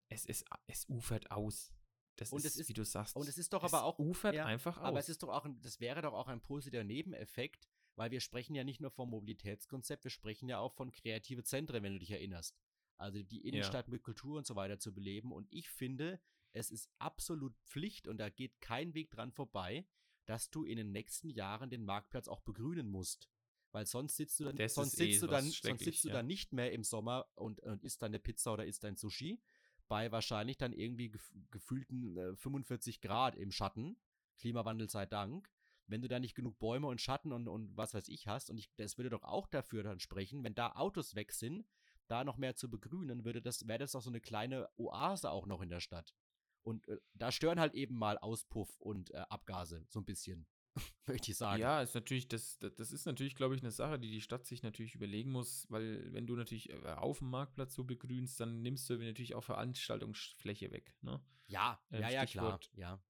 es, 0.09 0.26
es, 0.26 0.44
es 0.66 0.86
ufert 0.88 1.30
aus. 1.30 1.72
Das 2.16 2.32
und 2.32 2.44
ist, 2.44 2.56
ist, 2.56 2.68
wie 2.68 2.74
du 2.74 2.84
sagst. 2.84 3.16
Und 3.16 3.26
es 3.26 3.38
ist 3.38 3.52
doch 3.54 3.62
aber 3.62 3.84
auch. 3.84 3.98
ufert 3.98 4.34
ja, 4.34 4.44
einfach 4.44 4.76
aus. 4.76 4.84
Aber 4.84 4.98
es 4.98 5.09
ist 5.09 5.22
doch 5.22 5.28
auch, 5.30 5.46
ein, 5.46 5.59
das 5.62 5.80
wäre 5.80 6.02
doch 6.02 6.12
auch 6.12 6.28
ein 6.28 6.42
positiver 6.42 6.84
Nebeneffekt, 6.84 7.68
weil 7.96 8.11
wir 8.11 8.20
sprechen 8.20 8.54
ja 8.54 8.64
nicht 8.64 8.80
nur 8.80 8.90
vom 8.90 9.09
Mobilitätskonzept, 9.11 10.04
wir 10.04 10.11
sprechen 10.11 10.48
ja 10.48 10.59
auch 10.59 10.74
von 10.74 10.90
kreative 10.90 11.44
Zentren, 11.44 11.82
wenn 11.82 11.94
du 11.94 11.98
dich 12.00 12.11
erinnerst. 12.11 12.59
Also 12.99 13.22
die 13.22 13.46
Innenstadt 13.46 13.86
ja. 13.86 13.92
mit 13.92 14.03
Kultur 14.03 14.38
und 14.38 14.46
so 14.46 14.57
weiter 14.57 14.78
zu 14.78 14.92
beleben. 14.92 15.32
Und 15.32 15.46
ich 15.51 15.70
finde, 15.70 16.20
es 16.53 16.70
ist 16.70 16.90
absolut 16.99 17.55
Pflicht 17.64 18.09
und 18.09 18.18
da 18.18 18.28
geht 18.28 18.61
kein 18.61 18.94
Weg 18.94 19.11
dran 19.11 19.32
vorbei, 19.32 19.86
dass 20.26 20.51
du 20.51 20.64
in 20.64 20.76
den 20.76 20.92
nächsten 20.92 21.30
Jahren 21.30 21.70
den 21.70 21.84
Marktplatz 21.84 22.28
auch 22.28 22.40
begrünen 22.40 22.88
musst. 22.88 23.30
Weil 23.70 23.86
sonst 23.86 24.16
sitzt 24.16 24.40
du 24.40 24.44
dann, 24.44 24.68
sonst 24.68 24.96
sitzt 24.96 25.18
eh 25.18 25.20
du 25.20 25.26
dann, 25.26 25.51
sonst 25.51 25.84
sitzt 25.84 26.05
du 26.05 26.09
ja. 26.09 26.14
dann 26.14 26.26
nicht 26.26 26.53
mehr 26.53 26.72
im 26.72 26.82
Sommer 26.82 27.26
und, 27.34 27.61
und 27.61 27.84
isst 27.84 28.03
deine 28.03 28.18
Pizza 28.18 28.53
oder 28.53 28.66
isst 28.66 28.82
dein 28.84 28.96
Sushi 28.96 29.40
bei 29.88 30.12
wahrscheinlich 30.12 30.59
dann 30.59 30.72
irgendwie 30.72 31.11
gef 31.11 31.32
gefühlten 31.51 32.16
äh, 32.16 32.36
45 32.36 33.01
Grad 33.01 33.34
im 33.36 33.51
Schatten. 33.51 33.96
Klimawandel 34.38 34.88
sei 34.88 35.07
Dank. 35.07 35.51
wenn 35.90 36.03
du 36.03 36.09
da 36.09 36.20
nicht 36.20 36.34
genug 36.34 36.59
Bäume 36.59 36.86
und 36.86 37.01
Schatten 37.01 37.32
und, 37.32 37.49
und 37.49 37.74
was 37.74 37.94
weiß 37.94 38.09
ich 38.09 38.26
hast, 38.26 38.51
und 38.51 38.59
ich, 38.59 38.70
das 38.76 38.99
würde 38.99 39.09
doch 39.09 39.22
auch 39.22 39.46
dafür 39.46 39.82
dann 39.82 40.01
sprechen, 40.01 40.44
wenn 40.44 40.55
da 40.55 40.72
Autos 40.72 41.14
weg 41.14 41.32
sind, 41.32 41.66
da 42.11 42.24
noch 42.24 42.36
mehr 42.36 42.56
zu 42.56 42.70
begrünen, 42.70 43.24
würde 43.24 43.42
das, 43.42 43.66
wäre 43.68 43.78
das 43.78 43.92
doch 43.92 44.02
so 44.02 44.11
eine 44.11 44.20
kleine 44.20 44.68
Oase 44.76 45.30
auch 45.30 45.46
noch 45.46 45.61
in 45.61 45.70
der 45.70 45.80
Stadt. 45.80 46.14
Und 46.62 46.88
äh, 46.88 46.98
da 47.14 47.32
stören 47.32 47.61
halt 47.61 47.74
eben 47.74 47.96
mal 47.96 48.18
Auspuff 48.18 48.76
und 48.78 49.11
äh, 49.12 49.24
Abgase 49.28 49.84
so 49.88 50.00
ein 50.00 50.04
bisschen, 50.04 50.46
möchte 51.06 51.30
ich 51.30 51.36
sagen. 51.36 51.61
Ja, 51.61 51.80
ist 51.80 51.94
natürlich, 51.94 52.28
das, 52.28 52.59
das 52.59 52.92
ist 52.92 53.06
natürlich, 53.06 53.34
glaube 53.34 53.54
ich, 53.54 53.62
eine 53.62 53.70
Sache, 53.70 53.98
die 53.98 54.11
die 54.11 54.20
Stadt 54.20 54.46
sich 54.46 54.62
natürlich 54.62 54.94
überlegen 54.94 55.30
muss, 55.30 55.66
weil 55.70 56.12
wenn 56.12 56.26
du 56.26 56.36
natürlich 56.36 56.70
äh, 56.70 56.94
auf 56.96 57.18
dem 57.18 57.30
Marktplatz 57.30 57.74
so 57.74 57.84
begrünst, 57.84 58.40
dann 58.40 58.62
nimmst 58.62 58.88
du 58.90 58.98
natürlich 58.98 59.34
auch 59.34 59.44
Veranstaltungsfläche 59.44 60.70
weg. 60.70 60.94
Ne? 61.00 61.22
Ja, 61.46 61.80
ähm, 61.90 62.02
ja, 62.02 62.11
ja, 62.11 62.26
klar. 62.26 62.61
Ja. 62.74 63.02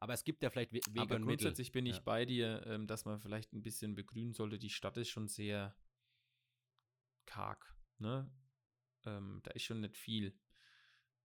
Aber 0.00 0.12
es 0.12 0.24
gibt 0.24 0.42
ja 0.42 0.50
vielleicht 0.50 0.72
We 0.72 0.80
Wege 0.90 1.00
Aber 1.00 1.16
und 1.16 1.22
grundsätzlich 1.22 1.68
Mittel. 1.68 1.82
bin 1.82 1.86
ich 1.86 1.96
ja. 1.96 2.02
bei 2.02 2.24
dir, 2.24 2.64
ähm, 2.66 2.86
dass 2.86 3.04
man 3.04 3.20
vielleicht 3.20 3.52
ein 3.52 3.62
bisschen 3.62 3.94
begrünen 3.94 4.32
sollte. 4.32 4.58
Die 4.58 4.70
Stadt 4.70 4.96
ist 4.96 5.08
schon 5.08 5.28
sehr 5.28 5.74
karg, 7.26 7.74
ne? 7.98 8.30
Ähm, 9.04 9.40
da 9.42 9.50
ist 9.52 9.62
schon 9.62 9.80
nicht 9.80 9.96
viel. 9.96 10.34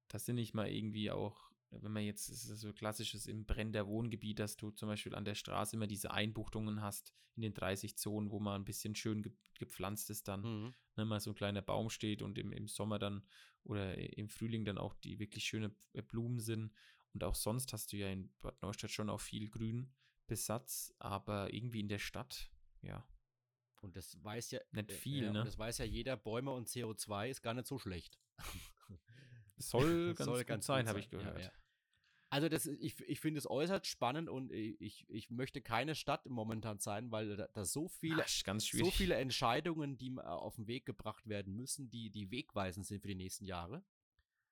Das 0.08 0.26
sind 0.26 0.36
nicht 0.36 0.54
mal 0.54 0.70
irgendwie 0.70 1.12
auch, 1.12 1.52
wenn 1.72 1.92
man 1.92 2.04
jetzt, 2.04 2.30
das 2.30 2.46
ist 2.46 2.62
so 2.62 2.74
klassisches 2.74 3.26
im 3.26 3.46
Brenner 3.46 3.88
Wohngebiet, 3.88 4.40
dass 4.40 4.58
du 4.58 4.72
zum 4.72 4.90
Beispiel 4.90 5.16
an 5.16 5.26
der 5.26 5.36
Straße 5.36 5.76
immer 5.76 5.88
diese 5.88 6.12
Einbuchtungen 6.12 6.82
hast 6.82 7.14
in 7.36 7.42
den 7.42 7.54
30 7.54 7.98
Zonen, 7.98 8.32
wo 8.32 8.40
man 8.40 8.62
ein 8.62 8.66
bisschen 8.66 8.96
schön 8.96 9.24
ge 9.24 9.34
gepflanzt 9.58 10.10
ist 10.10 10.28
dann, 10.28 10.42
mhm. 10.42 10.74
ne, 10.98 11.06
mal 11.06 11.20
so 11.20 11.32
ein 11.32 11.36
kleiner 11.36 11.62
Baum 11.62 11.90
steht 11.90 12.22
und 12.22 12.38
im, 12.38 12.52
im 12.52 12.68
Sommer 12.68 13.00
dann 13.00 13.24
oder 13.64 13.98
im 14.18 14.30
Frühling 14.30 14.66
dann 14.66 14.78
auch 14.78 14.94
die 14.96 15.20
wirklich 15.20 15.46
schöne 15.46 15.70
Blumen 16.10 16.40
sind 16.40 16.74
und 17.14 17.24
auch 17.24 17.36
sonst 17.36 17.72
hast 17.74 17.94
du 17.94 17.98
ja 17.98 18.10
in 18.10 18.34
Bad 18.42 18.62
Neustadt 18.62 18.92
schon 18.92 19.10
auch 19.10 19.22
viel 19.22 19.50
Grünbesatz, 19.50 20.94
aber 21.00 21.54
irgendwie 21.54 21.80
in 21.80 21.88
der 21.88 22.00
Stadt, 22.00 22.52
ja. 22.82 23.08
Und 23.84 23.96
das 23.96 24.24
weiß 24.24 24.52
ja 24.52 24.60
nicht 24.72 24.90
äh, 24.90 24.94
viel, 24.94 25.26
äh, 25.26 25.32
ne? 25.32 25.44
Das 25.44 25.58
weiß 25.58 25.80
ja 25.80 25.86
jeder, 25.86 26.16
Bäume 26.18 26.52
und 26.52 26.68
CO2 26.68 27.30
ist 27.30 27.42
gar 27.42 27.54
nicht 27.54 27.68
so 27.68 27.78
schlecht. 27.78 28.18
Soll 29.58 30.14
ganz, 30.14 30.26
Soll 30.26 30.44
ganz 30.46 30.66
sein, 30.66 30.88
habe 30.88 31.00
ich 31.00 31.10
gehört. 31.10 31.38
Ja, 31.40 31.46
ja. 31.46 31.52
Also 32.30 32.50
das, 32.50 32.66
ich, 32.66 33.00
ich 33.02 33.20
finde 33.20 33.38
es 33.38 33.48
äußerst 33.48 33.86
spannend 33.86 34.28
und 34.28 34.52
ich, 34.52 35.08
ich 35.08 35.30
möchte 35.30 35.62
keine 35.62 35.94
Stadt 35.94 36.26
momentan 36.26 36.80
sein, 36.80 37.12
weil 37.12 37.38
da, 37.38 37.48
da 37.54 37.64
so 37.64 37.88
viele 37.88 38.24
Ach, 38.24 38.60
so 38.60 38.90
viele 38.90 39.14
Entscheidungen, 39.16 40.00
die 40.00 40.12
auf 40.18 40.56
den 40.56 40.66
Weg 40.66 40.88
gebracht 40.88 41.28
werden 41.28 41.56
müssen, 41.56 41.92
die 41.92 42.10
die 42.10 42.32
wegweisend 42.32 42.88
sind 42.88 43.02
für 43.02 43.10
die 43.10 43.14
nächsten 43.16 43.46
Jahre. 43.46 43.86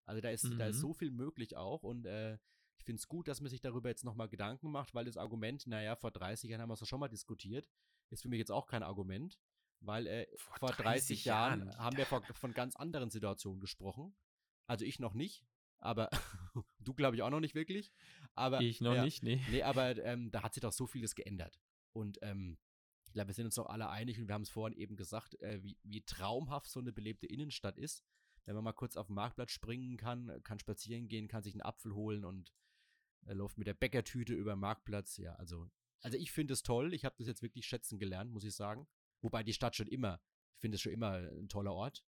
Also 0.05 0.21
da 0.21 0.29
ist, 0.29 0.43
mhm. 0.43 0.59
da 0.59 0.67
ist 0.67 0.75
mhm. 0.75 0.81
so 0.81 0.93
viel 0.93 1.09
möglich 1.09 1.57
auch 1.57 1.81
und 1.81 2.05
äh, 2.05 2.37
ich 2.77 2.85
finde 2.85 2.99
es 2.99 3.07
gut, 3.07 3.27
dass 3.27 3.41
man 3.41 3.49
sich 3.49 3.61
darüber 3.61 3.89
jetzt 3.89 4.03
nochmal 4.03 4.29
Gedanken 4.29 4.69
macht, 4.69 4.93
weil 4.93 5.05
das 5.05 5.17
Argument, 5.17 5.65
naja, 5.65 5.95
vor 5.95 6.11
30 6.11 6.51
Jahren 6.51 6.61
haben 6.61 6.69
wir 6.69 6.79
es 6.79 6.87
schon 6.87 6.99
mal 6.99 7.07
diskutiert, 7.07 7.67
ist 8.11 8.21
für 8.21 8.29
mich 8.29 8.39
jetzt 8.39 8.51
auch 8.51 8.67
kein 8.67 8.83
Argument, 8.83 9.39
weil 9.79 10.07
äh, 10.07 10.27
vor, 10.35 10.57
vor 10.59 10.69
30, 10.69 10.83
30 10.83 11.25
Jahren, 11.25 11.65
Jahren 11.65 11.77
haben 11.77 11.97
wir 11.97 12.05
von, 12.05 12.23
von 12.35 12.53
ganz 12.53 12.75
anderen 12.75 13.09
Situationen 13.09 13.59
gesprochen. 13.59 14.15
Also 14.67 14.85
ich 14.85 14.99
noch 14.99 15.13
nicht, 15.13 15.45
aber 15.79 16.09
du 16.79 16.93
glaube 16.93 17.15
ich 17.15 17.21
auch 17.23 17.29
noch 17.29 17.39
nicht 17.39 17.55
wirklich. 17.55 17.91
Aber, 18.35 18.61
ich 18.61 18.81
noch 18.81 18.95
ja, 18.95 19.03
nicht, 19.03 19.23
nee. 19.23 19.41
Nee, 19.49 19.63
aber 19.63 19.97
ähm, 20.05 20.31
da 20.31 20.43
hat 20.43 20.53
sich 20.53 20.61
doch 20.61 20.73
so 20.73 20.87
vieles 20.87 21.15
geändert. 21.15 21.59
Und 21.93 22.19
ähm, 22.21 22.57
ich 23.05 23.13
glaube, 23.13 23.27
wir 23.27 23.33
sind 23.33 23.45
uns 23.45 23.55
doch 23.55 23.65
alle 23.65 23.89
einig 23.89 24.19
und 24.19 24.27
wir 24.27 24.35
haben 24.35 24.43
es 24.43 24.49
vorhin 24.49 24.77
eben 24.77 24.95
gesagt, 24.95 25.39
äh, 25.41 25.61
wie, 25.63 25.77
wie 25.83 26.01
traumhaft 26.01 26.69
so 26.69 26.79
eine 26.79 26.93
belebte 26.93 27.27
Innenstadt 27.27 27.77
ist 27.77 28.05
wenn 28.45 28.55
man 28.55 28.63
mal 28.63 28.73
kurz 28.73 28.97
auf 28.97 29.07
den 29.07 29.15
Marktplatz 29.15 29.51
springen 29.51 29.97
kann, 29.97 30.41
kann 30.43 30.59
spazieren 30.59 31.07
gehen, 31.07 31.27
kann 31.27 31.43
sich 31.43 31.53
einen 31.53 31.61
Apfel 31.61 31.93
holen 31.93 32.25
und 32.25 32.53
äh, 33.25 33.33
läuft 33.33 33.57
mit 33.57 33.67
der 33.67 33.73
Bäckertüte 33.73 34.33
über 34.33 34.55
den 34.55 34.59
Marktplatz. 34.59 35.17
Ja, 35.17 35.35
also, 35.35 35.69
also 36.01 36.17
ich 36.17 36.31
finde 36.31 36.53
es 36.53 36.63
toll. 36.63 36.93
Ich 36.93 37.05
habe 37.05 37.15
das 37.17 37.27
jetzt 37.27 37.41
wirklich 37.41 37.65
schätzen 37.65 37.99
gelernt, 37.99 38.31
muss 38.31 38.43
ich 38.43 38.55
sagen. 38.55 38.87
Wobei 39.21 39.43
die 39.43 39.53
Stadt 39.53 39.75
schon 39.75 39.87
immer, 39.87 40.21
ich 40.55 40.61
finde 40.61 40.75
es 40.75 40.81
schon 40.81 40.93
immer 40.93 41.13
ein 41.13 41.47
toller 41.47 41.73
Ort. 41.73 42.03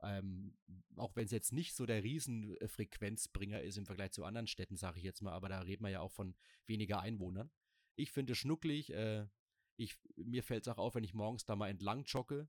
Ähm, 0.00 0.56
auch 0.96 1.16
wenn 1.16 1.24
es 1.24 1.32
jetzt 1.32 1.52
nicht 1.52 1.74
so 1.74 1.84
der 1.84 2.04
Riesenfrequenzbringer 2.04 3.62
ist 3.62 3.78
im 3.78 3.86
Vergleich 3.86 4.12
zu 4.12 4.24
anderen 4.24 4.46
Städten, 4.46 4.76
sage 4.76 4.98
ich 4.98 5.04
jetzt 5.04 5.22
mal, 5.22 5.32
aber 5.32 5.48
da 5.48 5.60
reden 5.60 5.82
wir 5.82 5.90
ja 5.90 6.00
auch 6.00 6.12
von 6.12 6.36
weniger 6.66 7.00
Einwohnern. 7.00 7.50
Ich 7.96 8.12
finde 8.12 8.32
es 8.32 8.38
schnucklig. 8.38 8.92
Äh, 8.92 9.26
ich, 9.76 9.98
mir 10.16 10.42
fällt 10.42 10.66
es 10.66 10.72
auch 10.72 10.78
auf, 10.78 10.94
wenn 10.94 11.04
ich 11.04 11.14
morgens 11.14 11.44
da 11.44 11.56
mal 11.56 11.68
entlang 11.68 12.04
jogge, 12.04 12.48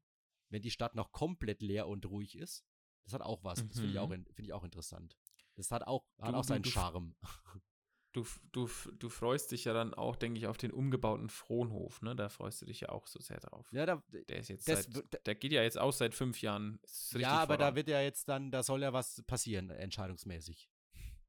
wenn 0.50 0.62
die 0.62 0.72
Stadt 0.72 0.96
noch 0.96 1.12
komplett 1.12 1.62
leer 1.62 1.88
und 1.88 2.06
ruhig 2.06 2.38
ist. 2.38 2.66
Das 3.04 3.14
hat 3.14 3.22
auch 3.22 3.44
was. 3.44 3.64
Mhm. 3.64 3.68
Das 3.70 3.78
finde 3.78 3.92
ich, 3.92 4.00
auch, 4.00 4.10
mhm. 4.10 4.26
find 4.26 4.48
ich 4.48 4.54
auch 4.54 4.64
interessant. 4.64 5.18
Das 5.56 5.72
hat 5.72 5.84
auch, 5.84 6.06
hat 6.20 6.36
auch 6.36 6.44
seinen 6.44 6.64
du, 6.64 6.70
Charme. 6.70 7.16
Du, 8.12 8.26
du, 8.52 8.68
du 8.98 9.10
freust 9.10 9.52
dich 9.52 9.66
ja 9.66 9.74
dann 9.74 9.94
auch, 9.94 10.16
denke 10.16 10.40
ich, 10.40 10.48
auf 10.48 10.58
den 10.58 10.72
umgebauten 10.72 11.30
Frohnhof, 11.30 12.02
ne? 12.02 12.16
Da 12.16 12.30
freust 12.30 12.62
du 12.62 12.66
dich 12.66 12.80
ja 12.80 12.90
auch 12.90 13.06
so 13.06 13.20
sehr 13.20 13.40
drauf. 13.40 13.72
Ja, 13.72 13.86
da, 13.86 14.02
der 14.28 14.40
ist 14.40 14.50
jetzt 14.50 14.68
das, 14.68 14.86
seit, 14.86 15.26
der 15.28 15.36
geht 15.36 15.52
ja 15.52 15.62
jetzt 15.62 15.78
auch 15.78 15.94
seit 15.94 16.16
fünf 16.16 16.42
Jahren. 16.42 16.80
Ja, 17.14 17.34
aber 17.34 17.56
voran. 17.56 17.60
da 17.60 17.76
wird 17.76 17.88
ja 17.88 18.02
jetzt 18.02 18.28
dann, 18.28 18.50
da 18.50 18.64
soll 18.64 18.82
ja 18.82 18.94
was 18.94 19.22
passieren, 19.28 19.70
entscheidungsmäßig. 19.70 20.72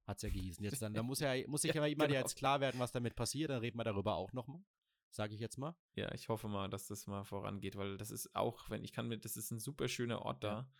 Hat 0.06 0.16
es 0.16 0.22
ja 0.22 0.30
gehießen. 0.30 0.64
Jetzt 0.64 0.80
dann, 0.80 0.94
da 0.94 1.02
muss 1.02 1.20
ja, 1.20 1.34
muss 1.46 1.62
sich 1.62 1.74
ja, 1.74 1.86
ja 1.86 1.94
genau. 1.94 2.14
jetzt 2.14 2.36
klar 2.36 2.60
werden, 2.60 2.80
was 2.80 2.92
damit 2.92 3.14
passiert, 3.14 3.50
dann 3.50 3.60
reden 3.60 3.78
wir 3.78 3.84
darüber 3.84 4.14
auch 4.14 4.32
nochmal. 4.32 4.62
Sage 5.10 5.34
ich 5.34 5.40
jetzt 5.40 5.58
mal. 5.58 5.76
Ja, 5.96 6.12
ich 6.14 6.28
hoffe 6.28 6.48
mal, 6.48 6.70
dass 6.70 6.86
das 6.86 7.06
mal 7.06 7.24
vorangeht, 7.24 7.76
weil 7.76 7.98
das 7.98 8.10
ist 8.10 8.34
auch, 8.34 8.70
wenn 8.70 8.84
ich 8.84 8.92
kann 8.92 9.08
mir, 9.08 9.18
das 9.18 9.36
ist 9.36 9.50
ein 9.50 9.58
super 9.58 9.88
schöner 9.88 10.22
Ort 10.22 10.44
da. 10.44 10.70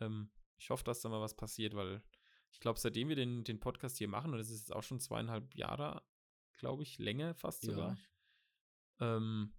Ja. 0.00 0.06
Ähm, 0.06 0.30
ich 0.58 0.68
hoffe, 0.70 0.84
dass 0.84 1.00
da 1.00 1.08
mal 1.08 1.20
was 1.20 1.34
passiert, 1.34 1.74
weil 1.74 2.02
ich 2.52 2.60
glaube, 2.60 2.78
seitdem 2.78 3.08
wir 3.08 3.16
den, 3.16 3.44
den 3.44 3.60
Podcast 3.60 3.98
hier 3.98 4.08
machen, 4.08 4.32
und 4.32 4.38
das 4.38 4.50
ist 4.50 4.60
jetzt 4.60 4.74
auch 4.74 4.82
schon 4.82 5.00
zweieinhalb 5.00 5.54
Jahre, 5.54 6.02
glaube 6.52 6.82
ich, 6.82 6.98
länger 6.98 7.34
fast 7.34 7.62
sogar, 7.62 7.96
ja. 9.00 9.16
ähm, 9.16 9.54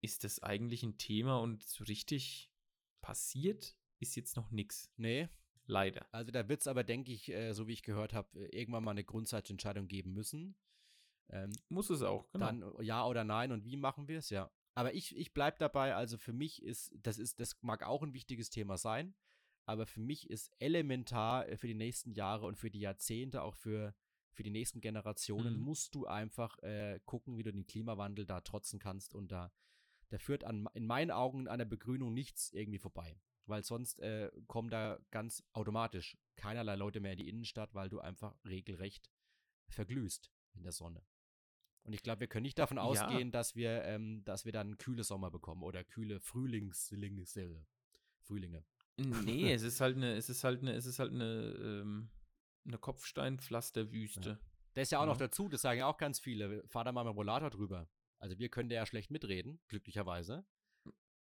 ist 0.00 0.24
das 0.24 0.42
eigentlich 0.42 0.82
ein 0.82 0.98
Thema 0.98 1.38
und 1.38 1.62
so 1.62 1.84
richtig 1.84 2.50
passiert 3.00 3.76
ist 4.02 4.16
jetzt 4.16 4.36
noch 4.36 4.50
nichts. 4.50 4.90
Nee. 4.96 5.28
Leider. 5.66 6.06
Also 6.12 6.32
da 6.32 6.48
wird 6.48 6.60
es 6.60 6.66
aber, 6.66 6.82
denke 6.82 7.12
ich, 7.12 7.30
äh, 7.30 7.52
so 7.52 7.68
wie 7.68 7.72
ich 7.72 7.84
gehört 7.84 8.12
habe, 8.12 8.28
äh, 8.38 8.58
irgendwann 8.58 8.82
mal 8.82 8.90
eine 8.90 9.04
Grundsatzentscheidung 9.04 9.86
geben 9.86 10.12
müssen. 10.12 10.56
Ähm, 11.30 11.52
Muss 11.68 11.88
es 11.88 12.02
auch, 12.02 12.28
genau. 12.32 12.46
Dann 12.46 12.84
ja 12.84 13.06
oder 13.06 13.22
nein 13.22 13.52
und 13.52 13.64
wie 13.64 13.76
machen 13.76 14.08
wir 14.08 14.18
es, 14.18 14.30
ja. 14.30 14.50
Aber 14.74 14.92
ich, 14.92 15.16
ich 15.16 15.32
bleibe 15.32 15.56
dabei, 15.58 15.94
also 15.94 16.18
für 16.18 16.32
mich 16.32 16.62
ist, 16.62 16.92
das 16.96 17.18
ist, 17.18 17.38
das 17.38 17.56
mag 17.62 17.84
auch 17.84 18.02
ein 18.02 18.12
wichtiges 18.12 18.50
Thema 18.50 18.76
sein, 18.76 19.14
aber 19.64 19.86
für 19.86 20.00
mich 20.00 20.28
ist 20.30 20.52
elementar 20.58 21.48
äh, 21.48 21.56
für 21.56 21.68
die 21.68 21.74
nächsten 21.74 22.12
Jahre 22.12 22.46
und 22.46 22.56
für 22.56 22.70
die 22.70 22.80
Jahrzehnte, 22.80 23.42
auch 23.42 23.54
für, 23.54 23.94
für 24.32 24.42
die 24.42 24.50
nächsten 24.50 24.80
Generationen, 24.80 25.56
mhm. 25.56 25.62
musst 25.62 25.94
du 25.94 26.06
einfach 26.06 26.58
äh, 26.62 27.00
gucken, 27.04 27.36
wie 27.36 27.42
du 27.42 27.52
den 27.52 27.66
Klimawandel 27.66 28.26
da 28.26 28.40
trotzen 28.40 28.78
kannst. 28.78 29.14
Und 29.14 29.32
da, 29.32 29.52
da 30.08 30.18
führt 30.18 30.44
an, 30.44 30.68
in 30.74 30.86
meinen 30.86 31.10
Augen 31.10 31.48
an 31.48 31.58
der 31.58 31.66
Begrünung 31.66 32.12
nichts 32.12 32.52
irgendwie 32.52 32.78
vorbei. 32.78 33.20
Weil 33.46 33.64
sonst 33.64 33.98
äh, 34.00 34.30
kommen 34.46 34.70
da 34.70 34.98
ganz 35.10 35.42
automatisch 35.52 36.16
keinerlei 36.36 36.76
Leute 36.76 37.00
mehr 37.00 37.12
in 37.12 37.18
die 37.18 37.28
Innenstadt, 37.28 37.74
weil 37.74 37.88
du 37.88 38.00
einfach 38.00 38.36
regelrecht 38.44 39.10
verglühst 39.68 40.30
in 40.54 40.62
der 40.62 40.72
Sonne. 40.72 41.02
Und 41.84 41.92
ich 41.94 42.02
glaube, 42.02 42.20
wir 42.20 42.28
können 42.28 42.44
nicht 42.44 42.58
davon 42.58 42.76
ja. 42.76 42.84
ausgehen, 42.84 43.32
dass 43.32 43.56
wir, 43.56 43.82
ähm, 43.84 44.22
dass 44.24 44.44
wir 44.44 44.52
dann 44.52 44.78
kühle 44.78 45.02
Sommer 45.02 45.30
bekommen 45.30 45.62
oder 45.62 45.82
kühle 45.82 46.20
Frühlingslinge, 46.20 47.24
Frühlinge. 48.20 48.64
Nee, 48.96 49.52
es 49.52 49.62
ist 49.62 49.80
halt 49.80 49.96
eine, 49.96 50.14
es 50.14 50.28
ist 50.28 50.44
halt 50.44 50.62
eine, 50.62 50.72
es 50.72 50.86
ist 50.86 50.98
halt 50.98 51.12
eine, 51.12 51.54
ähm, 51.60 52.10
eine 52.66 52.78
Kopfsteinpflasterwüste. 52.78 54.30
Ja. 54.30 54.38
Das 54.74 54.82
ist 54.84 54.92
ja 54.92 54.98
auch 54.98 55.02
ja. 55.02 55.08
noch 55.08 55.16
dazu, 55.16 55.48
das 55.48 55.62
sagen 55.62 55.80
ja 55.80 55.86
auch 55.86 55.98
ganz 55.98 56.18
viele. 56.18 56.66
Fahr 56.68 56.84
da 56.84 56.92
mal 56.92 57.04
mit 57.04 57.14
Rollator 57.14 57.50
drüber. 57.50 57.88
Also 58.18 58.38
wir 58.38 58.48
können 58.48 58.68
da 58.68 58.76
ja 58.76 58.86
schlecht 58.86 59.10
mitreden, 59.10 59.60
glücklicherweise. 59.68 60.44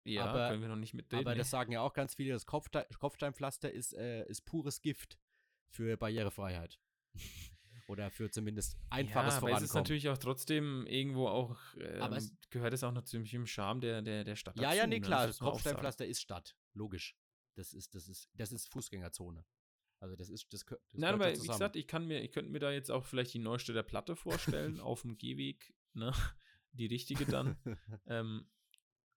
Ja, 0.03 0.25
aber, 0.25 0.49
können 0.49 0.61
wir 0.61 0.69
noch 0.69 0.75
nicht 0.77 0.93
mitreden. 0.93 1.27
Aber 1.27 1.35
das 1.35 1.49
sagen 1.49 1.71
ja 1.71 1.81
auch 1.81 1.93
ganz 1.93 2.15
viele, 2.15 2.33
das 2.33 2.45
Kopfstein, 2.45 2.85
Kopfsteinpflaster 2.97 3.71
ist, 3.71 3.93
äh, 3.93 4.25
ist 4.27 4.45
pures 4.45 4.81
Gift 4.81 5.19
für 5.69 5.97
Barrierefreiheit. 5.97 6.79
Oder 7.87 8.11
für 8.11 8.29
zumindest 8.29 8.77
einfaches 8.89 9.13
ja, 9.13 9.19
aber 9.19 9.31
Vorankommen. 9.31 9.55
Aber 9.55 9.63
es 9.63 9.69
ist 9.69 9.75
natürlich 9.75 10.09
auch 10.09 10.17
trotzdem 10.17 10.85
irgendwo 10.87 11.27
auch, 11.27 11.57
ähm, 11.79 12.13
es 12.13 12.35
gehört 12.49 12.73
es 12.73 12.83
auch 12.83 12.91
noch 12.91 13.03
ziemlich 13.03 13.33
im 13.33 13.47
Charme 13.47 13.79
der, 13.79 14.01
der, 14.01 14.25
der 14.25 14.35
Stadt 14.35 14.57
Ja, 14.57 14.69
dazu, 14.69 14.77
ja, 14.77 14.87
nee, 14.87 14.95
ne? 14.95 15.01
klar, 15.01 15.27
das 15.27 15.39
Kopfsteinpflaster 15.39 16.05
ist 16.05 16.19
Stadt, 16.19 16.57
logisch. 16.73 17.15
Das 17.57 17.73
ist, 17.73 17.95
das 17.95 18.07
ist, 18.07 18.29
das 18.35 18.51
ist 18.51 18.71
Fußgängerzone. 18.71 19.43
Also 19.99 20.15
das 20.15 20.29
ist, 20.29 20.53
das, 20.53 20.63
das 20.65 20.79
Nein, 20.93 21.15
aber 21.15 21.33
wie 21.33 21.47
gesagt, 21.47 21.75
ich 21.75 21.87
kann 21.87 22.05
mir, 22.05 22.21
ich 22.21 22.31
könnte 22.31 22.51
mir 22.51 22.59
da 22.59 22.71
jetzt 22.71 22.91
auch 22.91 23.03
vielleicht 23.03 23.33
die 23.33 23.39
Neustädter 23.39 23.83
Platte 23.83 24.15
vorstellen, 24.15 24.79
auf 24.79 25.01
dem 25.01 25.17
Gehweg, 25.17 25.73
ne? 25.93 26.13
Die 26.73 26.85
richtige 26.85 27.25
dann. 27.25 27.57
ähm, 28.05 28.47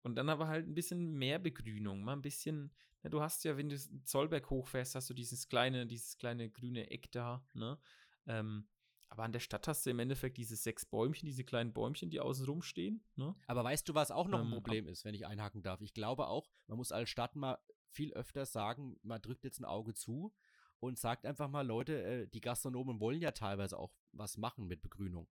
und 0.03 0.15
dann 0.17 0.31
aber 0.31 0.49
halt 0.49 0.67
ein 0.67 0.75
bisschen 0.75 1.13
mehr 1.13 1.39
Begrünung, 1.39 2.03
mal 2.03 2.15
ein 2.15 2.23
bisschen, 2.23 2.75
ja, 3.03 3.11
du 3.11 3.21
hast 3.21 3.45
ja, 3.45 3.59
wenn 3.59 3.69
du 3.69 3.77
Zollberg 4.05 4.49
hochfährst, 4.49 4.95
hast 4.95 5.11
du 5.11 5.15
dieses 5.15 5.49
kleine, 5.49 5.87
dieses 5.87 6.17
kleine 6.17 6.49
grüne 6.49 6.91
Eck 6.91 7.13
da, 7.13 7.47
ne? 7.53 7.79
Ähm, 8.27 8.67
aber 9.11 9.25
an 9.25 9.33
der 9.33 9.41
Stadt 9.41 9.67
hast 9.67 9.85
du 9.85 9.91
im 9.91 9.99
Endeffekt 9.99 10.39
diese 10.39 10.55
sechs 10.55 10.87
Bäumchen, 10.87 11.27
diese 11.27 11.43
kleinen 11.43 11.73
Bäumchen, 11.73 12.11
die 12.11 12.21
außen 12.21 12.47
rum 12.47 12.63
stehen. 12.63 13.05
Ne? 13.17 13.35
Aber 13.49 13.65
weißt 13.65 13.89
du, 13.89 13.95
was 13.95 14.13
auch 14.13 14.29
noch 14.29 14.39
ein 14.39 14.47
ähm, 14.47 14.53
Problem 14.53 14.87
ist, 14.87 15.05
wenn 15.05 15.15
ich 15.15 15.27
einhaken 15.27 15.63
darf? 15.63 15.81
Ich 15.81 15.95
glaube 15.95 16.29
auch, 16.29 16.49
man 16.69 16.79
muss 16.79 16.93
als 16.93 17.11
Stadt 17.11 17.35
mal 17.35 17.59
viel 17.91 18.13
öfter 18.15 18.47
sagen, 18.47 18.99
man 19.03 19.21
drückt 19.21 19.45
jetzt 19.45 19.61
ein 19.61 19.65
Auge 19.65 19.95
zu 19.95 20.33
und 20.79 20.99
sagt 20.99 21.27
einfach 21.27 21.49
mal, 21.49 21.67
Leute, 21.67 22.03
äh, 22.03 22.27
die 22.29 22.41
Gastronomen 22.41 23.01
wollen 23.01 23.21
ja 23.21 23.33
teilweise 23.33 23.79
auch 23.79 23.93
was 24.13 24.37
machen 24.39 24.67
mit 24.67 24.83
Begrünung. 24.83 25.29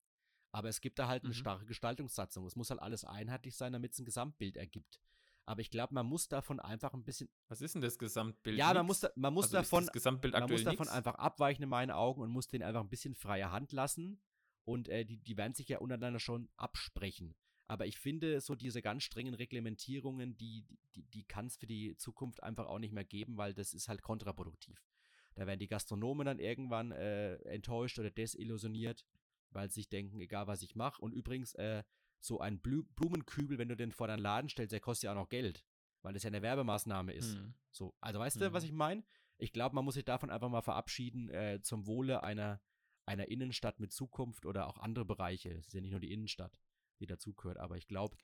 Aber 0.53 0.69
es 0.69 0.81
gibt 0.81 0.99
da 0.99 1.07
halt 1.09 1.23
eine 1.25 1.31
Mhm. 1.35 1.39
starke 1.39 1.67
Gestaltungssatzung. 1.67 2.47
Es 2.47 2.57
muss 2.57 2.71
halt 2.71 2.81
alles 2.81 3.05
einheitlich 3.05 3.57
sein, 3.57 3.73
damit 3.73 3.93
es 3.93 3.99
ein 3.99 4.05
Gesamtbild 4.05 4.57
ergibt. 4.57 5.01
Aber 5.45 5.61
ich 5.61 5.71
glaube, 5.71 5.95
man 5.95 6.07
muss 6.07 6.29
davon 6.29 6.59
einfach 6.59 6.93
ein 6.95 7.05
bisschen. 7.05 7.29
Was 7.49 7.61
ist 7.61 7.75
denn 7.75 7.83
das 7.83 7.99
Gesamtbild? 7.99 8.59
ja, 8.59 8.67
man 8.75 8.79
Nix? 8.79 8.87
muss, 8.87 9.01
da, 9.01 9.11
man 9.15 9.33
muss 9.35 9.45
also 9.45 9.57
davon 9.59 9.85
man 9.85 10.51
muss 10.51 10.65
davon 10.65 10.87
nix? 10.87 10.89
einfach 10.91 11.15
abweichen 11.17 11.63
in 11.63 11.69
meinen 11.69 11.93
Augen 11.93 12.23
und 12.23 12.31
muss 12.31 12.49
denen 12.49 12.65
einfach 12.65 12.81
ein 12.81 12.89
bisschen 12.89 13.15
freie 13.15 13.53
Hand 13.53 13.71
lassen. 13.73 14.21
Und 14.65 14.89
äh, 14.89 15.05
die, 15.05 15.19
die 15.19 15.37
werden 15.37 15.55
sich 15.55 15.69
ja 15.69 15.79
untereinander 15.79 16.19
schon 16.19 16.49
absprechen. 16.57 17.37
Aber 17.69 17.87
ich 17.87 17.99
finde, 17.99 18.41
so 18.41 18.55
diese 18.55 18.81
ganz 18.81 19.03
strengen 19.03 19.35
Reglementierungen, 19.35 20.37
die, 20.37 20.65
die, 20.95 21.03
die 21.03 21.25
kann 21.25 21.47
es 21.47 21.57
für 21.57 21.67
die 21.67 21.97
Zukunft 21.97 22.43
einfach 22.43 22.67
auch 22.67 22.79
nicht 22.79 22.93
mehr 22.93 23.05
geben, 23.05 23.37
weil 23.37 23.55
das 23.55 23.75
ist 23.75 23.89
halt 23.89 24.03
kontraproduktiv. 24.03 24.87
Da 25.35 25.47
werden 25.47 25.59
die 25.59 25.67
Gastronomen 25.67 26.25
dann 26.27 26.39
irgendwann 26.39 26.93
äh, 26.93 27.35
enttäuscht 27.45 27.99
oder 27.99 28.11
desillusioniert, 28.11 29.05
weil 29.51 29.69
sie 29.69 29.81
sich 29.81 29.89
denken, 29.89 30.21
egal 30.21 30.47
was 30.47 30.63
ich 30.63 30.77
mache. 30.77 31.01
Und 31.03 31.13
übrigens, 31.13 31.55
äh, 31.55 31.83
so 32.21 32.41
ein 32.41 32.61
Blü 32.61 32.85
Blumenkübel, 32.95 33.59
wenn 33.59 33.69
du 33.69 33.77
den 33.77 33.93
vor 33.93 34.07
deinen 34.07 34.21
Laden 34.21 34.49
stellst, 34.49 34.73
der 34.73 34.81
kostet 34.81 35.05
ja 35.05 35.13
auch 35.13 35.17
noch 35.23 35.29
Geld, 35.29 35.65
weil 36.03 36.15
das 36.15 36.23
ja 36.23 36.29
eine 36.29 36.43
Werbemaßnahme 36.43 37.13
ist. 37.13 37.37
Mhm. 37.37 37.55
So, 37.71 37.95
also 38.01 38.19
weißt 38.21 38.41
du, 38.41 38.53
was 38.53 38.63
Mhm. 38.63 38.69
ich 38.69 38.73
meine? 38.75 39.05
Ich 39.39 39.53
glaube, 39.53 39.75
man 39.75 39.85
muss 39.85 39.95
sich 39.95 40.05
davon 40.05 40.31
einfach 40.31 40.49
mal 40.49 40.63
verabschieden 40.63 41.29
äh, 41.29 41.61
zum 41.63 41.87
Wohle 41.87 42.23
einer, 42.23 42.61
einer 43.05 43.29
Innenstadt 43.29 43.79
mit 43.81 43.93
Zukunft 43.93 44.47
oder 44.47 44.67
auch 44.67 44.79
andere 44.79 45.05
Bereiche. 45.05 45.51
Es 45.51 45.67
ist 45.67 45.75
ja 45.75 45.81
nicht 45.83 45.91
nur 45.91 46.01
die 46.01 46.13
Innenstadt, 46.13 46.59
die 47.01 47.07
dazugehört, 47.07 47.59
aber 47.59 47.77
ich 47.77 47.87
glaube, 47.87 48.17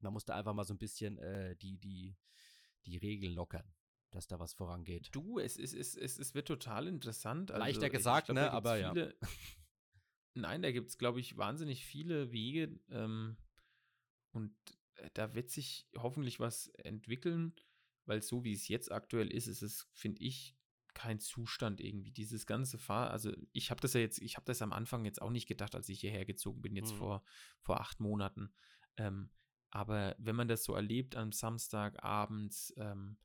man 0.00 0.12
muss 0.12 0.24
da 0.24 0.36
einfach 0.36 0.54
mal 0.54 0.64
so 0.64 0.74
ein 0.74 0.78
bisschen 0.78 1.18
äh, 1.18 1.56
die, 1.56 1.78
die, 1.78 2.16
die 2.84 2.96
Regeln 2.98 3.32
lockern, 3.34 3.74
dass 4.10 4.26
da 4.26 4.38
was 4.38 4.52
vorangeht. 4.52 5.08
Du, 5.12 5.38
es, 5.38 5.56
ist, 5.56 5.72
es, 5.74 5.96
es, 5.96 6.18
es 6.18 6.34
wird 6.34 6.48
total 6.48 6.86
interessant. 6.86 7.50
Also, 7.50 7.60
Leichter 7.64 7.86
ich- 7.86 7.92
gesagt, 7.92 8.26
glaub, 8.26 8.34
ne, 8.36 8.50
aber 8.50 8.76
ja. 8.76 8.94
Nein, 10.34 10.60
da 10.60 10.70
gibt 10.70 10.90
es, 10.90 10.98
glaube 10.98 11.18
ich, 11.20 11.36
wahnsinnig 11.38 11.84
viele 11.86 12.30
Wege. 12.30 12.78
Ähm, 12.90 13.38
und 14.32 14.54
äh, 14.96 15.08
da 15.14 15.34
wird 15.34 15.50
sich 15.50 15.88
hoffentlich 15.96 16.40
was 16.40 16.68
entwickeln, 16.76 17.54
weil 18.04 18.20
so 18.22 18.44
wie 18.44 18.52
es 18.52 18.68
jetzt 18.68 18.92
aktuell 18.92 19.28
ist, 19.32 19.46
ist 19.46 19.62
es, 19.62 19.88
finde 19.94 20.22
ich, 20.22 20.54
kein 20.96 21.20
Zustand 21.20 21.80
irgendwie. 21.80 22.10
Dieses 22.10 22.46
ganze 22.46 22.78
Fahr, 22.78 23.10
also 23.10 23.30
ich 23.52 23.70
habe 23.70 23.80
das 23.80 23.92
ja 23.92 24.00
jetzt, 24.00 24.18
ich 24.18 24.36
habe 24.36 24.46
das 24.46 24.62
am 24.62 24.72
Anfang 24.72 25.04
jetzt 25.04 25.20
auch 25.22 25.30
nicht 25.30 25.46
gedacht, 25.46 25.74
als 25.76 25.88
ich 25.88 26.00
hierher 26.00 26.24
gezogen 26.24 26.62
bin, 26.62 26.74
jetzt 26.74 26.92
Mhm. 26.92 26.96
vor, 26.96 27.22
vor 27.60 27.80
acht 27.80 28.00
Monaten. 28.00 28.52
Ähm, 28.96 29.30
aber 29.70 30.16
wenn 30.18 30.34
man 30.36 30.48
das 30.48 30.64
so 30.64 30.74
erlebt 30.74 31.14
am 31.14 31.32
Samstag 31.32 32.02
abends, 32.02 32.72
ähm, 32.78 33.18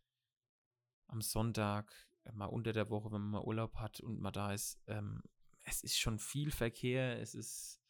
am 1.07 1.21
Sonntag, 1.21 1.93
äh, 2.25 2.31
mal 2.33 2.45
unter 2.47 2.73
der 2.73 2.89
Woche, 2.89 3.11
wenn 3.11 3.21
man 3.21 3.31
mal 3.31 3.43
Urlaub 3.47 3.75
hat 3.75 4.01
und 4.01 4.19
mal 4.19 4.31
da 4.31 4.53
ist, 4.53 4.79
ähm, 4.87 5.23
es 5.63 5.81
ist 5.83 5.97
schon 5.97 6.19
viel 6.19 6.51
Verkehr, 6.51 7.19
es 7.21 7.35
ist, 7.35 7.81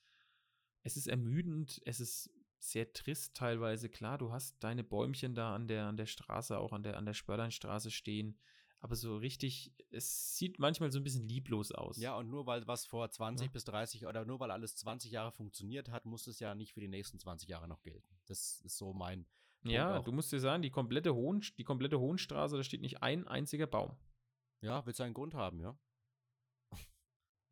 es 0.84 0.96
ist 0.96 1.08
ermüdend, 1.08 1.82
es 1.86 2.00
ist 2.00 2.30
sehr 2.60 2.94
trist 2.94 3.36
teilweise. 3.36 3.90
Klar, 3.90 4.20
du 4.20 4.32
hast 4.32 4.64
deine 4.64 4.84
Bäumchen 4.84 5.34
da 5.34 5.56
an 5.56 5.68
der, 5.68 5.88
an 5.88 5.98
der 5.98 6.06
Straße, 6.06 6.58
auch 6.60 6.74
an 6.74 6.84
der, 6.84 6.98
an 6.98 7.06
der 7.06 7.14
Spörleinstraße 7.16 7.90
stehen, 7.90 8.38
aber 8.82 8.96
so 8.96 9.18
richtig, 9.18 9.72
es 9.92 10.36
sieht 10.36 10.58
manchmal 10.58 10.92
so 10.92 11.00
ein 11.00 11.04
bisschen 11.04 11.28
lieblos 11.28 11.72
aus. 11.72 11.98
Ja, 11.98 12.18
und 12.18 12.30
nur 12.30 12.48
weil 12.48 12.68
was 12.68 12.86
vor 12.88 13.10
20 13.10 13.46
Ja. 13.48 13.52
bis 13.52 13.64
30 13.66 14.08
oder 14.08 14.26
nur 14.26 14.40
weil 14.40 14.50
alles 14.50 14.76
20 14.76 15.12
Jahre 15.12 15.32
funktioniert 15.32 15.90
hat, 15.90 16.06
muss 16.06 16.26
es 16.26 16.40
ja 16.40 16.56
nicht 16.56 16.74
für 16.74 16.80
die 16.80 16.88
nächsten 16.88 17.20
20 17.20 17.48
Jahre 17.48 17.68
noch 17.68 17.84
gelten. 17.84 18.20
Das 18.26 18.60
ist 18.62 18.78
so 18.78 18.94
mein. 18.94 19.26
Punkt 19.62 19.76
ja 19.76 20.00
auch. 20.00 20.04
du 20.04 20.12
musst 20.12 20.32
dir 20.32 20.40
sagen, 20.40 20.64
die 20.64 20.72
komplette, 20.72 21.14
Hohen, 21.14 21.42
die 21.60 21.64
komplette 21.64 22.00
Hohenstraße, 22.00 22.58
da 22.58 22.64
steht 22.64 22.82
nicht 22.82 23.04
ein 23.04 23.28
einziger 23.28 23.68
Baum. 23.68 23.96
Ja, 24.62 24.84
wird 24.88 24.96
seinen 24.96 25.14
Grund 25.14 25.36
haben, 25.36 25.60
ja. 25.60 25.78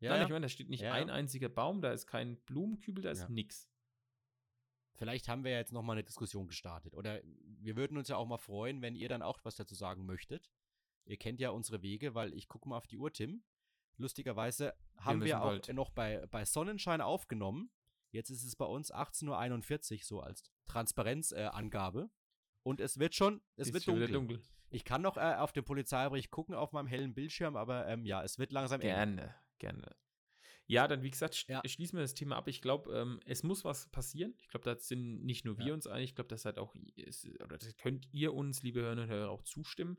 ja, 0.00 0.10
Nein, 0.10 0.18
ja. 0.18 0.22
ich 0.24 0.30
meine, 0.30 0.44
da 0.46 0.48
steht 0.48 0.68
nicht 0.68 0.82
Ja, 0.82 0.94
ein 0.94 1.10
einziger 1.10 1.48
Baum, 1.48 1.80
da 1.80 1.92
ist 1.92 2.08
kein 2.08 2.38
Blumenkübel, 2.40 3.04
da 3.04 3.12
ist 3.12 3.28
nix. 3.28 3.70
Vielleicht 4.96 5.28
haben 5.28 5.44
wir 5.44 5.52
ja 5.52 5.58
jetzt 5.58 5.72
nochmal 5.72 5.94
eine 5.94 6.04
Diskussion 6.04 6.48
gestartet. 6.48 6.94
Oder 6.94 7.22
wir 7.60 7.76
würden 7.76 7.96
uns 7.96 8.08
ja 8.08 8.16
auch 8.16 8.26
mal 8.26 8.38
freuen, 8.38 8.82
wenn 8.82 8.96
ihr 8.96 9.08
dann 9.08 9.22
auch 9.22 9.38
was 9.44 9.54
dazu 9.54 9.74
sagen 9.76 10.04
möchtet. 10.04 10.50
Ihr 11.10 11.16
kennt 11.16 11.40
ja 11.40 11.50
unsere 11.50 11.82
Wege, 11.82 12.14
weil 12.14 12.32
ich 12.34 12.46
gucke 12.46 12.68
mal 12.68 12.76
auf 12.76 12.86
die 12.86 12.96
Uhr, 12.96 13.12
Tim. 13.12 13.42
Lustigerweise 13.96 14.74
haben 14.98 15.20
wir, 15.20 15.34
müssen 15.34 15.40
auch 15.42 15.44
bald. 15.46 15.74
noch 15.74 15.90
bei, 15.90 16.24
bei 16.30 16.44
Sonnenschein 16.44 17.00
aufgenommen. 17.00 17.70
Jetzt 18.12 18.30
ist 18.30 18.44
es 18.44 18.54
bei 18.54 18.64
uns 18.64 18.94
18.41 18.94 19.92
Uhr, 19.92 19.98
so 20.02 20.20
als 20.20 20.44
Transparenzangabe. 20.66 22.02
Äh. 22.02 22.08
Und 22.62 22.80
es 22.80 22.98
wird 23.00 23.16
schon, 23.16 23.42
es 23.56 23.68
Ist 23.68 23.74
wird 23.74 23.86
wieder 23.88 24.06
dunkel. 24.08 24.40
Ich 24.68 24.84
kann 24.84 25.02
noch 25.02 25.16
äh, 25.16 25.34
auf 25.34 25.52
den 25.52 25.64
Polizeibericht 25.64 26.30
gucken 26.30 26.54
auf 26.54 26.70
meinem 26.70 26.86
hellen 26.86 27.12
Bildschirm, 27.12 27.56
aber 27.56 27.88
ähm, 27.88 28.04
ja, 28.04 28.22
es 28.22 28.38
wird 28.38 28.52
langsam 28.52 28.80
eng. 28.80 28.86
Gerne, 28.88 29.34
gerne. 29.58 29.96
Ja, 30.66 30.86
dann 30.86 31.02
wie 31.02 31.10
gesagt, 31.10 31.46
Ja. 31.48 31.60
schließen 31.66 31.96
wir 31.98 32.02
das 32.02 32.14
Thema 32.14 32.36
ab. 32.36 32.46
Ich 32.46 32.62
glaube, 32.62 32.96
ähm, 32.96 33.18
es 33.26 33.42
muss 33.42 33.64
was 33.64 33.88
passieren. 33.88 34.34
Ich 34.38 34.46
glaube, 34.46 34.62
da 34.64 34.78
sind 34.78 35.24
nicht 35.24 35.44
nur 35.44 35.58
wir 35.58 35.66
Ja. 35.66 35.74
uns 35.74 35.88
einig, 35.88 36.10
ich 36.10 36.14
glaube, 36.14 36.28
das 36.28 36.44
halt 36.44 36.58
auch, 36.58 36.76
ist, 36.94 37.26
oder 37.42 37.58
das 37.58 37.76
könnt 37.76 38.06
ihr 38.12 38.32
uns, 38.32 38.62
liebe 38.62 38.80
Hörerinnen 38.80 39.06
und 39.06 39.10
Hörer, 39.10 39.30
auch 39.30 39.42
zustimmen. 39.42 39.98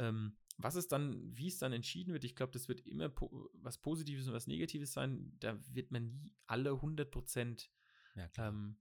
Ähm, 0.00 0.36
was 0.56 0.74
es 0.74 0.88
dann, 0.88 1.36
wie 1.36 1.48
es 1.48 1.58
dann 1.58 1.72
entschieden 1.72 2.12
wird, 2.12 2.24
ich 2.24 2.34
glaube, 2.34 2.52
das 2.52 2.68
wird 2.68 2.80
immer 2.86 3.08
po 3.08 3.50
was 3.54 3.78
Positives 3.78 4.26
und 4.26 4.32
was 4.32 4.46
Negatives 4.46 4.92
sein. 4.92 5.36
Da 5.40 5.58
wird 5.74 5.90
man 5.90 6.10
nie 6.10 6.32
alle 6.46 6.80
100 6.80 7.10
Prozent 7.10 7.70
Ja, 8.16 8.28
ähm, 8.38 8.76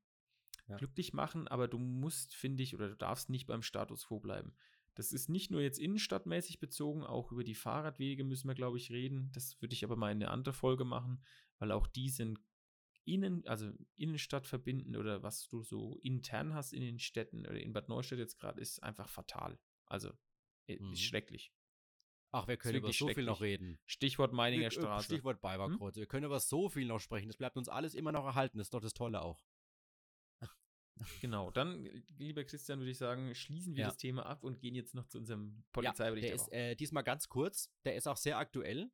Ja. 0.67 0.77
glücklich 0.77 1.13
machen, 1.13 1.47
aber 1.47 1.67
du 1.67 1.77
musst, 1.77 2.35
finde 2.35 2.63
ich, 2.63 2.73
oder 2.75 2.89
du 2.89 2.95
darfst 2.95 3.29
nicht 3.29 3.47
beim 3.47 3.61
Status 3.63 4.07
quo 4.07 4.19
bleiben. 4.19 4.53
Das 4.95 5.11
ist 5.11 5.29
nicht 5.29 5.51
nur 5.51 5.61
jetzt 5.61 5.79
innenstadtmäßig 5.79 6.59
bezogen, 6.59 7.03
auch 7.03 7.31
über 7.31 7.43
die 7.43 7.55
Fahrradwege 7.55 8.23
müssen 8.23 8.47
wir, 8.47 8.55
glaube 8.55 8.77
ich, 8.77 8.91
reden. 8.91 9.31
Das 9.33 9.61
würde 9.61 9.73
ich 9.73 9.83
aber 9.83 9.95
mal 9.95 10.11
in 10.11 10.21
eine 10.21 10.31
andere 10.31 10.53
Folge 10.53 10.85
machen, 10.85 11.23
weil 11.57 11.71
auch 11.71 11.87
die 11.87 12.09
sind 12.09 12.39
innen, 13.05 13.45
also 13.47 13.71
Innenstadt 13.95 14.45
verbinden 14.45 14.95
oder 14.95 15.23
was 15.23 15.47
du 15.47 15.63
so 15.63 15.97
intern 16.03 16.53
hast 16.53 16.73
in 16.73 16.81
den 16.81 16.99
Städten 16.99 17.45
oder 17.45 17.59
in 17.59 17.73
Bad 17.73 17.89
Neustadt 17.89 18.19
jetzt 18.19 18.37
gerade, 18.37 18.61
ist 18.61 18.83
einfach 18.83 19.09
fatal. 19.09 19.57
Also 19.85 20.11
Mhm. 20.77 20.93
ist 20.93 21.01
schrecklich. 21.01 21.51
Ach, 22.31 22.47
wir 22.47 22.57
können 22.57 22.77
über 22.77 22.93
so 22.93 23.07
viel 23.07 23.23
noch 23.23 23.41
reden. 23.41 23.79
Stichwort 23.87 24.33
Meininger 24.33 24.67
äh, 24.67 24.71
Straße. 24.71 25.07
Hm? 25.09 25.15
Stichwort 25.15 25.41
Balberkreuz. 25.41 25.95
Wir 25.95 26.05
können 26.05 26.25
über 26.25 26.39
so 26.39 26.69
viel 26.69 26.85
noch 26.85 26.99
sprechen. 26.99 27.27
Das 27.27 27.37
bleibt 27.37 27.57
uns 27.57 27.69
alles 27.69 27.95
immer 27.95 28.11
noch 28.11 28.25
erhalten. 28.25 28.59
Das 28.59 28.67
ist 28.67 28.73
doch 28.73 28.81
das 28.81 28.93
Tolle 28.93 29.21
auch. 29.21 29.43
Genau, 31.21 31.49
dann, 31.51 31.85
lieber 32.17 32.43
Christian, 32.43 32.79
würde 32.79 32.91
ich 32.91 32.97
sagen, 32.97 33.33
schließen 33.33 33.73
wir 33.75 33.81
Ja. 33.81 33.87
das 33.87 33.97
Thema 33.97 34.25
ab 34.25 34.43
und 34.43 34.59
gehen 34.59 34.75
jetzt 34.75 34.93
noch 34.93 35.07
zu 35.07 35.17
unserem 35.17 35.55
Ja, 35.57 35.63
Polizeibericht. 35.71 36.23
der 36.27 36.35
der 36.35 36.35
ist 36.45 36.51
äh, 36.51 36.75
diesmal 36.75 37.03
ganz 37.03 37.29
kurz. 37.29 37.71
Der 37.85 37.95
ist 37.95 38.07
auch 38.07 38.17
sehr 38.17 38.37
aktuell. 38.37 38.91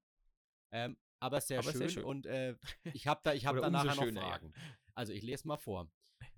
Ähm, 0.72 0.98
aber 1.20 1.42
sehr, 1.42 1.60
Aber 1.60 1.72
schön, 1.72 1.80
sehr 1.80 1.90
schön. 1.90 2.04
Und 2.06 2.26
äh, 2.28 2.56
ich 2.94 3.08
habe 3.08 3.20
da, 3.24 3.34
ich 3.34 3.46
hab 3.46 3.56
da 3.58 3.70
nachher 3.70 3.96
noch 3.96 4.04
schöner, 4.04 4.22
ja. 4.22 4.28
Fragen. 4.30 4.54
Also 4.94 5.12
ich 5.12 5.24
lese 5.24 5.48
mal 5.48 5.58
vor. 5.58 5.92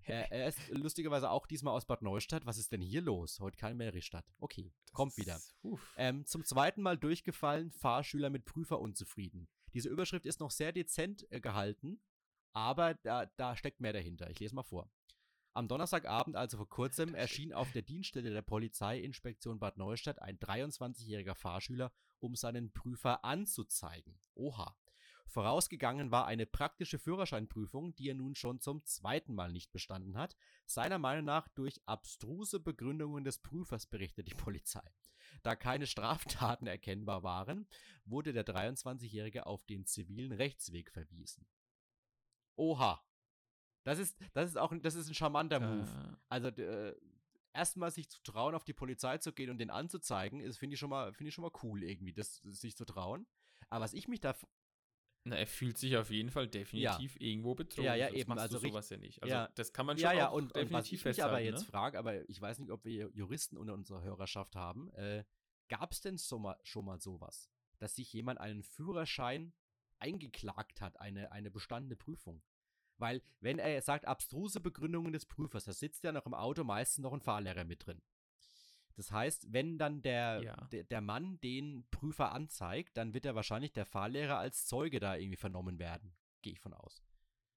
Äh, 0.05 0.25
er 0.29 0.47
ist 0.47 0.59
lustigerweise 0.69 1.29
auch 1.29 1.47
diesmal 1.47 1.73
aus 1.73 1.85
Bad 1.85 2.01
Neustadt. 2.01 2.45
Was 2.45 2.57
ist 2.57 2.71
denn 2.71 2.81
hier 2.81 3.01
los? 3.01 3.39
Heute 3.39 3.57
keine 3.57 3.75
Meristadt. 3.75 4.25
Okay, 4.39 4.71
Das 4.85 4.93
kommt 4.93 5.17
wieder. 5.17 5.35
ist-. 5.35 5.55
Ähm, 5.97 6.25
zum 6.25 6.43
zweiten 6.43 6.81
Mal 6.81 6.97
durchgefallen, 6.97 7.71
Fahrschüler 7.71 8.29
mit 8.29 8.45
Prüfer 8.45 8.79
unzufrieden. 8.79 9.47
Diese 9.73 9.89
Überschrift 9.89 10.25
ist 10.25 10.39
noch 10.39 10.51
sehr 10.51 10.71
dezent 10.71 11.25
äh, 11.31 11.39
gehalten, 11.39 11.99
aber 12.53 12.95
da, 12.95 13.25
da 13.37 13.55
steckt 13.55 13.79
mehr 13.81 13.93
dahinter. 13.93 14.29
Ich 14.29 14.39
lese 14.39 14.55
mal 14.55 14.63
vor. 14.63 14.89
Am 15.53 15.67
Donnerstagabend, 15.67 16.35
also 16.35 16.57
vor 16.57 16.69
kurzem, 16.69 17.15
erschien 17.15 17.51
auf 17.51 17.71
der 17.71 17.81
Dienststelle 17.81 18.29
der 18.29 18.43
Polizeiinspektion 18.43 19.59
Bad 19.59 19.77
Neustadt 19.77 20.21
ein 20.21 20.37
23-jähriger 20.37 21.33
Fahrschüler, 21.33 21.91
um 22.19 22.35
seinen 22.35 22.71
Prüfer 22.71 23.25
anzuzeigen. 23.25 24.19
Oha. 24.35 24.75
Vorausgegangen 25.27 26.11
war 26.11 26.25
eine 26.25 26.45
praktische 26.45 26.99
Führerscheinprüfung, 26.99 27.95
die 27.95 28.09
er 28.09 28.15
nun 28.15 28.35
schon 28.35 28.59
zum 28.59 28.83
zweiten 28.85 29.33
Mal 29.33 29.51
nicht 29.51 29.71
bestanden 29.71 30.17
hat. 30.17 30.35
Seiner 30.65 30.99
Meinung 30.99 31.25
nach 31.25 31.47
durch 31.49 31.81
abstruse 31.85 32.59
Begründungen 32.59 33.23
des 33.23 33.39
Prüfers, 33.39 33.85
berichtet 33.85 34.27
die 34.27 34.35
Polizei. 34.35 34.83
Da 35.43 35.55
keine 35.55 35.87
Straftaten 35.87 36.67
erkennbar 36.67 37.23
waren, 37.23 37.67
wurde 38.05 38.33
der 38.33 38.45
23-Jährige 38.45 39.45
auf 39.45 39.65
den 39.65 39.85
zivilen 39.85 40.31
Rechtsweg 40.31 40.91
verwiesen. 40.91 41.45
Oha. 42.55 43.03
Das 43.83 43.99
ist, 43.99 44.17
das 44.33 44.49
ist 44.49 44.57
auch 44.57 44.71
ein, 44.71 44.81
das 44.81 44.95
ist 44.95 45.07
ein 45.07 45.13
charmanter 45.13 45.59
Move. 45.59 45.89
Äh, 45.89 46.15
Also 46.29 46.47
äh, 46.49 46.95
erstmal 47.53 47.91
sich 47.91 48.09
zu 48.09 48.21
trauen, 48.23 48.55
auf 48.55 48.63
die 48.63 48.73
Polizei 48.73 49.17
zu 49.17 49.33
gehen 49.33 49.49
und 49.49 49.57
den 49.57 49.69
anzuzeigen, 49.69 50.39
ist 50.39 50.57
finde 50.57 50.75
ich 50.75 50.79
schon 50.79 50.89
mal 50.89 51.13
finde 51.13 51.29
ich 51.29 51.35
schon 51.35 51.43
mal 51.43 51.51
cool 51.63 51.83
irgendwie, 51.83 52.13
das 52.13 52.37
sich 52.37 52.75
zu 52.75 52.85
trauen. 52.85 53.25
Aber 53.69 53.83
was 53.83 53.93
ich 53.93 54.07
mich 54.07 54.21
da 54.21 54.35
na, 55.27 55.35
er 55.35 55.47
fühlt 55.47 55.77
sich 55.77 55.97
auf 55.97 56.09
jeden 56.09 56.29
Fall 56.29 56.47
definitiv 56.47 57.19
irgendwo 57.19 57.55
betrogen. 57.55 57.85
Ja, 57.85 57.95
ja, 57.95 58.09
eben, 58.09 58.31
also 58.37 58.57
sowas 58.57 58.89
ja 58.89 58.97
nicht. 58.97 59.21
Also 59.21 59.33
ja. 59.33 59.49
das 59.55 59.73
kann 59.73 59.85
man 59.85 59.97
schon 59.97 60.03
ja, 60.03 60.13
ja, 60.13 60.27
und, 60.27 60.53
und 60.53 60.71
was 60.71 60.85
definitiv 60.85 60.99
ich 60.99 61.05
mich 61.05 61.23
aber 61.23 61.39
jetzt 61.39 61.61
ne? 61.61 61.65
frage, 61.65 61.99
aber 61.99 62.29
ich 62.29 62.41
weiß 62.41 62.59
nicht, 62.59 62.71
ob 62.71 62.85
wir 62.85 63.09
Juristen 63.13 63.57
unter 63.57 63.73
unserer 63.73 64.01
Hörerschaft 64.01 64.55
haben, 64.55 64.91
äh, 64.93 65.23
gab 65.69 65.91
es 65.91 66.01
denn 66.01 66.17
schon 66.17 66.41
mal, 66.41 66.57
schon 66.63 66.85
mal 66.85 66.99
sowas, 66.99 67.49
dass 67.79 67.95
sich 67.95 68.11
jemand 68.13 68.39
einen 68.39 68.63
Führerschein 68.63 69.53
eingeklagt 69.99 70.81
hat, 70.81 70.99
eine, 70.99 71.31
eine 71.31 71.51
bestandene 71.51 71.95
Prüfung? 71.95 72.41
Weil, 72.97 73.21
wenn 73.41 73.59
er 73.59 73.81
sagt, 73.81 74.05
abstruse 74.05 74.59
Begründungen 74.59 75.13
des 75.13 75.25
Prüfers, 75.25 75.65
da 75.65 75.73
sitzt 75.73 76.03
ja 76.03 76.11
noch 76.11 76.25
im 76.25 76.33
Auto 76.33 76.63
meistens 76.63 77.03
noch 77.03 77.13
ein 77.13 77.21
Fahrlehrer 77.21 77.63
mit 77.63 77.85
drin. 77.85 78.01
Das 78.97 79.11
heißt, 79.11 79.53
wenn 79.53 79.77
dann 79.77 80.01
der, 80.01 80.41
Ja. 80.43 80.55
der, 80.71 80.83
der 80.83 81.01
Mann 81.01 81.39
den 81.41 81.87
Prüfer 81.91 82.31
anzeigt, 82.31 82.97
dann 82.97 83.13
wird 83.13 83.25
er 83.25 83.35
wahrscheinlich 83.35 83.71
der 83.71 83.85
Fahrlehrer 83.85 84.37
als 84.39 84.65
Zeuge 84.65 84.99
da 84.99 85.15
irgendwie 85.15 85.37
vernommen 85.37 85.77
werden. 85.79 86.15
Gehe 86.41 86.53
ich 86.53 86.59
von 86.59 86.73
aus. 86.73 87.01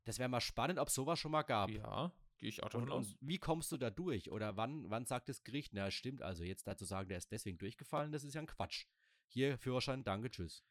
Das 0.04 0.18
wäre 0.18 0.28
mal 0.28 0.40
spannend, 0.40 0.78
ob 0.78 0.90
sowas 0.90 1.18
schon 1.18 1.32
mal 1.32 1.42
gab. 1.42 1.70
Ja, 1.70 2.12
gehe 2.38 2.48
ich 2.50 2.62
auch 2.62 2.68
davon 2.68 2.90
Und, 2.90 2.92
aus. 2.94 3.06
und 3.14 3.16
wie 3.20 3.38
kommst 3.38 3.72
du 3.72 3.78
da 3.78 3.90
durch? 3.90 4.30
Oder 4.30 4.56
wann, 4.56 4.88
wann 4.90 5.06
sagt 5.06 5.28
das 5.30 5.42
Gericht, 5.42 5.72
na 5.72 5.90
stimmt, 5.90 6.20
also 6.22 6.44
jetzt 6.44 6.66
dazu 6.66 6.84
sagen, 6.84 7.08
der 7.08 7.18
ist 7.18 7.32
deswegen 7.32 7.58
durchgefallen, 7.58 8.12
das 8.12 8.22
ist 8.24 8.34
ja 8.34 8.40
ein 8.42 8.46
Quatsch. 8.46 8.86
Hier, 9.28 9.56
Führerschein, 9.58 10.04
danke, 10.04 10.30
tschüss. 10.30 10.62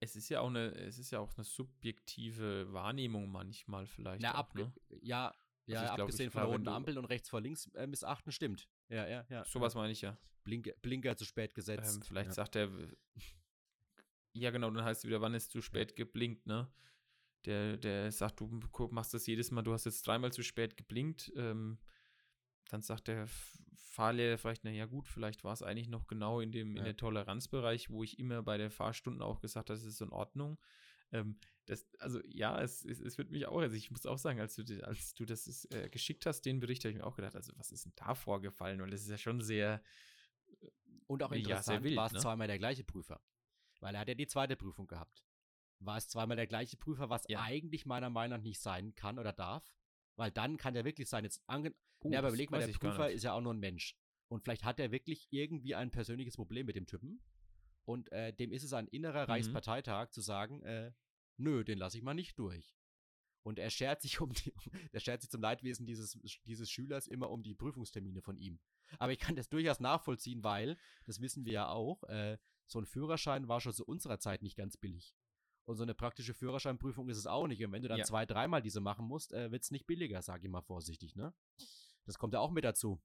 Es 0.00 0.14
ist 0.14 0.28
ja 0.28 0.40
auch 0.40 0.48
eine, 0.48 0.68
es 0.76 0.98
ist 0.98 1.10
ja 1.10 1.18
auch 1.18 1.34
eine 1.36 1.44
subjektive 1.44 2.72
Wahrnehmung 2.72 3.30
manchmal 3.30 3.86
vielleicht. 3.86 4.22
Na, 4.22 4.32
auch, 4.34 4.38
ab, 4.38 4.54
ne? 4.54 4.72
ja, 5.02 5.34
ja, 5.66 5.82
ich 5.82 5.88
glaub, 5.88 6.00
abgesehen 6.00 6.30
von 6.30 6.42
der 6.42 6.50
roten 6.50 6.68
Ampel 6.68 6.96
und 6.98 7.04
rechts 7.06 7.28
vor 7.28 7.40
links 7.40 7.66
äh, 7.74 7.86
missachten, 7.86 8.30
stimmt. 8.32 8.68
Ja, 8.88 9.06
ja, 9.06 9.24
ja. 9.28 9.44
Sowas 9.44 9.74
meine 9.74 9.92
ich 9.92 10.02
ja. 10.02 10.16
Blinker, 10.44 10.72
Blinker 10.82 11.16
zu 11.16 11.24
spät 11.24 11.54
gesetzt. 11.54 11.96
Ähm, 11.96 12.02
vielleicht 12.02 12.28
ja. 12.28 12.34
sagt 12.34 12.56
er, 12.56 12.70
ja 14.32 14.50
genau, 14.50 14.70
dann 14.70 14.84
heißt 14.84 15.04
es 15.04 15.08
wieder, 15.08 15.20
wann 15.20 15.34
ist 15.34 15.50
zu 15.50 15.60
spät 15.60 15.96
geblinkt, 15.96 16.46
ne? 16.46 16.70
Der, 17.44 17.76
der 17.76 18.10
sagt, 18.10 18.40
du 18.40 18.60
machst 18.90 19.14
das 19.14 19.26
jedes 19.26 19.50
Mal, 19.50 19.62
du 19.62 19.72
hast 19.72 19.84
jetzt 19.84 20.06
dreimal 20.06 20.32
zu 20.32 20.42
spät 20.42 20.76
geblinkt. 20.76 21.32
Ähm, 21.36 21.78
dann 22.68 22.82
sagt 22.82 23.08
der 23.08 23.26
Fahrlehrer 23.76 24.38
vielleicht, 24.38 24.64
na 24.64 24.70
ja 24.70 24.86
gut, 24.86 25.08
vielleicht 25.08 25.44
war 25.44 25.52
es 25.52 25.62
eigentlich 25.62 25.88
noch 25.88 26.06
genau 26.06 26.40
in 26.40 26.52
dem 26.52 26.70
in 26.70 26.76
Ja. 26.78 26.84
der 26.84 26.96
Toleranzbereich, 26.96 27.90
wo 27.90 28.02
ich 28.02 28.18
immer 28.18 28.42
bei 28.42 28.58
der 28.58 28.70
Fahrstunden 28.70 29.22
auch 29.22 29.40
gesagt 29.40 29.70
habe, 29.70 29.78
das 29.78 29.86
ist 29.86 30.00
in 30.00 30.10
Ordnung. 30.10 30.58
Ähm, 31.12 31.38
das, 31.66 31.86
also 31.98 32.20
ja, 32.26 32.60
es, 32.62 32.84
es, 32.84 33.00
es 33.00 33.18
wird 33.18 33.30
mich 33.30 33.46
auch, 33.46 33.58
also 33.60 33.76
ich 33.76 33.90
muss 33.90 34.06
auch 34.06 34.18
sagen, 34.18 34.40
als 34.40 34.54
du, 34.56 34.62
als 34.86 35.14
du 35.14 35.24
das 35.24 35.46
ist, 35.46 35.72
äh, 35.74 35.88
geschickt 35.90 36.24
hast, 36.26 36.42
den 36.42 36.60
Bericht, 36.60 36.84
habe 36.84 36.92
ich 36.92 36.98
mir 36.98 37.06
auch 37.06 37.16
gedacht, 37.16 37.36
also 37.36 37.52
was 37.56 37.70
ist 37.72 37.84
denn 37.84 37.92
da 37.96 38.14
vorgefallen? 38.14 38.80
Weil 38.80 38.90
das 38.90 39.02
ist 39.02 39.10
ja 39.10 39.18
schon 39.18 39.40
sehr, 39.42 39.82
Und 41.06 41.22
auch 41.22 41.30
Ja, 41.30 41.36
sehr 41.36 41.40
interessant, 41.40 41.84
wild, 41.84 41.96
war 41.96 42.06
es 42.06 42.12
ne? 42.12 42.20
zweimal 42.20 42.46
der 42.46 42.58
gleiche 42.58 42.84
Prüfer. 42.84 43.20
Weil 43.80 43.94
er 43.94 44.00
hat 44.00 44.08
ja 44.08 44.14
die 44.14 44.26
zweite 44.26 44.56
Prüfung 44.56 44.86
gehabt. 44.86 45.24
War 45.80 45.96
es 45.96 46.08
zweimal 46.08 46.36
der 46.36 46.46
gleiche 46.46 46.76
Prüfer, 46.76 47.08
was 47.08 47.28
Ja. 47.28 47.42
eigentlich 47.42 47.86
meiner 47.86 48.10
Meinung 48.10 48.38
nach 48.38 48.44
nicht 48.44 48.60
sein 48.60 48.94
kann 48.94 49.18
oder 49.18 49.32
darf. 49.32 49.72
Weil 50.16 50.30
dann 50.30 50.56
kann 50.56 50.74
der 50.74 50.84
wirklich 50.84 51.08
sein, 51.08 51.24
jetzt 51.24 51.42
ange 51.46 51.74
Oh, 52.00 52.10
ja, 52.12 52.18
aber 52.20 52.28
überleg 52.28 52.50
mal, 52.50 52.58
der 52.64 52.68
Prüfer 52.68 53.10
ist 53.10 53.24
ja 53.24 53.32
auch 53.32 53.40
nur 53.40 53.54
ein 53.54 53.58
Mensch. 53.60 53.96
Und 54.28 54.42
vielleicht 54.42 54.64
hat 54.64 54.78
er 54.80 54.90
wirklich 54.90 55.28
irgendwie 55.30 55.74
ein 55.74 55.90
persönliches 55.90 56.36
Problem 56.36 56.66
mit 56.66 56.76
dem 56.76 56.86
Typen. 56.86 57.20
Und 57.88 58.12
äh, 58.12 58.34
dem 58.34 58.52
ist 58.52 58.64
es 58.64 58.74
ein 58.74 58.86
innerer 58.88 59.22
Mhm. 59.24 59.30
Reichsparteitag 59.30 60.10
zu 60.10 60.20
sagen, 60.20 60.62
äh, 60.62 60.92
nö, 61.38 61.64
den 61.64 61.78
lasse 61.78 61.96
ich 61.96 62.04
mal 62.04 62.12
nicht 62.12 62.38
durch. 62.38 62.76
Und 63.42 63.58
er 63.58 63.70
schert 63.70 64.02
sich 64.02 64.20
um 64.20 64.30
die, 64.34 64.52
er 64.92 65.00
schert 65.00 65.22
sich 65.22 65.30
zum 65.30 65.40
Leidwesen 65.40 65.86
dieses, 65.86 66.18
dieses 66.44 66.70
Schülers 66.70 67.06
immer 67.06 67.30
um 67.30 67.42
die 67.42 67.54
Prüfungstermine 67.54 68.20
von 68.20 68.36
ihm. 68.36 68.60
Aber 68.98 69.12
ich 69.12 69.18
kann 69.18 69.36
das 69.36 69.48
durchaus 69.48 69.80
nachvollziehen, 69.80 70.44
weil, 70.44 70.76
das 71.04 71.20
wissen 71.22 71.46
wir 71.46 71.52
ja 71.54 71.68
auch, 71.70 72.02
äh, 72.04 72.36
so 72.66 72.78
ein 72.78 72.84
Führerschein 72.84 73.48
war 73.48 73.62
schon 73.62 73.72
zu 73.72 73.86
unserer 73.86 74.18
Zeit 74.18 74.42
nicht 74.42 74.56
ganz 74.56 74.76
billig. 74.76 75.14
Und 75.64 75.76
so 75.76 75.82
eine 75.82 75.94
praktische 75.94 76.34
Führerscheinprüfung 76.34 77.08
ist 77.08 77.16
es 77.16 77.26
auch 77.26 77.46
nicht. 77.46 77.64
Und 77.64 77.72
wenn 77.72 77.80
du 77.82 77.88
dann 77.88 77.98
Ja. 78.00 78.04
zwei, 78.04 78.26
dreimal 78.26 78.60
diese 78.60 78.80
machen 78.80 79.06
musst, 79.06 79.32
äh, 79.32 79.50
wird 79.50 79.62
es 79.62 79.70
nicht 79.70 79.86
billiger, 79.86 80.20
sage 80.20 80.44
ich 80.46 80.50
mal 80.50 80.60
vorsichtig, 80.60 81.16
ne? 81.16 81.32
Das 82.04 82.18
kommt 82.18 82.34
ja 82.34 82.40
auch 82.40 82.50
mit 82.50 82.64
dazu. 82.64 83.00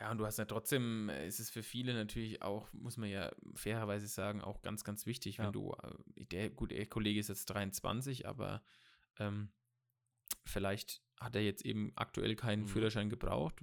Ja, 0.00 0.10
und 0.10 0.18
du 0.18 0.26
hast 0.26 0.38
ja 0.38 0.44
trotzdem, 0.44 1.08
äh, 1.08 1.26
ist 1.26 1.40
es 1.40 1.50
für 1.50 1.62
viele 1.62 1.94
natürlich 1.94 2.42
auch, 2.42 2.72
muss 2.72 2.96
man 2.96 3.08
ja 3.10 3.30
fairerweise 3.54 4.06
sagen, 4.06 4.40
auch 4.42 4.62
ganz, 4.62 4.82
ganz 4.84 5.06
wichtig, 5.06 5.38
wenn 5.38 5.46
Ja. 5.46 5.52
du, 5.52 5.72
äh, 5.82 6.24
der, 6.26 6.50
gut, 6.50 6.70
der 6.70 6.86
Kollege 6.86 7.20
ist 7.20 7.28
jetzt 7.28 7.46
23, 7.46 8.26
aber 8.26 8.62
ähm, 9.18 9.52
vielleicht 10.44 11.02
hat 11.20 11.36
er 11.36 11.42
jetzt 11.42 11.64
eben 11.64 11.92
aktuell 11.96 12.34
keinen 12.36 12.62
Mhm. 12.62 12.68
Führerschein 12.68 13.10
gebraucht. 13.10 13.62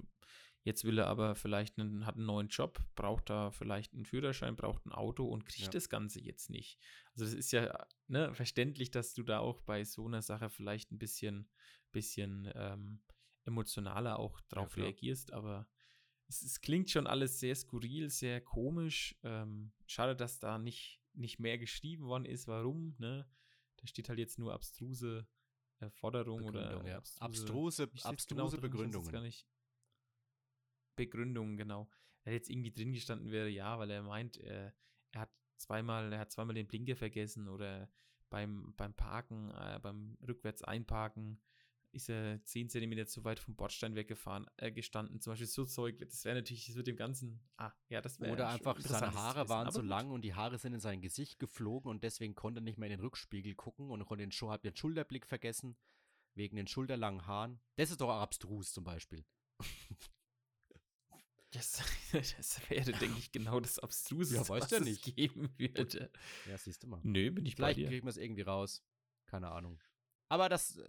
Jetzt 0.64 0.84
will 0.84 0.98
er 0.98 1.08
aber 1.08 1.34
vielleicht 1.34 1.78
einen, 1.78 2.06
hat 2.06 2.14
einen 2.14 2.26
neuen 2.26 2.46
Job, 2.46 2.80
braucht 2.94 3.28
da 3.30 3.50
vielleicht 3.50 3.94
einen 3.94 4.04
Führerschein, 4.04 4.54
braucht 4.54 4.86
ein 4.86 4.92
Auto 4.92 5.26
und 5.26 5.44
kriegt 5.44 5.66
Ja. 5.66 5.70
das 5.70 5.88
Ganze 5.88 6.20
jetzt 6.20 6.50
nicht. 6.50 6.78
Also 7.14 7.24
das 7.24 7.34
ist 7.34 7.50
ja 7.50 7.84
ne, 8.06 8.32
verständlich, 8.32 8.92
dass 8.92 9.12
du 9.12 9.24
da 9.24 9.40
auch 9.40 9.60
bei 9.62 9.82
so 9.84 10.06
einer 10.06 10.22
Sache 10.22 10.48
vielleicht 10.50 10.92
ein 10.92 10.98
bisschen, 10.98 11.48
bisschen 11.90 12.48
ähm, 12.54 13.02
emotionaler 13.44 14.20
auch 14.20 14.40
drauf 14.42 14.74
klar. 14.74 14.86
reagierst, 14.86 15.32
aber 15.32 15.66
es, 16.32 16.42
es 16.42 16.60
klingt 16.60 16.90
schon 16.90 17.06
alles 17.06 17.40
sehr 17.40 17.54
skurril, 17.54 18.10
sehr 18.10 18.40
komisch. 18.40 19.14
Ähm, 19.22 19.72
schade, 19.86 20.16
dass 20.16 20.40
da 20.40 20.58
nicht, 20.58 21.00
nicht 21.12 21.38
mehr 21.38 21.58
geschrieben 21.58 22.06
worden 22.06 22.24
ist. 22.24 22.48
Warum? 22.48 22.94
Ne? 22.98 23.28
Da 23.76 23.86
steht 23.86 24.08
halt 24.08 24.18
jetzt 24.18 24.38
nur 24.38 24.52
abstruse 24.54 25.26
äh, 25.80 25.90
Forderung 25.90 26.46
Begründung, 26.46 26.80
oder 26.80 26.88
ja. 26.88 26.96
abstruse, 26.96 27.84
Abstruse, 27.84 27.88
genau 27.88 28.10
abstruse 28.10 28.56
jetzt 28.56 28.62
Begründungen. 28.62 29.12
Gar 29.12 29.22
nicht. 29.22 29.46
Begründungen, 30.96 31.56
genau. 31.56 31.90
Wenn 32.24 32.34
jetzt 32.34 32.50
irgendwie 32.50 32.72
drin 32.72 32.92
gestanden 32.92 33.30
wäre, 33.30 33.48
ja, 33.48 33.78
weil 33.78 33.90
er 33.90 34.02
meint, 34.02 34.38
äh, 34.38 34.72
er 35.10 35.20
hat 35.20 35.30
zweimal, 35.56 36.12
er 36.12 36.20
hat 36.20 36.32
zweimal 36.32 36.54
den 36.54 36.68
Blinker 36.68 36.96
vergessen 36.96 37.48
oder 37.48 37.90
beim, 38.30 38.74
beim 38.76 38.94
Parken, 38.94 39.50
äh, 39.50 39.78
beim 39.82 40.16
rückwärts 40.26 40.62
einparken 40.62 41.40
ist 41.92 42.08
er 42.08 42.42
10 42.44 42.68
Zentimeter 42.70 43.06
zu 43.06 43.24
weit 43.24 43.38
vom 43.38 43.54
Bordstein 43.54 43.94
weggefahren, 43.94 44.46
äh, 44.56 44.72
gestanden. 44.72 45.20
Zum 45.20 45.32
Beispiel 45.32 45.46
so 45.46 45.64
Zeug, 45.64 45.98
das 45.98 46.24
wäre 46.24 46.36
natürlich, 46.36 46.66
das 46.66 46.74
wird 46.76 46.86
dem 46.86 46.96
Ganzen, 46.96 47.40
ah, 47.56 47.72
ja, 47.88 48.00
das 48.00 48.18
wäre 48.20 48.32
Oder 48.32 48.48
einfach 48.48 48.78
seine 48.80 49.12
zu 49.12 49.18
Haare 49.18 49.48
waren 49.48 49.70
so 49.70 49.80
gut. 49.80 49.88
lang 49.88 50.10
und 50.10 50.22
die 50.22 50.34
Haare 50.34 50.58
sind 50.58 50.74
in 50.74 50.80
sein 50.80 51.00
Gesicht 51.00 51.38
geflogen 51.38 51.90
und 51.90 52.02
deswegen 52.02 52.34
konnte 52.34 52.60
er 52.60 52.62
nicht 52.62 52.78
mehr 52.78 52.88
in 52.88 52.96
den 52.98 53.00
Rückspiegel 53.00 53.54
gucken 53.54 53.90
und 53.90 54.04
konnte 54.06 54.26
den, 54.26 54.32
hat 54.50 54.64
den 54.64 54.74
Schulterblick 54.76 55.26
vergessen, 55.26 55.76
wegen 56.34 56.56
den 56.56 56.66
schulterlangen 56.66 57.26
Haaren. 57.26 57.60
Das 57.76 57.90
ist 57.90 58.00
doch 58.00 58.10
abstrus 58.10 58.72
zum 58.72 58.84
Beispiel. 58.84 59.24
Das, 61.54 61.82
das 62.12 62.70
wäre, 62.70 62.92
denke 62.92 63.18
ich, 63.18 63.30
genau 63.30 63.60
das 63.60 63.78
Abstruse, 63.78 64.34
Ja, 64.36 64.48
was 64.48 64.68
der 64.68 64.78
es 64.78 64.84
nicht. 64.86 65.14
geben 65.16 65.52
würde. 65.58 66.10
Ja, 66.48 66.56
siehst 66.56 66.82
du 66.82 66.86
mal. 66.86 67.00
Nö, 67.02 67.30
bin 67.30 67.44
ich 67.44 67.56
Vielleicht 67.56 67.76
bei 67.76 67.82
dir. 67.82 67.88
kriegen 67.88 68.06
wir 68.06 68.10
es 68.10 68.16
irgendwie 68.16 68.40
raus. 68.40 68.82
Keine 69.26 69.50
Ahnung. 69.50 69.78
Aber 70.30 70.48
das, 70.48 70.80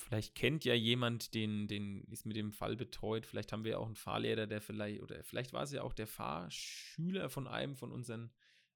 Vielleicht 0.00 0.34
kennt 0.34 0.64
ja 0.64 0.74
jemand, 0.74 1.34
den, 1.34 1.68
den 1.68 2.04
ist 2.04 2.26
mit 2.26 2.36
dem 2.36 2.52
Fall 2.52 2.76
betreut. 2.76 3.26
Vielleicht 3.26 3.52
haben 3.52 3.64
wir 3.64 3.78
auch 3.78 3.86
einen 3.86 3.96
Fahrlehrer, 3.96 4.46
der 4.46 4.60
vielleicht, 4.60 5.00
oder 5.02 5.22
vielleicht 5.24 5.52
war 5.52 5.62
es 5.62 5.72
ja 5.72 5.82
auch 5.82 5.92
der 5.92 6.06
Fahrschüler 6.06 7.28
von 7.30 7.46
einem 7.46 7.76
von 7.76 7.92
unseren 7.92 8.32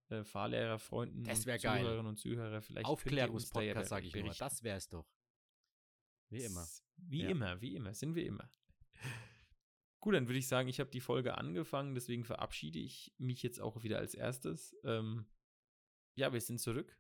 äh, 0.09 0.23
Fahrlehrerfreunden 0.25 1.25
Das 1.25 1.41
und 1.41 1.47
wär 1.47 1.59
geil. 1.59 1.81
Zuhörerinnen 1.81 2.07
und 2.07 2.19
Zuhörer. 2.19 2.63
Vielleicht 2.63 2.87
Aufklärungspodcast, 2.87 3.89
sage 3.89 4.07
ich 4.07 4.15
immer. 4.15 4.25
berichten. 4.25 4.45
Das 4.45 4.63
wäre 4.63 4.77
es 4.77 4.89
doch. 4.89 5.09
Wie 6.31 6.43
immer. 6.43 6.67
Wie 6.97 7.23
Ja. 7.23 7.29
immer, 7.31 7.61
wie 7.61 7.75
immer, 7.75 7.95
sind 7.95 8.15
wir 8.15 8.27
immer. 8.27 8.51
Gut, 10.01 10.15
dann 10.15 10.29
würde 10.29 10.39
ich 10.39 10.49
sagen, 10.49 10.69
ich 10.69 10.81
habe 10.81 10.91
die 10.91 11.01
Folge 11.01 11.39
angefangen, 11.39 11.95
deswegen 11.95 12.25
verabschiede 12.25 12.79
ich 12.79 13.15
mich 13.19 13.43
jetzt 13.43 13.61
auch 13.61 13.83
wieder 13.83 13.99
als 13.99 14.15
erstes. 14.15 14.77
Ähm, 14.85 15.27
ja, 16.15 16.33
wir 16.33 16.41
sind 16.41 16.61
zurück. 16.61 16.99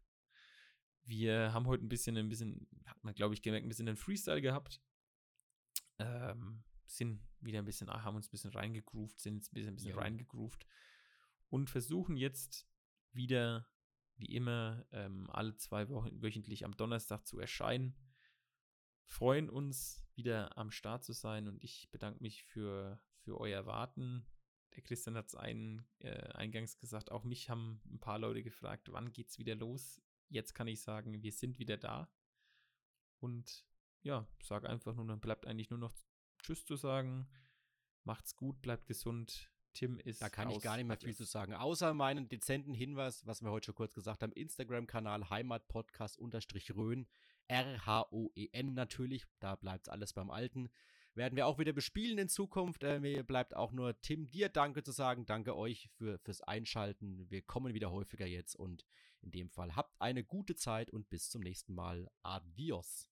Wir 1.04 1.52
haben 1.52 1.66
heute 1.66 1.84
ein 1.84 1.88
bisschen, 1.88 2.16
ein 2.16 2.28
bisschen, 2.28 2.66
hat 2.86 3.02
man 3.04 3.14
glaube 3.14 3.34
ich 3.34 3.42
gemerkt, 3.42 3.66
ein 3.66 3.68
bisschen 3.68 3.86
den 3.86 3.96
Freestyle 3.96 4.40
gehabt. 4.40 4.80
Ähm, 5.98 6.64
sind 6.86 7.20
wieder 7.40 7.58
ein 7.58 7.64
bisschen, 7.64 7.90
haben 7.90 8.16
uns 8.16 8.28
ein 8.28 8.30
bisschen 8.30 8.50
reingegroovt, 8.50 9.20
sind 9.20 9.36
jetzt 9.36 9.52
ein 9.52 9.54
bisschen, 9.54 9.72
ein 9.72 9.76
bisschen 9.76 9.90
Jo. 9.92 9.98
reingegroovt 9.98 10.66
und 11.48 11.70
versuchen 11.70 12.16
jetzt 12.16 12.68
wieder, 13.12 13.68
wie 14.16 14.34
immer, 14.34 14.86
ähm, 14.92 15.28
alle 15.30 15.56
zwei 15.56 15.88
Wochen 15.88 16.22
wöchentlich 16.22 16.64
am 16.64 16.76
Donnerstag 16.76 17.26
zu 17.26 17.38
erscheinen 17.38 17.96
freuen 19.06 19.50
uns, 19.50 20.04
wieder 20.14 20.56
am 20.56 20.70
Start 20.70 21.04
zu 21.04 21.12
sein 21.12 21.48
und 21.48 21.62
ich 21.62 21.90
bedanke 21.90 22.22
mich 22.22 22.44
für, 22.44 23.00
für 23.18 23.38
euer 23.38 23.66
Warten. 23.66 24.26
Der 24.74 24.82
Christian 24.82 25.16
hat 25.16 25.28
es 25.28 25.34
ein, 25.34 25.86
äh, 26.00 26.32
eingangs 26.32 26.78
gesagt, 26.78 27.12
auch 27.12 27.24
mich 27.24 27.48
haben 27.48 27.80
ein 27.86 28.00
paar 28.00 28.18
Leute 28.18 28.42
gefragt, 28.42 28.90
wann 28.90 29.12
geht's 29.12 29.38
wieder 29.38 29.54
los? 29.54 30.02
Jetzt 30.28 30.54
kann 30.54 30.66
ich 30.66 30.80
sagen, 30.80 31.22
wir 31.22 31.32
sind 31.32 31.58
wieder 31.58 31.76
da. 31.76 32.08
Und 33.20 33.64
ja, 34.02 34.26
sag 34.42 34.68
einfach 34.68 34.94
nur, 34.94 35.06
dann 35.06 35.20
bleibt 35.20 35.46
eigentlich 35.46 35.70
nur 35.70 35.78
noch 35.78 35.94
Tschüss 36.42 36.64
zu 36.64 36.76
sagen. 36.76 37.28
Macht's 38.04 38.36
gut, 38.36 38.60
bleibt 38.60 38.86
gesund. 38.86 39.50
Tim 39.74 39.98
ist. 39.98 40.22
Da 40.22 40.28
kann 40.28 40.50
ich 40.50 40.60
gar 40.60 40.76
nicht 40.76 40.86
mehr 40.86 40.96
viel 40.96 41.16
zu 41.16 41.24
sagen. 41.24 41.54
Außer 41.54 41.92
meinen 41.94 42.28
dezenten 42.28 42.74
Hinweis, 42.74 43.26
was 43.26 43.42
wir 43.42 43.50
heute 43.50 43.66
schon 43.66 43.74
kurz 43.74 43.94
gesagt 43.94 44.22
haben: 44.22 44.32
Instagram-Kanal 44.32 45.28
Heimatpodcast-Rhön. 45.30 47.06
R-H-O-E-N 47.48 48.74
natürlich. 48.74 49.24
Da 49.40 49.56
bleibt 49.56 49.88
alles 49.88 50.12
beim 50.14 50.30
Alten. 50.30 50.70
Werden 51.14 51.36
wir 51.36 51.46
auch 51.46 51.58
wieder 51.58 51.72
bespielen 51.72 52.18
in 52.18 52.28
Zukunft. 52.28 52.82
Äh, 52.82 52.98
mir 53.00 53.22
bleibt 53.22 53.54
auch 53.54 53.72
nur 53.72 54.00
Tim 54.00 54.30
dir 54.30 54.48
Danke 54.48 54.82
zu 54.82 54.92
sagen. 54.92 55.26
Danke 55.26 55.56
euch 55.56 55.88
für, 55.96 56.18
fürs 56.18 56.40
Einschalten. 56.40 57.30
Wir 57.30 57.42
kommen 57.42 57.74
wieder 57.74 57.90
häufiger 57.90 58.26
jetzt 58.26 58.56
und 58.56 58.84
in 59.24 59.30
dem 59.30 59.50
Fall 59.50 59.74
habt 59.74 60.00
eine 60.00 60.22
gute 60.22 60.54
Zeit 60.54 60.90
und 60.90 61.08
bis 61.08 61.30
zum 61.30 61.42
nächsten 61.42 61.74
Mal. 61.74 62.10
Adios. 62.22 63.08